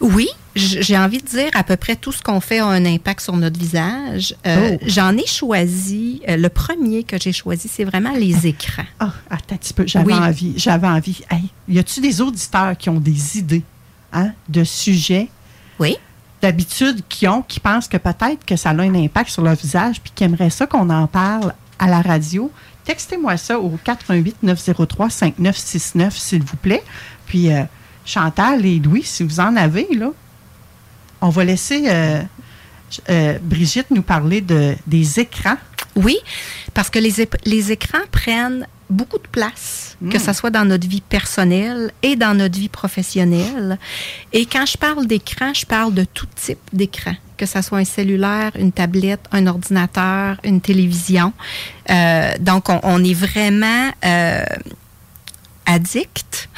Oui, 0.00 0.28
j'ai 0.54 0.96
envie 0.96 1.18
de 1.18 1.26
dire 1.26 1.50
à 1.54 1.64
peu 1.64 1.76
près 1.76 1.96
tout 1.96 2.12
ce 2.12 2.22
qu'on 2.22 2.40
fait 2.40 2.60
a 2.60 2.66
un 2.66 2.84
impact 2.84 3.20
sur 3.20 3.36
notre 3.36 3.58
visage. 3.58 4.34
Euh, 4.46 4.76
Oh. 4.80 4.84
J'en 4.86 5.16
ai 5.16 5.26
choisi, 5.26 6.20
euh, 6.28 6.36
le 6.36 6.48
premier 6.48 7.02
que 7.02 7.18
j'ai 7.20 7.32
choisi, 7.32 7.68
c'est 7.68 7.84
vraiment 7.84 8.12
les 8.12 8.46
écrans. 8.46 8.84
Ah, 9.00 9.12
attends 9.30 9.54
un 9.54 9.58
petit 9.58 9.74
peu, 9.74 9.86
j'avais 9.86 10.12
Oui. 10.12 10.18
envie, 10.18 10.54
j'avais 10.56 10.86
envie. 10.86 11.20
Hey, 11.30 11.44
y 11.68 11.78
a-tu 11.78 12.00
des 12.00 12.20
auditeurs 12.20 12.76
qui 12.76 12.88
ont 12.90 13.00
des 13.00 13.38
idées 13.38 13.64
hein, 14.12 14.30
de 14.48 14.62
sujets, 14.64 15.28
oui. 15.80 15.96
D'habitudes 16.42 17.02
qu'ils 17.08 17.28
ont, 17.28 17.42
qui 17.42 17.60
pensent 17.60 17.88
que 17.88 17.96
peut-être 17.96 18.44
que 18.46 18.56
ça 18.56 18.70
a 18.70 18.74
un 18.74 18.94
impact 18.94 19.30
sur 19.30 19.42
leur 19.42 19.54
visage, 19.54 20.00
puis 20.00 20.12
qui 20.14 20.24
aimeraient 20.24 20.50
ça 20.50 20.66
qu'on 20.66 20.90
en 20.90 21.06
parle 21.06 21.54
à 21.78 21.88
la 21.88 22.00
radio? 22.00 22.50
Textez-moi 22.84 23.36
ça 23.36 23.58
au 23.58 23.78
88 23.84 24.36
903 24.42 25.10
5969, 25.10 26.16
s'il 26.16 26.42
vous 26.42 26.56
plaît. 26.56 26.82
Puis 27.26 27.52
euh, 27.52 27.64
Chantal 28.04 28.64
et 28.64 28.78
Louis, 28.78 29.02
si 29.02 29.22
vous 29.22 29.40
en 29.40 29.56
avez, 29.56 29.86
là, 29.94 30.10
on 31.20 31.28
va 31.28 31.44
laisser 31.44 31.84
euh, 31.88 32.22
euh, 33.10 33.38
Brigitte 33.42 33.90
nous 33.90 34.02
parler 34.02 34.40
de, 34.40 34.74
des 34.86 35.20
écrans. 35.20 35.56
Oui, 35.96 36.16
parce 36.74 36.90
que 36.90 36.98
les, 36.98 37.28
les 37.44 37.72
écrans 37.72 37.98
prennent 38.10 38.66
beaucoup 38.90 39.18
de 39.18 39.28
place, 39.28 39.96
que 40.10 40.18
ce 40.18 40.32
soit 40.32 40.50
dans 40.50 40.64
notre 40.64 40.88
vie 40.88 41.00
personnelle 41.02 41.90
et 42.02 42.16
dans 42.16 42.34
notre 42.36 42.58
vie 42.58 42.68
professionnelle. 42.70 43.78
Et 44.32 44.46
quand 44.46 44.64
je 44.66 44.78
parle 44.78 45.06
d'écran, 45.06 45.52
je 45.54 45.66
parle 45.66 45.92
de 45.92 46.04
tout 46.04 46.26
type 46.36 46.58
d'écran, 46.72 47.14
que 47.36 47.44
ce 47.46 47.60
soit 47.62 47.78
un 47.78 47.84
cellulaire, 47.84 48.52
une 48.54 48.72
tablette, 48.72 49.20
un 49.32 49.46
ordinateur, 49.46 50.38
une 50.44 50.60
télévision. 50.60 51.32
Euh, 51.90 52.30
donc, 52.40 52.68
on, 52.70 52.80
on 52.82 53.04
est 53.04 53.14
vraiment 53.14 53.90
euh, 54.04 54.42
addict 55.66 56.48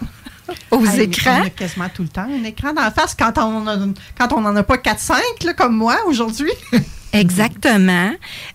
aux 0.70 0.84
écrans. 0.86 1.40
On 1.42 1.46
a 1.46 1.50
quasiment 1.50 1.88
tout 1.94 2.02
le 2.02 2.08
temps 2.08 2.26
un 2.30 2.44
écran 2.44 2.72
d'en 2.72 2.90
face 2.90 3.14
quand 3.14 3.36
on 3.38 3.66
a- 3.66 3.78
quand 4.18 4.32
on 4.32 4.40
n'en 4.40 4.56
a 4.56 4.62
pas 4.62 4.76
4-5, 4.76 5.12
là, 5.44 5.52
comme 5.54 5.76
moi 5.76 5.96
aujourd'hui. 6.06 6.52
Exactement. 7.14 8.12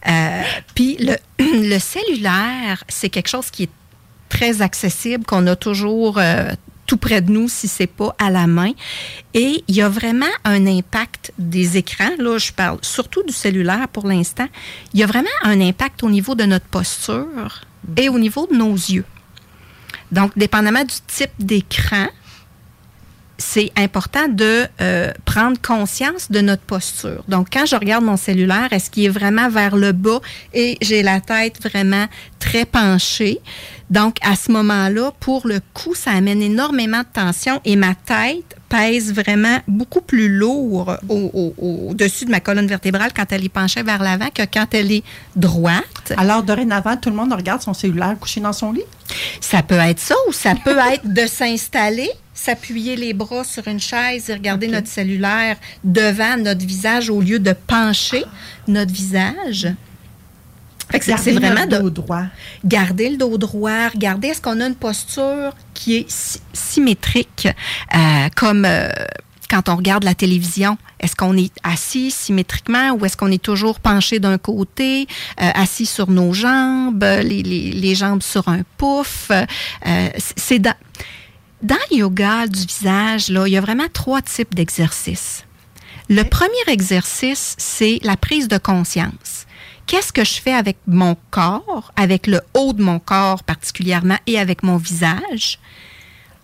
Euh, 0.07 0.41
Puis 0.76 0.98
le, 0.99 1.15
le 1.40 1.80
cellulaire, 1.80 2.84
c'est 2.88 3.10
quelque 3.10 3.30
chose 3.30 3.49
qui 3.49 3.64
est 3.64 3.69
très 4.30 4.61
accessible, 4.61 5.26
qu'on 5.26 5.48
a 5.48 5.56
toujours 5.56 6.18
euh, 6.18 6.52
tout 6.86 6.98
près 6.98 7.22
de 7.22 7.31
nous 7.31 7.48
si 7.49 7.68
c'est 7.68 7.88
pas 7.88 8.15
à 8.19 8.30
la 8.30 8.48
main. 8.48 8.72
Et 9.34 9.64
il 9.68 9.76
y 9.76 9.81
a 9.81 9.90
vraiment 9.90 10.26
un 10.44 10.65
impact 10.68 11.34
des 11.38 11.77
écrans. 11.77 12.11
Là, 12.18 12.38
je 12.38 12.52
parle 12.52 12.80
surtout 12.81 13.23
du 13.23 13.34
cellulaire 13.34 13.88
pour 13.88 14.07
l'instant. 14.07 14.48
Il 14.94 14.99
y 14.99 15.03
a 15.03 15.07
vraiment 15.07 15.30
un 15.44 15.61
impact 15.61 16.03
au 16.03 16.10
niveau 16.10 16.36
de 16.36 16.44
notre 16.44 16.65
posture 16.65 17.61
et 17.95 18.10
au 18.10 18.19
niveau 18.19 18.48
de 18.48 18.56
nos 18.56 18.73
yeux. 18.73 19.06
Donc, 20.11 20.31
dépendamment 20.36 20.84
du 20.84 20.95
type 21.07 21.31
d'écran, 21.40 22.07
c'est 23.39 23.71
important 23.77 24.27
de 24.27 24.65
euh, 24.81 25.11
prendre 25.25 25.59
conscience 25.61 26.29
de 26.29 26.41
notre 26.41 26.61
posture. 26.61 27.23
Donc, 27.27 27.47
quand 27.51 27.65
je 27.65 27.75
regarde 27.75 28.03
mon 28.03 28.17
cellulaire, 28.17 28.67
est-ce 28.71 28.91
qu'il 28.91 29.05
est 29.05 29.09
vraiment 29.09 29.49
vers 29.49 29.75
le 29.75 29.93
bas 29.93 30.19
et 30.53 30.77
j'ai 30.81 31.01
la 31.01 31.21
tête 31.21 31.59
vraiment 31.63 32.05
très 32.37 32.65
penchée? 32.65 33.39
Donc, 33.89 34.17
à 34.21 34.35
ce 34.35 34.51
moment-là, 34.51 35.11
pour 35.19 35.47
le 35.47 35.61
coup, 35.73 35.95
ça 35.95 36.11
amène 36.11 36.41
énormément 36.41 36.99
de 36.99 37.07
tension 37.11 37.59
et 37.65 37.75
ma 37.75 37.95
tête 37.95 38.48
pèse 38.69 39.13
vraiment 39.13 39.57
beaucoup 39.67 40.01
plus 40.01 40.29
lourd 40.29 40.95
au- 41.09 41.31
au- 41.33 41.89
au-dessus 41.89 42.25
de 42.25 42.31
ma 42.31 42.39
colonne 42.39 42.67
vertébrale 42.67 43.11
quand 43.15 43.25
elle 43.31 43.43
est 43.43 43.49
penchée 43.49 43.81
vers 43.83 44.01
l'avant 44.03 44.29
que 44.33 44.43
quand 44.43 44.67
elle 44.73 44.91
est 44.91 45.03
droite. 45.35 46.13
Alors, 46.17 46.43
dorénavant, 46.43 46.95
tout 46.95 47.09
le 47.09 47.15
monde 47.15 47.33
regarde 47.33 47.61
son 47.61 47.73
cellulaire 47.73 48.15
couché 48.19 48.39
dans 48.39 48.53
son 48.53 48.71
lit? 48.71 48.83
Ça 49.41 49.63
peut 49.63 49.75
être 49.75 49.99
ça 49.99 50.15
ou 50.27 50.31
ça 50.33 50.53
peut 50.63 50.77
être 50.93 51.11
de 51.11 51.25
s'installer, 51.25 52.09
s'appuyer 52.33 52.95
les 52.95 53.13
bras 53.13 53.43
sur 53.43 53.67
une 53.67 53.79
chaise 53.79 54.29
et 54.29 54.33
regarder 54.33 54.67
notre 54.67 54.87
cellulaire 54.87 55.57
devant 55.83 56.37
notre 56.37 56.65
visage 56.65 57.09
au 57.09 57.19
lieu 57.21 57.39
de 57.39 57.53
pencher 57.53 58.23
notre 58.67 58.93
visage. 58.93 59.67
C'est- 61.17 61.31
vraiment 61.39 61.65
de 61.67 61.77
dos 61.77 61.89
droit. 61.89 62.23
garder 62.65 63.09
le 63.09 63.17
dos 63.17 63.37
droit, 63.37 63.89
regarder 63.89 64.29
est-ce 64.29 64.41
qu'on 64.41 64.59
a 64.61 64.65
une 64.67 64.75
posture 64.75 65.53
qui 65.73 65.95
est 65.97 66.09
sy- 66.09 66.39
symétrique, 66.53 67.47
euh, 67.95 68.27
comme 68.35 68.65
euh, 68.65 68.89
quand 69.49 69.67
on 69.69 69.75
regarde 69.77 70.03
la 70.03 70.13
télévision. 70.13 70.77
Est-ce 70.99 71.15
qu'on 71.15 71.35
est 71.35 71.51
assis 71.63 72.11
symétriquement 72.11 72.91
ou 72.91 73.03
est-ce 73.05 73.17
qu'on 73.17 73.31
est 73.31 73.41
toujours 73.41 73.79
penché 73.79 74.19
d'un 74.19 74.37
côté, 74.37 75.07
euh, 75.41 75.49
assis 75.55 75.85
sur 75.87 76.09
nos 76.11 76.33
jambes, 76.33 77.03
les, 77.03 77.41
les- 77.41 77.71
les 77.71 77.95
jambes 77.95 78.21
sur 78.21 78.47
un 78.47 78.61
pouf? 78.77 79.31
Euh, 79.31 80.09
c'est 80.37 80.59
dans, 80.59 80.75
dans 81.63 81.77
le 81.91 81.97
yoga 81.97 82.45
du 82.47 82.59
visage, 82.65 83.29
là, 83.29 83.47
il 83.47 83.53
y 83.53 83.57
a 83.57 83.61
vraiment 83.61 83.87
trois 83.91 84.21
types 84.21 84.53
d'exercices. 84.53 85.45
Le 86.09 86.23
premier 86.23 86.65
exercice, 86.67 87.55
c'est 87.57 87.99
la 88.03 88.17
prise 88.17 88.47
de 88.47 88.57
conscience. 88.57 89.45
Qu'est-ce 89.89 90.13
que 90.13 90.23
je 90.23 90.39
fais 90.39 90.53
avec 90.53 90.77
mon 90.85 91.17
corps, 91.31 91.91
avec 91.95 92.27
le 92.27 92.41
haut 92.53 92.73
de 92.73 92.83
mon 92.83 92.99
corps 92.99 93.41
particulièrement 93.41 94.17
et 94.27 94.37
avec 94.37 94.61
mon 94.61 94.77
visage, 94.77 95.57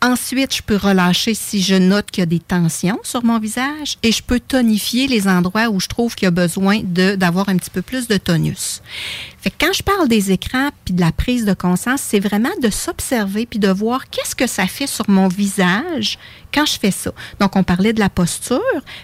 Ensuite, 0.01 0.53
je 0.53 0.61
peux 0.61 0.75
relâcher 0.75 1.33
si 1.33 1.63
je 1.63 1.73
note 1.73 2.11
qu'il 2.11 2.21
y 2.21 2.23
a 2.23 2.27
des 2.27 2.39
tensions 2.39 2.99
sur 3.01 3.23
mon 3.23 3.39
visage 3.39 3.97
et 4.03 4.11
je 4.11 4.21
peux 4.21 4.39
tonifier 4.39 5.07
les 5.07 5.27
endroits 5.27 5.69
où 5.69 5.79
je 5.79 5.87
trouve 5.87 6.13
qu'il 6.13 6.25
y 6.25 6.27
a 6.27 6.31
besoin 6.31 6.81
d'avoir 6.83 7.49
un 7.49 7.57
petit 7.57 7.71
peu 7.71 7.81
plus 7.81 8.07
de 8.07 8.17
tonus. 8.17 8.83
Fait 9.39 9.49
que 9.49 9.65
quand 9.65 9.73
je 9.73 9.81
parle 9.81 10.07
des 10.07 10.31
écrans 10.31 10.69
puis 10.83 10.93
de 10.93 11.01
la 11.01 11.11
prise 11.11 11.45
de 11.45 11.53
conscience, 11.53 12.01
c'est 12.01 12.19
vraiment 12.19 12.51
de 12.61 12.69
s'observer 12.69 13.47
puis 13.47 13.57
de 13.57 13.69
voir 13.69 14.07
qu'est-ce 14.09 14.35
que 14.35 14.45
ça 14.47 14.67
fait 14.67 14.85
sur 14.85 15.09
mon 15.09 15.27
visage 15.27 16.19
quand 16.53 16.67
je 16.67 16.77
fais 16.77 16.91
ça. 16.91 17.11
Donc, 17.39 17.55
on 17.55 17.63
parlait 17.63 17.93
de 17.93 17.99
la 17.99 18.09
posture, 18.09 18.61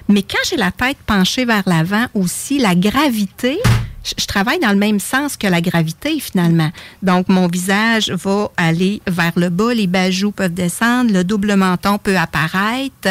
mais 0.07 0.21
quand 0.21 0.37
j'ai 0.47 0.57
la 0.57 0.71
tête 0.71 0.97
penchée 1.07 1.45
vers 1.45 1.63
l'avant 1.65 2.05
aussi, 2.13 2.59
la 2.59 2.75
gravité, 2.75 3.59
je, 4.03 4.13
je 4.17 4.25
travaille 4.25 4.59
dans 4.59 4.71
le 4.71 4.77
même 4.77 4.99
sens 4.99 5.37
que 5.37 5.47
la 5.47 5.61
gravité 5.61 6.19
finalement. 6.19 6.71
Donc, 7.01 7.27
mon 7.29 7.47
visage 7.47 8.09
va 8.11 8.51
aller 8.57 9.01
vers 9.07 9.33
le 9.35 9.49
bas, 9.49 9.73
les 9.73 9.87
bajoux 9.87 10.31
peuvent 10.31 10.53
descendre, 10.53 11.11
le 11.11 11.23
double 11.23 11.55
menton 11.55 11.97
peut 11.97 12.17
apparaître. 12.17 13.07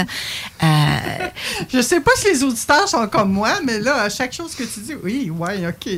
Euh, 0.62 0.66
Je 1.72 1.80
sais 1.80 2.00
pas 2.00 2.12
si 2.16 2.28
les 2.28 2.42
auditeurs 2.42 2.88
sont 2.88 3.06
comme 3.08 3.32
moi, 3.32 3.60
mais 3.64 3.80
là, 3.80 4.02
à 4.02 4.08
chaque 4.08 4.32
chose 4.32 4.54
que 4.54 4.64
tu 4.64 4.80
dis, 4.80 4.94
oui, 5.02 5.30
ouais, 5.30 5.66
OK. 5.66 5.92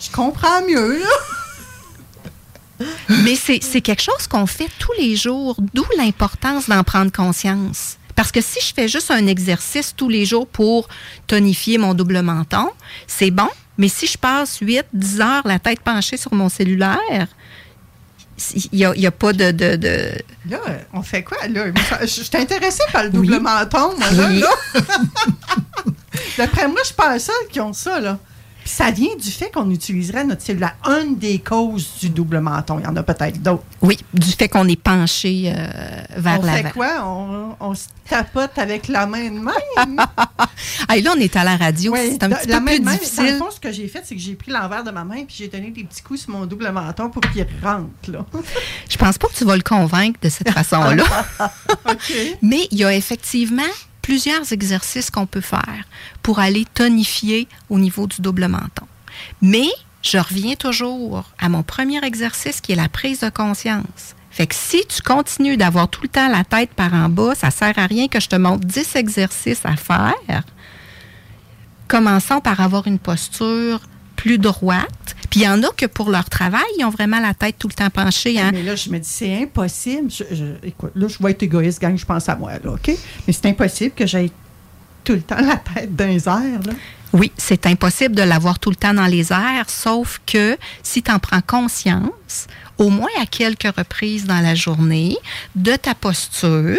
Je 0.00 0.10
comprends 0.10 0.62
mieux, 0.66 1.00
là. 1.00 2.86
Mais 3.24 3.34
c'est 3.34 3.58
c'est 3.60 3.80
quelque 3.80 4.02
chose 4.02 4.28
qu'on 4.28 4.46
fait 4.46 4.70
tous 4.78 4.92
les 5.00 5.16
jours, 5.16 5.56
d'où 5.74 5.84
l'importance 5.96 6.68
d'en 6.68 6.84
prendre 6.84 7.10
conscience. 7.10 7.96
Parce 8.14 8.30
que 8.30 8.40
si 8.40 8.60
je 8.60 8.72
fais 8.74 8.88
juste 8.88 9.10
un 9.10 9.26
exercice 9.26 9.94
tous 9.96 10.08
les 10.08 10.24
jours 10.24 10.46
pour 10.46 10.88
tonifier 11.26 11.78
mon 11.78 11.94
double 11.94 12.22
menton, 12.22 12.68
c'est 13.06 13.30
bon, 13.30 13.48
mais 13.78 13.88
si 13.88 14.06
je 14.06 14.18
passe 14.18 14.58
8, 14.60 14.84
10 14.92 15.20
heures 15.20 15.42
la 15.46 15.58
tête 15.58 15.80
penchée 15.80 16.16
sur 16.16 16.34
mon 16.34 16.48
cellulaire, 16.48 16.98
il 18.72 18.88
n'y 18.96 19.06
a, 19.06 19.10
pas 19.10 19.32
de... 19.32 19.50
de- 19.50 19.76
de- 19.76 20.12
Là, 20.48 20.60
on 20.92 21.02
fait 21.02 21.22
quoi, 21.24 21.38
là? 21.48 21.66
Je 22.02 22.06
je 22.06 22.22
suis 22.22 22.36
intéressée 22.36 22.84
par 22.92 23.04
le 23.04 23.10
double 23.10 23.32
Oui. 23.32 23.40
menton, 23.40 23.96
moi, 23.98 24.10
là. 24.12 24.26
Oui. 24.28 24.40
là. 24.40 24.50
D'après 26.38 26.68
moi, 26.68 26.78
je 26.82 26.86
suis 26.86 26.94
pas 26.94 27.08
la 27.10 27.18
seule 27.18 27.34
qui 27.50 27.60
ont 27.60 27.72
ça, 27.72 27.98
là. 28.00 28.18
Puis 28.68 28.76
ça 28.76 28.90
vient 28.90 29.16
du 29.18 29.30
fait 29.30 29.50
qu'on 29.50 29.70
utiliserait 29.70 30.24
notre 30.24 30.42
cellulaire. 30.42 30.76
Une 30.86 31.16
des 31.16 31.38
causes 31.38 31.88
du 32.00 32.10
double 32.10 32.40
menton. 32.40 32.78
Il 32.78 32.84
y 32.84 32.86
en 32.86 32.94
a 32.96 33.02
peut-être 33.02 33.40
d'autres. 33.40 33.62
Oui, 33.80 33.96
du 34.12 34.30
fait 34.32 34.50
qu'on 34.50 34.68
est 34.68 34.78
penché 34.78 35.50
euh, 35.56 35.68
vers 36.18 36.40
on 36.40 36.44
l'avant. 36.44 36.62
fait 36.68 36.72
quoi? 36.74 37.02
On, 37.06 37.56
on 37.60 37.74
se 37.74 37.86
tapote 38.06 38.58
avec 38.58 38.88
la 38.88 39.06
main 39.06 39.30
de 39.30 39.38
même? 39.38 40.06
Ah, 40.90 40.96
et 40.96 41.02
là, 41.02 41.12
on 41.16 41.20
est 41.20 41.36
à 41.36 41.44
la 41.44 41.56
radio, 41.56 41.94
c'est 41.96 42.22
un 42.22 42.30
petit 42.30 42.48
la 42.48 42.58
peu 42.58 42.64
main 42.64 42.70
plus 42.72 42.80
de 42.80 42.84
même, 42.84 42.84
Dans 42.84 42.90
le 42.92 42.98
difficile. 42.98 43.36
fond, 43.38 43.50
ce 43.50 43.60
que 43.60 43.70
j'ai 43.72 43.88
fait, 43.88 44.02
c'est 44.04 44.14
que 44.14 44.20
j'ai 44.20 44.34
pris 44.34 44.50
l'envers 44.50 44.82
de 44.84 44.90
ma 44.90 45.04
main 45.04 45.24
puis 45.24 45.34
j'ai 45.38 45.48
donné 45.48 45.70
des 45.70 45.84
petits 45.84 46.02
coups 46.02 46.22
sur 46.22 46.30
mon 46.30 46.46
double 46.46 46.70
menton 46.70 47.10
pour 47.10 47.20
qu'il 47.30 47.46
rentre, 47.62 47.88
là. 48.10 48.24
Je 48.88 48.96
pense 48.96 49.18
pas 49.18 49.28
que 49.28 49.34
tu 49.34 49.44
vas 49.44 49.56
le 49.56 49.62
convaincre 49.62 50.18
de 50.22 50.28
cette 50.30 50.50
façon-là. 50.52 51.04
Mais 52.42 52.66
il 52.70 52.78
y 52.78 52.84
a 52.84 52.94
effectivement 52.94 53.62
plusieurs 54.08 54.54
exercices 54.54 55.10
qu'on 55.10 55.26
peut 55.26 55.42
faire 55.42 55.84
pour 56.22 56.38
aller 56.38 56.64
tonifier 56.72 57.46
au 57.68 57.78
niveau 57.78 58.06
du 58.06 58.22
double 58.22 58.48
menton. 58.48 58.86
Mais 59.42 59.68
je 60.00 60.16
reviens 60.16 60.54
toujours 60.54 61.24
à 61.38 61.50
mon 61.50 61.62
premier 61.62 62.02
exercice 62.02 62.62
qui 62.62 62.72
est 62.72 62.76
la 62.76 62.88
prise 62.88 63.20
de 63.20 63.28
conscience. 63.28 64.14
Fait 64.30 64.46
que 64.46 64.54
si 64.54 64.82
tu 64.88 65.02
continues 65.02 65.58
d'avoir 65.58 65.88
tout 65.88 66.00
le 66.00 66.08
temps 66.08 66.30
la 66.30 66.42
tête 66.42 66.70
par 66.70 66.94
en 66.94 67.10
bas, 67.10 67.34
ça 67.34 67.50
sert 67.50 67.78
à 67.78 67.84
rien 67.84 68.08
que 68.08 68.18
je 68.18 68.28
te 68.28 68.36
montre 68.36 68.66
10 68.66 68.96
exercices 68.96 69.66
à 69.66 69.76
faire. 69.76 70.42
Commençons 71.86 72.40
par 72.40 72.62
avoir 72.62 72.86
une 72.86 72.98
posture 72.98 73.82
plus 74.16 74.38
droite. 74.38 74.88
Puis 75.30 75.40
il 75.40 75.42
y 75.44 75.48
en 75.48 75.62
a 75.62 75.68
que 75.76 75.86
pour 75.86 76.10
leur 76.10 76.28
travail, 76.30 76.64
ils 76.78 76.84
ont 76.84 76.90
vraiment 76.90 77.20
la 77.20 77.34
tête 77.34 77.56
tout 77.58 77.68
le 77.68 77.74
temps 77.74 77.90
penchée. 77.90 78.38
Hein? 78.40 78.50
Mais 78.52 78.62
là, 78.62 78.74
je 78.76 78.88
me 78.90 78.98
dis, 78.98 79.08
c'est 79.08 79.42
impossible. 79.42 80.10
Je- 80.10 80.24
je- 80.34 80.66
écoute, 80.66 80.92
là, 80.94 81.06
je 81.08 81.22
vais 81.22 81.30
être 81.32 81.42
égoïste, 81.42 81.80
gang, 81.80 81.96
je 81.96 82.04
pense 82.06 82.28
à 82.28 82.36
moi, 82.36 82.52
là, 82.62 82.72
OK? 82.72 82.90
Mais 83.26 83.32
c'est 83.32 83.46
impossible 83.46 83.94
que 83.94 84.06
j'aie 84.06 84.30
tout 85.04 85.12
le 85.14 85.20
temps 85.22 85.40
la 85.40 85.56
tête 85.56 85.94
dans 85.94 86.06
les 86.06 86.26
airs, 86.28 86.62
là. 86.66 86.72
Oui, 87.14 87.32
c'est 87.38 87.66
impossible 87.66 88.14
de 88.14 88.22
l'avoir 88.22 88.58
tout 88.58 88.68
le 88.68 88.76
temps 88.76 88.92
dans 88.92 89.06
les 89.06 89.32
airs, 89.32 89.64
sauf 89.68 90.20
que 90.26 90.58
si 90.82 91.02
tu 91.02 91.10
en 91.10 91.18
prends 91.18 91.40
conscience, 91.40 92.46
au 92.76 92.90
moins 92.90 93.08
à 93.20 93.24
quelques 93.24 93.74
reprises 93.76 94.26
dans 94.26 94.40
la 94.40 94.54
journée, 94.54 95.16
de 95.56 95.74
ta 95.76 95.94
posture, 95.94 96.76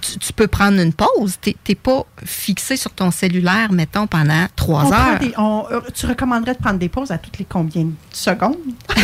tu, 0.00 0.18
tu 0.18 0.32
peux 0.32 0.46
prendre 0.48 0.80
une 0.80 0.92
pause. 0.92 1.34
Tu 1.42 1.54
n'es 1.68 1.74
pas 1.74 2.04
fixé 2.24 2.76
sur 2.76 2.90
ton 2.92 3.10
cellulaire, 3.10 3.72
mettons, 3.72 4.06
pendant 4.06 4.46
trois 4.56 4.84
On 4.86 4.92
heures. 4.92 5.18
des- 5.18 5.32
on- 5.36 5.64
euh, 5.70 5.80
tu 5.94 6.06
recommanderais 6.06 6.54
de 6.54 6.58
prendre 6.58 6.78
des 6.78 6.88
pauses 6.88 7.10
à 7.10 7.18
toutes 7.18 7.38
les 7.38 7.44
combien 7.44 7.84
de 7.84 7.92
secondes? 8.12 8.56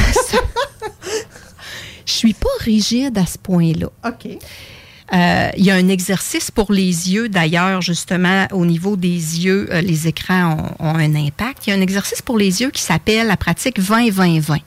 Je 2.04 2.12
suis 2.12 2.34
pas 2.34 2.48
rigide 2.60 3.18
à 3.18 3.26
ce 3.26 3.36
point-là. 3.38 3.88
OK. 4.06 4.38
Euh, 5.12 5.50
il 5.56 5.64
y 5.64 5.70
a 5.70 5.74
un 5.74 5.88
exercice 5.88 6.50
pour 6.50 6.72
les 6.72 7.12
yeux, 7.12 7.28
d'ailleurs, 7.28 7.80
justement, 7.80 8.46
au 8.52 8.64
niveau 8.66 8.96
des 8.96 9.08
yeux, 9.44 9.68
euh, 9.72 9.80
les 9.80 10.08
écrans 10.08 10.74
ont, 10.80 10.84
ont 10.86 10.94
un 10.96 11.14
impact. 11.14 11.66
Il 11.66 11.70
y 11.70 11.72
a 11.72 11.76
un 11.76 11.80
exercice 11.80 12.22
pour 12.22 12.38
les 12.38 12.60
yeux 12.60 12.70
qui 12.70 12.82
s'appelle 12.82 13.26
la 13.28 13.36
pratique 13.36 13.80
20-20-20, 13.80 14.60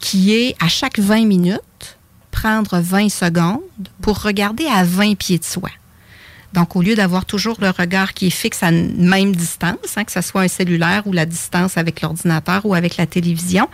qui 0.00 0.34
est 0.34 0.56
à 0.60 0.68
chaque 0.68 0.98
20 0.98 1.26
minutes, 1.26 1.95
prendre 2.36 2.78
20 2.78 3.08
secondes 3.08 3.60
pour 4.02 4.22
regarder 4.22 4.66
à 4.66 4.84
20 4.84 5.16
pieds 5.16 5.38
de 5.38 5.44
soi. 5.44 5.70
Donc, 6.52 6.76
au 6.76 6.82
lieu 6.82 6.94
d'avoir 6.94 7.24
toujours 7.24 7.56
le 7.60 7.70
regard 7.70 8.14
qui 8.14 8.28
est 8.28 8.30
fixe 8.30 8.62
à 8.62 8.68
une 8.68 9.08
même 9.08 9.34
distance, 9.34 9.96
hein, 9.96 10.04
que 10.04 10.12
ce 10.12 10.20
soit 10.20 10.42
un 10.42 10.48
cellulaire 10.48 11.06
ou 11.06 11.12
la 11.12 11.26
distance 11.26 11.76
avec 11.76 12.02
l'ordinateur 12.02 12.64
ou 12.64 12.74
avec 12.74 12.98
la 12.98 13.06
télévision, 13.06 13.68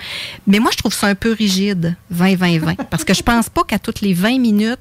mais 0.47 0.59
moi, 0.59 0.71
je 0.73 0.79
trouve 0.79 0.95
ça 0.95 1.09
un 1.09 1.15
peu 1.15 1.33
rigide, 1.33 1.97
20-20-20, 2.15 2.77
parce 2.91 3.05
que 3.05 3.15
je 3.15 3.23
pense 3.23 3.49
pas 3.49 3.65
qu'à 3.65 3.79
toutes 3.79 4.01
les 4.01 4.15
20 4.15 4.39
minutes, 4.39 4.81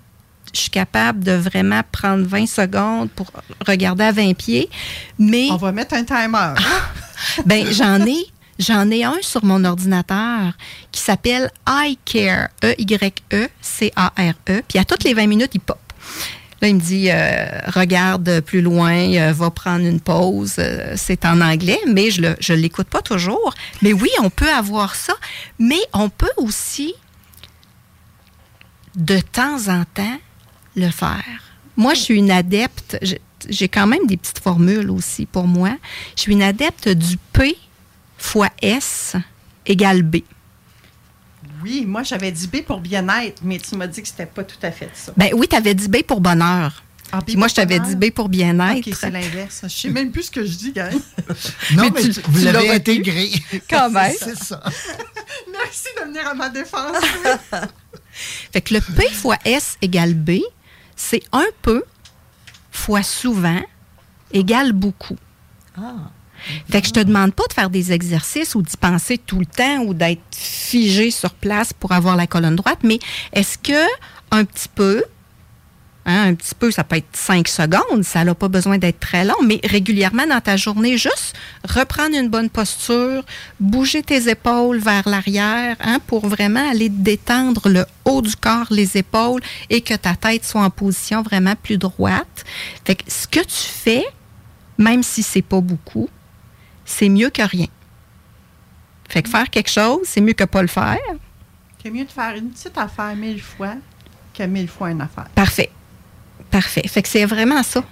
je 0.53 0.59
suis 0.59 0.69
capable 0.69 1.23
de 1.23 1.33
vraiment 1.33 1.81
prendre 1.91 2.25
20 2.25 2.47
secondes 2.47 3.09
pour 3.11 3.31
regarder 3.67 4.03
à 4.03 4.11
20 4.11 4.35
pieds, 4.35 4.69
mais... 5.17 5.47
On 5.51 5.57
va 5.57 5.71
mettre 5.71 5.95
un 5.95 6.03
timer. 6.03 6.53
ben, 7.45 7.65
j'en 7.71 8.05
ai... 8.05 8.30
J'en 8.61 8.91
ai 8.91 9.03
un 9.03 9.17
sur 9.21 9.43
mon 9.43 9.65
ordinateur 9.65 10.53
qui 10.91 11.01
s'appelle 11.01 11.49
iCare, 11.67 12.49
E 12.63 12.75
E-Y-E-C-A-R-E. 12.79 14.61
Puis 14.67 14.77
à 14.77 14.85
toutes 14.85 15.03
les 15.03 15.15
20 15.15 15.25
minutes, 15.25 15.49
il 15.55 15.61
pop. 15.61 15.79
Là, 16.61 16.67
il 16.67 16.75
me 16.75 16.79
dit, 16.79 17.09
euh, 17.09 17.59
regarde 17.73 18.41
plus 18.41 18.61
loin, 18.61 19.15
euh, 19.15 19.33
va 19.33 19.49
prendre 19.49 19.83
une 19.83 19.99
pause. 19.99 20.57
Euh, 20.59 20.93
c'est 20.95 21.25
en 21.25 21.41
anglais, 21.41 21.79
mais 21.87 22.11
je 22.11 22.21
ne 22.21 22.55
l'écoute 22.55 22.87
pas 22.87 23.01
toujours. 23.01 23.55
Mais 23.81 23.93
oui, 23.93 24.09
on 24.21 24.29
peut 24.29 24.51
avoir 24.51 24.93
ça. 24.93 25.13
Mais 25.57 25.81
on 25.93 26.09
peut 26.09 26.29
aussi, 26.37 26.93
de 28.95 29.17
temps 29.17 29.69
en 29.69 29.85
temps, 29.85 30.19
le 30.75 30.91
faire. 30.91 31.25
Moi, 31.77 31.95
je 31.95 32.01
suis 32.01 32.15
une 32.15 32.29
adepte, 32.29 32.99
j'ai 33.49 33.69
quand 33.69 33.87
même 33.87 34.05
des 34.05 34.17
petites 34.17 34.37
formules 34.37 34.91
aussi 34.91 35.25
pour 35.25 35.47
moi. 35.47 35.71
Je 36.15 36.21
suis 36.21 36.33
une 36.33 36.43
adepte 36.43 36.89
du 36.89 37.17
P 37.33 37.57
fois 38.21 38.49
S 38.61 39.15
égale 39.65 40.03
B. 40.03 40.17
Oui, 41.63 41.85
moi, 41.85 42.03
j'avais 42.03 42.31
dit 42.31 42.47
B 42.47 42.61
pour 42.63 42.79
bien-être, 42.79 43.41
mais 43.43 43.57
tu 43.59 43.75
m'as 43.75 43.87
dit 43.87 44.01
que 44.01 44.07
c'était 44.07 44.25
pas 44.25 44.43
tout 44.43 44.57
à 44.61 44.71
fait 44.71 44.89
ça. 44.93 45.11
Ben 45.17 45.29
oui, 45.33 45.47
tu 45.47 45.55
avais 45.55 45.73
dit 45.75 45.87
B 45.87 45.97
pour 46.03 46.21
bonheur. 46.21 46.83
Ah, 47.11 47.19
Puis 47.25 47.35
moi, 47.35 47.47
je 47.49 47.55
t'avais 47.55 47.79
dit 47.79 47.95
B 47.95 48.09
pour 48.11 48.29
bien-être. 48.29 48.87
OK, 48.87 48.95
c'est 48.97 49.09
l'inverse. 49.11 49.61
Je 49.63 49.67
sais 49.67 49.89
même 49.89 50.11
plus 50.11 50.23
ce 50.23 50.31
que 50.31 50.45
je 50.45 50.55
dis, 50.55 50.71
gang. 50.71 50.91
Non, 51.75 51.83
Mais 51.83 51.91
mais, 51.93 52.01
tu- 52.09 52.21
vous 52.25 52.45
l'avez 52.45 52.71
intégré. 52.71 53.29
Quand 53.69 53.89
même. 53.89 54.13
C'est 54.17 54.37
ça. 54.37 54.63
Merci 55.51 55.87
de 55.99 56.05
venir 56.07 56.25
à 56.27 56.33
ma 56.33 56.49
défense. 56.49 56.95
Fait 58.53 58.61
que 58.61 58.73
le 58.75 58.81
P 58.81 59.09
fois 59.09 59.37
S 59.45 59.77
égale 59.81 60.13
B, 60.13 60.39
c'est 60.95 61.23
un 61.33 61.45
peu 61.61 61.83
fois 62.71 63.03
souvent 63.03 63.59
égale 64.31 64.71
beaucoup. 64.71 65.17
Fait 66.69 66.81
que 66.81 66.87
je 66.87 66.93
te 66.93 66.99
demande 66.99 67.33
pas 67.33 67.43
de 67.47 67.53
faire 67.53 67.69
des 67.69 67.91
exercices 67.91 68.55
ou 68.55 68.61
d'y 68.61 68.77
penser 68.77 69.17
tout 69.17 69.39
le 69.39 69.45
temps 69.45 69.79
ou 69.79 69.93
d'être 69.93 70.21
figé 70.31 71.11
sur 71.11 71.33
place 71.33 71.73
pour 71.73 71.91
avoir 71.91 72.15
la 72.15 72.27
colonne 72.27 72.55
droite, 72.55 72.79
mais 72.83 72.99
est-ce 73.33 73.57
que 73.57 73.85
un 74.31 74.45
petit 74.45 74.69
peu, 74.73 75.03
hein, 76.05 76.29
un 76.29 76.35
petit 76.35 76.55
peu, 76.55 76.71
ça 76.71 76.83
peut 76.83 76.95
être 76.95 77.13
5 77.13 77.47
secondes, 77.47 78.03
ça 78.03 78.23
n'a 78.23 78.33
pas 78.33 78.47
besoin 78.47 78.77
d'être 78.77 78.99
très 78.99 79.25
long, 79.25 79.35
mais 79.43 79.59
régulièrement 79.63 80.25
dans 80.25 80.39
ta 80.39 80.55
journée, 80.55 80.97
juste 80.97 81.33
reprendre 81.67 82.15
une 82.15 82.29
bonne 82.29 82.49
posture, 82.49 83.23
bouger 83.59 84.01
tes 84.01 84.29
épaules 84.29 84.79
vers 84.79 85.07
l'arrière 85.07 85.75
hein, 85.81 85.99
pour 86.07 86.27
vraiment 86.27 86.71
aller 86.71 86.89
détendre 86.89 87.67
le 87.67 87.85
haut 88.05 88.21
du 88.21 88.35
corps, 88.35 88.67
les 88.71 88.97
épaules 88.97 89.41
et 89.69 89.81
que 89.81 89.93
ta 89.93 90.15
tête 90.15 90.45
soit 90.45 90.63
en 90.63 90.69
position 90.69 91.21
vraiment 91.21 91.55
plus 91.61 91.77
droite. 91.77 92.45
Fait 92.85 92.95
que 92.95 93.03
ce 93.11 93.27
que 93.27 93.41
tu 93.41 93.67
fais, 93.67 94.05
même 94.77 95.03
si 95.03 95.21
c'est 95.21 95.41
pas 95.41 95.61
beaucoup, 95.61 96.09
c'est 96.91 97.09
mieux 97.09 97.29
que 97.29 97.41
rien. 97.41 97.67
Fait 99.09 99.23
que 99.23 99.29
faire 99.29 99.49
quelque 99.49 99.69
chose, 99.69 100.01
c'est 100.03 100.21
mieux 100.21 100.33
que 100.33 100.43
pas 100.43 100.61
le 100.61 100.67
faire. 100.67 100.99
C'est 101.83 101.89
mieux 101.89 102.05
de 102.05 102.11
faire 102.11 102.35
une 102.35 102.49
petite 102.51 102.77
affaire 102.77 103.15
mille 103.15 103.41
fois 103.41 103.75
que 104.33 104.43
mille 104.43 104.67
fois 104.67 104.91
une 104.91 105.01
affaire. 105.01 105.27
Parfait. 105.35 105.71
Parfait. 106.49 106.87
Fait 106.87 107.01
que 107.01 107.09
c'est 107.09 107.25
vraiment 107.25 107.63
ça. 107.63 107.83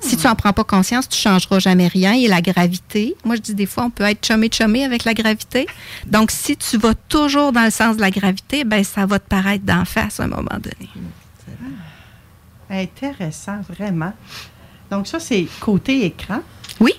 Si 0.00 0.16
tu 0.16 0.26
n'en 0.28 0.36
prends 0.36 0.52
pas 0.52 0.62
conscience, 0.62 1.08
tu 1.08 1.16
ne 1.16 1.32
changeras 1.32 1.58
jamais 1.58 1.88
rien. 1.88 2.12
Et 2.12 2.28
la 2.28 2.40
gravité, 2.40 3.16
moi 3.24 3.34
je 3.34 3.40
dis 3.40 3.54
des 3.54 3.66
fois, 3.66 3.84
on 3.84 3.90
peut 3.90 4.04
être 4.04 4.24
chumé-chumé 4.24 4.84
avec 4.84 5.04
la 5.04 5.12
gravité. 5.12 5.66
Donc, 6.06 6.30
si 6.30 6.56
tu 6.56 6.78
vas 6.78 6.94
toujours 6.94 7.50
dans 7.50 7.64
le 7.64 7.70
sens 7.70 7.96
de 7.96 8.00
la 8.00 8.10
gravité, 8.10 8.62
ben 8.62 8.84
ça 8.84 9.06
va 9.06 9.18
te 9.18 9.28
paraître 9.28 9.64
d'en 9.64 9.84
face 9.84 10.20
à 10.20 10.24
un 10.24 10.28
moment 10.28 10.58
donné. 10.60 10.88
Intéressant, 12.70 13.60
vraiment. 13.68 14.12
Donc, 14.90 15.08
ça, 15.08 15.18
c'est 15.18 15.46
côté 15.60 16.06
écran. 16.06 16.40
Oui. 16.78 16.92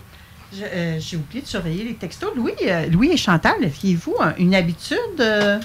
Euh, 0.61 0.97
J'ai 0.99 1.17
oublié 1.17 1.41
de 1.41 1.47
surveiller 1.47 1.83
les 1.83 1.95
textos. 1.95 2.29
Louis, 2.35 2.53
euh, 2.67 2.85
Louis 2.87 3.11
et 3.11 3.17
Chantal, 3.17 3.55
aviez-vous 3.63 4.15
un- 4.19 4.35
une 4.37 4.53
habitude? 4.55 4.97
euh, 5.19 5.59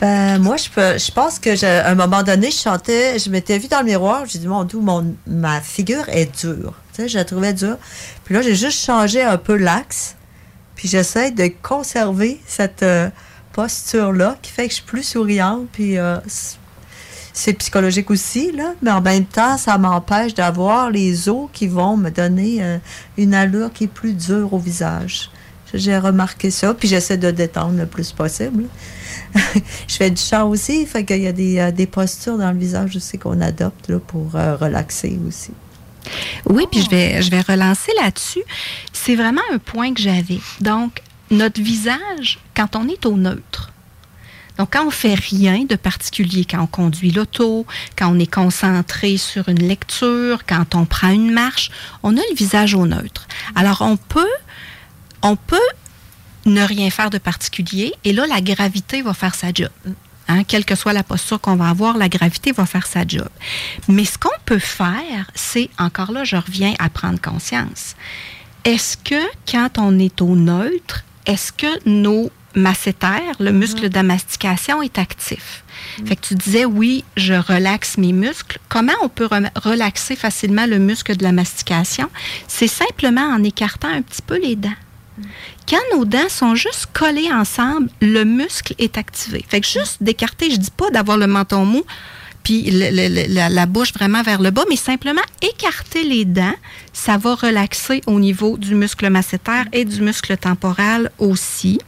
Ben, 0.00 0.38
moi, 0.40 0.56
je, 0.56 0.68
peux, 0.70 0.98
je 0.98 1.10
pense 1.12 1.38
que 1.38 1.64
à 1.64 1.88
un 1.90 1.94
moment 1.94 2.22
donné, 2.22 2.50
je 2.50 2.56
chantais, 2.58 3.18
je 3.18 3.28
m'étais 3.30 3.58
vue 3.58 3.68
dans 3.68 3.80
le 3.80 3.84
miroir, 3.86 4.24
j'ai 4.26 4.38
dit, 4.38 4.46
mon 4.48 4.64
Dieu, 4.64 4.78
mon, 4.78 5.14
ma 5.26 5.60
figure 5.60 6.08
est 6.08 6.40
dure. 6.40 6.74
Tu 6.94 7.02
sais, 7.02 7.08
je 7.08 7.18
la 7.18 7.24
trouvais 7.24 7.52
dure. 7.52 7.76
Puis 8.24 8.34
là, 8.34 8.42
j'ai 8.42 8.54
juste 8.54 8.82
changé 8.84 9.22
un 9.22 9.36
peu 9.36 9.56
l'axe. 9.56 10.16
Puis 10.76 10.88
j'essaie 10.88 11.30
de 11.30 11.50
conserver 11.62 12.40
cette 12.46 12.84
posture-là 13.52 14.36
qui 14.40 14.50
fait 14.50 14.64
que 14.64 14.70
je 14.70 14.76
suis 14.76 14.84
plus 14.84 15.02
souriante. 15.02 15.68
Puis 15.72 15.96
c'est 17.40 17.54
psychologique 17.54 18.10
aussi. 18.10 18.52
Mais 18.82 18.90
en 18.90 19.00
même 19.00 19.24
temps, 19.24 19.56
ça 19.56 19.78
m'empêche 19.78 20.34
d'avoir 20.34 20.90
les 20.90 21.28
os 21.28 21.48
qui 21.52 21.68
vont 21.68 21.96
me 21.96 22.10
donner 22.10 22.62
euh, 22.62 22.78
une 23.16 23.34
allure 23.34 23.72
qui 23.72 23.84
est 23.84 23.92
plus 23.92 24.12
dure 24.12 24.52
au 24.52 24.58
visage. 24.58 25.30
J'ai 25.72 25.96
remarqué 25.96 26.50
ça, 26.50 26.74
puis 26.74 26.88
j'essaie 26.88 27.16
de 27.16 27.30
détendre 27.30 27.78
le 27.78 27.86
plus 27.86 28.12
possible. 28.12 28.64
je 29.34 29.94
fais 29.94 30.10
du 30.10 30.20
chant 30.20 30.48
aussi, 30.48 30.84
fait 30.84 31.04
qu'il 31.04 31.22
y 31.22 31.28
a 31.28 31.32
des, 31.32 31.58
euh, 31.58 31.86
postures 31.86 32.36
dans 32.36 32.50
le 32.50 32.58
visage 32.58 32.96
aussi 32.96 33.18
qu'on 33.18 33.40
adopte 33.40 33.88
là, 33.88 34.00
pour 34.00 34.34
euh, 34.34 34.56
relaxer 34.56 35.18
aussi. 35.26 35.52
Oui, 36.46 36.66
puis 36.70 36.82
je 36.82 36.90
vais, 36.90 37.22
je 37.22 37.30
vais 37.30 37.40
relancer 37.40 37.92
là-dessus. 38.02 38.42
C'est 38.92 39.14
vraiment 39.14 39.42
un 39.52 39.58
point 39.58 39.94
que 39.94 40.02
j'avais. 40.02 40.40
Donc, 40.60 41.00
notre 41.30 41.60
visage, 41.62 42.40
quand 42.54 42.74
on 42.74 42.88
est 42.88 43.06
au 43.06 43.16
neutre, 43.16 43.72
donc 44.60 44.74
quand 44.74 44.86
on 44.86 44.90
fait 44.90 45.14
rien 45.14 45.64
de 45.64 45.74
particulier, 45.74 46.44
quand 46.44 46.60
on 46.60 46.66
conduit 46.66 47.10
l'auto, 47.10 47.64
quand 47.96 48.14
on 48.14 48.18
est 48.18 48.30
concentré 48.30 49.16
sur 49.16 49.48
une 49.48 49.66
lecture, 49.66 50.44
quand 50.46 50.74
on 50.74 50.84
prend 50.84 51.08
une 51.08 51.30
marche, 51.30 51.70
on 52.02 52.14
a 52.14 52.20
le 52.20 52.36
visage 52.36 52.74
au 52.74 52.84
neutre. 52.86 53.26
Alors, 53.54 53.80
on 53.80 53.96
peut, 53.96 54.34
on 55.22 55.34
peut 55.36 55.56
ne 56.44 56.62
rien 56.62 56.90
faire 56.90 57.08
de 57.08 57.16
particulier 57.16 57.94
et 58.04 58.12
là, 58.12 58.26
la 58.26 58.42
gravité 58.42 59.00
va 59.00 59.14
faire 59.14 59.34
sa 59.34 59.50
job. 59.50 59.70
Hein, 60.28 60.44
quelle 60.44 60.66
que 60.66 60.74
soit 60.74 60.92
la 60.92 61.04
posture 61.04 61.40
qu'on 61.40 61.56
va 61.56 61.70
avoir, 61.70 61.96
la 61.96 62.10
gravité 62.10 62.52
va 62.52 62.66
faire 62.66 62.86
sa 62.86 63.06
job. 63.06 63.30
Mais 63.88 64.04
ce 64.04 64.18
qu'on 64.18 64.28
peut 64.44 64.58
faire, 64.58 65.30
c'est, 65.34 65.70
encore 65.78 66.12
là, 66.12 66.24
je 66.24 66.36
reviens 66.36 66.74
à 66.78 66.90
prendre 66.90 67.18
conscience. 67.18 67.96
Est-ce 68.64 68.98
que 68.98 69.24
quand 69.50 69.78
on 69.78 69.98
est 69.98 70.20
au 70.20 70.36
neutre, 70.36 71.06
est-ce 71.24 71.50
que 71.50 71.88
nos 71.88 72.30
masséters, 72.54 73.34
le 73.38 73.52
muscle 73.52 73.88
de 73.88 73.94
la 73.94 74.02
mastication, 74.02 74.82
est 74.82 74.98
actif? 74.98 75.64
Fait 76.06 76.16
que 76.16 76.20
tu 76.26 76.34
disais, 76.34 76.64
oui, 76.64 77.04
je 77.16 77.34
relaxe 77.34 77.96
mes 77.98 78.12
muscles. 78.12 78.58
Comment 78.68 78.92
on 79.02 79.08
peut 79.08 79.28
relaxer 79.62 80.16
facilement 80.16 80.66
le 80.66 80.78
muscle 80.78 81.16
de 81.16 81.22
la 81.22 81.32
mastication? 81.32 82.08
C'est 82.48 82.66
simplement 82.68 83.22
en 83.26 83.42
écartant 83.42 83.88
un 83.88 84.02
petit 84.02 84.22
peu 84.22 84.38
les 84.40 84.56
dents. 84.56 84.68
Quand 85.68 85.78
nos 85.96 86.04
dents 86.04 86.28
sont 86.28 86.54
juste 86.54 86.86
collées 86.92 87.30
ensemble, 87.32 87.90
le 88.00 88.24
muscle 88.24 88.74
est 88.78 88.96
activé. 88.98 89.44
Fait 89.48 89.60
que 89.60 89.66
juste 89.66 89.98
d'écarter, 90.02 90.50
je 90.50 90.56
dis 90.56 90.70
pas 90.70 90.90
d'avoir 90.90 91.18
le 91.18 91.26
menton 91.26 91.64
mou, 91.64 91.84
puis 92.42 92.70
le- 92.70 92.90
le- 92.90 93.08
le- 93.14 93.34
la, 93.34 93.48
la 93.50 93.66
bouche 93.66 93.92
vraiment 93.92 94.22
vers 94.22 94.40
le 94.40 94.50
bas, 94.50 94.64
mais 94.70 94.76
simplement 94.76 95.20
écarter 95.42 96.04
les 96.04 96.24
dents, 96.24 96.54
ça 96.94 97.18
va 97.18 97.34
relaxer 97.34 98.00
au 98.06 98.18
niveau 98.18 98.56
du 98.56 98.74
muscle 98.74 99.10
masséter 99.10 99.62
et 99.72 99.84
du 99.84 100.00
muscle 100.00 100.34
temporal 100.38 101.10
aussi. 101.18 101.78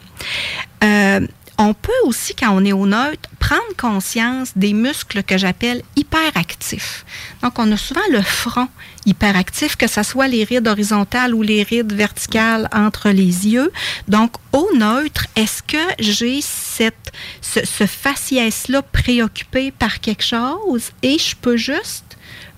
Euh, 0.83 1.27
on 1.59 1.75
peut 1.75 1.93
aussi, 2.05 2.35
quand 2.35 2.51
on 2.51 2.65
est 2.65 2.73
au 2.73 2.87
neutre, 2.87 3.29
prendre 3.39 3.77
conscience 3.79 4.53
des 4.57 4.73
muscles 4.73 5.23
que 5.23 5.37
j'appelle 5.37 5.83
hyperactifs. 5.97 7.05
Donc, 7.43 7.59
on 7.59 7.71
a 7.71 7.77
souvent 7.77 8.01
le 8.11 8.23
front 8.23 8.69
hyperactif, 9.05 9.77
que 9.77 9.87
ce 9.87 10.03
soit 10.03 10.29
les 10.29 10.45
rides 10.45 10.67
horizontales 10.67 11.35
ou 11.35 11.43
les 11.43 11.63
rides 11.63 11.93
verticales 11.93 12.69
entre 12.73 13.11
les 13.11 13.47
yeux. 13.49 13.71
Donc, 14.09 14.33
au 14.53 14.69
neutre, 14.75 15.27
est-ce 15.37 15.63
que 15.63 15.77
j'ai 15.99 16.41
cette, 16.41 17.13
ce, 17.41 17.61
ce 17.65 17.87
faciès-là 17.87 18.83
préoccupé 18.83 19.71
par 19.71 20.01
quelque 20.01 20.25
chose 20.25 20.91
et 21.03 21.19
je 21.19 21.37
peux 21.37 21.57
juste 21.57 22.12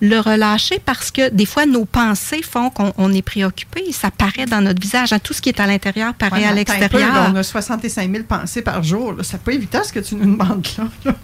le 0.09 0.21
relâcher 0.21 0.79
parce 0.85 1.11
que 1.11 1.31
des 1.31 1.47
fois, 1.47 1.67
nos 1.67 1.85
pensées 1.85 2.43
font 2.43 2.71
qu'on 2.71 2.93
on 2.99 3.13
est 3.13 3.23
préoccupé 3.23 3.83
et 3.89 3.93
ça 3.93 4.11
paraît 4.11 4.47
dans 4.47 4.61
notre 4.61 4.81
visage. 4.81 5.13
hein. 5.13 5.19
Tout 5.19 5.33
ce 5.33 5.41
qui 5.41 5.49
est 5.49 5.61
à 5.61 5.67
l'intérieur 5.67 6.15
paraît 6.15 6.43
Ouais, 6.43 6.47
à 6.47 6.53
l'extérieur. 6.53 7.31
on 7.33 7.37
a 7.37 7.43
65 7.43 8.11
000 8.11 8.25
pensées 8.25 8.63
par 8.63 8.83
jour. 8.83 9.13
là. 9.13 9.23
C'est 9.23 9.41
pas 9.43 9.53
évident 9.53 9.83
ce 9.83 9.93
que 9.93 10.01
tu 10.01 10.15
nous 10.17 10.37
demandes 10.37 10.67
là. 10.79 10.85
là. 11.05 11.15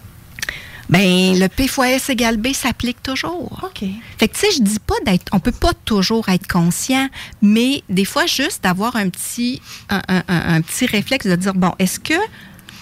Ben, 0.89 1.39
le 1.39 1.47
P 1.47 1.69
fois 1.69 1.89
S 1.91 2.11
égale 2.11 2.37
B 2.37 2.49
s'applique 2.53 3.01
toujours. 3.01 3.61
OK. 3.63 3.89
Fait 4.19 4.27
que, 4.27 4.35
tu 4.35 4.41
sais, 4.41 4.47
je 4.57 4.63
dis 4.63 4.81
pas 4.81 4.97
d'être, 5.07 5.27
on 5.31 5.39
peut 5.39 5.53
pas 5.53 5.71
toujours 5.85 6.29
être 6.31 6.49
conscient, 6.49 7.09
mais 7.43 7.85
des 7.89 8.05
fois, 8.05 8.27
juste 8.27 8.65
d'avoir 8.65 8.97
un 8.97 9.09
petit, 9.09 9.63
un- 9.89 10.01
un 10.29 10.61
petit 10.63 10.87
réflexe 10.87 11.27
de 11.29 11.37
dire, 11.37 11.55
bon, 11.55 11.73
est-ce 11.79 12.01
que, 12.01 12.15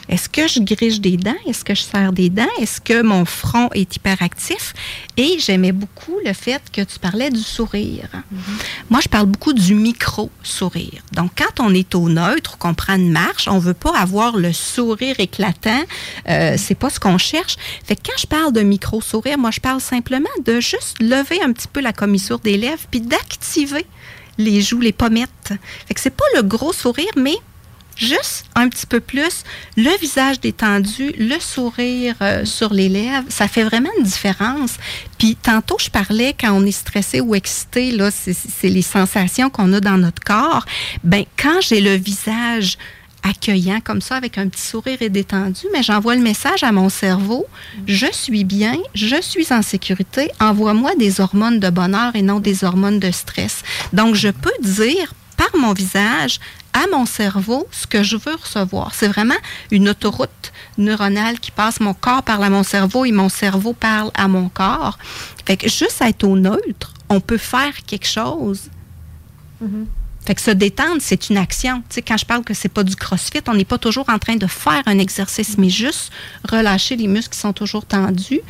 est-ce 0.08 0.28
que 0.28 0.48
je 0.48 0.60
grige 0.60 1.00
des 1.00 1.16
dents? 1.16 1.36
Est-ce 1.46 1.64
que 1.64 1.74
je 1.74 1.82
serre 1.82 2.12
des 2.12 2.30
dents? 2.30 2.46
Est-ce 2.60 2.80
que 2.80 3.02
mon 3.02 3.24
front 3.24 3.68
est 3.74 3.96
hyperactif? 3.96 4.72
Et 5.16 5.38
j'aimais 5.38 5.72
beaucoup 5.72 6.16
le 6.24 6.32
fait 6.32 6.62
que 6.72 6.80
tu 6.80 6.98
parlais 6.98 7.30
du 7.30 7.40
sourire. 7.40 8.08
Moi, 8.88 9.00
je 9.02 9.08
parle 9.08 9.26
beaucoup 9.26 9.52
du 9.52 9.74
micro-sourire. 9.74 11.02
Donc, 11.12 11.32
quand 11.36 11.62
on 11.62 11.74
est 11.74 11.94
au 11.94 12.08
neutre, 12.08 12.56
qu'on 12.58 12.74
prend 12.74 12.94
une 12.94 13.12
marche, 13.12 13.48
on 13.48 13.58
veut 13.58 13.74
pas 13.74 13.96
avoir 13.96 14.36
le 14.36 14.52
sourire 14.52 15.16
éclatant. 15.18 15.82
Euh, 16.28 16.54
c'est 16.56 16.74
pas 16.74 16.90
ce 16.90 16.98
qu'on 16.98 17.18
cherche. 17.18 17.56
Fait 17.84 17.96
que 17.96 18.02
quand 18.06 18.18
je 18.18 18.26
parle 18.26 18.52
de 18.52 18.62
micro-sourire, 18.62 19.38
moi, 19.38 19.50
je 19.50 19.60
parle 19.60 19.80
simplement 19.80 20.28
de 20.44 20.60
juste 20.60 20.96
lever 21.00 21.40
un 21.42 21.52
petit 21.52 21.68
peu 21.68 21.80
la 21.80 21.92
commissure 21.92 22.38
des 22.38 22.56
lèvres 22.56 22.86
puis 22.90 23.00
d'activer 23.00 23.86
les 24.38 24.62
joues, 24.62 24.80
les 24.80 24.92
pommettes. 24.92 25.52
Fait 25.86 25.94
que 25.94 26.00
c'est 26.00 26.10
pas 26.10 26.24
le 26.36 26.42
gros 26.42 26.72
sourire, 26.72 27.10
mais 27.16 27.36
juste 27.98 28.46
un 28.54 28.68
petit 28.68 28.86
peu 28.86 29.00
plus, 29.00 29.42
le 29.76 29.90
visage 30.00 30.40
détendu, 30.40 31.12
le 31.18 31.38
sourire 31.40 32.14
euh, 32.22 32.44
sur 32.44 32.72
les 32.72 32.88
lèvres, 32.88 33.26
ça 33.28 33.48
fait 33.48 33.64
vraiment 33.64 33.90
une 33.98 34.04
différence. 34.04 34.74
Puis 35.18 35.36
tantôt, 35.36 35.76
je 35.80 35.90
parlais 35.90 36.34
quand 36.38 36.52
on 36.52 36.64
est 36.64 36.70
stressé 36.72 37.20
ou 37.20 37.34
excité, 37.34 37.90
là, 37.90 38.10
c'est- 38.10 38.36
les 38.68 38.82
sensations 38.82 39.50
qu'on 39.50 39.72
a 39.72 39.80
dans 39.80 39.98
notre 39.98 40.22
corps. 40.22 40.64
Ben, 41.04 41.24
quand 41.36 41.60
j'ai 41.60 41.80
le 41.80 41.94
visage 41.94 42.78
accueillant 43.24 43.80
comme 43.82 44.00
ça, 44.00 44.14
avec 44.14 44.38
un 44.38 44.46
petit 44.48 44.62
sourire 44.62 44.98
et 45.02 45.08
détendu, 45.08 45.62
mais 45.72 45.82
j'envoie 45.82 46.14
le 46.14 46.20
message 46.22 46.62
à 46.62 46.70
mon 46.70 46.88
cerveau, 46.88 47.46
je 47.86 48.06
suis 48.12 48.44
bien, 48.44 48.76
je 48.94 49.20
suis 49.20 49.52
en 49.52 49.60
sécurité, 49.60 50.30
envoie-moi 50.40 50.94
des 50.94 51.20
hormones 51.20 51.58
de 51.58 51.68
bonheur 51.68 52.14
et 52.14 52.22
non 52.22 52.38
des 52.38 52.62
hormones 52.62 53.00
de 53.00 53.10
stress. 53.10 53.62
Donc, 53.92 54.14
je 54.14 54.28
peux 54.28 54.52
dire 54.62 55.12
par 55.36 55.48
mon 55.56 55.72
visage 55.72 56.38
à 56.72 56.84
mon 56.92 57.06
cerveau 57.06 57.66
ce 57.70 57.86
que 57.86 58.02
je 58.02 58.16
veux 58.16 58.34
recevoir. 58.34 58.94
C'est 58.94 59.08
vraiment 59.08 59.34
une 59.70 59.88
autoroute 59.88 60.52
neuronale 60.76 61.40
qui 61.40 61.50
passe 61.50 61.80
mon 61.80 61.94
corps 61.94 62.22
parle 62.22 62.44
à 62.44 62.50
mon 62.50 62.62
cerveau 62.62 63.04
et 63.04 63.12
mon 63.12 63.28
cerveau 63.28 63.72
parle 63.72 64.10
à 64.14 64.28
mon 64.28 64.48
corps. 64.48 64.98
Fait 65.44 65.56
que 65.56 65.68
juste 65.68 66.00
être 66.00 66.24
au 66.24 66.36
neutre, 66.36 66.94
on 67.08 67.20
peut 67.20 67.38
faire 67.38 67.72
quelque 67.86 68.06
chose. 68.06 68.70
Fait 70.24 70.34
que 70.34 70.40
se 70.40 70.50
détendre, 70.50 71.00
c'est 71.00 71.30
une 71.30 71.38
action. 71.38 71.78
Tu 71.88 71.94
sais, 71.94 72.02
quand 72.02 72.16
je 72.16 72.26
parle 72.26 72.44
que 72.44 72.52
c'est 72.52 72.68
pas 72.68 72.84
du 72.84 72.94
crossfit, 72.96 73.40
on 73.48 73.54
n'est 73.54 73.64
pas 73.64 73.78
toujours 73.78 74.08
en 74.08 74.18
train 74.18 74.36
de 74.36 74.46
faire 74.46 74.82
un 74.86 74.98
exercice, 74.98 75.56
mais 75.56 75.70
juste 75.70 76.12
relâcher 76.48 76.96
les 76.96 77.06
muscles 77.06 77.30
qui 77.30 77.40
sont 77.40 77.54
toujours 77.54 77.86
tendus. 77.86 78.40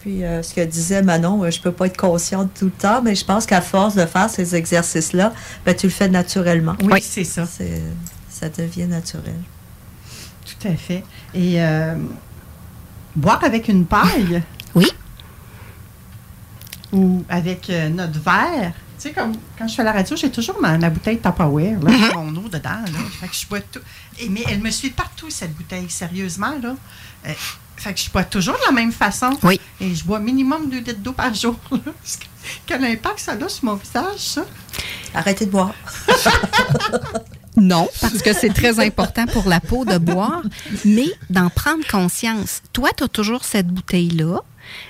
Puis 0.00 0.24
euh, 0.24 0.42
ce 0.42 0.54
que 0.54 0.60
disait 0.64 1.02
Manon, 1.02 1.42
euh, 1.44 1.50
je 1.50 1.60
peux 1.60 1.72
pas 1.72 1.86
être 1.86 1.96
consciente 1.96 2.50
tout 2.58 2.66
le 2.66 2.70
temps, 2.70 3.02
mais 3.02 3.14
je 3.14 3.24
pense 3.24 3.46
qu'à 3.46 3.60
force 3.60 3.94
de 3.96 4.06
faire 4.06 4.30
ces 4.30 4.54
exercices-là, 4.54 5.32
ben, 5.66 5.74
tu 5.74 5.86
le 5.86 5.92
fais 5.92 6.08
naturellement. 6.08 6.76
Oui, 6.84 7.00
c'est 7.02 7.24
ça. 7.24 7.46
C'est- 7.46 7.82
Ça 8.30 8.48
devient 8.48 8.86
naturel. 8.86 9.34
Tout 10.44 10.68
à 10.68 10.76
fait. 10.76 11.02
Et 11.34 11.60
euh, 11.60 11.96
boire 13.16 13.42
avec 13.42 13.66
une 13.68 13.84
paille? 13.84 14.42
Oui. 14.76 14.86
Ou 16.92 17.24
avec 17.28 17.68
euh, 17.68 17.88
notre 17.88 18.20
verre? 18.20 18.72
Tu 19.00 19.08
sais, 19.08 19.12
comme 19.12 19.32
quand 19.58 19.66
je 19.68 19.74
fais 19.74 19.84
la 19.84 19.92
radio, 19.92 20.16
j'ai 20.16 20.30
toujours 20.30 20.60
ma, 20.60 20.78
ma 20.78 20.90
bouteille 20.90 21.18
Tupperware, 21.20 21.80
là, 21.80 21.90
avec 21.92 22.14
mon 22.14 22.34
eau 22.36 22.48
dedans. 22.48 22.70
Là. 22.84 22.98
Fait 23.20 23.28
que 23.28 23.34
je 23.34 23.46
bois 23.46 23.60
tout. 23.60 23.80
Et, 24.20 24.28
mais 24.28 24.42
elle 24.48 24.60
me 24.60 24.70
suit 24.70 24.90
partout, 24.90 25.30
cette 25.30 25.54
bouteille, 25.54 25.90
sérieusement. 25.90 26.54
Là. 26.62 26.74
Fait 27.78 27.94
que 27.94 28.00
je 28.00 28.10
bois 28.10 28.24
toujours 28.24 28.54
de 28.54 28.60
la 28.66 28.72
même 28.72 28.92
façon. 28.92 29.30
Oui. 29.42 29.60
Et 29.80 29.94
je 29.94 30.04
bois 30.04 30.18
minimum 30.18 30.68
2 30.68 30.78
litres 30.78 30.98
d'eau 31.00 31.12
par 31.12 31.32
jour. 31.32 31.56
là. 31.70 31.78
Quel 32.66 32.84
impact 32.84 33.20
ça 33.20 33.32
a 33.32 33.48
sur 33.48 33.64
mon 33.66 33.74
visage, 33.74 34.18
ça? 34.18 34.44
Arrêtez 35.14 35.46
de 35.46 35.50
boire. 35.50 35.74
Non, 37.56 37.88
parce 38.00 38.22
que 38.22 38.32
c'est 38.32 38.52
très 38.52 38.78
important 38.78 39.26
pour 39.26 39.48
la 39.48 39.58
peau 39.58 39.84
de 39.84 39.98
boire, 39.98 40.42
mais 40.84 41.08
d'en 41.28 41.48
prendre 41.50 41.84
conscience. 41.90 42.62
Toi, 42.72 42.90
tu 42.96 43.02
as 43.02 43.08
toujours 43.08 43.42
cette 43.44 43.66
bouteille-là. 43.66 44.42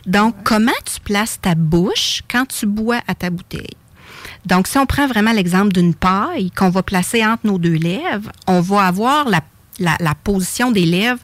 Donc, 0.05 0.35
comment 0.44 0.70
tu 0.85 1.01
places 1.01 1.39
ta 1.40 1.55
bouche 1.55 2.23
quand 2.31 2.44
tu 2.47 2.66
bois 2.66 3.01
à 3.06 3.15
ta 3.15 3.31
bouteille? 3.31 3.74
Donc, 4.44 4.66
si 4.66 4.77
on 4.77 4.85
prend 4.85 5.06
vraiment 5.06 5.32
l'exemple 5.32 5.73
d'une 5.73 5.94
paille 5.94 6.51
qu'on 6.51 6.69
va 6.69 6.82
placer 6.82 7.24
entre 7.24 7.47
nos 7.47 7.59
deux 7.59 7.73
lèvres, 7.77 8.31
on 8.47 8.60
va 8.60 8.82
avoir 8.85 9.27
la, 9.31 9.40
la- 9.78 9.97
la 9.98 10.15
position 10.15 10.70
des 10.70 10.85
lèvres 10.85 11.20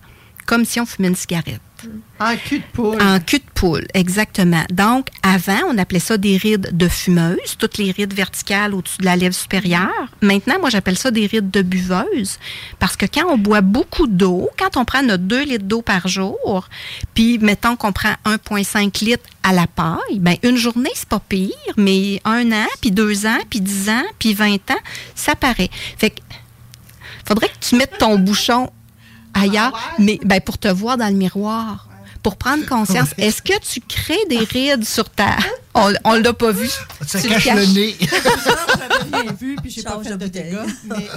comme 0.46 0.64
si 0.64 0.80
on 0.80 0.86
fumait 0.86 1.08
une 1.08 1.16
cigarette. 1.16 1.60
En 2.20 2.36
cul 2.36 2.60
de 2.60 2.64
poule. 2.72 3.02
En 3.02 3.20
cul 3.20 3.38
de 3.38 3.44
poule, 3.54 3.86
exactement. 3.92 4.64
Donc, 4.70 5.08
avant, 5.22 5.58
on 5.68 5.76
appelait 5.76 5.98
ça 5.98 6.16
des 6.16 6.36
rides 6.36 6.70
de 6.72 6.88
fumeuse, 6.88 7.56
toutes 7.58 7.76
les 7.78 7.90
rides 7.90 8.14
verticales 8.14 8.74
au-dessus 8.74 8.98
de 8.98 9.04
la 9.04 9.16
lèvre 9.16 9.34
supérieure. 9.34 10.08
Maintenant, 10.22 10.54
moi, 10.60 10.70
j'appelle 10.70 10.96
ça 10.96 11.10
des 11.10 11.26
rides 11.26 11.50
de 11.50 11.62
buveuse. 11.62 12.38
Parce 12.78 12.96
que 12.96 13.06
quand 13.06 13.26
on 13.28 13.36
boit 13.36 13.60
beaucoup 13.60 14.06
d'eau, 14.06 14.48
quand 14.58 14.76
on 14.76 14.84
prend 14.84 15.02
notre 15.02 15.24
2 15.24 15.44
litres 15.44 15.64
d'eau 15.64 15.82
par 15.82 16.08
jour, 16.08 16.68
puis 17.14 17.38
mettons 17.38 17.76
qu'on 17.76 17.92
prend 17.92 18.14
1,5 18.24 19.04
litres 19.04 19.28
à 19.42 19.52
la 19.52 19.66
paille, 19.66 20.20
ben 20.20 20.36
une 20.42 20.56
journée, 20.56 20.92
c'est 20.94 21.08
pas 21.08 21.20
pire, 21.20 21.50
mais 21.76 22.20
un 22.24 22.50
an, 22.52 22.66
puis 22.80 22.92
deux 22.92 23.26
ans, 23.26 23.40
puis 23.50 23.60
dix 23.60 23.90
ans, 23.90 24.04
puis 24.18 24.34
20 24.34 24.70
ans, 24.70 24.80
ça 25.14 25.34
paraît. 25.34 25.70
Fait 25.98 26.10
que, 26.10 26.20
faudrait 27.26 27.48
que 27.48 27.58
tu 27.60 27.76
mettes 27.76 27.98
ton 27.98 28.18
bouchon 28.18 28.70
ailleurs, 29.34 29.72
mais 29.98 30.18
ben, 30.24 30.40
pour 30.40 30.58
te 30.58 30.68
voir 30.68 30.96
dans 30.96 31.08
le 31.08 31.14
miroir. 31.14 31.88
Pour 32.22 32.36
prendre 32.36 32.64
conscience, 32.64 33.10
est-ce 33.18 33.42
que 33.42 33.52
tu 33.60 33.80
crées 33.80 34.24
des 34.30 34.38
rides 34.38 34.84
sur 34.86 35.10
ta. 35.10 35.36
On, 35.74 35.92
on 36.04 36.14
l'a 36.14 36.32
pas 36.32 36.52
vu. 36.52 36.70
Ça 37.06 37.20
Tu 37.20 37.28
cache 37.28 37.44
caches. 37.44 37.54
le 37.68 37.74
nez. 37.74 37.96
J'avais 38.00 39.22
rien 39.22 39.32
vu, 39.32 39.56
puis 39.56 39.70
j'ai 39.70 39.82
pas 39.82 40.00
fait 40.02 40.08
de 40.10 40.14
de 40.16 40.24
bouteille. 40.24 40.50
dégâts. 40.50 40.74
Mais 40.84 41.08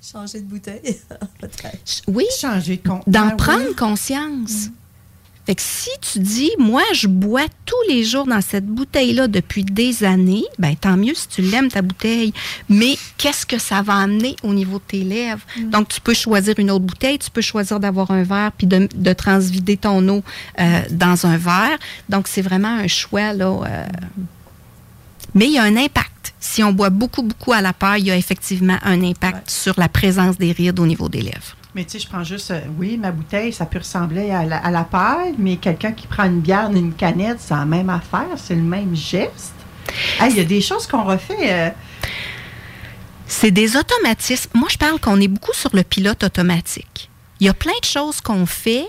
Changer 0.00 0.40
de 0.40 0.44
bouteille. 0.46 0.80
Peut-être. 1.40 2.02
Oui. 2.06 2.24
changer 2.40 2.76
de. 2.78 2.88
D'en 3.06 3.20
Ah 3.20 3.26
oui. 3.30 3.36
prendre 3.36 3.76
conscience. 3.76 4.68
Fait 5.46 5.54
que 5.54 5.62
si 5.62 5.90
tu 6.00 6.18
dis, 6.18 6.50
moi, 6.58 6.82
je 6.92 7.06
bois 7.06 7.46
tous 7.64 7.76
les 7.88 8.02
jours 8.02 8.26
dans 8.26 8.40
cette 8.40 8.66
bouteille-là 8.66 9.28
depuis 9.28 9.62
des 9.62 10.02
années, 10.02 10.44
ben 10.58 10.74
tant 10.74 10.96
mieux 10.96 11.14
si 11.14 11.28
tu 11.28 11.40
l'aimes, 11.40 11.68
ta 11.68 11.82
bouteille. 11.82 12.32
Mais 12.68 12.98
qu'est-ce 13.16 13.46
que 13.46 13.58
ça 13.58 13.80
va 13.80 13.94
amener 13.94 14.34
au 14.42 14.52
niveau 14.52 14.78
de 14.78 14.84
tes 14.88 15.04
lèvres? 15.04 15.42
Donc, 15.70 15.88
tu 15.88 16.00
peux 16.00 16.14
choisir 16.14 16.54
une 16.58 16.70
autre 16.72 16.84
bouteille, 16.84 17.18
tu 17.18 17.30
peux 17.30 17.42
choisir 17.42 17.78
d'avoir 17.78 18.10
un 18.10 18.24
verre 18.24 18.50
puis 18.58 18.66
de, 18.66 18.88
de 18.92 19.12
transvider 19.12 19.76
ton 19.76 20.06
eau 20.08 20.24
euh, 20.58 20.80
dans 20.90 21.26
un 21.26 21.36
verre. 21.36 21.78
Donc, 22.08 22.26
c'est 22.26 22.42
vraiment 22.42 22.76
un 22.76 22.88
choix, 22.88 23.32
là. 23.32 23.46
euh, 23.46 23.86
mais 25.34 25.46
il 25.46 25.52
y 25.52 25.58
a 25.58 25.62
un 25.62 25.76
impact. 25.76 26.34
Si 26.40 26.62
on 26.64 26.72
boit 26.72 26.90
beaucoup, 26.90 27.22
beaucoup 27.22 27.52
à 27.52 27.60
la 27.60 27.72
paille, 27.72 28.02
il 28.02 28.06
y 28.06 28.10
a 28.10 28.16
effectivement 28.16 28.78
un 28.82 29.02
impact 29.02 29.50
sur 29.50 29.78
la 29.78 29.88
présence 29.88 30.38
des 30.38 30.52
rides 30.52 30.80
au 30.80 30.86
niveau 30.86 31.08
des 31.08 31.22
lèvres. 31.22 31.55
Mais 31.76 31.84
tu 31.84 31.90
sais, 31.90 31.98
je 31.98 32.08
prends 32.08 32.24
juste, 32.24 32.52
euh, 32.52 32.60
oui, 32.78 32.96
ma 32.96 33.12
bouteille, 33.12 33.52
ça 33.52 33.66
peut 33.66 33.80
ressembler 33.80 34.30
à 34.30 34.46
la, 34.46 34.64
à 34.64 34.84
paille, 34.84 35.34
mais 35.36 35.56
quelqu'un 35.56 35.92
qui 35.92 36.06
prend 36.06 36.24
une 36.24 36.40
bière 36.40 36.70
une 36.70 36.94
canette, 36.94 37.36
c'est 37.38 37.52
la 37.52 37.66
même 37.66 37.90
affaire, 37.90 38.30
c'est 38.38 38.54
le 38.54 38.62
même 38.62 38.96
geste. 38.96 39.52
Il 40.26 40.34
y 40.34 40.40
a 40.40 40.44
des 40.44 40.62
choses 40.62 40.86
qu'on 40.86 41.04
refait. 41.04 41.36
euh, 41.52 41.70
C'est 43.26 43.50
des 43.50 43.76
automatismes. 43.76 44.52
Moi, 44.54 44.68
je 44.70 44.78
parle 44.78 44.98
qu'on 44.98 45.20
est 45.20 45.28
beaucoup 45.28 45.52
sur 45.52 45.68
le 45.76 45.82
pilote 45.82 46.24
automatique. 46.24 47.10
Il 47.40 47.46
y 47.46 47.50
a 47.50 47.54
plein 47.54 47.78
de 47.78 47.84
choses 47.86 48.22
qu'on 48.22 48.46
fait, 48.46 48.86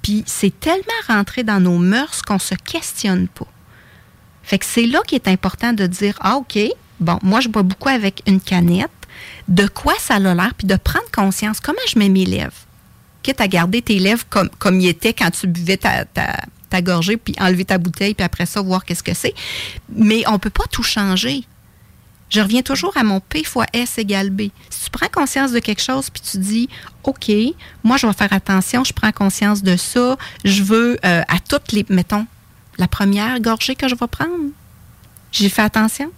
puis 0.00 0.22
c'est 0.24 0.60
tellement 0.60 0.84
rentré 1.08 1.42
dans 1.42 1.58
nos 1.58 1.78
mœurs 1.78 2.22
qu'on 2.22 2.38
se 2.38 2.54
questionne 2.54 3.26
pas. 3.26 3.48
Fait 4.44 4.60
que 4.60 4.66
c'est 4.66 4.86
là 4.86 5.00
qu'il 5.04 5.16
est 5.16 5.26
important 5.26 5.72
de 5.72 5.84
dire 5.84 6.16
Ah, 6.20 6.36
OK, 6.36 6.60
bon, 7.00 7.18
moi, 7.24 7.40
je 7.40 7.48
bois 7.48 7.64
beaucoup 7.64 7.88
avec 7.88 8.22
une 8.28 8.40
canette. 8.40 8.88
De 9.48 9.66
quoi 9.66 9.94
ça 9.98 10.14
a 10.14 10.18
l'air, 10.18 10.52
puis 10.56 10.66
de 10.66 10.76
prendre 10.76 11.10
conscience. 11.12 11.60
Comment 11.60 11.78
je 11.88 11.98
mets 11.98 12.08
mes 12.08 12.24
lèvres? 12.24 12.52
Quitte 13.22 13.40
à 13.40 13.48
garder 13.48 13.82
tes 13.82 13.98
lèvres 13.98 14.24
comme, 14.28 14.48
comme 14.58 14.80
ils 14.80 14.88
étaient 14.88 15.12
quand 15.12 15.30
tu 15.30 15.46
buvais 15.46 15.76
ta, 15.76 16.82
gorgée, 16.82 17.16
puis 17.16 17.34
enlever 17.40 17.64
ta 17.64 17.78
bouteille, 17.78 18.14
puis 18.14 18.24
après 18.24 18.46
ça, 18.46 18.62
voir 18.62 18.84
qu'est-ce 18.84 19.02
que 19.02 19.14
c'est. 19.14 19.34
Mais 19.94 20.22
on 20.28 20.38
peut 20.38 20.50
pas 20.50 20.64
tout 20.70 20.82
changer. 20.82 21.44
Je 22.30 22.40
reviens 22.40 22.62
toujours 22.62 22.96
à 22.96 23.02
mon 23.02 23.18
P 23.18 23.42
fois 23.42 23.66
S 23.72 23.98
égale 23.98 24.30
B. 24.30 24.42
Si 24.70 24.84
tu 24.84 24.90
prends 24.90 25.08
conscience 25.08 25.50
de 25.50 25.58
quelque 25.58 25.82
chose, 25.82 26.10
puis 26.10 26.22
tu 26.22 26.38
dis, 26.38 26.68
OK, 27.02 27.28
moi, 27.82 27.96
je 27.96 28.06
vais 28.06 28.12
faire 28.12 28.32
attention, 28.32 28.84
je 28.84 28.92
prends 28.92 29.10
conscience 29.10 29.64
de 29.64 29.76
ça, 29.76 30.16
je 30.44 30.62
veux 30.62 30.96
euh, 31.04 31.22
à 31.26 31.40
toutes 31.40 31.72
les, 31.72 31.84
mettons, 31.88 32.26
la 32.78 32.86
première 32.86 33.40
gorgée 33.40 33.74
que 33.74 33.88
je 33.88 33.96
vais 33.96 34.06
prendre, 34.06 34.50
j'ai 35.32 35.48
fait 35.48 35.62
attention. 35.62 36.12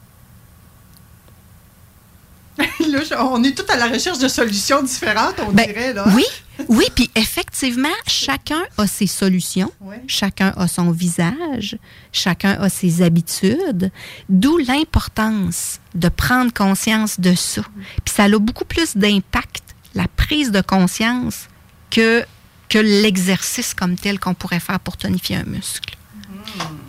là, 2.89 3.25
on 3.31 3.43
est 3.45 3.57
tous 3.57 3.71
à 3.73 3.77
la 3.77 3.89
recherche 3.89 4.19
de 4.19 4.29
solutions 4.29 4.83
différentes, 4.83 5.37
on 5.47 5.53
Ben, 5.53 5.67
dirait. 5.67 5.93
Là. 5.93 6.05
Oui, 6.15 6.25
oui, 6.69 6.85
puis 6.95 7.11
effectivement, 7.15 7.89
chacun 8.07 8.63
a 8.79 8.87
ses 8.87 9.07
solutions, 9.07 9.73
chacun 10.07 10.53
a 10.57 10.69
son 10.69 10.91
visage, 10.91 11.77
chacun 12.13 12.53
a 12.61 12.69
ses 12.69 13.03
habitudes, 13.03 13.91
d'où 14.29 14.59
l'importance 14.59 15.81
de 15.95 16.09
prendre 16.09 16.53
conscience 16.53 17.19
de 17.21 17.35
ça. 17.35 17.63
Puis 18.05 18.15
ça 18.15 18.25
a 18.25 18.39
beaucoup 18.39 18.65
plus 18.65 18.97
d'impact, 18.97 19.63
la 19.95 20.07
prise 20.09 20.51
de 20.51 20.61
conscience, 20.61 21.49
que, 21.91 22.25
que 22.69 22.79
l'exercice 22.79 23.75
comme 23.75 23.97
tel 23.97 24.19
qu'on 24.19 24.35
pourrait 24.35 24.61
faire 24.61 24.81
pour 24.81 24.97
tonifier 24.97 25.37
un 25.37 25.45
muscle. 25.45 25.97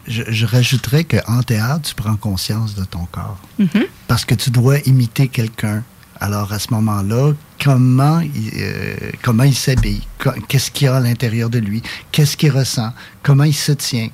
Je, 0.07 0.23
je 0.27 0.45
rajouterais 0.45 1.05
qu'en 1.05 1.41
théâtre, 1.43 1.89
tu 1.89 1.95
prends 1.95 2.15
conscience 2.17 2.75
de 2.75 2.83
ton 2.83 3.05
corps. 3.11 3.39
Mhm. 3.59 3.85
Parce 4.07 4.25
que 4.25 4.35
tu 4.35 4.49
dois 4.49 4.79
imiter 4.79 5.27
quelqu'un. 5.29 5.83
Alors, 6.19 6.51
à 6.53 6.59
ce 6.59 6.67
moment-là, 6.73 7.33
comment 7.63 8.19
il, 8.19 8.51
euh, 8.55 8.95
comment 9.21 9.43
il 9.43 9.55
s'habille? 9.55 10.01
Qu'est-ce 10.47 10.71
qu'il 10.71 10.85
y 10.85 10.87
a 10.89 10.95
à 10.95 10.99
l'intérieur 10.99 11.49
de 11.49 11.59
lui? 11.59 11.81
Qu'est-ce 12.11 12.35
qu'il 12.37 12.51
ressent? 12.51 12.91
Comment 13.23 13.43
il 13.45 13.53
se 13.55 13.71
tient? 13.73 14.09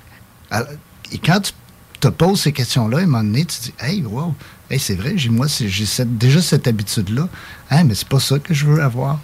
Alors, 0.51 0.67
et 1.11 1.17
quand 1.17 1.39
tu 1.41 1.51
te 1.99 2.07
poses 2.07 2.41
ces 2.41 2.51
questions-là, 2.53 2.99
à 2.99 3.01
un 3.01 3.05
moment 3.05 3.23
donné, 3.23 3.45
tu 3.45 3.59
dis, 3.59 3.73
hey, 3.79 4.03
wow, 4.03 4.33
hey, 4.71 4.79
c'est 4.79 4.95
vrai, 4.95 5.15
moi, 5.29 5.47
j'ai 5.47 6.05
déjà 6.05 6.41
cette 6.41 6.67
habitude-là. 6.67 7.27
Hein, 7.71 7.83
mais 7.83 7.95
c'est 7.95 8.07
pas 8.07 8.19
ça 8.19 8.39
que 8.39 8.53
je 8.53 8.65
veux 8.65 8.81
avoir. 8.81 9.19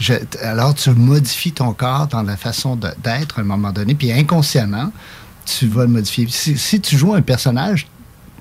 Je- 0.00 0.12
alors, 0.42 0.74
tu 0.74 0.90
modifies 0.90 1.52
ton 1.52 1.72
corps 1.72 2.06
dans 2.08 2.22
la 2.22 2.36
façon 2.36 2.76
d'être 2.76 3.38
à 3.38 3.42
un 3.42 3.44
moment 3.44 3.72
donné, 3.72 3.94
puis 3.94 4.12
inconsciemment, 4.12 4.92
tu 5.46 5.66
vas 5.66 5.82
le 5.82 5.88
modifier. 5.88 6.26
Si, 6.28 6.58
si 6.58 6.80
tu 6.80 6.96
joues 6.98 7.14
un 7.14 7.22
personnage, 7.22 7.86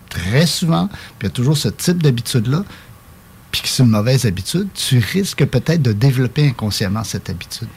très 0.09 0.45
souvent, 0.45 0.87
puis 0.87 1.21
il 1.21 1.25
y 1.25 1.27
a 1.27 1.29
toujours 1.29 1.57
ce 1.57 1.69
type 1.69 2.01
d'habitude-là, 2.01 2.63
puis 3.51 3.61
que 3.61 3.67
c'est 3.67 3.83
une 3.83 3.89
mauvaise 3.89 4.25
habitude, 4.25 4.67
tu 4.73 4.99
risques 4.99 5.45
peut-être 5.45 5.81
de 5.81 5.93
développer 5.93 6.47
inconsciemment 6.49 7.03
cette 7.03 7.29
habitude. 7.29 7.69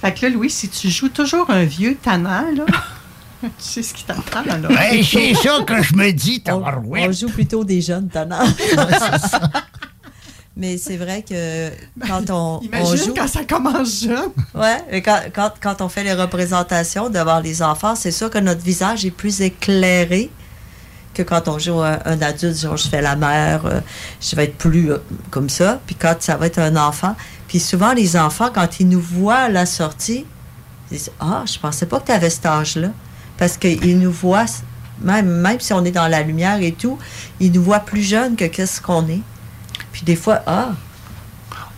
Fait 0.00 0.12
que 0.12 0.26
là, 0.26 0.32
Louis, 0.32 0.50
si 0.50 0.68
tu 0.68 0.90
joues 0.90 1.08
toujours 1.08 1.50
un 1.50 1.64
vieux 1.64 1.96
tannant, 2.00 2.44
là, 2.54 2.64
tu 3.42 3.48
sais 3.58 3.82
ce 3.82 3.94
qui 3.94 4.04
t'attend, 4.04 4.44
là. 4.44 4.68
Hey, 4.80 5.04
c'est 5.04 5.34
ça 5.34 5.62
que 5.66 5.82
je 5.82 5.94
me 5.94 6.12
dis, 6.12 6.42
on, 6.46 6.60
tabarouette. 6.60 7.08
on 7.08 7.12
joue 7.12 7.28
plutôt 7.28 7.64
des 7.64 7.80
jeunes 7.80 8.08
tannants. 8.08 8.46
Mais 10.56 10.78
c'est 10.78 10.96
vrai 10.96 11.24
que 11.28 11.70
quand 12.06 12.30
on, 12.30 12.58
on 12.58 12.60
Imagine 12.60 12.96
joue. 12.96 13.14
quand 13.14 13.26
ça 13.26 13.44
commence 13.44 14.04
jeune. 14.04 14.30
Ouais, 14.54 14.76
mais 14.90 15.02
quand, 15.02 15.18
quand, 15.34 15.50
quand 15.60 15.80
on 15.80 15.88
fait 15.88 16.04
les 16.04 16.12
représentations 16.14 17.10
devant 17.10 17.40
les 17.40 17.60
enfants, 17.60 17.96
c'est 17.96 18.12
sûr 18.12 18.30
que 18.30 18.38
notre 18.38 18.62
visage 18.62 19.04
est 19.04 19.10
plus 19.10 19.40
éclairé 19.40 20.30
que 21.12 21.22
quand 21.22 21.48
on 21.48 21.58
joue 21.58 21.80
un, 21.80 21.98
un 22.04 22.22
adulte, 22.22 22.56
genre 22.58 22.76
je 22.76 22.88
fais 22.88 23.00
la 23.02 23.16
mère, 23.16 23.66
euh, 23.66 23.80
je 24.20 24.36
vais 24.36 24.44
être 24.44 24.56
plus 24.58 24.92
euh, 24.92 24.98
comme 25.30 25.48
ça. 25.48 25.80
Puis 25.86 25.94
quand 25.96 26.14
ça 26.20 26.36
va 26.36 26.46
être 26.46 26.58
un 26.58 26.76
enfant, 26.76 27.16
puis 27.48 27.58
souvent 27.60 27.92
les 27.92 28.16
enfants, 28.16 28.50
quand 28.52 28.80
ils 28.80 28.88
nous 28.88 29.00
voient 29.00 29.34
à 29.34 29.48
la 29.48 29.66
sortie, 29.66 30.24
ils 30.90 30.98
disent 30.98 31.10
Ah, 31.20 31.44
je 31.46 31.58
pensais 31.58 31.86
pas 31.86 32.00
que 32.00 32.06
tu 32.06 32.12
avais 32.12 32.30
cet 32.30 32.46
âge-là. 32.46 32.88
Parce 33.38 33.56
qu'ils 33.56 33.98
nous 33.98 34.12
voient, 34.12 34.46
même, 35.00 35.26
même 35.26 35.58
si 35.58 35.72
on 35.72 35.84
est 35.84 35.90
dans 35.90 36.06
la 36.06 36.22
lumière 36.22 36.60
et 36.62 36.72
tout, 36.72 36.98
ils 37.40 37.50
nous 37.50 37.62
voient 37.62 37.80
plus 37.80 38.02
jeunes 38.02 38.36
que 38.36 38.44
qu'est-ce 38.44 38.80
qu'on 38.80 39.08
est. 39.08 39.22
Puis 39.94 40.02
des 40.04 40.16
fois, 40.16 40.40
ah, 40.46 40.72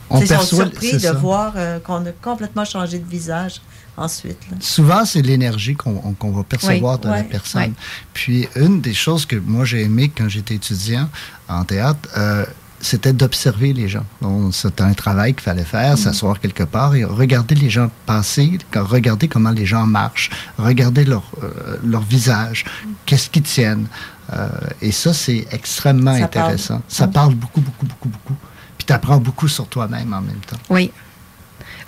On 0.08 0.20
ils 0.20 0.26
sont 0.26 0.40
surpris 0.40 0.92
de 0.96 1.08
voir 1.10 1.52
euh, 1.56 1.78
qu'on 1.80 2.04
a 2.06 2.12
complètement 2.22 2.64
changé 2.64 2.98
de 2.98 3.06
visage 3.08 3.60
ensuite. 3.96 4.38
là. 4.50 4.56
Souvent, 4.60 5.04
c'est 5.04 5.20
l'énergie 5.22 5.74
qu'on 5.76 6.00
on- 6.04 6.12
qu'on 6.14 6.30
va 6.32 6.42
percevoir 6.44 6.94
Oui, 6.96 7.00
de 7.04 7.08
la 7.08 7.22
personne. 7.24 7.74
Puis, 8.14 8.48
une 8.56 8.80
des 8.80 8.94
choses 8.94 9.26
que 9.26 9.36
moi 9.36 9.64
j'ai 9.64 9.82
aimé 9.82 10.10
quand 10.16 10.28
j'étais 10.28 10.54
étudiant 10.54 11.08
en 11.48 11.64
théâtre, 11.64 12.08
euh, 12.16 12.46
c'était 12.80 13.12
d'observer 13.12 13.72
les 13.72 13.88
gens. 13.88 14.04
C'était 14.52 14.82
un 14.82 14.92
travail 14.92 15.32
qu'il 15.34 15.42
fallait 15.42 15.64
faire, 15.64 15.94
Mm. 15.94 15.96
s'asseoir 15.96 16.38
quelque 16.40 16.62
part 16.64 16.94
et 16.94 17.04
regarder 17.04 17.54
les 17.54 17.70
gens 17.70 17.90
passer, 18.06 18.58
regarder 18.74 19.28
comment 19.28 19.50
les 19.50 19.66
gens 19.66 19.86
marchent, 19.86 20.30
regarder 20.58 21.04
leur, 21.04 21.24
euh, 21.42 21.78
leur 21.84 22.02
visage, 22.02 22.64
Mm. 22.64 22.88
qu'est-ce 23.06 23.28
qu'ils 23.30 23.42
tiennent. 23.42 23.86
Euh, 24.32 24.48
et 24.82 24.92
ça, 24.92 25.12
c'est 25.12 25.46
extrêmement 25.52 26.16
Ça 26.18 26.28
parle. 26.28 26.44
intéressant. 26.46 26.82
Ça 26.88 27.06
parle 27.08 27.34
beaucoup, 27.34 27.60
beaucoup, 27.60 27.86
beaucoup, 27.86 28.08
beaucoup. 28.08 28.34
Puis 28.76 28.86
tu 28.86 28.92
apprends 28.92 29.18
beaucoup 29.18 29.48
sur 29.48 29.66
toi-même 29.68 30.12
en 30.12 30.20
même 30.20 30.40
temps. 30.46 30.58
Oui. 30.70 30.90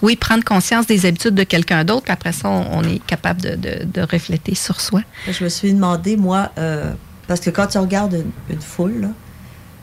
Oui, 0.01 0.15
prendre 0.15 0.45
conscience 0.45 0.87
des 0.87 1.07
habitudes 1.07 1.35
de 1.35 1.43
quelqu'un 1.43 1.85
d'autre, 1.85 2.03
puis 2.05 2.13
après 2.13 2.33
ça, 2.33 2.49
on, 2.49 2.79
on 2.79 2.83
est 2.85 3.05
capable 3.05 3.41
de, 3.41 3.57
de, 3.57 3.85
de 3.85 4.01
refléter 4.03 4.55
sur 4.55 4.81
soi. 4.81 5.03
Je 5.29 5.43
me 5.43 5.49
suis 5.49 5.73
demandé, 5.75 6.17
moi, 6.17 6.53
euh, 6.59 6.93
parce 7.27 7.41
que 7.41 7.51
quand 7.51 7.67
tu 7.67 7.79
regardes 7.79 8.15
une, 8.15 8.31
une 8.55 8.61
foule, 8.63 9.01
là, 9.01 9.09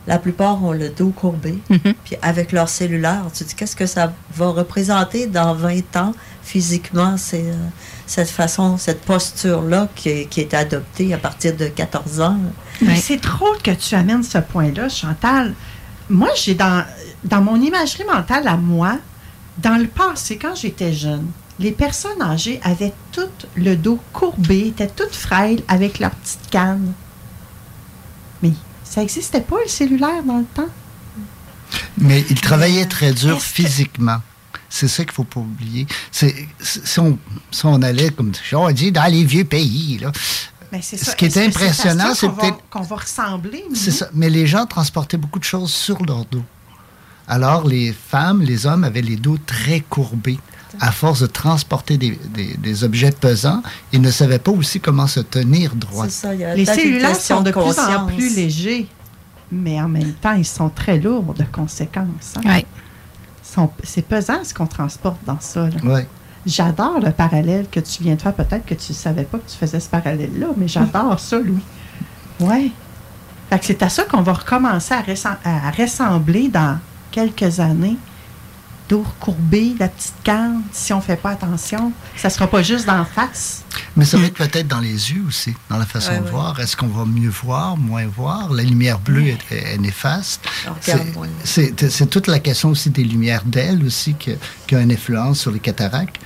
la 0.07 0.17
plupart 0.19 0.63
ont 0.63 0.71
le 0.71 0.89
dos 0.89 1.09
courbé, 1.09 1.57
puis 2.05 2.15
avec 2.21 2.51
leur 2.51 2.69
cellulaire, 2.69 3.23
tu 3.33 3.43
te 3.43 3.49
dis 3.49 3.55
qu'est-ce 3.55 3.75
que 3.75 3.87
ça 3.87 4.13
va 4.35 4.49
représenter 4.49 5.25
dans 5.27 5.53
20 5.55 5.95
ans 5.97 6.13
physiquement, 6.43 7.17
c'est 7.17 7.41
euh, 7.49 7.55
cette 8.07 8.29
façon, 8.29 8.77
cette 8.77 9.01
posture-là 9.01 9.87
qui, 9.95 10.09
est- 10.09 10.25
qui 10.29 10.41
est 10.41 10.53
adoptée 10.53 11.13
à 11.13 11.17
partir 11.17 11.55
de 11.55 11.67
14 11.67 12.21
ans. 12.21 12.37
Mais 12.81 12.95
c'est 12.97 13.17
drôle 13.17 13.57
que 13.63 13.71
tu 13.71 13.95
amènes 13.95 14.23
ce 14.23 14.37
point-là, 14.37 14.89
Chantal. 14.89 15.53
Moi, 16.09 16.29
j'ai 16.35 16.53
dans, 16.55 16.85
dans 17.23 17.41
mon 17.41 17.59
imagerie 17.59 18.03
mentale 18.05 18.47
à 18.47 18.57
moi, 18.57 18.97
dans 19.57 19.77
le 19.81 19.87
passé, 19.87 20.37
quand 20.37 20.55
j'étais 20.55 20.93
jeune, 20.93 21.25
les 21.59 21.71
personnes 21.71 22.21
âgées 22.21 22.59
avaient 22.63 22.93
tout 23.11 23.29
le 23.55 23.75
dos 23.75 23.99
courbé, 24.13 24.67
étaient 24.67 24.87
toutes 24.89 25.15
frêles 25.15 25.61
avec 25.67 25.99
leur 25.99 26.11
petite 26.11 26.49
canne. 26.51 26.93
Mais 28.43 28.51
ça 28.83 29.01
n'existait 29.01 29.41
pas, 29.41 29.55
le 29.63 29.69
cellulaire, 29.69 30.21
dans 30.23 30.37
le 30.39 30.45
temps? 30.45 30.67
Mais 31.97 32.23
il 32.29 32.39
travaillait 32.41 32.85
très 32.85 33.13
dur 33.13 33.41
physiquement. 33.41 34.17
C'est 34.77 34.89
ça 34.89 35.03
qu'il 35.03 35.11
ne 35.11 35.15
faut 35.15 35.23
pas 35.23 35.39
oublier. 35.39 35.87
C'est, 36.11 36.35
si, 36.59 36.99
on, 36.99 37.17
si 37.49 37.65
on 37.65 37.81
allait, 37.81 38.09
comme 38.09 38.33
on 38.55 38.71
dit, 38.71 38.91
dans 38.91 39.09
les 39.09 39.23
vieux 39.23 39.45
pays, 39.45 39.99
là, 39.99 40.11
Mais 40.69 40.81
c'est 40.81 40.97
ça. 40.97 41.11
ce 41.11 41.15
qui 41.15 41.23
est 41.25 41.37
impressionnant, 41.37 42.13
c'est 42.13 42.27
qu'on 42.27 42.33
va- 42.33 42.41
peut-être 42.41 42.57
qu'on 42.69 42.81
va 42.81 42.95
ressembler. 42.97 43.63
C'est 43.73 43.91
ça. 43.91 44.09
Mais 44.13 44.29
les 44.29 44.45
gens 44.45 44.65
transportaient 44.65 45.15
beaucoup 45.15 45.39
de 45.39 45.45
choses 45.45 45.71
sur 45.71 46.03
leur 46.05 46.25
dos. 46.25 46.43
Alors, 47.25 47.65
les 47.65 47.93
femmes, 47.93 48.41
les 48.41 48.65
hommes 48.65 48.83
avaient 48.83 49.01
les 49.01 49.15
dos 49.15 49.37
très 49.45 49.79
courbés. 49.79 50.39
À 50.81 50.91
force 50.91 51.21
de 51.21 51.27
transporter 51.27 51.97
des, 51.97 52.19
des- 52.33 52.57
des 52.57 52.83
objets 52.83 53.11
pesants, 53.11 53.63
ils 53.93 54.01
ne 54.01 54.11
savaient 54.11 54.39
pas 54.39 54.51
aussi 54.51 54.81
comment 54.81 55.07
se 55.07 55.21
tenir 55.21 55.73
droit. 55.73 56.03
C'est 56.09 56.11
ça, 56.27 56.33
il 56.33 56.41
y 56.41 56.43
a 56.43 56.53
Les 56.53 56.65
cellulaires 56.65 57.15
sont 57.15 57.39
de 57.39 57.51
plus 57.51 57.79
en 57.79 58.07
plus 58.07 58.35
légers, 58.35 58.87
mais 59.49 59.79
en 59.81 59.87
même 59.87 60.11
temps, 60.15 60.33
ils 60.33 60.43
sont 60.45 60.67
très 60.67 60.99
lourds 60.99 61.33
de 61.33 61.45
conséquences. 61.45 62.33
hein? 62.35 62.41
Ouais. 62.45 62.65
C'est 63.83 64.05
pesant 64.05 64.43
ce 64.43 64.53
qu'on 64.53 64.67
transporte 64.67 65.23
dans 65.25 65.39
ça. 65.39 65.69
Ouais. 65.83 66.07
J'adore 66.45 66.99
le 66.99 67.11
parallèle 67.11 67.67
que 67.71 67.79
tu 67.79 68.03
viens 68.03 68.15
de 68.15 68.21
faire. 68.21 68.33
Peut-être 68.33 68.65
que 68.65 68.75
tu 68.75 68.91
ne 68.91 68.95
savais 68.95 69.23
pas 69.23 69.39
que 69.39 69.49
tu 69.49 69.57
faisais 69.57 69.79
ce 69.79 69.89
parallèle-là, 69.89 70.47
mais 70.57 70.67
j'adore 70.67 71.19
ça, 71.19 71.39
Louis. 71.39 71.63
Oui. 72.39 72.71
C'est 73.61 73.81
à 73.81 73.89
ça 73.89 74.03
qu'on 74.03 74.21
va 74.21 74.33
recommencer 74.33 74.93
à 74.93 75.71
ressembler 75.71 76.49
dans 76.49 76.77
quelques 77.11 77.59
années. 77.59 77.97
Dos 78.87 79.03
courbé, 79.19 79.73
la 79.79 79.87
petite 79.87 80.13
canne, 80.23 80.61
si 80.71 80.93
on 80.93 80.97
ne 80.97 81.01
fait 81.01 81.15
pas 81.15 81.31
attention. 81.31 81.91
Ça 82.15 82.27
ne 82.27 82.33
sera 82.33 82.45
pas 82.47 82.61
juste 82.61 82.85
d'en 82.85 83.03
face. 83.03 83.63
Mais 83.97 84.05
ça 84.05 84.17
va 84.17 84.25
être 84.25 84.35
peut-être 84.35 84.67
dans 84.67 84.79
les 84.79 85.11
yeux 85.11 85.23
aussi, 85.27 85.55
dans 85.71 85.77
la 85.77 85.87
façon 85.87 86.11
Ouais, 86.11 86.19
de 86.19 86.23
ouais. 86.25 86.29
voir. 86.29 86.59
Est-ce 86.59 86.77
qu'on 86.77 86.87
va 86.87 87.03
mieux 87.05 87.29
voir, 87.29 87.77
moins 87.77 88.05
voir? 88.05 88.53
La 88.53 88.61
lumière 88.61 88.99
bleue 88.99 89.27
est, 89.29 89.39
est 89.51 89.77
néfaste. 89.79 90.45
C'est- 91.43 92.09
toute 92.09 92.27
la 92.27 92.39
question 92.39 92.69
aussi 92.69 92.89
des 92.91 93.03
lumières 93.03 93.43
d'aile 93.45 93.83
aussi 93.85 94.13
que- 94.15 94.37
qui 94.67 94.75
a 94.75 94.81
une 94.81 94.91
influence 94.91 95.39
sur 95.39 95.51
les 95.51 95.59
cataractes. 95.59 96.17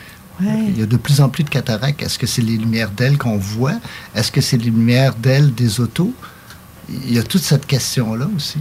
Ouais. 0.42 0.48
Il 0.70 0.80
y 0.80 0.84
a 0.84 0.86
de 0.86 0.98
plus 0.98 1.22
en 1.22 1.30
plus 1.30 1.44
de 1.44 1.50
cataractes. 1.50 2.02
Est-ce 2.02 2.18
que 2.20 2.28
c'est 2.28 2.42
les 2.42 2.58
lumières 2.58 2.92
d'aile 2.92 3.18
qu'on 3.18 3.38
voit? 3.38 3.76
Est-ce 4.16 4.32
que 4.32 4.42
c'est 4.42 4.58
les 4.58 4.66
lumières 4.66 5.16
d'aile 5.16 5.54
des 5.54 5.80
autos? 5.80 6.14
Il 6.90 7.14
y 7.14 7.20
a 7.20 7.24
toute 7.24 7.44
cette 7.44 7.66
question-là 7.68 8.28
aussi. 8.36 8.58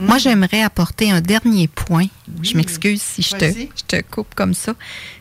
Moi, 0.00 0.18
j'aimerais 0.18 0.62
apporter 0.62 1.10
un 1.10 1.20
dernier 1.20 1.68
point. 1.68 2.06
Je 2.42 2.56
m'excuse 2.56 3.02
si 3.02 3.22
je 3.22 3.30
te, 3.36 3.44
Vas-y. 3.44 3.68
je 3.76 3.84
te 3.86 4.00
coupe 4.02 4.34
comme 4.34 4.54
ça. 4.54 4.74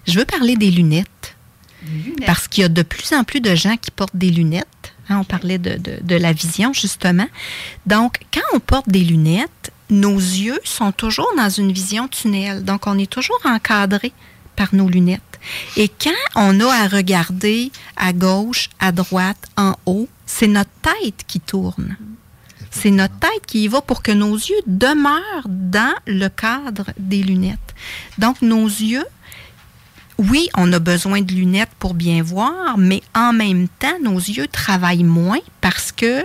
Je 0.08 0.18
veux 0.20 0.26
parler 0.26 0.56
des 0.56 0.72
lunettes. 0.72 1.36
Parce 2.26 2.48
qu'il 2.48 2.62
y 2.62 2.66
a 2.66 2.70
de 2.70 2.82
plus 2.82 3.14
en 3.14 3.24
plus 3.24 3.40
de 3.42 3.56
gens 3.56 3.78
qui 3.78 3.92
portent 3.92 4.16
des 4.16 4.30
lunettes. 4.32 4.68
Hein, 5.10 5.20
on 5.22 5.24
parlait 5.24 5.58
de, 5.58 5.78
de- 5.78 6.00
de 6.02 6.16
la 6.16 6.34
vision, 6.34 6.72
justement. 6.74 7.28
Donc, 7.86 8.20
quand 8.34 8.42
on 8.54 8.60
porte 8.60 8.90
des 8.90 9.04
lunettes, 9.04 9.72
nos 9.90 10.16
yeux 10.18 10.60
sont 10.64 10.92
toujours 10.92 11.30
dans 11.38 11.50
une 11.50 11.72
vision 11.72 12.08
tunnel. 12.08 12.64
Donc, 12.64 12.86
on 12.86 12.98
est 13.00 13.10
toujours 13.10 13.40
encadré 13.46 14.12
par 14.56 14.76
nos 14.76 14.88
lunettes. 14.90 15.22
Et 15.78 15.88
quand 15.88 16.12
on 16.36 16.60
a 16.60 16.68
à 16.84 16.88
regarder 16.88 17.72
à 17.96 18.12
gauche, 18.14 18.70
à 18.80 18.92
droite, 18.92 19.48
en 19.58 19.74
haut, 19.86 20.08
c'est 20.26 20.48
notre 20.48 20.70
tête 20.82 21.24
qui 21.28 21.40
tourne. 21.40 21.96
C'est 22.82 22.92
notre 22.92 23.20
tête 23.20 23.46
qui 23.46 23.64
y 23.64 23.68
va 23.68 23.82
pour 23.82 24.02
que 24.02 24.14
nos 24.14 24.36
yeux 24.36 24.62
demeurent 24.66 25.48
dans 25.48 25.94
le 26.08 26.30
cadre 26.30 26.86
des 26.98 27.22
lunettes. 27.22 27.76
Donc, 28.18 28.42
nos 28.42 28.68
yeux, 28.68 29.04
oui, 30.18 30.50
on 30.56 30.72
a 30.72 30.80
besoin 30.80 31.22
de 31.22 31.34
lunettes 31.34 31.72
pour 31.78 31.94
bien 31.94 32.24
voir, 32.24 32.78
mais 32.78 33.02
en 33.14 33.34
même 33.34 33.68
temps, 33.68 34.00
nos 34.02 34.18
yeux 34.18 34.48
travaillent 34.48 35.04
moins 35.04 35.40
parce 35.60 35.92
que 35.92 36.24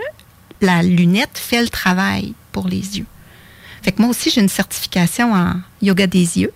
la 0.60 0.84
lunette 0.84 1.38
fait 1.38 1.60
le 1.60 1.68
travail 1.68 2.34
pour 2.52 2.68
les 2.68 2.98
yeux. 2.98 3.06
Fait 3.82 3.98
moi 3.98 4.10
aussi, 4.10 4.30
j'ai 4.30 4.40
une 4.40 4.48
certification 4.48 5.32
en 5.32 5.54
yoga 5.82 6.06
des 6.06 6.38
yeux. 6.38 6.52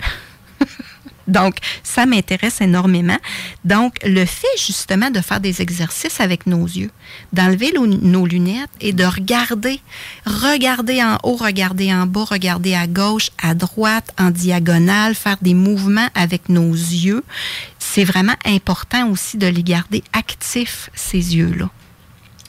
Donc, 1.28 1.56
ça 1.82 2.06
m'intéresse 2.06 2.60
énormément. 2.60 3.18
Donc, 3.64 3.98
le 4.04 4.24
fait 4.24 4.46
justement 4.58 5.10
de 5.10 5.20
faire 5.20 5.40
des 5.40 5.62
exercices 5.62 6.20
avec 6.20 6.46
nos 6.46 6.64
yeux, 6.66 6.90
d'enlever 7.32 7.72
nos 7.72 8.26
lunettes 8.26 8.70
et 8.80 8.92
de 8.92 9.04
regarder, 9.04 9.80
regarder 10.24 11.02
en 11.02 11.18
haut, 11.22 11.36
regarder 11.36 11.92
en 11.92 12.06
bas, 12.06 12.24
regarder 12.24 12.74
à 12.74 12.86
gauche, 12.86 13.30
à 13.40 13.54
droite, 13.54 14.12
en 14.18 14.30
diagonale, 14.30 15.14
faire 15.14 15.36
des 15.42 15.54
mouvements 15.54 16.08
avec 16.14 16.48
nos 16.48 16.72
yeux, 16.72 17.24
c'est 17.78 18.04
vraiment 18.04 18.36
important 18.44 19.08
aussi 19.10 19.36
de 19.36 19.46
les 19.46 19.62
garder 19.62 20.02
actifs, 20.12 20.90
ces 20.94 21.36
yeux-là. 21.36 21.70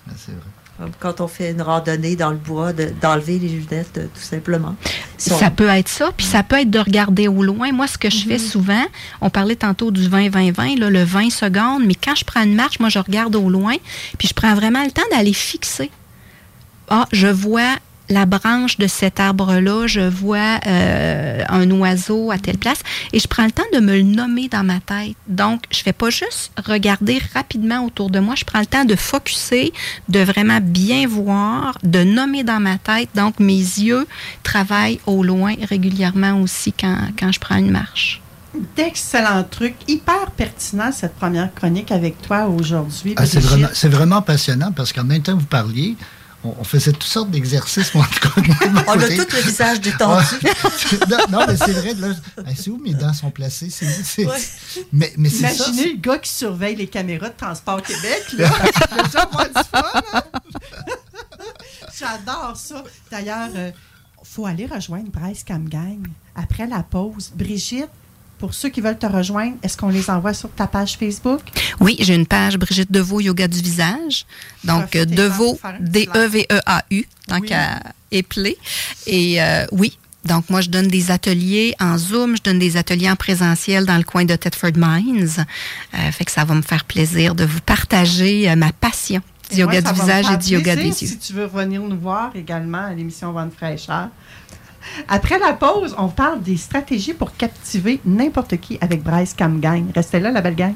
Vrai. 0.07 0.58
Comme 0.79 0.91
Quand 0.99 1.19
on 1.19 1.27
fait 1.27 1.51
une 1.51 1.61
randonnée 1.61 2.15
dans 2.15 2.29
le 2.31 2.37
bois, 2.37 2.71
de- 2.71 2.93
d'enlever 3.01 3.37
les 3.37 3.49
lunettes, 3.49 3.97
euh, 3.97 4.05
tout 4.13 4.21
simplement. 4.21 4.75
Si 5.17 5.31
on- 5.33 5.37
Ça 5.37 5.49
peut 5.51 5.67
être 5.67 5.89
ça, 5.89 6.11
puis 6.15 6.25
ça 6.25 6.41
peut 6.41 6.59
être 6.61 6.71
de 6.71 6.79
regarder 6.79 7.27
au 7.27 7.43
loin. 7.43 7.71
Moi, 7.73 7.85
ce 7.87 7.97
que 7.97 8.09
je 8.09 8.25
fais 8.25 8.39
souvent, 8.39 8.85
on 9.19 9.29
parlait 9.29 9.57
tantôt 9.57 9.91
du 9.91 10.07
20-20-20, 10.07 10.79
là, 10.79 10.89
le 10.89 11.03
20 11.03 11.29
secondes, 11.31 11.83
mais 11.85 11.95
quand 11.95 12.15
je 12.15 12.23
prends 12.23 12.43
une 12.43 12.55
marche, 12.55 12.79
moi, 12.79 12.87
je 12.89 12.99
regarde 12.99 13.35
au 13.35 13.49
loin, 13.49 13.75
puis 14.17 14.27
je 14.29 14.33
prends 14.33 14.55
vraiment 14.55 14.83
le 14.85 14.91
temps 14.91 15.01
d'aller 15.11 15.33
fixer. 15.33 15.91
Ah, 16.87 17.07
je 17.11 17.27
vois 17.27 17.75
la 18.09 18.25
branche 18.25 18.77
de 18.77 18.87
cet 18.87 19.19
arbre-là, 19.19 19.87
je 19.87 20.01
vois 20.01 20.59
euh, 20.65 21.43
un 21.47 21.69
oiseau 21.71 22.31
à 22.31 22.37
telle 22.37 22.57
place, 22.57 22.81
et 23.13 23.19
je 23.19 23.27
prends 23.27 23.45
le 23.45 23.51
temps 23.51 23.63
de 23.73 23.79
me 23.79 23.97
le 23.97 24.03
nommer 24.03 24.47
dans 24.47 24.63
ma 24.63 24.79
tête. 24.79 25.15
Donc, 25.27 25.63
je 25.71 25.79
fais 25.79 25.93
pas 25.93 26.09
juste 26.09 26.51
regarder 26.65 27.21
rapidement 27.33 27.85
autour 27.85 28.09
de 28.09 28.19
moi, 28.19 28.35
je 28.35 28.45
prends 28.45 28.59
le 28.59 28.65
temps 28.65 28.85
de 28.85 28.95
focuser, 28.95 29.73
de 30.09 30.19
vraiment 30.19 30.59
bien 30.61 31.07
voir, 31.07 31.77
de 31.83 32.03
nommer 32.03 32.43
dans 32.43 32.59
ma 32.59 32.77
tête. 32.77 33.09
Donc, 33.15 33.39
mes 33.39 33.53
yeux 33.53 34.07
travaillent 34.43 34.99
au 35.05 35.23
loin 35.23 35.53
régulièrement 35.69 36.41
aussi 36.41 36.73
quand, 36.73 36.97
quand 37.17 37.31
je 37.31 37.39
prends 37.39 37.57
une 37.57 37.71
marche. 37.71 38.21
D'excellents 38.75 39.43
trucs, 39.43 39.75
hyper 39.87 40.31
pertinent 40.31 40.91
cette 40.91 41.15
première 41.15 41.53
chronique 41.53 41.91
avec 41.91 42.19
toi 42.21 42.47
aujourd'hui. 42.47 43.13
Ah, 43.15 43.27
c'est 43.27 43.39
vraiment, 43.39 43.67
c'est 43.73 43.89
vraiment 43.89 44.21
passionnant 44.23 44.71
parce 44.71 44.91
qu'en 44.91 45.03
même 45.03 45.21
temps 45.21 45.37
vous 45.37 45.45
parliez, 45.45 45.95
on, 46.43 46.55
on 46.59 46.63
faisait 46.63 46.91
toutes 46.93 47.03
sortes 47.03 47.29
d'exercices. 47.31 47.93
moi, 47.93 48.05
en 48.05 48.07
tout 48.13 48.29
cas, 48.29 48.41
de 48.41 48.69
mon 48.69 48.81
On 48.87 48.91
a 48.99 49.07
tout 49.07 49.35
le 49.35 49.41
visage 49.41 49.81
détendu. 49.81 50.25
Non, 51.09 51.17
non, 51.29 51.45
mais 51.47 51.57
c'est 51.57 51.71
vrai. 51.71 51.93
Là, 51.95 52.07
c'est 52.55 52.69
où 52.69 52.77
mes 52.77 52.93
dents 52.93 53.13
sont 53.13 53.31
placées? 53.31 53.69
C'est, 53.69 53.85
c'est- 54.03 54.25
Ouais. 54.25 54.39
Mais, 54.93 55.13
mais 55.17 55.29
c'est 55.29 55.47
ça. 55.49 55.65
Imaginez 55.67 55.93
le 55.93 55.97
gars 55.99 56.17
qui 56.17 56.31
surveille 56.31 56.75
les 56.75 56.87
caméras 56.87 57.29
de 57.29 57.35
Transport 57.37 57.81
Québec. 57.81 58.23
Là. 58.37 58.49
Hein? 59.73 60.21
J'adore 61.97 62.53
ça. 62.55 62.83
D'ailleurs, 63.11 63.49
il 63.55 63.73
faut 64.23 64.45
aller 64.45 64.65
rejoindre 64.65 65.09
Bryce 65.11 65.43
Camgang 65.43 66.01
après 66.35 66.67
la 66.67 66.83
pause. 66.83 67.31
Brigitte, 67.35 67.89
pour 68.39 68.53
ceux 68.53 68.69
qui 68.69 68.81
veulent 68.81 68.97
te 68.97 69.05
rejoindre, 69.05 69.55
est-ce 69.61 69.77
qu'on 69.77 69.89
les 69.89 70.09
envoie 70.09 70.33
sur 70.33 70.49
ta 70.49 70.65
page 70.65 70.97
Facebook? 70.97 71.41
Oui, 71.79 71.97
j'ai 71.99 72.15
une 72.15 72.25
page 72.25 72.57
Brigitte 72.57 72.91
Deveau 72.91 73.19
Yoga 73.19 73.47
du 73.47 73.59
visage. 73.61 74.25
Donc, 74.63 74.91
Deveau, 74.91 75.59
D-E-V-E-A-U, 75.79 77.07
tant 77.27 77.39
Oui. 77.39 77.47
qu'à 77.47 77.79
épeler. 78.11 78.57
Et 79.05 79.41
euh, 79.41 79.65
oui, 79.71 79.97
donc 80.25 80.49
moi, 80.49 80.61
je 80.61 80.69
donne 80.69 80.87
des 80.87 81.11
ateliers 81.11 81.75
en 81.79 81.97
Zoom, 81.97 82.37
je 82.37 82.41
donne 82.43 82.59
des 82.59 82.77
ateliers 82.77 83.09
en 83.09 83.15
présentiel 83.15 83.85
dans 83.85 83.97
le 83.97 84.03
coin 84.03 84.25
de 84.25 84.35
Thetford 84.35 84.71
Mines. 84.75 85.45
Euh, 85.93 86.11
fait 86.11 86.25
que 86.25 86.31
ça 86.31 86.43
va 86.45 86.55
me 86.55 86.61
faire 86.61 86.85
plaisir 86.85 87.35
de 87.35 87.45
vous 87.45 87.61
partager 87.61 88.49
euh, 88.49 88.55
ma 88.55 88.71
passion 88.71 89.21
du 89.51 89.57
Et 89.57 89.59
yoga 89.61 89.81
moi, 89.81 89.91
du 89.93 89.99
visage 89.99 90.25
et 90.31 90.37
du 90.37 90.53
yoga 90.53 90.75
des 90.75 90.83
yeux. 90.83 90.93
Si 90.93 91.17
tu 91.17 91.33
veux 91.33 91.45
revenir 91.45 91.81
nous 91.81 91.97
voir 91.99 92.31
également 92.35 92.85
à 92.85 92.93
l'émission 92.93 93.31
Vente 93.31 93.53
fraîcheur. 93.53 94.09
Après 95.07 95.39
la 95.39 95.53
pause, 95.53 95.95
on 95.97 96.07
parle 96.07 96.41
des 96.41 96.57
stratégies 96.57 97.13
pour 97.13 97.35
captiver 97.35 97.99
n'importe 98.05 98.57
qui 98.57 98.77
avec 98.81 99.03
Bryce 99.03 99.33
Camgang. 99.33 99.91
Restez 99.95 100.19
là, 100.19 100.31
la 100.31 100.41
belle 100.41 100.55
gang. 100.55 100.73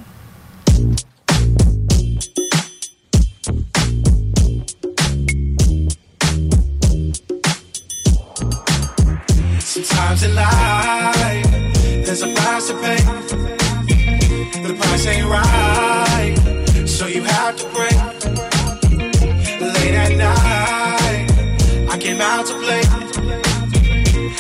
Sometimes 9.60 10.24
in 10.24 10.36
life, 10.36 12.06
there's 12.06 12.22
a 12.22 12.28
price 12.28 12.68
to 12.68 12.76
pay. 12.76 12.98
The 14.62 14.76
price 14.76 15.08
ain't 15.08 15.28
right, 15.28 16.88
so 16.88 17.08
you 17.08 17.24
have 17.24 17.56
to 17.56 17.66
pray. 17.74 17.90
Late 19.60 19.96
at 19.96 20.16
night, 20.16 21.90
I 21.90 21.98
came 21.98 22.22
out 22.22 22.46
to 22.46 22.54
play. 22.60 22.83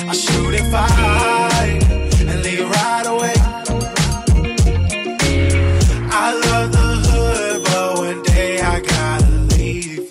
I 0.01 0.13
shoot 0.13 0.55
and 0.55 0.71
fight 0.71 1.83
and 2.21 2.43
leave 2.43 2.69
right 2.69 3.05
away. 3.05 3.33
I 6.11 6.33
love 6.45 6.71
the 6.71 6.89
hood, 7.07 7.63
but 7.63 7.97
one 7.97 8.21
day 8.23 8.59
I 8.59 8.79
gotta 8.81 9.29
leave. 9.55 10.07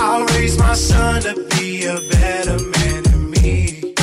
I'll 0.00 0.24
raise 0.34 0.58
my 0.58 0.74
son 0.74 1.22
to 1.22 1.34
be 1.56 1.84
a 1.86 2.00
better 2.10 2.58
man 2.58 3.02
than 3.02 3.30
me. 3.30 3.94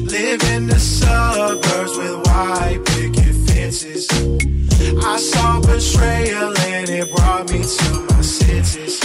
Live 0.00 0.42
in 0.54 0.66
the 0.66 0.78
suburbs 0.78 1.96
with 1.98 2.16
white 2.26 2.80
picket 2.86 3.34
fences. 3.48 4.08
I 5.04 5.16
saw 5.18 5.60
betrayal 5.60 6.56
and 6.58 6.88
it 6.88 7.14
brought 7.14 7.50
me 7.52 7.62
to 7.62 8.06
my 8.10 8.20
senses. 8.22 9.00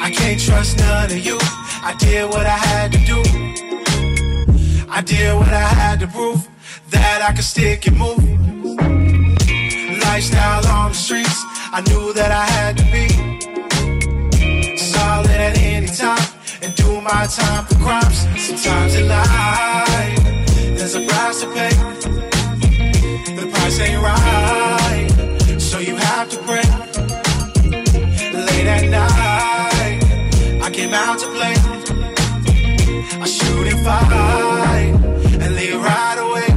I 0.00 0.10
can't 0.10 0.40
trust 0.40 0.78
none 0.78 1.10
of 1.10 1.18
you. 1.18 1.38
I 1.82 1.94
did 1.98 2.28
what 2.30 2.46
I 2.46 2.58
had 2.58 2.92
to 2.92 2.98
do. 2.98 3.47
I 4.98 5.00
did 5.00 5.32
what 5.32 5.46
I 5.46 5.60
had 5.60 6.00
to 6.00 6.08
prove 6.08 6.48
that 6.90 7.22
I 7.22 7.32
could 7.32 7.44
stick 7.44 7.86
and 7.86 7.96
move. 7.96 8.18
Lifestyle 10.02 10.66
on 10.66 10.90
the 10.90 10.96
streets, 10.96 11.40
I 11.70 11.82
knew 11.86 12.12
that 12.14 12.32
I 12.32 12.44
had 12.56 12.76
to 12.78 12.84
be 12.90 13.06
solid 14.76 15.30
at 15.30 15.56
any 15.56 15.86
time 15.86 16.18
and 16.62 16.74
do 16.74 17.00
my 17.00 17.28
time 17.30 17.64
for 17.66 17.76
crimes. 17.76 18.26
Sometimes 18.42 18.96
in 18.96 19.06
life, 19.06 20.18
there's 20.76 20.96
a 20.96 21.06
price 21.06 21.42
to 21.42 21.46
pay. 21.54 21.70
The 23.38 23.46
price 23.52 23.78
ain't 23.78 24.02
right, 24.02 25.60
so 25.60 25.78
you 25.78 25.94
have 25.94 26.28
to 26.30 26.38
pray. 26.38 26.66
Late 28.34 28.66
at 28.66 28.84
night, 28.90 30.02
I 30.60 30.70
came 30.72 30.92
out 30.92 31.20
to 31.20 31.26
play. 31.36 31.54
I 33.10 33.26
shoot 33.26 33.66
and 33.66 33.80
fight 33.84 34.92
and 35.42 35.54
leave 35.56 35.80
right 35.80 36.18
away. 36.18 36.48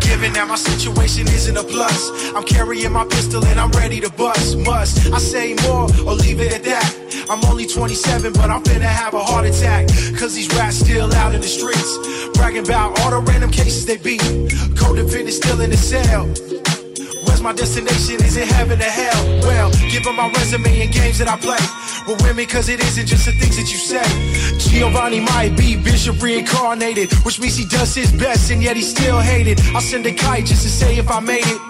Given 0.00 0.32
that 0.32 0.46
my 0.48 0.56
situation 0.56 1.28
isn't 1.28 1.56
a 1.56 1.62
plus, 1.62 2.10
I'm 2.34 2.44
carrying 2.44 2.92
my 2.92 3.04
pistol 3.06 3.44
and 3.44 3.60
I'm 3.60 3.70
ready 3.70 4.00
to 4.00 4.10
bust. 4.10 4.58
Must 4.58 5.12
I 5.12 5.18
say 5.18 5.54
more 5.66 5.84
or 6.06 6.14
leave 6.14 6.40
it 6.40 6.52
at 6.52 6.64
that? 6.64 7.26
I'm 7.30 7.44
only 7.44 7.66
27, 7.66 8.32
but 8.32 8.50
I'm 8.50 8.62
finna 8.64 8.82
have 8.82 9.14
a 9.14 9.22
heart 9.22 9.46
attack. 9.46 9.86
Cause 10.18 10.34
these 10.34 10.48
rats 10.56 10.76
still 10.78 11.12
out 11.14 11.34
in 11.34 11.40
the 11.40 11.46
streets, 11.46 11.96
bragging 12.34 12.64
about 12.64 12.98
all 13.00 13.10
the 13.10 13.20
random 13.20 13.50
cases 13.50 13.86
they 13.86 13.98
beat. 13.98 14.20
Codefendant 14.74 15.30
still 15.30 15.60
in 15.60 15.70
the 15.70 15.76
cell. 15.76 16.26
Where's 17.24 17.40
my 17.40 17.52
destination? 17.52 18.16
Is 18.24 18.36
it 18.36 18.48
heaven 18.48 18.80
or 18.80 18.84
hell? 18.84 19.40
Given 19.98 20.14
my 20.14 20.30
resume 20.30 20.80
and 20.80 20.92
games 20.92 21.18
that 21.18 21.26
I 21.26 21.36
play, 21.36 21.58
with 22.06 22.22
women, 22.22 22.46
cause 22.46 22.68
it 22.68 22.78
isn't 22.78 23.06
just 23.06 23.26
the 23.26 23.32
things 23.32 23.56
that 23.56 23.66
you 23.66 23.78
say. 23.78 24.06
Giovanni 24.56 25.18
might 25.18 25.56
be 25.56 25.74
bishop 25.74 26.22
reincarnated, 26.22 27.12
which 27.26 27.40
means 27.40 27.56
he 27.56 27.64
does 27.66 27.96
his 27.96 28.12
best 28.12 28.52
and 28.52 28.62
yet 28.62 28.76
he 28.76 28.82
still 28.82 29.18
hated. 29.18 29.60
I'll 29.74 29.80
send 29.80 30.06
a 30.06 30.14
kite 30.14 30.46
just 30.46 30.62
to 30.62 30.68
say 30.68 30.98
if 30.98 31.10
I 31.10 31.18
made 31.18 31.42
it. 31.42 31.60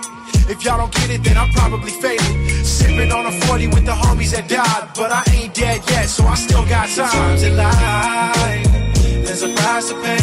If 0.46 0.62
y'all 0.62 0.76
don't 0.76 0.92
get 0.92 1.08
it, 1.08 1.24
then 1.24 1.38
I'm 1.38 1.48
probably 1.52 1.90
faded. 1.90 2.66
Sipping 2.66 3.10
on 3.12 3.24
a 3.24 3.32
40 3.48 3.68
with 3.68 3.86
the 3.86 3.92
homies 3.92 4.32
that 4.32 4.46
died, 4.46 4.90
but 4.94 5.10
I 5.10 5.24
ain't 5.32 5.54
dead 5.54 5.80
yet, 5.88 6.04
so 6.10 6.26
I 6.26 6.34
still 6.34 6.66
got 6.68 6.86
time. 6.90 7.08
Times 7.08 7.42
in 7.42 7.56
life, 7.56 9.24
there's 9.24 9.42
a 9.42 9.48
price 9.56 9.88
to 9.88 9.94
pay. 10.04 10.20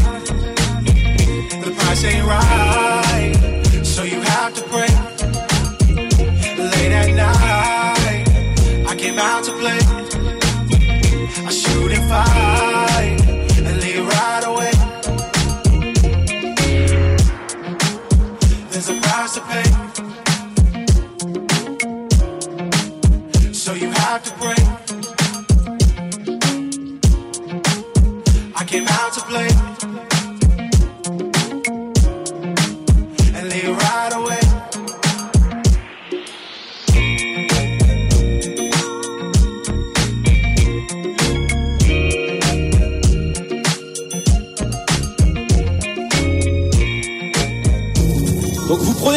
The 1.57 1.73
price 1.75 2.03
ain't 2.05 2.27
right, 2.27 3.81
so 3.83 4.03
you 4.03 4.21
have 4.21 4.53
to 4.53 4.61
pray. 4.69 4.93
Late 6.55 6.91
at 6.91 7.09
night, 7.15 7.84
came 9.15 9.25
out 9.25 9.43
to 9.45 9.51
play. 9.51 9.79
I 11.45 11.49
shoot 11.49 11.91
and 11.91 12.09
fight 12.09 13.21
and 13.57 13.77
leave 13.81 14.07
right 14.07 14.43
away. 14.45 14.71
There's 18.71 18.89
a 18.89 18.95
price 19.01 19.33
to 19.35 19.41
pay. 19.41 19.63
So 23.53 23.73
you 23.73 23.89
have 23.89 24.23
to 24.23 24.31
pray. 24.31 24.64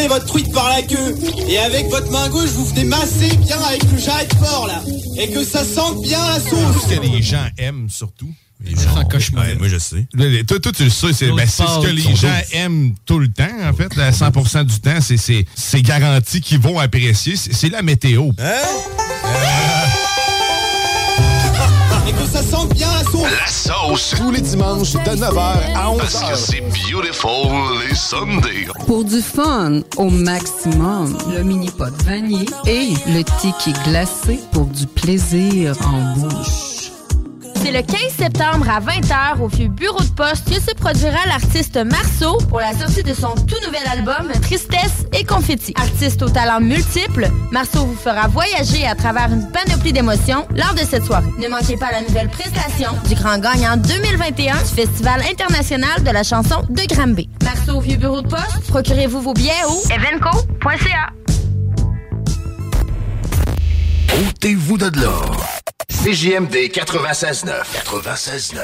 Votre 0.08 0.24
truite 0.26 0.52
par 0.52 0.68
la 0.70 0.82
queue 0.82 1.14
et 1.48 1.58
avec 1.58 1.86
votre 1.88 2.10
main 2.10 2.28
gauche 2.30 2.48
vous 2.50 2.64
venez 2.66 2.84
masser 2.84 3.28
bien 3.36 3.58
avec 3.68 3.82
le 3.92 3.98
jarret 3.98 4.26
de 4.26 4.34
porc 4.36 4.66
là 4.66 4.82
et 5.18 5.30
que 5.30 5.44
ça 5.44 5.64
sente 5.64 6.00
bien 6.02 6.18
la 6.28 6.40
sauce. 6.40 6.82
Ce 6.88 6.94
que 6.94 7.00
les 7.00 7.22
gens 7.22 7.44
aiment 7.58 7.88
surtout? 7.90 8.28
Les 8.64 8.74
gens 8.74 8.96
en 8.96 9.04
cauchemar. 9.04 9.44
Ouais, 9.44 9.54
moi, 9.54 9.68
je 9.68 9.78
sais. 9.78 10.06
Toi, 10.48 10.58
toi, 10.58 10.72
tu 10.72 10.82
le 10.84 10.90
sais, 10.90 11.12
c'est 11.12 11.30
ben, 11.30 11.46
c'est 11.46 11.62
ce 11.64 11.80
que 11.86 11.92
les 11.92 12.16
gens 12.16 12.32
aiment 12.52 12.92
tout 13.06 13.20
le 13.20 13.28
temps, 13.28 13.44
en 13.64 13.72
fait. 13.72 13.94
là, 13.94 14.10
100% 14.10 14.64
du 14.64 14.80
temps, 14.80 15.00
c'est- 15.00 15.16
c'est 15.16 15.44
c'est 15.54 15.82
garanti 15.82 16.40
qu'ils 16.40 16.58
vont 16.58 16.78
apprécier. 16.80 17.36
C'est 17.36 17.52
c'est 17.54 17.68
la 17.68 17.82
météo. 17.82 18.30
Et 22.08 22.12
que 22.12 22.24
ça 22.24 22.42
sente 22.42 22.72
bien 22.74 22.88
la 22.90 23.04
sauce. 23.04 23.22
La 23.22 23.46
sauce. 23.46 24.14
Tous 24.16 24.30
les 24.30 24.40
dimanches 24.40 24.92
de 24.92 24.98
9h 24.98 25.38
à 25.74 25.92
11h. 25.92 25.98
Parce 25.98 26.22
que 26.22 26.36
c'est 26.36 26.62
beautiful 26.90 27.50
les 27.86 27.94
Sundays. 27.94 28.68
Pour 28.86 29.04
du 29.04 29.20
fun 29.20 29.82
au 29.98 30.08
maximum, 30.08 31.18
le 31.30 31.42
mini 31.42 31.70
pot 31.70 31.92
vanille 32.04 32.48
et 32.66 32.94
le 33.08 33.22
tiki 33.40 33.74
glacé 33.84 34.40
pour 34.52 34.64
du 34.66 34.86
plaisir 34.86 35.76
en 35.84 36.18
bouche. 36.18 36.67
C'est 37.62 37.72
le 37.72 37.82
15 37.82 37.98
septembre 38.16 38.66
à 38.70 38.80
20h 38.80 39.40
au 39.40 39.48
vieux 39.48 39.68
bureau 39.68 40.00
de 40.00 40.10
poste 40.10 40.48
que 40.48 40.60
se 40.60 40.74
produira 40.74 41.18
l'artiste 41.26 41.76
Marceau 41.76 42.38
pour 42.48 42.60
la 42.60 42.72
sortie 42.72 43.02
de 43.02 43.12
son 43.12 43.34
tout 43.34 43.56
nouvel 43.66 43.82
album 43.90 44.30
Tristesse 44.42 45.06
et 45.12 45.24
Confetti. 45.24 45.74
Artiste 45.76 46.22
aux 46.22 46.28
talents 46.28 46.60
multiples, 46.60 47.28
Marceau 47.50 47.84
vous 47.84 47.96
fera 47.96 48.28
voyager 48.28 48.86
à 48.86 48.94
travers 48.94 49.32
une 49.32 49.50
panoplie 49.50 49.92
d'émotions 49.92 50.46
lors 50.54 50.74
de 50.74 50.80
cette 50.88 51.04
soirée. 51.04 51.26
Ne 51.38 51.48
manquez 51.48 51.76
pas 51.76 51.90
la 51.90 52.02
nouvelle 52.02 52.28
prestation 52.28 52.90
du 53.08 53.14
grand 53.14 53.38
gagnant 53.38 53.76
2021 53.76 54.56
du 54.56 54.64
Festival 54.64 55.22
international 55.28 56.02
de 56.04 56.10
la 56.10 56.22
chanson 56.22 56.62
de 56.68 56.94
Granby. 56.94 57.28
Marceau 57.42 57.78
au 57.78 57.80
vieux 57.80 57.96
bureau 57.96 58.22
de 58.22 58.28
poste, 58.28 58.68
procurez-vous 58.68 59.20
vos 59.20 59.34
billets 59.34 59.64
au 59.66 59.82
evenco.ca. 59.92 61.17
Ôtez-vous 64.18 64.78
de 64.78 65.00
l'or. 65.00 65.46
CJMD 65.88 66.72
96.9. 66.72 67.62
96.9. 67.84 68.58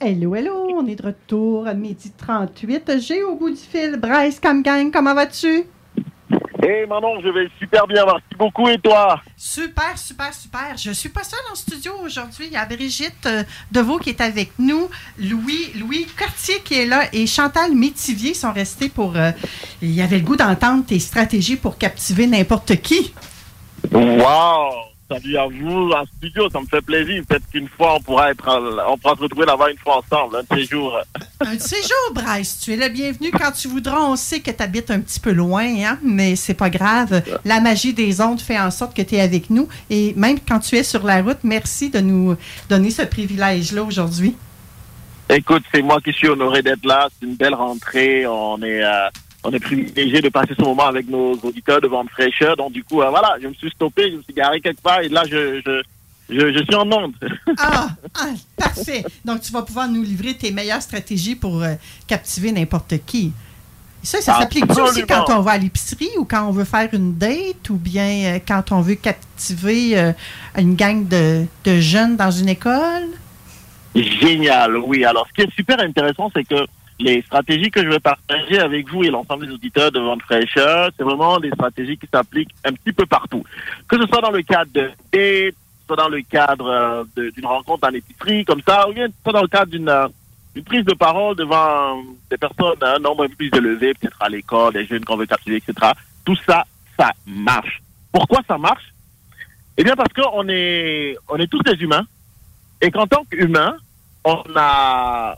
Hello, 0.00 0.34
hello, 0.34 0.70
on 0.74 0.86
est 0.86 0.94
de 0.94 1.02
retour 1.02 1.66
à 1.66 1.74
midi 1.74 2.10
38. 2.16 2.98
J'ai 3.00 3.22
au 3.22 3.34
bout 3.34 3.50
du 3.50 3.56
fil 3.56 3.98
Bryce 3.98 4.40
Camgang, 4.40 4.90
comment 4.90 5.14
vas-tu? 5.14 5.64
Hey 6.62 6.86
Manon, 6.86 7.20
je 7.22 7.28
vais 7.28 7.48
super 7.58 7.86
bien, 7.86 8.04
merci 8.04 8.34
beaucoup. 8.36 8.68
Et 8.68 8.76
toi? 8.78 9.20
Super, 9.36 9.96
super, 9.96 10.34
super. 10.34 10.76
Je 10.76 10.90
suis 10.90 11.08
pas 11.08 11.24
seule 11.24 11.40
en 11.50 11.54
studio 11.54 11.92
aujourd'hui. 12.04 12.46
Il 12.48 12.52
y 12.52 12.56
a 12.56 12.66
Brigitte 12.66 13.24
euh, 13.26 13.44
Deveau 13.72 13.98
qui 13.98 14.10
est 14.10 14.20
avec 14.20 14.50
nous, 14.58 14.90
Louis, 15.18 15.72
Louis 15.78 16.06
Cartier 16.18 16.60
qui 16.62 16.74
est 16.74 16.86
là 16.86 17.04
et 17.14 17.26
Chantal 17.26 17.72
Métivier 17.74 18.34
sont 18.34 18.52
restés 18.52 18.90
pour. 18.90 19.16
euh, 19.16 19.30
il 19.80 19.92
y 19.92 20.02
avait 20.02 20.18
le 20.18 20.24
goût 20.24 20.36
d'entendre 20.36 20.84
tes 20.84 20.98
stratégies 20.98 21.56
pour 21.56 21.78
captiver 21.78 22.26
n'importe 22.26 22.76
qui. 22.82 23.14
Wow! 23.90 24.89
Salut 25.10 25.36
à 25.38 25.48
vous 25.48 25.90
en 25.90 26.04
studio, 26.04 26.48
ça 26.50 26.60
me 26.60 26.66
fait 26.66 26.80
plaisir. 26.82 27.24
Peut-être 27.28 27.50
qu'une 27.50 27.66
fois, 27.66 27.96
on 27.96 28.00
pourra 28.00 28.30
être, 28.30 28.48
on 28.88 28.96
pourra 28.96 29.16
se 29.16 29.22
retrouver 29.22 29.44
là-bas 29.44 29.72
une 29.72 29.78
fois 29.78 29.98
ensemble, 29.98 30.36
un 30.36 30.42
de 30.42 30.60
ces 30.60 30.64
jours. 30.66 31.00
Un 31.40 31.56
de 31.56 31.60
ces 31.60 31.82
jours, 31.82 32.12
Bryce, 32.14 32.60
tu 32.60 32.74
es 32.74 32.76
le 32.76 32.88
bienvenu 32.90 33.30
quand 33.32 33.50
tu 33.50 33.66
voudras. 33.66 33.98
On 34.02 34.14
sait 34.14 34.40
que 34.40 34.50
tu 34.50 34.62
habites 34.62 34.90
un 34.90 35.00
petit 35.00 35.18
peu 35.18 35.32
loin, 35.32 35.64
hein, 35.64 35.98
mais 36.02 36.36
c'est 36.36 36.54
pas 36.54 36.68
grave. 36.68 37.22
La 37.46 37.60
magie 37.60 37.94
des 37.94 38.20
ondes 38.20 38.40
fait 38.40 38.60
en 38.60 38.70
sorte 38.70 38.94
que 38.94 39.00
tu 39.02 39.16
es 39.16 39.20
avec 39.20 39.48
nous. 39.50 39.66
Et 39.88 40.12
même 40.16 40.38
quand 40.46 40.60
tu 40.60 40.76
es 40.76 40.84
sur 40.84 41.02
la 41.02 41.22
route, 41.22 41.38
merci 41.42 41.88
de 41.88 41.98
nous 42.00 42.36
donner 42.68 42.90
ce 42.90 43.02
privilège-là 43.02 43.82
aujourd'hui. 43.82 44.36
Écoute, 45.30 45.64
c'est 45.72 45.82
moi 45.82 45.98
qui 46.04 46.12
suis 46.12 46.28
honoré 46.28 46.60
d'être 46.62 46.84
là. 46.84 47.08
C'est 47.18 47.26
une 47.26 47.36
belle 47.36 47.54
rentrée. 47.54 48.26
On 48.26 48.62
est, 48.62 48.84
euh, 48.84 49.08
on 49.42 49.52
est 49.52 49.60
privilégié 49.60 50.20
de 50.20 50.28
passer 50.28 50.54
ce 50.56 50.62
moment 50.62 50.86
avec 50.86 51.08
nos 51.08 51.34
auditeurs 51.34 51.80
devant 51.80 52.04
de 52.04 52.10
fraîcheur. 52.10 52.56
Donc, 52.56 52.72
du 52.72 52.84
coup, 52.84 53.00
euh, 53.00 53.10
voilà, 53.10 53.36
je 53.40 53.48
me 53.48 53.54
suis 53.54 53.70
stoppé, 53.70 54.10
je 54.10 54.16
me 54.16 54.22
suis 54.22 54.34
garé 54.34 54.60
quelque 54.60 54.82
part 54.82 55.00
et 55.00 55.08
là, 55.08 55.22
je, 55.26 55.60
je, 55.64 55.82
je, 56.28 56.52
je 56.52 56.62
suis 56.62 56.74
en 56.74 56.90
onde. 56.90 57.14
Ah, 57.58 57.88
ah, 58.14 58.28
parfait. 58.56 59.04
Donc, 59.24 59.40
tu 59.40 59.52
vas 59.52 59.62
pouvoir 59.62 59.88
nous 59.88 60.02
livrer 60.02 60.34
tes 60.34 60.50
meilleures 60.50 60.82
stratégies 60.82 61.36
pour 61.36 61.62
euh, 61.62 61.74
captiver 62.06 62.52
n'importe 62.52 62.94
qui. 63.06 63.32
Et 64.02 64.06
ça, 64.06 64.20
ça 64.20 64.38
s'applique 64.38 64.70
aussi 64.70 65.04
quand 65.06 65.26
on 65.28 65.40
va 65.40 65.52
à 65.52 65.58
l'épicerie 65.58 66.10
ou 66.16 66.24
quand 66.24 66.46
on 66.46 66.52
veut 66.52 66.64
faire 66.64 66.88
une 66.92 67.16
date 67.16 67.68
ou 67.68 67.76
bien 67.76 68.34
euh, 68.34 68.38
quand 68.46 68.72
on 68.72 68.80
veut 68.80 68.94
captiver 68.94 70.12
une 70.56 70.74
gang 70.74 71.06
de, 71.06 71.44
de 71.64 71.80
jeunes 71.80 72.16
dans 72.16 72.30
une 72.30 72.48
école? 72.48 73.08
Génial, 73.94 74.76
oui. 74.76 75.04
Alors, 75.04 75.26
ce 75.28 75.34
qui 75.34 75.48
est 75.48 75.54
super 75.54 75.80
intéressant, 75.80 76.30
c'est 76.34 76.44
que 76.44 76.66
les 77.00 77.22
stratégies 77.22 77.70
que 77.70 77.82
je 77.82 77.88
vais 77.88 78.00
partager 78.00 78.58
avec 78.58 78.88
vous 78.88 79.02
et 79.02 79.10
l'ensemble 79.10 79.46
des 79.46 79.52
auditeurs 79.52 79.90
de 79.90 80.00
Vente 80.00 80.22
Fraîcheur, 80.22 80.90
c'est 80.96 81.02
vraiment 81.02 81.38
des 81.40 81.50
stratégies 81.50 81.96
qui 81.96 82.06
s'appliquent 82.12 82.54
un 82.64 82.72
petit 82.72 82.92
peu 82.92 83.06
partout. 83.06 83.44
Que 83.88 84.00
ce 84.00 84.06
soit 84.06 84.20
dans 84.20 84.30
le 84.30 84.42
cadre 84.42 84.70
de 84.72 84.90
date, 85.12 85.54
soit 85.86 85.96
dans 85.96 86.08
le 86.08 86.22
cadre 86.22 86.66
euh, 87.16 87.30
d'une 87.30 87.46
rencontre 87.46 87.88
en 87.88 87.92
épicerie, 87.92 88.44
comme 88.44 88.62
ça, 88.66 88.88
ou 88.88 88.92
bien 88.92 89.08
soit 89.22 89.32
dans 89.32 89.42
le 89.42 89.48
cadre 89.48 89.70
d'une 89.70 89.88
euh, 89.88 90.08
une 90.54 90.64
prise 90.64 90.84
de 90.84 90.94
parole 90.94 91.36
devant 91.36 92.02
des 92.28 92.36
personnes 92.36 92.76
d'un 92.80 92.98
nombre 92.98 93.26
plus 93.28 93.50
élevé, 93.54 93.94
peut-être 93.94 94.20
à 94.20 94.28
l'école, 94.28 94.72
des 94.72 94.84
jeunes 94.84 95.04
qu'on 95.04 95.16
veut 95.16 95.26
captiver, 95.26 95.56
etc. 95.56 95.92
Tout 96.24 96.36
ça, 96.46 96.64
ça 96.98 97.10
marche. 97.26 97.80
Pourquoi 98.12 98.40
ça 98.48 98.58
marche? 98.58 98.92
Eh 99.76 99.84
bien 99.84 99.94
parce 99.94 100.12
qu'on 100.12 100.48
est, 100.48 101.16
on 101.28 101.36
est 101.36 101.46
tous 101.46 101.62
des 101.62 101.80
humains 101.80 102.04
et 102.80 102.90
qu'en 102.90 103.06
tant 103.06 103.24
qu'humains, 103.30 103.76
on 104.24 104.42
a 104.56 105.36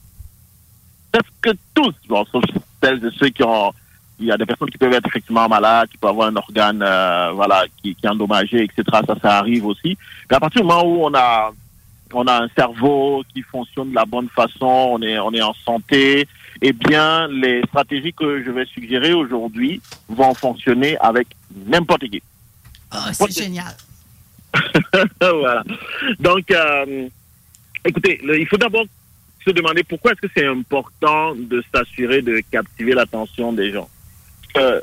presque 1.12 1.58
tous, 1.74 1.94
bon, 2.08 2.24
sauf 2.32 2.44
celles 2.82 3.00
de 3.00 3.10
ceux 3.10 3.28
qui 3.28 3.42
ont, 3.44 3.72
il 4.18 4.26
y 4.26 4.32
a 4.32 4.36
des 4.36 4.46
personnes 4.46 4.70
qui 4.70 4.78
peuvent 4.78 4.92
être 4.92 5.06
effectivement 5.06 5.48
malades, 5.48 5.88
qui 5.90 5.98
peuvent 5.98 6.10
avoir 6.10 6.28
un 6.28 6.36
organe, 6.36 6.82
euh, 6.82 7.30
voilà, 7.34 7.64
qui, 7.82 7.94
qui 7.94 8.06
est 8.06 8.08
endommagé, 8.08 8.64
etc. 8.64 8.82
Ça, 9.06 9.14
ça 9.20 9.38
arrive 9.38 9.66
aussi. 9.66 9.96
Mais 10.30 10.36
à 10.36 10.40
partir 10.40 10.62
du 10.62 10.66
moment 10.66 10.84
où 10.84 11.04
on 11.04 11.14
a, 11.14 11.50
on 12.14 12.26
a 12.26 12.42
un 12.44 12.48
cerveau 12.56 13.22
qui 13.32 13.42
fonctionne 13.42 13.90
de 13.90 13.94
la 13.94 14.04
bonne 14.04 14.28
façon, 14.28 14.66
on 14.92 15.02
est, 15.02 15.18
on 15.18 15.32
est 15.32 15.42
en 15.42 15.54
santé, 15.64 16.26
eh 16.60 16.72
bien, 16.72 17.26
les 17.28 17.62
stratégies 17.68 18.12
que 18.12 18.42
je 18.44 18.50
vais 18.50 18.66
suggérer 18.66 19.12
aujourd'hui 19.12 19.80
vont 20.08 20.34
fonctionner 20.34 20.96
avec 20.98 21.26
n'importe 21.66 22.08
qui. 22.08 22.22
Ah, 22.90 23.12
c'est 23.12 23.32
génial. 23.32 23.74
voilà. 25.20 25.64
Donc, 26.20 26.50
euh, 26.50 27.08
écoutez, 27.84 28.20
le- 28.22 28.38
il 28.38 28.46
faut 28.46 28.58
d'abord 28.58 28.84
se 29.44 29.50
demander 29.50 29.82
pourquoi 29.82 30.12
est-ce 30.12 30.20
que 30.20 30.32
c'est 30.36 30.46
important 30.46 31.34
de 31.34 31.62
s'assurer 31.74 32.22
de 32.22 32.40
captiver 32.50 32.94
l'attention 32.94 33.52
des 33.52 33.72
gens. 33.72 33.88
Euh, 34.56 34.80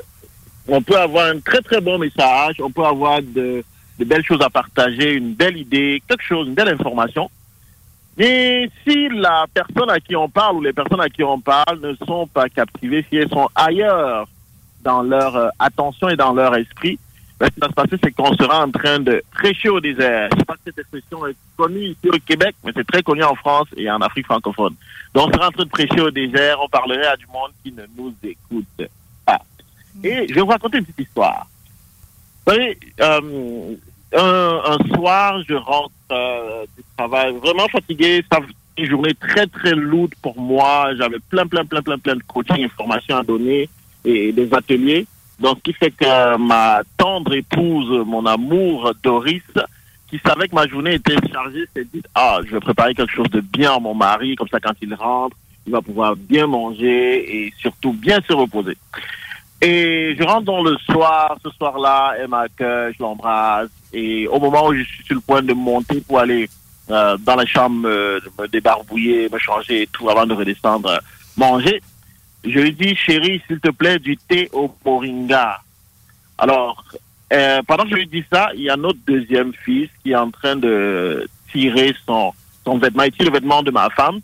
on 0.68 0.82
peut 0.82 0.96
avoir 0.96 1.26
un 1.26 1.40
très 1.40 1.60
très 1.60 1.80
bon 1.80 1.98
message, 1.98 2.56
on 2.60 2.70
peut 2.70 2.84
avoir 2.84 3.22
de, 3.22 3.64
belles 3.98 4.24
choses 4.24 4.42
à 4.42 4.50
partager, 4.50 5.12
une 5.12 5.34
belle 5.34 5.56
idée, 5.56 6.02
quelque 6.08 6.24
chose, 6.24 6.48
une 6.48 6.54
belle 6.54 6.68
information. 6.68 7.30
Mais 8.16 8.70
si 8.86 9.08
la 9.08 9.46
personne 9.52 9.90
à 9.90 10.00
qui 10.00 10.14
on 10.16 10.28
parle 10.28 10.56
ou 10.56 10.60
les 10.62 10.72
personnes 10.72 11.00
à 11.00 11.08
qui 11.08 11.22
on 11.22 11.40
parle 11.40 11.80
ne 11.80 11.94
sont 12.06 12.26
pas 12.26 12.48
captivées, 12.48 13.04
si 13.08 13.16
elles 13.16 13.28
sont 13.28 13.48
ailleurs 13.54 14.28
dans 14.82 15.02
leur 15.02 15.36
euh, 15.36 15.48
attention 15.58 16.08
et 16.08 16.16
dans 16.16 16.32
leur 16.32 16.54
esprit, 16.56 16.98
ben, 17.40 17.46
ce 17.46 17.54
qui 17.54 17.60
va 17.60 17.68
se 17.68 17.72
passer, 17.72 17.96
c'est 18.02 18.12
qu'on 18.12 18.34
sera 18.36 18.64
en 18.64 18.70
train 18.70 19.00
de 19.00 19.22
prêcher 19.32 19.70
au 19.70 19.80
désert. 19.80 20.28
Je 20.32 20.38
sais 20.38 20.44
pas 20.44 20.54
si 20.56 20.64
cette 20.66 20.78
expression 20.78 21.26
est 21.26 21.36
connue 21.56 21.86
ici 21.86 22.08
au 22.08 22.18
Québec, 22.24 22.54
mais 22.62 22.72
c'est 22.76 22.86
très 22.86 23.02
connu 23.02 23.24
en 23.24 23.34
France 23.34 23.68
et 23.76 23.90
en 23.90 24.00
Afrique 24.00 24.26
francophone. 24.26 24.74
Donc, 25.14 25.28
on 25.28 25.32
sera 25.32 25.48
en 25.48 25.50
train 25.50 25.64
de 25.64 25.70
prêcher 25.70 26.00
au 26.00 26.10
désert, 26.10 26.58
on 26.62 26.68
parlerait 26.68 27.06
à 27.06 27.16
du 27.16 27.26
monde 27.32 27.50
qui 27.64 27.72
ne 27.72 27.82
nous 27.96 28.14
écoute 28.22 28.88
pas. 29.24 29.40
Et 30.04 30.28
je 30.28 30.34
vais 30.34 30.40
vous 30.42 30.46
raconter 30.46 30.78
une 30.78 30.84
petite 30.84 31.08
histoire. 31.08 31.48
Vous 32.46 32.52
savez, 32.52 32.78
euh, 33.00 33.74
un, 34.16 34.62
un 34.66 34.94
soir, 34.94 35.40
je 35.48 35.54
rentre 35.54 35.92
euh, 36.12 36.66
du 36.76 36.84
travail 36.96 37.32
vraiment 37.38 37.68
fatigué. 37.68 38.22
Ça 38.30 38.40
une 38.80 38.86
journée 38.88 39.14
très, 39.14 39.46
très 39.46 39.72
lourde 39.72 40.12
pour 40.22 40.38
moi. 40.40 40.94
J'avais 40.96 41.18
plein, 41.28 41.46
plein, 41.46 41.64
plein, 41.64 41.82
plein, 41.82 41.98
plein 41.98 42.16
de 42.16 42.22
coaching, 42.22 42.64
informations 42.64 43.16
à 43.16 43.22
donner 43.22 43.68
et 44.04 44.32
des 44.32 44.52
ateliers. 44.54 45.06
Donc, 45.40 45.58
ce 45.58 45.62
qui 45.62 45.72
fait 45.72 45.90
que 45.90 46.36
ma 46.36 46.82
tendre 46.96 47.34
épouse, 47.34 48.04
mon 48.06 48.26
amour 48.26 48.92
Doris, 49.02 49.42
qui 50.08 50.20
savait 50.24 50.48
que 50.48 50.54
ma 50.54 50.66
journée 50.66 50.94
était 50.94 51.16
chargée, 51.32 51.66
s'est 51.74 51.86
dit, 51.92 52.02
ah, 52.14 52.40
je 52.44 52.52
vais 52.52 52.60
préparer 52.60 52.94
quelque 52.94 53.12
chose 53.12 53.30
de 53.30 53.40
bien 53.40 53.74
à 53.74 53.78
mon 53.78 53.94
mari, 53.94 54.36
comme 54.36 54.48
ça 54.48 54.60
quand 54.60 54.74
il 54.82 54.92
rentre, 54.94 55.36
il 55.66 55.72
va 55.72 55.80
pouvoir 55.80 56.16
bien 56.16 56.46
manger 56.46 57.46
et 57.46 57.52
surtout 57.58 57.92
bien 57.92 58.20
se 58.26 58.32
reposer. 58.32 58.76
Et 59.62 60.16
je 60.18 60.22
rentre 60.24 60.44
dans 60.44 60.62
le 60.62 60.76
soir, 60.78 61.36
ce 61.44 61.50
soir-là, 61.50 62.14
elle 62.18 62.28
m'accueille, 62.28 62.94
je 62.98 63.02
l'embrasse. 63.02 63.68
Et 63.92 64.26
au 64.26 64.38
moment 64.40 64.68
où 64.68 64.74
je 64.74 64.82
suis 64.82 65.04
sur 65.04 65.14
le 65.14 65.20
point 65.20 65.42
de 65.42 65.52
monter 65.52 66.00
pour 66.00 66.18
aller 66.18 66.48
euh, 66.90 67.16
dans 67.18 67.36
la 67.36 67.46
chambre 67.46 67.76
me, 67.76 68.20
me 68.38 68.48
débarbouiller, 68.48 69.28
me 69.30 69.38
changer 69.38 69.82
et 69.82 69.86
tout 69.86 70.08
avant 70.08 70.26
de 70.26 70.34
redescendre 70.34 70.88
euh, 70.88 70.98
manger, 71.36 71.82
je 72.44 72.58
lui 72.58 72.72
dis, 72.72 72.94
chérie, 72.96 73.42
s'il 73.46 73.60
te 73.60 73.70
plaît, 73.70 73.98
du 73.98 74.16
thé 74.16 74.48
au 74.52 74.74
moringa. 74.84 75.60
Alors, 76.38 76.82
euh, 77.32 77.62
pendant 77.66 77.84
que 77.84 77.90
je 77.90 77.96
lui 77.96 78.06
dis 78.06 78.24
ça, 78.32 78.50
il 78.54 78.62
y 78.62 78.70
a 78.70 78.76
notre 78.76 78.98
deuxième 79.06 79.52
fils 79.52 79.88
qui 80.02 80.12
est 80.12 80.16
en 80.16 80.30
train 80.30 80.56
de 80.56 81.28
tirer 81.52 81.94
son, 82.06 82.32
son 82.64 82.78
vêtement. 82.78 83.02
Il 83.04 83.12
tire 83.12 83.26
le 83.26 83.32
vêtement 83.32 83.62
de 83.62 83.70
ma 83.70 83.90
femme 83.90 84.20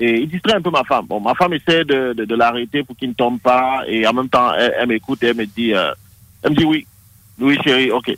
et 0.00 0.20
il 0.20 0.28
distrait 0.28 0.54
un 0.54 0.62
peu 0.62 0.70
ma 0.70 0.84
femme. 0.84 1.06
Bon, 1.06 1.20
ma 1.20 1.34
femme 1.34 1.52
essaie 1.52 1.84
de, 1.84 2.14
de, 2.14 2.24
de 2.24 2.34
l'arrêter 2.34 2.82
pour 2.82 2.96
qu'il 2.96 3.10
ne 3.10 3.14
tombe 3.14 3.38
pas 3.40 3.82
et 3.86 4.06
en 4.06 4.12
même 4.12 4.28
temps, 4.28 4.52
elle, 4.54 4.74
elle 4.78 4.88
m'écoute 4.88 5.22
et 5.22 5.28
elle 5.28 5.36
me 5.36 5.46
dit, 5.46 5.74
euh, 5.74 5.92
elle 6.42 6.52
me 6.52 6.56
dit 6.56 6.64
oui, 6.64 6.86
oui 7.38 7.58
chérie, 7.62 7.90
ok. 7.90 8.16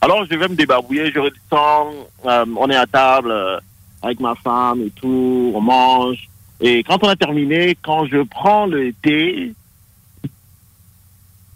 Alors 0.00 0.24
je 0.30 0.36
vais 0.36 0.48
me 0.48 0.54
débarbouiller, 0.54 1.10
je 1.10 1.18
redescends, 1.18 1.92
euh, 2.26 2.44
on 2.56 2.70
est 2.70 2.76
à 2.76 2.86
table 2.86 3.30
euh, 3.30 3.58
avec 4.02 4.20
ma 4.20 4.34
femme 4.36 4.82
et 4.82 4.90
tout, 4.90 5.52
on 5.54 5.60
mange. 5.60 6.28
Et 6.60 6.82
quand 6.84 7.02
on 7.04 7.08
a 7.08 7.16
terminé, 7.16 7.76
quand 7.82 8.06
je 8.06 8.22
prends 8.22 8.66
le 8.66 8.92
thé, 8.92 9.52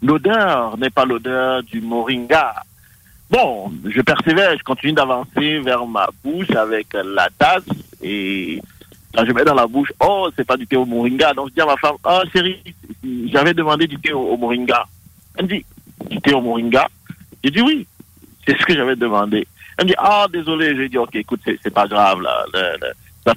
l'odeur 0.03 0.77
n'est 0.79 0.91
pas 0.91 1.05
l'odeur 1.05 1.63
du 1.63 1.81
moringa. 1.81 2.63
Bon, 3.31 3.73
je 3.89 4.01
persévère, 4.01 4.59
je 4.59 4.65
continue 4.65 4.93
d'avancer 4.93 5.61
vers 5.61 5.87
ma 5.87 6.09
bouche 6.25 6.51
avec 6.51 6.89
la 6.93 7.29
tasse 7.39 7.65
et 8.03 8.61
quand 9.15 9.25
je 9.25 9.33
mets 9.33 9.45
dans 9.45 9.55
la 9.55 9.67
bouche, 9.67 9.93
oh, 10.01 10.29
c'est 10.37 10.47
pas 10.47 10.57
du 10.57 10.67
thé 10.67 10.77
au 10.77 10.85
moringa. 10.85 11.33
Donc 11.35 11.49
je 11.49 11.55
dis 11.55 11.61
à 11.61 11.67
ma 11.67 11.77
femme, 11.77 11.97
oh 12.05 12.21
chérie, 12.33 12.63
j'avais 13.33 13.55
demandé 13.55 13.87
du 13.87 13.99
thé 13.99 14.13
au, 14.13 14.37
moringa. 14.37 14.85
Elle 15.37 15.45
me 15.45 15.51
dit, 15.51 15.65
du 16.11 16.21
thé 16.21 16.35
au 16.35 16.41
moringa? 16.41 16.89
J'ai 17.43 17.51
dit 17.51 17.63
oui, 17.63 17.87
c'est 18.47 18.59
ce 18.59 18.67
que 18.67 18.75
j'avais 18.75 18.97
demandé. 18.97 19.47
Elle 19.79 19.85
me 19.85 19.91
dit, 19.91 19.97
ah 19.99 20.27
désolé, 20.31 20.77
j'ai 20.77 20.89
dit, 20.89 20.99
ok, 20.99 21.15
écoute, 21.15 21.41
c'est 21.45 21.73
pas 21.73 21.87
grave, 21.87 22.21
là. 22.21 22.45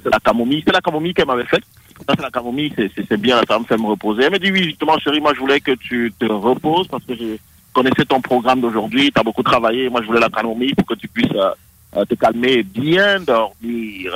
C'est 0.02 0.10
la 0.10 0.20
camomille, 0.20 0.62
c'est 0.66 0.72
la 0.72 0.80
camomille 0.80 1.14
qu'elle 1.14 1.26
m'avait 1.26 1.44
faite. 1.44 1.64
C'est 2.08 2.20
la 2.20 2.30
camomille, 2.30 2.72
c'est 2.76 3.20
bien, 3.20 3.40
ça 3.48 3.58
me 3.58 3.64
fait 3.64 3.76
me 3.76 3.86
reposer. 3.86 4.24
Elle 4.24 4.32
me 4.32 4.38
dit, 4.38 4.50
oui, 4.50 4.64
justement, 4.64 4.98
chérie, 4.98 5.20
moi 5.20 5.32
je 5.34 5.40
voulais 5.40 5.60
que 5.60 5.72
tu 5.72 6.12
te 6.18 6.26
reposes 6.26 6.88
parce 6.88 7.04
que 7.04 7.14
je 7.14 7.36
connaissais 7.72 8.04
ton 8.04 8.20
programme 8.20 8.60
d'aujourd'hui, 8.60 9.10
tu 9.12 9.20
as 9.20 9.22
beaucoup 9.22 9.42
travaillé, 9.42 9.88
moi 9.88 10.00
je 10.02 10.06
voulais 10.06 10.20
la 10.20 10.28
camomille 10.28 10.74
pour 10.74 10.86
que 10.86 10.94
tu 10.94 11.08
puisses 11.08 11.30
euh, 11.34 11.50
euh, 11.96 12.04
te 12.04 12.14
calmer 12.14 12.52
et 12.52 12.62
bien 12.62 13.20
dormir. 13.20 14.12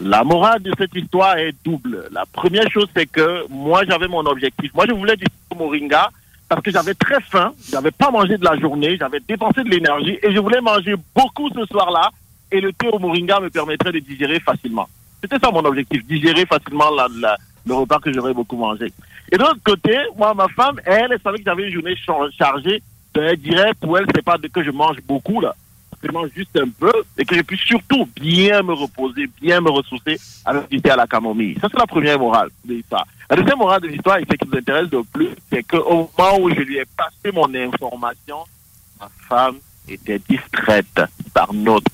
La 0.00 0.24
morale 0.24 0.62
de 0.62 0.72
cette 0.78 0.94
histoire 0.94 1.36
est 1.36 1.54
double. 1.64 2.08
La 2.12 2.24
première 2.32 2.70
chose, 2.70 2.88
c'est 2.96 3.06
que 3.06 3.46
moi, 3.50 3.82
j'avais 3.86 4.08
mon 4.08 4.24
objectif. 4.24 4.72
Moi, 4.72 4.86
je 4.88 4.94
voulais 4.94 5.16
du 5.16 5.26
moringa 5.54 6.10
parce 6.48 6.62
que 6.62 6.70
j'avais 6.70 6.94
très 6.94 7.20
faim, 7.20 7.52
j'avais 7.70 7.90
pas 7.90 8.10
mangé 8.10 8.36
de 8.36 8.44
la 8.44 8.58
journée, 8.58 8.96
j'avais 8.98 9.20
dépensé 9.20 9.62
de 9.62 9.68
l'énergie 9.68 10.18
et 10.22 10.34
je 10.34 10.38
voulais 10.40 10.60
manger 10.60 10.94
beaucoup 11.14 11.48
ce 11.50 11.64
soir-là 11.66 12.10
et 12.50 12.60
le 12.60 12.72
thé 12.72 12.88
au 12.88 12.98
moringa 12.98 13.40
me 13.40 13.50
permettrait 13.50 13.92
de 13.92 13.98
digérer 14.00 14.40
facilement. 14.40 14.88
C'était 15.22 15.38
ça 15.38 15.50
mon 15.50 15.64
objectif, 15.64 16.04
digérer 16.06 16.46
facilement 16.46 16.90
le 17.66 17.74
repas 17.74 17.98
que 17.98 18.12
j'aurais 18.12 18.34
beaucoup 18.34 18.56
mangé. 18.56 18.92
Et 19.30 19.36
de 19.36 19.42
l'autre 19.42 19.60
côté, 19.64 19.96
moi, 20.16 20.34
ma 20.34 20.48
femme, 20.48 20.80
elle, 20.84 21.12
elle 21.12 21.20
savait 21.22 21.38
que 21.38 21.44
j'avais 21.44 21.68
une 21.68 21.74
journée 21.74 21.94
char- 21.96 22.30
chargée. 22.36 22.82
Elle 23.14 23.36
dirait, 23.36 23.72
pour 23.80 23.98
elle, 23.98 24.06
c'est 24.14 24.24
pas 24.24 24.38
que 24.38 24.62
je 24.62 24.70
mange 24.70 24.96
beaucoup, 25.06 25.40
là. 25.40 25.54
Je 26.02 26.10
mange 26.10 26.30
juste 26.34 26.56
un 26.56 26.68
peu 26.68 26.92
et 27.18 27.26
que 27.26 27.36
je 27.36 27.42
puisse 27.42 27.60
surtout 27.60 28.08
bien 28.18 28.62
me 28.62 28.72
reposer, 28.72 29.28
bien 29.40 29.60
me 29.60 29.68
ressourcer 29.70 30.18
avec 30.46 30.68
du 30.70 30.80
thé 30.80 30.90
à 30.90 30.96
la 30.96 31.06
camomille. 31.06 31.58
Ça, 31.60 31.68
c'est 31.70 31.78
la 31.78 31.86
première 31.86 32.18
morale 32.18 32.48
de 32.64 32.72
l'histoire. 32.74 33.06
La 33.28 33.36
deuxième 33.36 33.58
morale 33.58 33.82
de 33.82 33.88
l'histoire, 33.88 34.16
et 34.16 34.24
celle 34.26 34.38
qui 34.38 34.48
nous 34.48 34.56
intéresse 34.56 34.90
le 34.90 35.02
plus, 35.04 35.28
c'est 35.50 35.62
qu'au 35.62 36.10
moment 36.16 36.38
où 36.40 36.48
je 36.48 36.60
lui 36.60 36.78
ai 36.78 36.84
passé 36.96 37.30
mon 37.34 37.54
information, 37.54 38.38
ma 38.98 39.08
femme 39.28 39.56
était 39.88 40.20
distraite 40.26 41.02
par 41.34 41.52
notre 41.52 41.90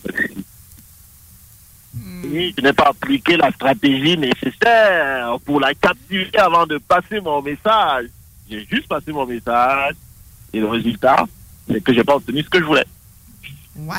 je 2.22 2.60
n'ai 2.60 2.72
pas 2.72 2.88
appliqué 2.88 3.36
la 3.36 3.50
stratégie 3.50 4.16
nécessaire 4.16 5.36
pour 5.44 5.60
la 5.60 5.74
capturer 5.74 6.36
avant 6.38 6.66
de 6.66 6.78
passer 6.78 7.20
mon 7.20 7.42
message. 7.42 8.06
J'ai 8.48 8.66
juste 8.70 8.88
passé 8.88 9.12
mon 9.12 9.26
message 9.26 9.94
et 10.52 10.60
le 10.60 10.68
résultat, 10.68 11.24
c'est 11.68 11.82
que 11.82 11.92
j'ai 11.92 12.04
pas 12.04 12.16
obtenu 12.16 12.42
ce 12.42 12.48
que 12.48 12.58
je 12.60 12.64
voulais. 12.64 12.86
Ouais. 13.76 13.96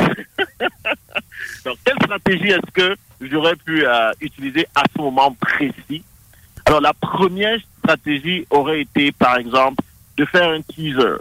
Donc, 1.65 1.77
quelle 1.83 1.97
stratégie 2.03 2.49
est-ce 2.49 2.71
que 2.71 2.95
j'aurais 3.21 3.55
pu 3.55 3.85
euh, 3.85 4.11
utiliser 4.21 4.67
à 4.75 4.83
ce 4.93 5.01
moment 5.01 5.33
précis? 5.33 6.03
Alors, 6.65 6.81
la 6.81 6.93
première 6.93 7.59
stratégie 7.79 8.45
aurait 8.49 8.81
été, 8.81 9.11
par 9.11 9.37
exemple, 9.37 9.83
de 10.17 10.25
faire 10.25 10.49
un 10.49 10.61
teaser. 10.61 11.17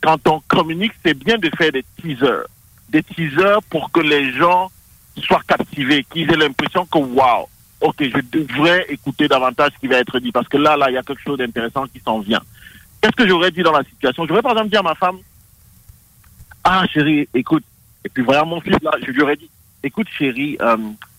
Quand 0.00 0.28
on 0.28 0.40
communique, 0.40 0.92
c'est 1.04 1.14
bien 1.14 1.38
de 1.38 1.50
faire 1.56 1.72
des 1.72 1.84
teasers. 2.00 2.44
Des 2.88 3.02
teasers 3.02 3.62
pour 3.68 3.90
que 3.90 4.00
les 4.00 4.32
gens 4.32 4.70
soient 5.20 5.42
captivés, 5.46 6.04
qu'ils 6.04 6.30
aient 6.30 6.36
l'impression 6.36 6.86
que, 6.86 6.98
waouh, 6.98 7.46
ok, 7.80 7.96
je 8.00 8.38
devrais 8.38 8.86
écouter 8.88 9.28
davantage 9.28 9.72
ce 9.74 9.80
qui 9.80 9.86
va 9.86 9.96
être 9.96 10.18
dit, 10.18 10.32
parce 10.32 10.48
que 10.48 10.56
là, 10.56 10.76
là, 10.76 10.90
il 10.90 10.94
y 10.94 10.98
a 10.98 11.02
quelque 11.02 11.22
chose 11.22 11.38
d'intéressant 11.38 11.86
qui 11.86 12.00
s'en 12.00 12.20
vient. 12.20 12.42
Qu'est-ce 13.00 13.16
que 13.16 13.26
j'aurais 13.26 13.50
dit 13.50 13.62
dans 13.62 13.72
la 13.72 13.84
situation? 13.84 14.26
J'aurais, 14.26 14.42
par 14.42 14.52
exemple, 14.52 14.70
dit 14.70 14.76
à 14.76 14.82
ma 14.82 14.94
femme, 14.94 15.18
ah 16.64 16.84
chérie, 16.92 17.28
écoute, 17.34 17.64
et 18.04 18.08
puis 18.08 18.22
vraiment 18.22 18.46
mon 18.46 18.60
fils 18.60 18.76
là, 18.82 18.92
je 19.04 19.10
lui 19.10 19.22
aurais 19.22 19.36
dit, 19.36 19.48
écoute 19.82 20.08
chérie, 20.18 20.56
euh, 20.60 20.76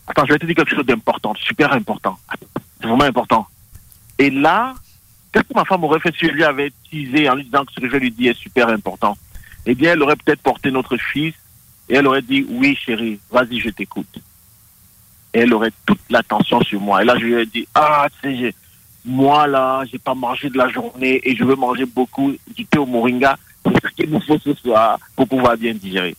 attends, 0.08 0.26
je 0.26 0.34
vais 0.34 0.40
te 0.40 0.46
dire 0.46 0.56
quelque 0.56 0.76
chose 0.76 0.86
d'important, 0.86 1.34
super 1.36 1.74
important, 1.74 2.18
c'est 2.80 2.88
vraiment 2.88 3.06
important. 3.06 3.48
Et 4.20 4.30
là, 4.30 4.76
qu'est-ce 5.32 5.46
que 5.46 5.54
ma 5.56 5.66
femme 5.66 5.84
aurait 5.84 6.00
fait 6.00 6.14
si 6.16 6.28
je 6.28 6.32
lui 6.32 6.44
avais 6.44 6.72
teasé 6.90 7.28
en 7.28 7.36
lui 7.36 7.46
disant 7.46 7.66
que 7.66 7.74
ce 7.74 7.80
que 7.80 7.90
je 7.90 7.98
lui 7.98 8.12
dis 8.12 8.28
est 8.28 8.38
super 8.38 8.70
important? 8.70 9.18
Eh 9.66 9.74
bien, 9.74 9.94
elle 9.94 10.04
aurait 10.04 10.16
peut-être 10.16 10.42
porté 10.42 10.70
notre 10.72 10.98
fils 10.98 11.34
et 11.92 11.96
elle 11.96 12.08
aurait 12.08 12.22
dit, 12.22 12.46
oui 12.48 12.74
chérie, 12.76 13.20
vas-y, 13.30 13.60
je 13.60 13.70
t'écoute. 13.70 14.08
et 15.34 15.40
elle 15.40 15.54
aurait 15.54 15.74
toute 15.86 16.00
l'attention 16.10 16.62
sur 16.62 16.80
moi. 16.80 17.02
Et 17.02 17.06
là, 17.06 17.16
je 17.20 17.26
lui 17.26 17.34
ai 17.34 17.46
dit, 17.46 17.68
ah, 17.76 18.08
tu 18.22 18.34
sais, 18.34 18.56
moi 19.04 19.46
là, 19.46 19.84
j'ai 19.92 20.00
pas 20.00 20.14
mangé 20.14 20.50
de 20.50 20.58
la 20.58 20.70
journée 20.70 21.20
et 21.22 21.36
je 21.36 21.44
veux 21.44 21.56
manger 21.56 21.86
beaucoup 21.86 22.34
du 22.56 22.66
thé 22.66 22.78
au 22.78 22.86
moringa. 22.86 23.38
C'est 23.66 23.90
ce 23.90 23.94
qu'il 23.94 24.10
nous 24.10 24.22
faut 24.22 24.40
ce 24.40 24.54
soir 24.54 25.00
pour 25.18 25.28
pouvoir 25.28 25.58
bien 25.58 25.74
digérer. 25.74 26.16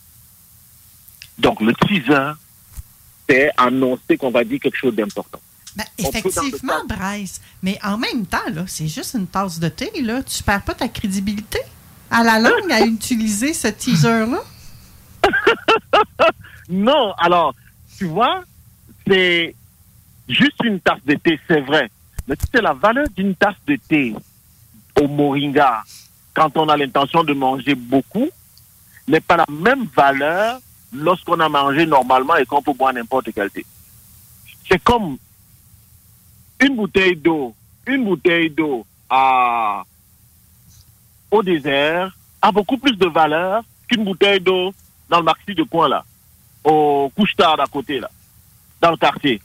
Donc, 1.39 1.59
le 1.59 1.73
teaser, 1.73 2.33
c'est 3.27 3.49
annoncer 3.57 4.15
qu'on 4.17 4.29
va 4.29 4.43
dire 4.43 4.59
quelque 4.59 4.77
chose 4.77 4.93
d'important. 4.93 5.39
Ben, 5.75 5.85
effectivement, 5.97 6.85
Bryce. 6.87 7.41
Mais 7.63 7.79
en 7.83 7.97
même 7.97 8.27
temps, 8.27 8.47
là, 8.53 8.65
c'est 8.67 8.87
juste 8.87 9.15
une 9.15 9.25
tasse 9.25 9.57
de 9.59 9.69
thé. 9.69 9.89
Là. 10.03 10.21
Tu 10.21 10.43
perds 10.43 10.61
pas 10.61 10.75
ta 10.75 10.87
crédibilité 10.87 11.59
à 12.11 12.23
la 12.23 12.37
langue 12.37 12.71
à 12.71 12.81
utiliser 12.85 13.53
ce 13.55 13.69
teaser-là. 13.69 14.43
Non, 16.69 17.13
alors, 17.17 17.53
tu 17.97 18.05
vois, 18.05 18.43
c'est 19.05 19.53
juste 20.29 20.63
une 20.63 20.79
tasse 20.79 21.03
de 21.05 21.15
thé, 21.15 21.39
c'est 21.47 21.59
vrai. 21.59 21.89
Mais 22.27 22.35
tu 22.35 22.45
sais, 22.51 22.61
la 22.61 22.73
valeur 22.73 23.07
d'une 23.15 23.35
tasse 23.35 23.55
de 23.67 23.75
thé 23.75 24.15
au 24.99 25.07
moringa, 25.07 25.83
quand 26.33 26.55
on 26.57 26.69
a 26.69 26.77
l'intention 26.77 27.23
de 27.23 27.33
manger 27.33 27.75
beaucoup, 27.75 28.29
n'est 29.07 29.19
pas 29.19 29.37
la 29.37 29.45
même 29.49 29.85
valeur 29.95 30.59
lorsqu'on 30.93 31.39
a 31.39 31.49
mangé 31.49 31.85
normalement 31.85 32.37
et 32.37 32.45
qu'on 32.45 32.61
peut 32.61 32.73
boire 32.73 32.93
n'importe 32.93 33.29
quel 33.35 33.49
thé. 33.49 33.65
C'est 34.69 34.81
comme 34.81 35.17
une 36.61 36.75
bouteille 36.75 37.17
d'eau, 37.17 37.53
une 37.85 38.05
bouteille 38.05 38.49
d'eau 38.49 38.85
au 41.29 41.43
désert 41.43 42.15
a 42.41 42.51
beaucoup 42.51 42.77
plus 42.77 42.95
de 42.95 43.07
valeur 43.07 43.63
qu'une 43.87 44.05
bouteille 44.05 44.39
d'eau 44.39 44.73
dans 45.13 45.19
le 45.19 45.25
maxi 45.25 45.53
de 45.53 45.61
coin 45.61 45.87
là, 45.87 46.03
au 46.63 47.11
couche-tard 47.15 47.57
côté 47.71 47.99
là, 47.99 48.09
dans 48.81 48.89
le 48.89 48.97
quartier. 48.97 49.39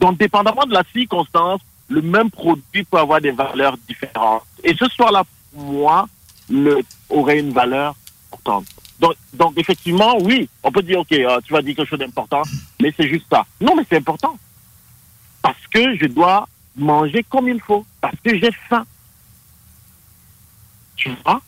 Donc, 0.00 0.18
dépendamment 0.18 0.66
de 0.66 0.72
la 0.72 0.82
circonstance, 0.92 1.60
le 1.88 2.02
même 2.02 2.28
produit 2.28 2.82
peut 2.82 2.98
avoir 2.98 3.20
des 3.20 3.30
valeurs 3.30 3.76
différentes. 3.88 4.42
Et 4.64 4.74
ce 4.74 4.88
soir-là, 4.88 5.22
pour 5.52 5.62
moi, 5.62 6.08
le, 6.50 6.80
aurait 7.08 7.38
une 7.38 7.52
valeur 7.52 7.94
importante. 8.26 8.66
Donc, 8.98 9.14
donc, 9.32 9.52
effectivement, 9.56 10.16
oui, 10.18 10.48
on 10.64 10.72
peut 10.72 10.82
dire, 10.82 10.98
OK, 10.98 11.12
euh, 11.12 11.40
tu 11.44 11.52
vas 11.52 11.62
dire 11.62 11.76
quelque 11.76 11.88
chose 11.88 12.00
d'important, 12.00 12.42
mais 12.82 12.92
c'est 12.96 13.08
juste 13.08 13.26
ça. 13.30 13.46
Non, 13.60 13.76
mais 13.76 13.84
c'est 13.88 13.98
important. 13.98 14.36
Parce 15.40 15.66
que 15.70 15.96
je 15.96 16.06
dois 16.06 16.48
manger 16.74 17.22
comme 17.22 17.48
il 17.48 17.60
faut, 17.60 17.86
parce 18.00 18.16
que 18.24 18.36
j'ai 18.36 18.50
faim. 18.68 18.84
Tu 20.96 21.12
vois? 21.24 21.40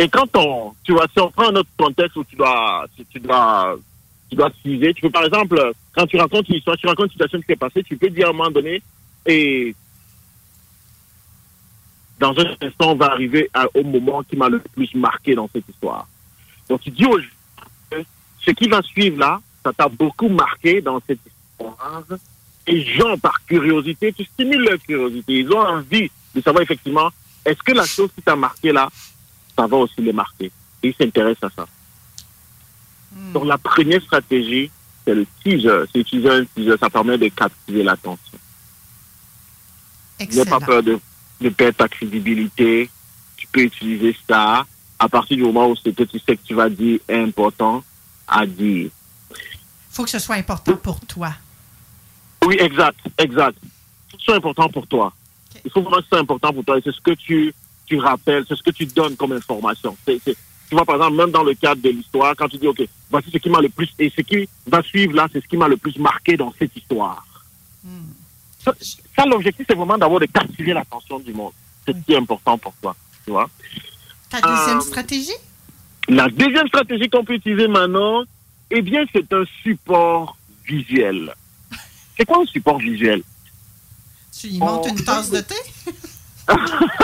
Et 0.00 0.08
quand 0.08 0.34
on, 0.34 0.72
tu 0.82 0.92
vois, 0.92 1.06
si 1.12 1.20
on 1.20 1.30
prend 1.30 1.50
un 1.50 1.56
autre 1.56 1.68
contexte 1.76 2.16
où 2.16 2.24
tu 2.24 2.34
dois, 2.34 2.86
tu, 3.12 3.20
dois, 3.20 3.76
tu 4.30 4.34
dois 4.34 4.50
teaser, 4.50 4.94
tu 4.94 5.02
peux 5.02 5.10
par 5.10 5.24
exemple, 5.24 5.72
quand 5.92 6.06
tu 6.06 6.16
racontes 6.16 6.48
une 6.48 6.54
histoire, 6.54 6.78
tu 6.78 6.86
racontes 6.86 7.08
une 7.08 7.12
situation 7.12 7.38
qui 7.38 7.46
s'est 7.46 7.56
passée, 7.56 7.82
tu 7.82 7.98
peux 7.98 8.08
dire 8.08 8.28
à 8.28 8.30
un 8.30 8.32
moment 8.32 8.50
donné, 8.50 8.80
et 9.26 9.74
dans 12.18 12.30
un 12.30 12.46
instant, 12.62 12.92
on 12.92 12.94
va 12.94 13.12
arriver 13.12 13.50
au 13.74 13.82
moment 13.82 14.22
qui 14.22 14.38
m'a 14.38 14.48
le 14.48 14.60
plus 14.60 14.94
marqué 14.94 15.34
dans 15.34 15.50
cette 15.52 15.68
histoire. 15.68 16.08
Donc 16.70 16.80
tu 16.80 16.90
dis 16.90 17.04
aux 17.04 17.18
gens, 17.18 18.02
ce 18.38 18.52
qui 18.52 18.68
va 18.70 18.80
suivre 18.80 19.18
là, 19.18 19.38
ça 19.62 19.74
t'a 19.74 19.88
beaucoup 19.88 20.30
marqué 20.30 20.80
dans 20.80 20.98
cette 21.06 21.18
histoire. 21.26 22.04
Et 22.66 22.82
gens, 22.84 23.18
par 23.18 23.44
curiosité, 23.44 24.14
tu 24.14 24.24
stimules 24.24 24.62
leur 24.62 24.78
curiosité. 24.78 25.40
Ils 25.40 25.52
ont 25.52 25.60
envie 25.60 26.10
de 26.34 26.40
savoir 26.40 26.62
effectivement, 26.62 27.10
est-ce 27.44 27.62
que 27.62 27.72
la 27.72 27.84
chose 27.84 28.08
qui 28.14 28.22
t'a 28.22 28.36
marqué 28.36 28.72
là, 28.72 28.88
ça 29.60 29.66
va 29.66 29.76
aussi 29.76 30.00
les 30.00 30.12
marquer. 30.12 30.50
Et 30.82 30.88
ils 30.88 30.94
s'intéressent 30.94 31.50
à 31.52 31.54
ça. 31.54 31.68
Donc 33.34 33.44
la 33.44 33.58
première 33.58 34.00
stratégie, 34.00 34.70
c'est 35.04 35.14
le 35.14 35.26
teaser. 35.42 35.84
C'est 35.92 36.00
utiliser 36.00 36.30
un 36.30 36.44
teaser, 36.44 36.76
ça 36.80 36.88
permet 36.88 37.18
de 37.18 37.28
captiver 37.28 37.82
l'attention. 37.82 38.38
N'aie 40.18 40.44
pas 40.44 40.60
peur 40.60 40.82
de, 40.82 40.98
de 41.40 41.48
perdre 41.50 41.76
ta 41.76 41.88
crédibilité. 41.88 42.88
Tu 43.36 43.46
peux 43.48 43.62
utiliser 43.62 44.16
ça 44.28 44.64
à 44.98 45.08
partir 45.08 45.36
du 45.36 45.42
moment 45.42 45.68
où 45.68 45.76
ce 45.76 45.90
que 45.90 46.04
tu 46.04 46.18
sais 46.18 46.36
que 46.36 46.42
tu 46.42 46.54
vas 46.54 46.70
dire 46.70 47.00
est 47.08 47.22
important 47.22 47.82
à 48.28 48.46
dire. 48.46 48.90
faut 49.90 50.04
que 50.04 50.10
ce 50.10 50.18
soit 50.18 50.36
important 50.36 50.76
pour 50.76 51.00
toi. 51.00 51.34
Oui, 52.46 52.56
exact, 52.58 52.98
exact. 53.18 53.58
C'est 54.10 54.18
ce 54.18 54.24
soit 54.24 54.36
important 54.36 54.68
pour 54.68 54.86
toi. 54.86 55.12
Il 55.64 55.70
faut 55.70 55.82
vraiment 55.82 55.98
que 55.98 56.04
ce 56.04 56.08
soit 56.08 56.18
important 56.18 56.52
pour 56.52 56.64
toi. 56.64 56.78
Et 56.78 56.82
c'est 56.82 56.92
ce 56.92 57.00
que 57.00 57.12
tu, 57.12 57.54
tu 57.90 57.98
rappelles, 57.98 58.44
c'est 58.48 58.54
ce 58.56 58.62
que 58.62 58.70
tu 58.70 58.86
donnes 58.86 59.16
comme 59.16 59.32
information. 59.32 59.96
C'est- 60.06 60.20
c'est- 60.24 60.36
tu 60.68 60.74
vois, 60.76 60.84
par 60.84 60.94
exemple, 60.96 61.16
même 61.16 61.32
dans 61.32 61.42
le 61.42 61.54
cadre 61.54 61.82
de 61.82 61.90
l'histoire, 61.90 62.34
quand 62.36 62.48
tu 62.48 62.56
dis, 62.56 62.68
OK, 62.68 62.80
voici 63.10 63.28
ce 63.32 63.38
qui 63.38 63.50
m'a 63.50 63.60
le 63.60 63.68
plus, 63.68 63.88
et 63.98 64.08
ce 64.16 64.20
qui 64.22 64.48
va 64.66 64.80
suivre 64.82 65.14
là, 65.14 65.26
c'est 65.32 65.42
ce 65.42 65.48
qui 65.48 65.56
m'a 65.56 65.66
le 65.66 65.76
plus 65.76 65.96
marqué 65.98 66.36
dans 66.36 66.54
cette 66.56 66.74
histoire. 66.76 67.26
Ça, 68.64 68.72
ça, 69.16 69.24
l'objectif, 69.26 69.66
c'est 69.68 69.74
vraiment 69.74 69.98
d'avoir 69.98 70.20
de 70.20 70.26
captiver 70.26 70.72
l'attention 70.72 71.18
du 71.18 71.32
monde. 71.32 71.52
C'est 71.84 71.92
ce 71.96 72.04
qui 72.04 72.12
est 72.12 72.18
important 72.18 72.56
pour 72.58 72.74
toi. 72.80 72.94
Tu 73.24 73.32
vois? 73.32 73.48
Ta 74.28 74.40
deuxième 74.40 74.78
Euh, 74.78 74.80
stratégie? 74.82 75.32
La 76.08 76.28
deuxième 76.28 76.68
stratégie 76.68 77.08
qu'on 77.08 77.24
peut 77.24 77.34
utiliser 77.34 77.66
maintenant, 77.68 78.22
eh 78.70 78.82
bien, 78.82 79.04
c'est 79.12 79.32
un 79.32 79.44
support 79.62 80.36
visuel. 80.64 81.34
C'est 82.16 82.24
quoi 82.26 82.42
un 82.42 82.46
support 82.46 82.78
visuel? 82.78 83.22
Tu 84.38 84.46
y 84.48 84.58
montes 84.58 84.86
une 84.86 85.02
tasse 85.04 85.30
de 85.30 85.40
thé? 85.40 85.54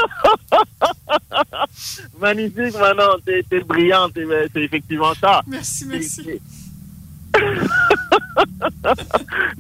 Magnifique, 2.20 2.74
Manon, 2.78 3.18
t'es 3.24 3.42
t'es 3.48 3.60
brillante, 3.60 4.12
c'est 4.52 4.62
effectivement 4.62 5.14
ça. 5.14 5.42
Merci, 5.46 5.86
merci. 5.86 6.40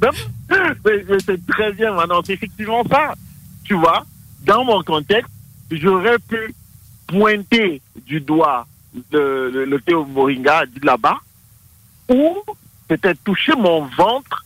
Non, 0.02 0.10
mais- 0.84 1.04
mais 1.08 1.16
c'est 1.24 1.46
très 1.48 1.72
bien, 1.72 1.92
Manon, 1.94 2.22
c'est 2.24 2.34
effectivement 2.34 2.82
ça. 2.88 3.14
Tu 3.64 3.74
vois, 3.74 4.04
dans 4.44 4.64
mon 4.64 4.82
contexte, 4.82 5.30
j'aurais 5.70 6.18
pu 6.18 6.54
pointer 7.06 7.80
du 8.06 8.20
doigt 8.20 8.66
le, 9.12 9.50
le, 9.50 9.64
le 9.64 9.80
thé 9.80 9.94
au 9.94 10.04
moringa 10.04 10.64
là-bas, 10.82 11.18
ou 12.08 12.36
peut-être 12.88 13.22
toucher 13.24 13.52
mon 13.56 13.86
ventre, 13.86 14.44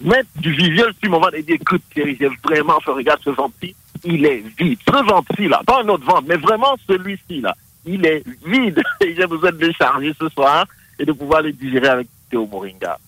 mettre 0.00 0.28
du 0.36 0.52
visuel 0.52 0.92
sur 1.00 1.10
mon 1.10 1.20
ventre 1.20 1.34
et 1.34 1.42
dire, 1.42 1.56
écoute, 1.60 1.82
Thierry, 1.92 2.16
j'ai 2.18 2.28
vraiment 2.42 2.80
fait, 2.80 2.90
regarde 2.90 3.20
ce 3.24 3.30
ventre-ci, 3.30 3.74
il 4.04 4.24
est 4.26 4.44
vide. 4.58 4.78
Ce 4.86 5.04
ventre-ci, 5.04 5.48
là, 5.48 5.60
pas 5.66 5.82
un 5.82 5.88
autre 5.88 6.04
ventre, 6.04 6.24
mais 6.26 6.36
vraiment 6.36 6.76
celui-ci, 6.86 7.40
là, 7.40 7.54
il 7.84 8.04
est 8.06 8.22
vide. 8.46 8.82
Et 9.00 9.14
j'ai 9.14 9.26
besoin 9.26 9.52
de 9.52 9.66
le 9.66 9.72
charger 9.72 10.14
ce 10.18 10.28
soir 10.28 10.66
et 10.98 11.04
de 11.04 11.12
pouvoir 11.12 11.42
le 11.42 11.52
digérer 11.52 11.88
avec 11.88 12.06
du 12.06 12.12
thé 12.30 12.36
au 12.36 12.46
moringa. 12.46 12.98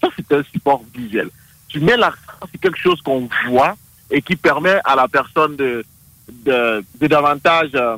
Ça, 0.00 0.08
c'est 0.16 0.32
un 0.32 0.42
support 0.44 0.82
visuel. 0.94 1.30
Tu 1.68 1.80
mets 1.80 1.96
l'accent 1.96 2.46
sur 2.50 2.60
quelque 2.60 2.78
chose 2.78 3.00
qu'on 3.02 3.28
voit 3.48 3.74
et 4.10 4.22
qui 4.22 4.36
permet 4.36 4.78
à 4.84 4.94
la 4.94 5.08
personne 5.08 5.56
de, 5.56 5.84
de, 6.28 7.06
davantage 7.06 7.70
euh, 7.74 7.96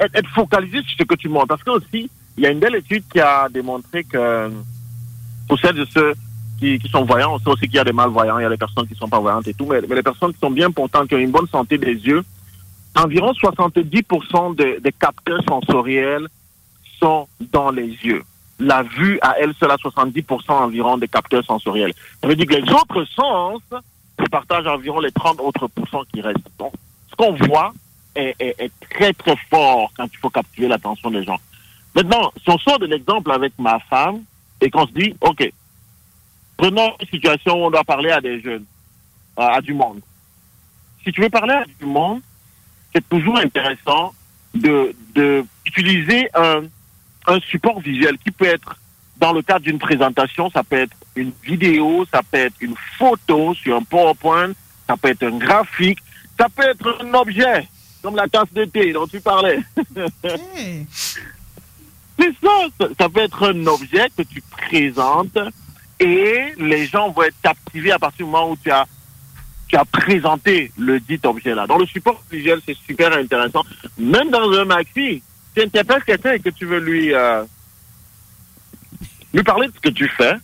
être, 0.00 0.16
être 0.16 0.28
focalisé 0.30 0.82
sur 0.82 0.98
ce 0.98 1.04
que 1.04 1.14
tu 1.14 1.28
montres. 1.28 1.48
Parce 1.48 1.62
que 1.62 1.70
aussi, 1.70 2.10
il 2.36 2.42
y 2.42 2.46
a 2.46 2.50
une 2.50 2.58
belle 2.58 2.74
étude 2.76 3.04
qui 3.12 3.20
a 3.20 3.48
démontré 3.48 4.04
que 4.04 4.50
pour 5.48 5.58
celles 5.60 5.76
de 5.76 5.86
ceux 5.92 6.14
qui, 6.62 6.88
sont 6.88 7.04
voyants, 7.04 7.34
on 7.34 7.38
sait 7.38 7.48
aussi 7.48 7.62
qu'il 7.66 7.74
y 7.74 7.78
a 7.78 7.84
des 7.84 7.92
malvoyants, 7.92 8.38
il 8.38 8.42
y 8.42 8.46
a 8.46 8.50
des 8.50 8.56
personnes 8.56 8.86
qui 8.86 8.94
sont 8.94 9.08
pas 9.08 9.18
voyantes 9.20 9.46
et 9.48 9.54
tout, 9.54 9.66
mais, 9.66 9.80
les 9.80 10.02
personnes 10.02 10.32
qui 10.32 10.38
sont 10.38 10.50
bien 10.50 10.70
portantes, 10.70 11.08
qui 11.08 11.14
ont 11.14 11.18
une 11.18 11.30
bonne 11.30 11.48
santé 11.48 11.76
des 11.78 11.94
yeux, 11.94 12.22
environ 12.96 13.32
70% 13.34 14.50
de- 14.54 14.78
des 14.80 14.92
capteurs 14.92 15.42
sensoriels 15.48 16.26
sont 17.00 17.26
dans 17.52 17.70
les 17.70 17.86
yeux. 17.86 18.22
La 18.58 18.82
vue 18.82 19.18
à 19.22 19.34
elle 19.40 19.54
seule 19.58 19.70
a 19.72 19.76
70% 19.76 20.54
environ 20.64 20.96
des 20.98 21.08
capteurs 21.08 21.44
sensoriels. 21.44 21.92
Ça 22.20 22.28
veut 22.28 22.36
dire 22.36 22.46
que 22.46 22.54
les 22.54 22.70
autres 22.72 23.04
sens 23.06 23.60
se 24.20 24.26
partagent 24.28 24.66
environ 24.66 25.00
les 25.00 25.10
30 25.10 25.40
autres 25.40 25.66
pourcents 25.68 26.02
qui 26.12 26.20
restent. 26.20 26.38
Donc, 26.58 26.72
ce 27.10 27.16
qu'on 27.16 27.32
voit 27.32 27.72
est, 28.14 28.36
est- 28.38 28.70
très 28.90 29.12
très 29.14 29.36
fort 29.50 29.90
quand 29.96 30.06
il 30.12 30.18
faut 30.18 30.30
captiver 30.30 30.68
l'attention 30.68 31.10
des 31.10 31.24
gens. 31.24 31.38
Maintenant, 31.96 32.30
si 32.42 32.50
on 32.50 32.58
sort 32.58 32.78
de 32.78 32.86
l'exemple 32.86 33.32
avec 33.32 33.52
ma 33.58 33.78
femme 33.80 34.20
et 34.60 34.70
qu'on 34.70 34.86
se 34.86 34.92
dit, 34.92 35.14
OK, 35.22 35.50
prenons 36.62 36.94
une 37.00 37.08
situation 37.08 37.54
où 37.60 37.64
on 37.64 37.70
doit 37.70 37.82
parler 37.82 38.12
à 38.12 38.20
des 38.20 38.40
jeunes, 38.40 38.64
à 39.36 39.60
du 39.60 39.74
monde. 39.74 40.00
Si 41.02 41.10
tu 41.10 41.20
veux 41.20 41.28
parler 41.28 41.54
à 41.54 41.64
du 41.64 41.86
monde, 41.86 42.20
c'est 42.94 43.08
toujours 43.08 43.36
intéressant 43.36 44.14
de, 44.54 44.94
de 45.16 45.44
utiliser 45.66 46.28
un, 46.34 46.62
un 47.26 47.40
support 47.40 47.80
visuel 47.80 48.16
qui 48.18 48.30
peut 48.30 48.44
être, 48.44 48.76
dans 49.16 49.32
le 49.32 49.42
cadre 49.42 49.64
d'une 49.64 49.80
présentation, 49.80 50.50
ça 50.50 50.62
peut 50.62 50.76
être 50.76 50.96
une 51.16 51.32
vidéo, 51.42 52.04
ça 52.12 52.20
peut 52.22 52.38
être 52.38 52.60
une 52.60 52.76
photo 52.96 53.54
sur 53.54 53.76
un 53.76 53.82
PowerPoint, 53.82 54.52
ça 54.86 54.96
peut 54.96 55.08
être 55.08 55.24
un 55.24 55.38
graphique, 55.38 55.98
ça 56.38 56.46
peut 56.48 56.68
être 56.68 56.96
un 57.02 57.12
objet, 57.14 57.66
comme 58.02 58.14
la 58.14 58.28
tasse 58.28 58.52
de 58.52 58.66
thé 58.66 58.92
dont 58.92 59.08
tu 59.08 59.20
parlais. 59.20 59.58
C'est 62.18 62.34
ça, 62.40 62.86
ça 63.00 63.08
peut 63.08 63.20
être 63.20 63.50
un 63.50 63.66
objet 63.66 64.06
que 64.16 64.22
tu 64.22 64.40
présentes 64.42 65.38
et 66.02 66.54
les 66.58 66.86
gens 66.86 67.10
vont 67.10 67.22
être 67.22 67.40
captivés 67.42 67.92
à 67.92 67.98
partir 67.98 68.26
du 68.26 68.32
moment 68.32 68.50
où 68.50 68.56
tu 68.56 68.70
as, 68.70 68.86
tu 69.68 69.76
as 69.76 69.84
présenté 69.84 70.72
le 70.76 70.98
dit 71.00 71.20
objet-là. 71.22 71.66
Dans 71.66 71.78
le 71.78 71.86
support 71.86 72.22
visuel, 72.30 72.60
c'est 72.66 72.76
super 72.76 73.12
intéressant. 73.16 73.62
Même 73.98 74.30
dans 74.30 74.50
un 74.50 74.64
maxi, 74.64 75.22
tu 75.54 75.62
interpelles 75.62 76.02
quelqu'un 76.04 76.32
et 76.32 76.40
que 76.40 76.50
tu 76.50 76.66
veux 76.66 76.80
lui, 76.80 77.14
euh, 77.14 77.44
lui 79.32 79.42
parler 79.42 79.68
de 79.68 79.72
ce 79.74 79.80
que 79.80 79.90
tu 79.90 80.08
fais, 80.08 80.34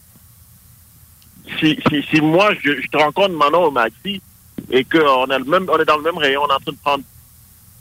si, 1.58 1.78
si, 1.88 2.02
si 2.02 2.20
moi, 2.20 2.52
je, 2.62 2.86
te 2.88 2.96
rencontre 2.96 3.34
maintenant 3.34 3.64
au 3.64 3.70
Maxi 3.70 4.20
et 4.70 4.84
qu'on 4.84 5.00
on 5.00 5.26
est 5.26 5.84
dans 5.84 5.96
le 5.96 6.02
même 6.02 6.18
rayon, 6.18 6.42
on 6.44 6.48
est 6.48 6.52
en 6.52 6.60
train 6.60 6.72
de 6.72 6.78
prendre 6.82 7.04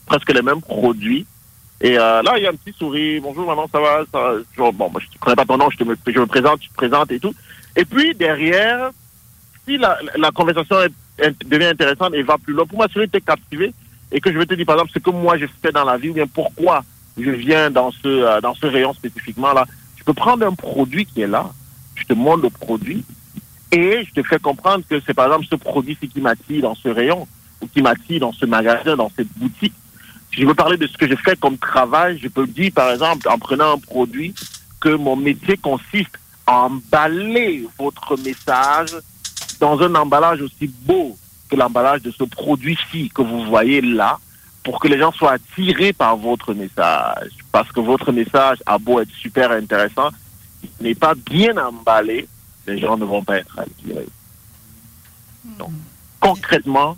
presque 0.06 0.34
les 0.34 0.41
mêmes 0.41 0.62
produits. 0.62 1.26
Et 1.82 1.98
euh, 1.98 2.22
là, 2.24 2.34
il 2.38 2.44
y 2.44 2.48
a 2.48 2.49
un 2.49 2.56
petit 2.56 2.76
sourire. 2.76 3.22
Bonjour, 3.22 3.45
maman, 3.45 3.70
ça 3.72 3.80
va? 3.80 4.04
Genre, 4.56 4.74
Bon, 4.74 4.91
je 4.98 5.06
ne 5.06 5.20
connais 5.20 5.36
pas 5.36 5.45
ton 5.45 5.58
nom, 5.58 5.70
je, 5.70 5.78
te 5.78 5.84
je 5.84 6.20
me 6.20 6.26
présente, 6.26 6.60
tu 6.60 6.70
te 6.70 6.74
présentes 6.74 7.12
et 7.12 7.20
tout. 7.20 7.36
Et 7.78 7.86
puis, 7.86 8.14
derrière, 8.16 8.90
si 9.66 9.78
la, 9.78 10.32
conversation 10.34 10.76
devient 11.45 11.68
intéressante 11.68 12.14
et 12.16 12.24
va 12.24 12.38
plus 12.40 12.54
loin, 12.54 12.66
pour 12.66 12.80
m'assurer 12.80 13.06
que 13.06 13.12
tu 13.12 13.18
es 13.18 13.22
captivé 13.22 13.74
et 14.12 14.20
que 14.20 14.34
je 14.34 14.38
vais 14.38 14.48
te 14.48 14.56
dire, 14.56 14.66
par 14.66 14.76
exemple, 14.76 14.91
ce 14.94 14.99
que 14.99 15.12
moi, 15.12 15.38
je 15.38 15.45
fais 15.62 15.72
dans 15.72 15.86
la 15.86 15.98
vie 15.98 16.10
ou 16.10 16.14
bien 16.14 16.26
pourquoi 16.26 16.84
je 17.18 17.30
viens 17.30 17.70
dans 17.70 17.91
ce, 17.91 18.08
euh, 18.08 18.41
dans 18.41 18.56
ce 18.56 18.66
rayon 18.66 18.94
spécifiquement 18.94 19.54
là, 19.54 19.66
je 19.95 20.04
peux 20.04 20.14
prendre 20.14 20.45
un 20.45 20.54
produit 20.54 21.06
qui 21.06 21.22
est 21.22 21.28
là, 21.28 21.52
je 21.95 22.04
te 22.04 22.14
montre 22.14 22.44
le 22.44 22.49
produit 22.49 23.04
et 23.72 24.06
je 24.06 24.12
te 24.14 24.26
fais 24.26 24.40
comprendre 24.40 24.84
que 24.90 24.99
c'est 25.06 25.14
par 25.14 25.26
exemple 25.26 25.48
ce 25.49 25.56
produit-ci 25.56 26.08
qui 26.08 26.22
m'attire 26.22 26.62
dans 26.62 26.76
ce 26.76 26.88
rayon 26.90 27.28
ou 27.62 27.68
qui 27.68 27.82
m'attire 27.82 28.22
dans 28.22 28.32
ce 28.32 28.45
magasin, 28.45 28.95
dans 28.95 29.12
cette 29.16 29.28
boutique. 29.36 29.74
Si 30.34 30.41
je 30.41 30.48
veux 30.48 30.54
parler 30.54 30.78
de 30.78 30.88
ce 30.88 30.95
que 30.98 31.08
je 31.08 31.16
fais 31.16 31.36
comme 31.36 31.58
travail, 31.58 32.20
je 32.22 32.28
peux 32.28 32.45
dire 32.48 32.72
par 32.74 32.91
exemple 32.91 33.28
en 33.28 33.38
prenant 33.38 33.74
un 33.74 33.80
produit 33.80 34.34
que 34.80 34.90
mon 34.90 35.16
métier 35.16 35.58
consiste 35.58 36.18
emballer 36.48 37.68
votre 37.78 38.18
message 38.18 38.95
dans 39.60 39.80
un 39.82 39.94
emballage 39.95 40.41
aussi 40.41 40.68
beau 40.68 41.18
que 41.49 41.56
l'emballage 41.56 42.02
de 42.02 42.11
ce 42.11 42.24
produit-ci 42.24 43.10
que 43.10 43.22
vous 43.22 43.45
voyez 43.45 43.82
là 43.82 44.19
pour 44.64 44.80
que 44.80 44.88
les 44.88 44.99
gens 44.99 45.11
soient 45.11 45.34
attirés 45.34 45.94
par 45.94 46.18
votre 46.18 46.53
message. 46.53 47.32
Parce 47.52 47.72
que 47.72 47.80
votre 47.80 48.11
message 48.11 48.57
a 48.65 48.78
beau 48.78 48.99
être 48.99 49.11
super 49.11 49.52
intéressant, 49.52 50.10
il 50.64 50.88
n'est 50.88 50.95
pas 50.95 51.15
bien 51.15 51.56
emballé, 51.57 52.28
les 52.65 52.80
gens 52.80 52.98
ne 52.98 53.06
vont 53.06 53.24
pas 53.24 53.38
être 53.38 53.57
attirés. 53.60 54.10
Donc, 55.57 55.72
concrètement, 56.19 56.98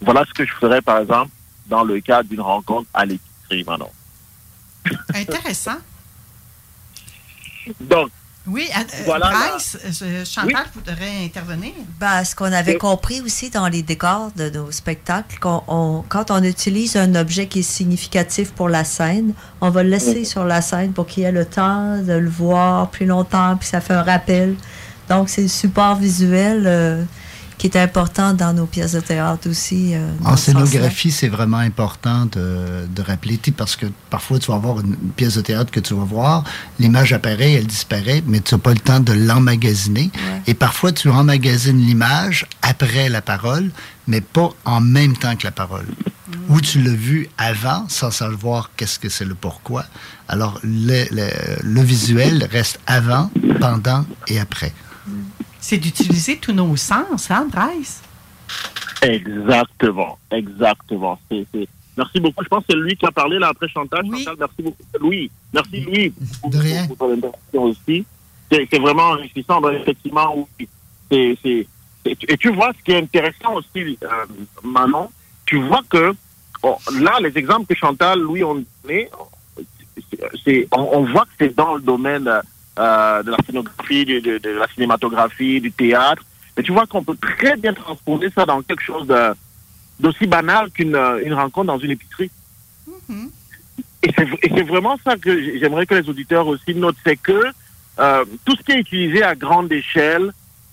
voilà 0.00 0.24
ce 0.26 0.32
que 0.32 0.46
je 0.46 0.54
ferais, 0.54 0.80
par 0.80 0.98
exemple, 0.98 1.30
dans 1.66 1.82
le 1.82 2.00
cadre 2.00 2.28
d'une 2.28 2.40
rencontre 2.40 2.88
à 2.94 3.04
l'épicerie, 3.04 3.64
Manon. 3.64 3.90
Intéressant. 5.14 5.78
Donc, 7.80 8.10
Oui, 8.48 8.68
euh, 8.76 8.82
Voilà, 9.04 9.30
Bryce, 9.30 9.76
euh, 10.02 10.24
Chantal 10.24 10.64
voudrait 10.74 11.24
intervenir. 11.24 11.72
Ben, 12.00 12.24
ce 12.24 12.34
qu'on 12.34 12.52
avait 12.52 12.76
compris 12.78 13.20
aussi 13.20 13.50
dans 13.50 13.68
les 13.68 13.82
décors 13.82 14.30
de 14.36 14.48
nos 14.50 14.70
spectacles, 14.70 15.38
qu'on- 15.38 15.62
on- 15.68 16.04
quand 16.08 16.30
on 16.30 16.42
utilise 16.42 16.96
un 16.96 17.14
objet 17.14 17.46
qui 17.46 17.60
est 17.60 17.62
significatif 17.62 18.52
pour 18.52 18.68
la 18.68 18.84
scène, 18.84 19.34
on 19.60 19.70
va 19.70 19.82
le 19.82 19.90
laisser 19.90 20.24
sur 20.24 20.44
la 20.44 20.62
scène 20.62 20.92
pour 20.92 21.06
qu'il 21.06 21.24
ait 21.24 21.32
le 21.32 21.44
temps 21.44 21.98
de 21.98 22.12
le 22.14 22.28
voir 22.30 22.88
plus 22.90 23.06
longtemps, 23.06 23.56
puis 23.56 23.68
ça 23.68 23.80
fait 23.80 23.94
un 23.94 24.02
rappel. 24.02 24.54
Donc, 25.08 25.28
c'est 25.28 25.42
le 25.42 25.48
support 25.48 25.96
visuel 25.96 26.64
euh, 26.66 27.02
qui 27.58 27.66
est 27.66 27.76
important 27.76 28.32
dans 28.34 28.52
nos 28.52 28.66
pièces 28.66 28.92
de 28.92 29.00
théâtre 29.00 29.50
aussi. 29.50 29.94
euh, 29.94 30.08
dans 30.22 30.30
En 30.30 30.36
scénographie, 30.36 31.10
c'est 31.10 31.28
vraiment 31.28 31.58
important 31.58 32.26
de, 32.26 32.86
de 32.86 33.02
rappeler, 33.02 33.38
parce 33.56 33.76
que 33.76 33.86
parfois 34.10 34.38
tu 34.38 34.50
vas 34.50 34.56
avoir 34.56 34.80
une, 34.80 34.92
une 35.02 35.10
pièce 35.16 35.34
de 35.34 35.40
théâtre 35.42 35.70
que 35.70 35.80
tu 35.80 35.94
vas 35.94 36.04
voir, 36.04 36.44
l'image 36.78 37.12
apparaît, 37.12 37.52
elle 37.54 37.66
disparaît, 37.66 38.22
mais 38.26 38.40
tu 38.40 38.54
n'as 38.54 38.60
pas 38.60 38.72
le 38.72 38.78
temps 38.78 39.00
de 39.00 39.12
l'emmagasiner. 39.12 40.10
Et 40.46 40.54
parfois 40.54 40.92
tu 40.92 41.08
emmagasines 41.10 41.78
l'image 41.78 42.46
après 42.62 43.08
la 43.08 43.22
parole, 43.22 43.70
mais 44.06 44.20
pas 44.20 44.50
en 44.64 44.80
même 44.80 45.16
temps 45.16 45.34
que 45.36 45.44
la 45.44 45.50
parole. 45.50 45.86
Ou 46.48 46.60
tu 46.60 46.80
l'as 46.82 46.92
vu 46.94 47.28
avant 47.38 47.86
sans 47.88 48.10
savoir 48.10 48.70
qu'est-ce 48.76 48.98
que 48.98 49.08
c'est 49.08 49.24
le 49.24 49.34
pourquoi. 49.34 49.84
Alors 50.28 50.60
le, 50.62 51.04
le, 51.10 51.28
le 51.62 51.82
visuel 51.82 52.46
reste 52.50 52.78
avant, 52.86 53.30
pendant 53.60 54.04
et 54.28 54.38
après. 54.38 54.72
C'est 55.60 55.78
d'utiliser 55.78 56.36
tous 56.38 56.52
nos 56.52 56.76
sens, 56.76 57.30
hein, 57.30 57.48
Bryce? 57.50 58.02
Exactement, 59.02 60.18
exactement. 60.30 61.18
Merci 61.30 62.20
beaucoup. 62.20 62.42
Je 62.44 62.48
pense 62.48 62.60
que 62.60 62.66
c'est 62.70 62.76
lui 62.76 62.96
qui 62.96 63.06
a 63.06 63.10
parlé 63.10 63.38
là 63.38 63.48
après 63.48 63.68
Chantal. 63.68 64.04
Chantal, 64.06 64.36
merci 64.38 64.62
beaucoup. 64.62 64.82
Louis, 65.00 65.30
merci 65.52 65.80
Louis 65.80 66.10
pour, 66.40 66.50
pour- 66.50 66.60
pour 66.88 66.96
ton 66.96 67.12
intervention 67.12 67.62
aussi. 67.64 68.04
C'est, 68.50 68.78
vraiment 68.78 69.10
enrichissant. 69.10 69.60
Donc, 69.60 69.72
effectivement, 69.74 70.46
oui. 70.58 70.68
C'est, 71.10 71.66
et 72.06 72.36
tu 72.38 72.52
vois, 72.52 72.72
ce 72.78 72.82
qui 72.84 72.92
est 72.92 72.98
intéressant 73.02 73.54
aussi, 73.54 73.98
euh, 74.02 74.08
Manon, 74.62 75.10
tu 75.44 75.60
vois 75.60 75.82
que 75.88 76.14
bon, 76.62 76.76
là, 77.00 77.18
les 77.20 77.36
exemples 77.36 77.66
que 77.66 77.74
Chantal, 77.74 78.20
Louis 78.20 78.44
ont 78.44 78.64
donné, 78.82 79.10
on, 80.72 80.80
on 80.92 81.04
voit 81.04 81.24
que 81.24 81.30
c'est 81.38 81.54
dans 81.54 81.74
le 81.74 81.82
domaine 81.82 82.30
euh, 82.78 83.22
de 83.22 83.30
la 83.30 83.36
scénographie, 83.46 84.04
de, 84.04 84.20
de- 84.20 84.38
de 84.38 84.50
la 84.50 84.68
cinématographie, 84.68 85.60
du 85.60 85.72
théâtre. 85.72 86.22
Mais 86.56 86.62
tu 86.62 86.72
vois 86.72 86.86
qu'on 86.86 87.04
peut 87.04 87.16
très 87.20 87.56
bien 87.56 87.72
transposer 87.74 88.30
ça 88.34 88.44
dans 88.46 88.62
quelque 88.62 88.82
chose 88.82 89.06
d'aussi 90.00 90.26
banal 90.26 90.70
qu'une 90.70 90.94
euh, 90.96 91.20
une 91.24 91.34
rencontre 91.34 91.66
dans 91.68 91.78
une 91.78 91.90
épicerie. 91.92 92.30
Et 94.02 94.10
c'est 94.16 94.28
et 94.42 94.50
c'est 94.54 94.62
vraiment 94.62 94.96
ça 95.04 95.16
que 95.16 95.58
j'aimerais 95.58 95.86
que 95.86 95.94
les 95.94 96.08
auditeurs 96.08 96.46
aussi 96.46 96.74
notent, 96.74 96.96
c'est 97.04 97.16
que 97.16 97.42
euh, 97.98 98.24
tout 98.44 98.54
ce 98.56 98.62
qui 98.62 98.72
est 98.72 98.78
utilisé 98.78 99.22
à 99.22 99.34
grande 99.34 99.72
échelle, 99.72 100.30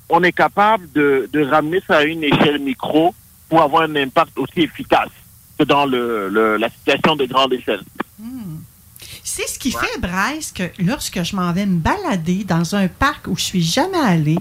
on 0.10 0.22
est 0.23 0.32
capable 0.32 0.91
de, 0.91 1.27
de 1.34 1.44
ramener 1.44 1.82
ça 1.88 1.98
à 1.98 2.03
une 2.03 2.23
échelle 2.23 2.60
micro 2.60 3.15
pour 3.49 3.61
avoir 3.64 3.84
un 3.84 3.95
impact 3.95 4.38
aussi 4.38 4.61
efficace 4.61 5.10
que 5.57 5.64
dans 5.64 5.86
le, 5.88 6.30
le- 6.30 6.57
la 6.57 6.69
situation 6.69 7.15
de 7.15 7.26
grande 7.26 7.53
échelle. 7.53 7.82
C'est 9.27 9.47
ce 9.47 9.57
qui 9.57 9.72
fait, 9.72 9.99
Bryce, 9.99 10.52
que 10.52 10.64
lorsque 10.77 11.23
je 11.23 11.35
m'en 11.35 11.52
vais 11.52 11.65
me 11.65 11.80
balader 11.80 12.43
dans 12.43 12.76
un 12.76 12.88
parc 12.88 13.26
où 13.26 13.35
je 13.35 13.41
suis 13.41 13.64
jamais 13.64 13.97
allée, 13.97 14.38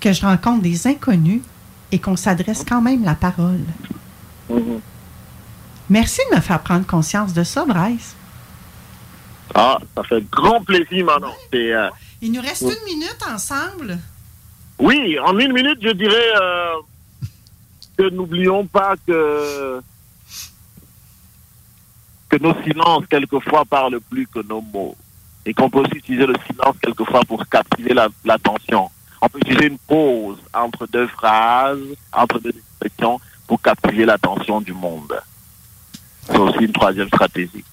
que 0.00 0.12
je 0.12 0.22
rencontre 0.22 0.62
des 0.62 0.86
inconnus 0.86 1.42
et 1.90 1.98
qu'on 1.98 2.14
s'adresse 2.14 2.64
quand 2.66 2.80
même 2.80 3.04
la 3.04 3.16
parole. 3.16 3.64
Merci 5.90 6.20
de 6.30 6.36
me 6.36 6.40
faire 6.40 6.60
prendre 6.62 6.86
conscience 6.86 7.34
de 7.34 7.42
ça, 7.42 7.64
Bryce. 7.64 8.14
Ah, 9.52 9.78
ça 9.96 10.04
fait 10.04 10.24
grand 10.30 10.62
plaisir, 10.62 11.04
Manon. 11.04 11.34
Euh, 11.52 11.90
Il 12.22 12.30
nous 12.30 12.40
reste 12.40 12.62
une 12.62 12.84
minute 12.84 13.18
ensemble. 13.28 13.98
Oui, 14.78 15.18
en 15.18 15.36
une 15.40 15.52
minute, 15.52 15.78
je 15.82 15.90
dirais 15.90 16.32
euh, 16.40 16.74
que 17.98 18.08
n'oublions 18.10 18.64
pas 18.64 18.94
que, 19.04 19.82
que 22.32 22.42
nos 22.42 22.54
silences, 22.62 23.04
quelquefois, 23.10 23.64
parlent 23.66 24.00
plus 24.00 24.26
que 24.26 24.40
nos 24.48 24.62
mots. 24.62 24.96
Et 25.44 25.52
qu'on 25.52 25.68
peut 25.68 25.80
aussi 25.80 25.96
utiliser 25.96 26.24
le 26.26 26.34
silence, 26.46 26.76
quelqueusfois, 26.82 27.20
pour 27.28 27.46
captiver 27.46 27.92
la- 27.92 28.08
l'attention. 28.24 28.90
On 29.20 29.28
peut 29.28 29.38
utiliser 29.40 29.66
une 29.66 29.78
pause 29.78 30.38
entre 30.54 30.86
deux 30.86 31.06
phrases, 31.08 31.78
entre 32.12 32.38
deux 32.38 32.54
expressions, 32.56 33.20
pour 33.46 33.60
captiver 33.60 34.06
l'attention 34.06 34.60
du 34.62 34.72
monde. 34.72 35.12
C'est 36.24 36.38
aussi 36.38 36.58
une 36.60 36.72
troisième 36.72 37.08
stratégie. 37.08 37.64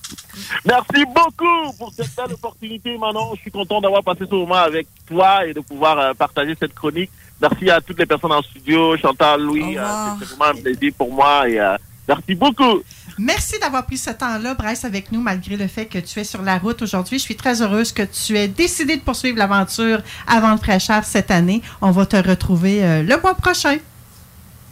Merci 0.66 1.06
beaucoup 1.06 1.72
pour 1.78 1.94
cette 1.96 2.14
belle 2.16 2.34
opportunité, 2.34 2.98
Manon. 2.98 3.34
Je 3.36 3.42
suis 3.42 3.52
content 3.52 3.80
d'avoir 3.80 4.04
passé 4.04 4.26
ce 4.30 4.36
moment 4.36 4.56
avec 4.56 4.88
toi 5.08 5.46
et 5.46 5.54
de 5.54 5.60
pouvoir 5.62 5.98
euh, 6.00 6.14
partager 6.14 6.56
cette 6.60 6.74
chronique. 6.74 7.12
Merci 7.40 7.70
à 7.70 7.80
toutes 7.80 8.00
les 8.00 8.06
personnes 8.08 8.32
en 8.34 8.42
studio, 8.42 8.98
Chantal, 8.98 9.42
Louis. 9.42 9.78
euh, 9.78 9.84
C'est 10.20 10.30
vraiment 10.36 10.58
un 10.58 10.62
plaisir 10.62 10.92
pour 10.98 11.14
moi 11.14 11.48
et 11.48 11.60
euh, 11.60 11.78
merci 12.08 12.34
beaucoup. 12.36 12.82
Merci 13.20 13.60
d'avoir 13.60 13.86
pris 13.86 13.98
ce 13.98 14.12
temps-là, 14.12 14.54
Bryce, 14.54 14.86
avec 14.86 15.12
nous, 15.12 15.20
malgré 15.20 15.58
le 15.58 15.68
fait 15.68 15.88
que 15.88 16.00
tu 16.00 16.20
es 16.20 16.24
sur 16.24 16.42
la 16.42 16.58
route 16.58 16.82
aujourd'hui. 16.82 17.20
Je 17.20 17.24
suis 17.24 17.36
très 17.36 17.62
heureuse 17.62 17.92
que 17.92 18.04
tu 18.04 18.38
aies 18.38 18.48
décidé 18.48 18.96
de 18.96 19.02
poursuivre 19.02 19.38
l'aventure 19.38 20.00
avant 20.26 20.56
de 20.56 20.60
fraîcheur 20.60 21.04
cette 21.04 21.30
année. 21.30 21.62
On 21.82 21.92
va 21.92 22.06
te 22.06 22.16
retrouver 22.16 22.82
euh, 22.82 23.04
le 23.04 23.22
mois 23.22 23.36
prochain. 23.36 23.78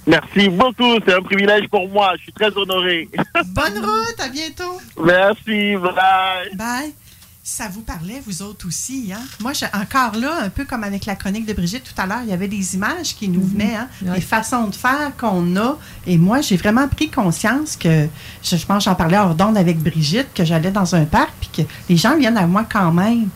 Merci 0.07 0.47
beaucoup. 0.47 0.95
C'est 1.05 1.13
un 1.13 1.21
privilège 1.21 1.67
pour 1.69 1.89
moi. 1.89 2.13
Je 2.17 2.23
suis 2.23 2.33
très 2.33 2.55
honoré. 2.55 3.09
Bonne 3.47 3.79
route, 3.79 4.19
à 4.19 4.29
bientôt. 4.29 4.79
Merci, 5.03 5.75
bye. 5.75 6.55
Bye. 6.55 6.93
Ça 7.49 7.69
vous 7.69 7.79
parlait, 7.79 8.21
vous 8.27 8.41
autres 8.41 8.67
aussi, 8.67 9.13
hein? 9.15 9.21
Moi, 9.39 9.53
j'ai 9.53 9.67
encore 9.67 10.19
là, 10.19 10.41
un 10.43 10.49
peu 10.49 10.65
comme 10.65 10.83
avec 10.83 11.05
la 11.05 11.15
chronique 11.15 11.45
de 11.45 11.53
Brigitte 11.53 11.83
tout 11.85 12.01
à 12.01 12.05
l'heure, 12.05 12.19
il 12.23 12.29
y 12.29 12.33
avait 12.33 12.49
des 12.49 12.75
images 12.75 13.15
qui 13.15 13.29
nous 13.29 13.41
venaient, 13.41 13.73
hein? 13.73 13.87
Des 14.01 14.19
façons 14.19 14.67
de 14.67 14.75
faire 14.75 15.13
qu'on 15.17 15.55
a. 15.55 15.77
Et 16.05 16.17
moi, 16.17 16.41
j'ai 16.41 16.57
vraiment 16.57 16.89
pris 16.89 17.09
conscience 17.09 17.77
que, 17.77 18.09
je, 18.43 18.57
je 18.57 18.65
pense, 18.65 18.83
j'en 18.83 18.95
parlais 18.95 19.17
hors 19.17 19.33
d'onde 19.33 19.57
avec 19.57 19.79
Brigitte, 19.79 20.27
que 20.35 20.43
j'allais 20.43 20.71
dans 20.71 20.93
un 20.93 21.05
parc, 21.05 21.31
puis 21.39 21.63
que 21.63 21.71
les 21.87 21.95
gens 21.95 22.17
viennent 22.17 22.35
à 22.35 22.47
moi 22.47 22.65
quand 22.69 22.91
même. 22.91 23.29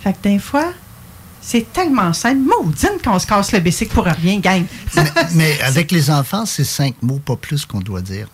Fait 0.00 0.12
que 0.12 0.22
des 0.22 0.38
fois, 0.38 0.74
c'est 1.40 1.72
tellement 1.72 2.12
simple. 2.12 2.40
Maudine 2.40 2.98
qu'on 3.02 3.18
se 3.18 3.26
casse 3.26 3.52
le 3.52 3.60
bicycle 3.60 3.94
pour 3.94 4.04
rien, 4.04 4.38
gang. 4.40 4.66
Mais 5.34 5.58
avec 5.62 5.92
les 5.92 6.10
enfants, 6.10 6.44
c'est 6.44 6.62
cinq 6.62 6.94
mots, 7.00 7.20
pas 7.24 7.36
plus 7.36 7.64
qu'on 7.64 7.80
doit 7.80 8.02
dire. 8.02 8.28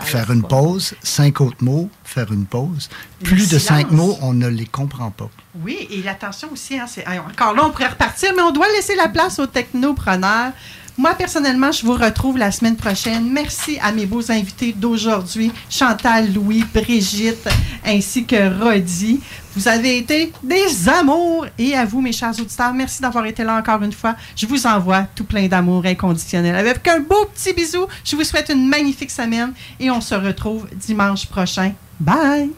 Faire 0.00 0.30
une 0.30 0.42
pause, 0.42 0.94
cinq 1.02 1.40
autres 1.40 1.62
mots, 1.62 1.90
faire 2.04 2.32
une 2.32 2.46
pause. 2.46 2.88
Plus 3.22 3.48
de 3.50 3.58
cinq 3.58 3.90
mots, 3.90 4.16
on 4.22 4.32
ne 4.32 4.46
les 4.48 4.66
comprend 4.66 5.10
pas. 5.10 5.28
Oui, 5.62 5.86
et 5.90 6.02
l'attention 6.02 6.48
aussi, 6.52 6.78
c'est- 6.86 7.04
hein, 7.06 7.22
encore 7.28 7.52
là, 7.54 7.64
on 7.66 7.70
pourrait 7.70 7.88
repartir, 7.88 8.32
mais 8.36 8.42
on 8.42 8.52
doit 8.52 8.68
laisser 8.76 8.94
la 8.94 9.08
place 9.08 9.38
aux 9.38 9.46
technopreneurs 9.46 10.52
Moi, 10.98 11.14
personnellement, 11.14 11.70
je 11.70 11.86
vous 11.86 11.92
retrouve 11.92 12.38
la 12.38 12.50
semaine 12.50 12.74
prochaine. 12.74 13.30
Merci 13.30 13.78
à 13.80 13.92
mes 13.92 14.04
beaux 14.04 14.32
invités 14.32 14.72
d'aujourd'hui, 14.72 15.52
Chantal, 15.70 16.34
Louis, 16.34 16.64
Brigitte, 16.74 17.48
ainsi 17.86 18.24
que 18.24 18.60
Rodi. 18.60 19.20
Vous 19.54 19.68
avez 19.68 19.98
été 19.98 20.32
des 20.42 20.88
amours. 20.88 21.46
Et 21.56 21.76
à 21.76 21.84
vous, 21.84 22.00
mes 22.00 22.10
chers 22.10 22.36
auditeurs, 22.40 22.74
merci 22.74 23.00
d'avoir 23.00 23.24
été 23.26 23.44
là 23.44 23.54
encore 23.54 23.80
une 23.84 23.92
fois. 23.92 24.16
Je 24.34 24.44
vous 24.46 24.66
envoie 24.66 25.06
tout 25.14 25.22
plein 25.22 25.46
d'amour 25.46 25.86
inconditionnel. 25.86 26.56
Avec 26.56 26.86
un 26.88 26.98
beau 26.98 27.26
petit 27.32 27.52
bisou, 27.52 27.86
je 28.02 28.16
vous 28.16 28.24
souhaite 28.24 28.48
une 28.48 28.66
magnifique 28.66 29.12
semaine 29.12 29.52
et 29.78 29.92
on 29.92 30.00
se 30.00 30.16
retrouve 30.16 30.66
dimanche 30.74 31.26
prochain. 31.26 31.74
Bye! 32.00 32.50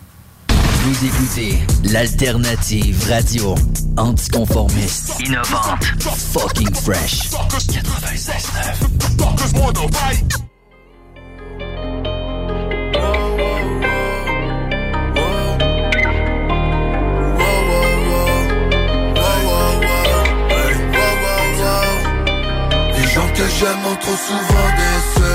Vous 0.90 1.06
écoutez 1.06 1.54
l'alternative 1.84 3.06
radio 3.08 3.54
anticonformiste, 3.96 5.12
innovante, 5.20 5.84
fucking 6.32 6.74
fresh. 6.74 7.30
96.9. 7.30 8.90
Les 22.96 23.06
gens 23.06 23.28
que 23.32 23.46
j'aime 23.60 23.86
ont 23.86 23.96
trop 24.00 24.16
souvent 24.26 24.70
déçu 24.76 25.30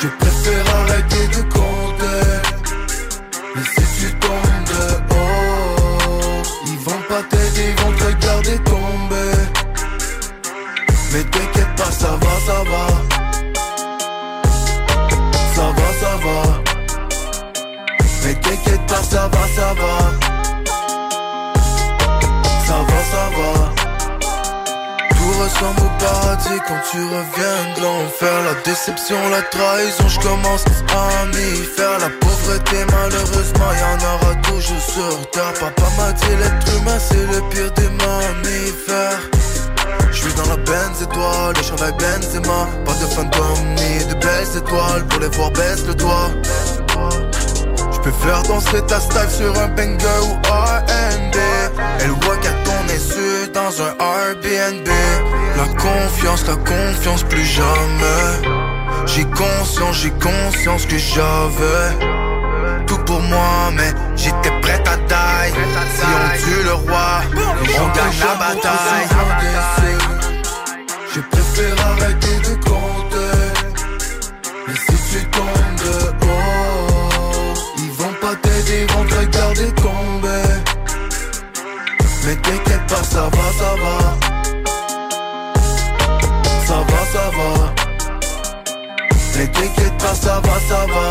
Je 0.00 0.08
préfère 0.08 0.76
arrêter 0.76 1.28
de 1.28 1.42
compter 1.42 1.80
ressemble 25.60 25.80
au 25.80 26.04
paradis. 26.04 26.60
Quand 26.66 26.80
tu 26.90 26.98
reviens 26.98 27.74
de 27.76 27.82
l'enfer 27.82 28.42
La 28.44 28.54
déception, 28.62 29.16
la 29.30 29.42
trahison, 29.42 30.08
je 30.08 30.20
commence 30.20 30.64
à 30.94 31.26
m'y 31.26 31.64
faire. 31.76 31.98
La 31.98 32.10
pauvreté, 32.20 32.76
malheureusement, 32.90 33.70
y 33.72 33.84
en 33.84 34.14
aura 34.14 34.34
toujours 34.42 34.80
sur 34.80 35.30
terre. 35.30 35.52
Papa 35.60 35.88
m'a 35.98 36.12
dit 36.12 36.36
l'être 36.40 36.76
humain, 36.76 36.98
c'est 36.98 37.26
le 37.26 37.40
pire 37.50 37.70
des 37.72 37.88
mammifères. 38.04 39.20
Je 40.10 40.16
suis 40.16 40.34
dans 40.34 40.48
la 40.48 40.56
Benz 40.56 41.02
étoile, 41.02 41.54
le 41.56 41.62
chandail 41.62 41.92
Benzema 41.92 42.68
Pas 42.84 42.94
de 42.94 43.06
fantômes 43.06 43.74
ni 43.76 44.04
de 44.04 44.14
belles 44.14 44.56
étoiles 44.56 45.06
Pour 45.08 45.20
les 45.20 45.28
voir 45.28 45.50
baisse 45.52 45.86
le 45.86 45.94
doigt. 45.94 46.30
Je 47.92 47.98
peux 48.00 48.10
faire 48.10 48.42
danser 48.42 48.82
ta 48.86 48.98
style 48.98 49.30
sur 49.30 49.58
un 49.58 49.68
banger 49.68 50.20
ou 50.24 50.34
R&B 50.52 51.36
Elle 52.00 52.10
voit 52.10 52.36
qu'à 52.38 52.69
dans 53.52 53.82
un 53.82 53.94
Airbnb. 53.98 54.88
La 55.56 55.66
confiance, 55.74 56.46
la 56.46 56.56
confiance 56.56 57.22
plus 57.24 57.44
jamais. 57.44 58.48
J'ai 59.06 59.24
conscience, 59.24 59.96
j'ai 60.02 60.10
conscience 60.10 60.86
que 60.86 60.98
j'avais 60.98 62.86
Tout 62.86 62.98
pour 62.98 63.20
moi 63.22 63.70
mais 63.74 63.92
j'étais 64.16 64.52
prête 64.60 64.86
à 64.86 64.96
die. 64.96 65.52
Si 65.96 66.04
on 66.04 66.38
tue 66.38 66.62
le 66.64 66.74
roi, 66.74 67.22
on 67.32 67.88
gagne 67.96 68.18
la 68.20 68.34
bataille. 68.34 69.08
Je 71.14 71.20
préfère 71.20 71.86
arrêter 71.86 72.36
de 72.48 72.54
ça 83.20 83.28
va, 83.36 83.46
ça 83.60 83.72
va. 83.82 83.96
Ça 86.66 86.78
va, 86.88 87.00
ça 87.14 87.26
va. 87.36 87.50
T'inquiète 89.52 89.96
pas, 89.98 90.14
ça 90.14 90.40
va, 90.44 90.56
ça 90.68 90.80
va. 90.92 91.06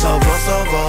Ça 0.00 0.12
va, 0.24 0.34
ça 0.46 0.58
va. 0.70 0.86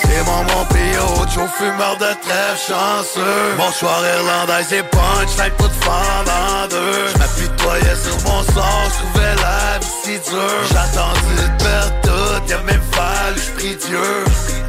C'est 0.00 0.22
mon 0.26 0.42
mon 0.50 0.64
pio, 0.72 1.06
Joe 1.32 1.48
fumeur 1.56 1.96
de 1.96 2.12
trêve 2.24 2.58
chanceux. 2.68 3.54
Bonsoir 3.56 3.98
irlandaise 4.16 4.72
et 4.72 4.82
punch, 4.82 5.32
night 5.38 5.54
pour 5.56 5.68
te 5.68 5.84
fendre 5.84 6.32
en 6.50 6.68
deux 6.68 7.08
J'm'apitoyais 7.14 7.98
sur 8.04 8.16
mon 8.28 8.42
sort, 8.54 8.88
j'trouvais 8.92 9.34
la 9.46 9.78
vie 9.78 9.96
si 10.04 10.30
dure. 10.30 10.62
J'attendais 10.72 11.42
de 11.42 11.62
perdre 11.64 11.94
tout, 12.02 12.50
y'a 12.50 12.58
même 12.58 12.86
fallu, 12.92 13.40
j'prie 13.40 13.76
Dieu 13.76 14.61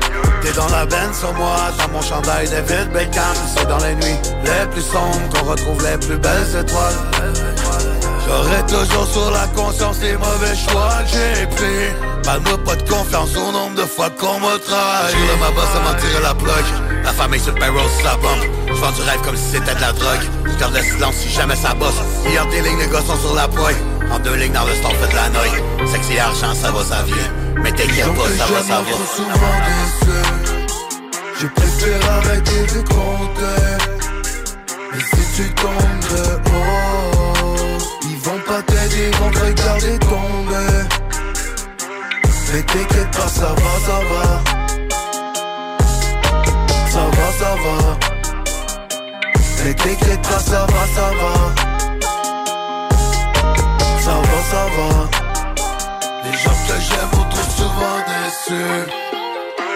T'es 0.44 0.52
dans 0.52 0.68
la 0.68 0.86
benne 0.86 1.14
sur 1.14 1.34
moi, 1.36 1.56
dans 1.78 1.94
mon 1.94 2.02
chandail 2.02 2.50
David 2.50 2.92
Beckham. 2.92 3.36
C'est 3.56 3.66
dans 3.66 3.78
les 3.78 3.96
nuits 3.96 4.20
les 4.44 4.68
plus 4.72 4.82
sombres 4.82 5.30
qu'on 5.34 5.46
retrouve 5.46 5.82
les 5.90 5.98
plus 5.98 6.18
belles 6.18 6.50
étoiles. 6.60 7.00
J'aurai 8.28 8.62
toujours 8.68 9.08
sur 9.08 9.32
la 9.32 9.48
conscience 9.48 9.98
les 10.02 10.18
mauvais 10.18 10.56
choix 10.56 10.90
que 11.06 11.12
j'ai 11.12 11.46
pris. 11.48 12.24
Parle-moi 12.24 12.58
pas 12.66 12.76
de 12.76 12.90
confiance 12.90 13.30
au 13.38 13.52
nombre 13.54 13.76
de 13.76 13.84
fois 13.86 14.10
qu'on 14.10 14.40
m'a 14.40 14.60
trahi. 14.60 15.14
Joue 15.14 15.34
de 15.34 15.40
ma 15.40 15.52
bosse 15.52 15.76
à 15.76 15.80
m'en 15.80 15.98
tirer 15.98 16.22
la 16.22 16.34
plug. 16.34 16.66
La 17.06 17.14
famille 17.14 17.40
sur 17.40 17.54
le 17.54 17.60
payroll 17.60 17.90
sur 17.98 18.06
la 18.06 18.16
pompe 18.16 18.46
J'vends 18.68 18.92
du 18.92 19.02
rêve 19.02 19.22
comme 19.24 19.38
si 19.38 19.52
c'était 19.52 19.76
de 19.76 19.82
la 19.82 19.94
drogue. 19.94 20.28
J'garde 20.46 20.74
le 20.74 20.82
silence 20.82 21.16
si 21.16 21.30
jamais 21.30 21.56
ça 21.56 21.74
bosse. 21.74 22.02
Hier 22.26 22.46
tes 22.50 22.62
lignes, 22.62 22.80
les 22.80 22.88
gars 22.88 23.02
sont 23.02 23.18
sur 23.18 23.34
la 23.34 23.48
poille 23.48 23.76
En 24.12 24.20
deux 24.20 24.36
lignes 24.36 24.52
dans 24.52 24.66
le 24.66 24.76
store, 24.76 24.92
fait 24.92 25.10
de 25.10 25.16
la 25.16 25.30
noille 25.30 25.90
Sexy 25.90 26.20
argent, 26.20 26.54
ça 26.54 26.72
va, 26.72 26.84
ça 26.84 27.04
vient. 27.04 27.16
Mais 27.62 27.72
t'inquiète 27.72 28.14
pas, 28.14 28.28
ça 28.38 28.46
va, 28.52 28.62
ça 28.62 28.82
va 28.82 30.23
Je 31.44 31.50
préfère 31.50 32.10
arrêter 32.10 32.62
de 32.74 32.82
compter. 32.88 33.64
Mais 34.94 35.00
si 35.00 35.24
tu 35.36 35.54
tombes 35.56 36.06
de 36.10 36.24
haut 36.50 37.78
Ils 38.04 38.18
vont 38.18 38.40
pas 38.48 38.62
t'aider, 38.62 39.12
ils 39.12 39.18
vont 39.18 39.30
te 39.30 39.40
regarder 39.40 40.00
tomber. 40.00 40.88
Mais 42.54 42.62
t'inquiète 42.62 43.12
pas, 43.12 43.28
ça 43.28 43.50
va, 43.62 43.74
ça 43.88 44.00
va. 44.10 44.26
Ça 46.90 47.04
va, 47.18 47.28
ça 47.40 47.52
va. 47.64 47.78
Mais 49.66 49.74
t'inquiète 49.74 50.22
pas, 50.22 50.40
ça 50.40 50.66
va, 50.66 50.84
ça 50.96 51.08
va. 51.20 51.34
Ça 54.00 54.16
va, 54.28 54.38
ça 54.50 54.64
va. 54.76 54.90
Les 56.24 56.38
gens 56.38 56.58
que 56.68 56.76
j'aime 56.80 57.20
ont 57.20 57.30
trop 57.30 57.50
souvent 57.58 58.00
déçu 58.08 59.04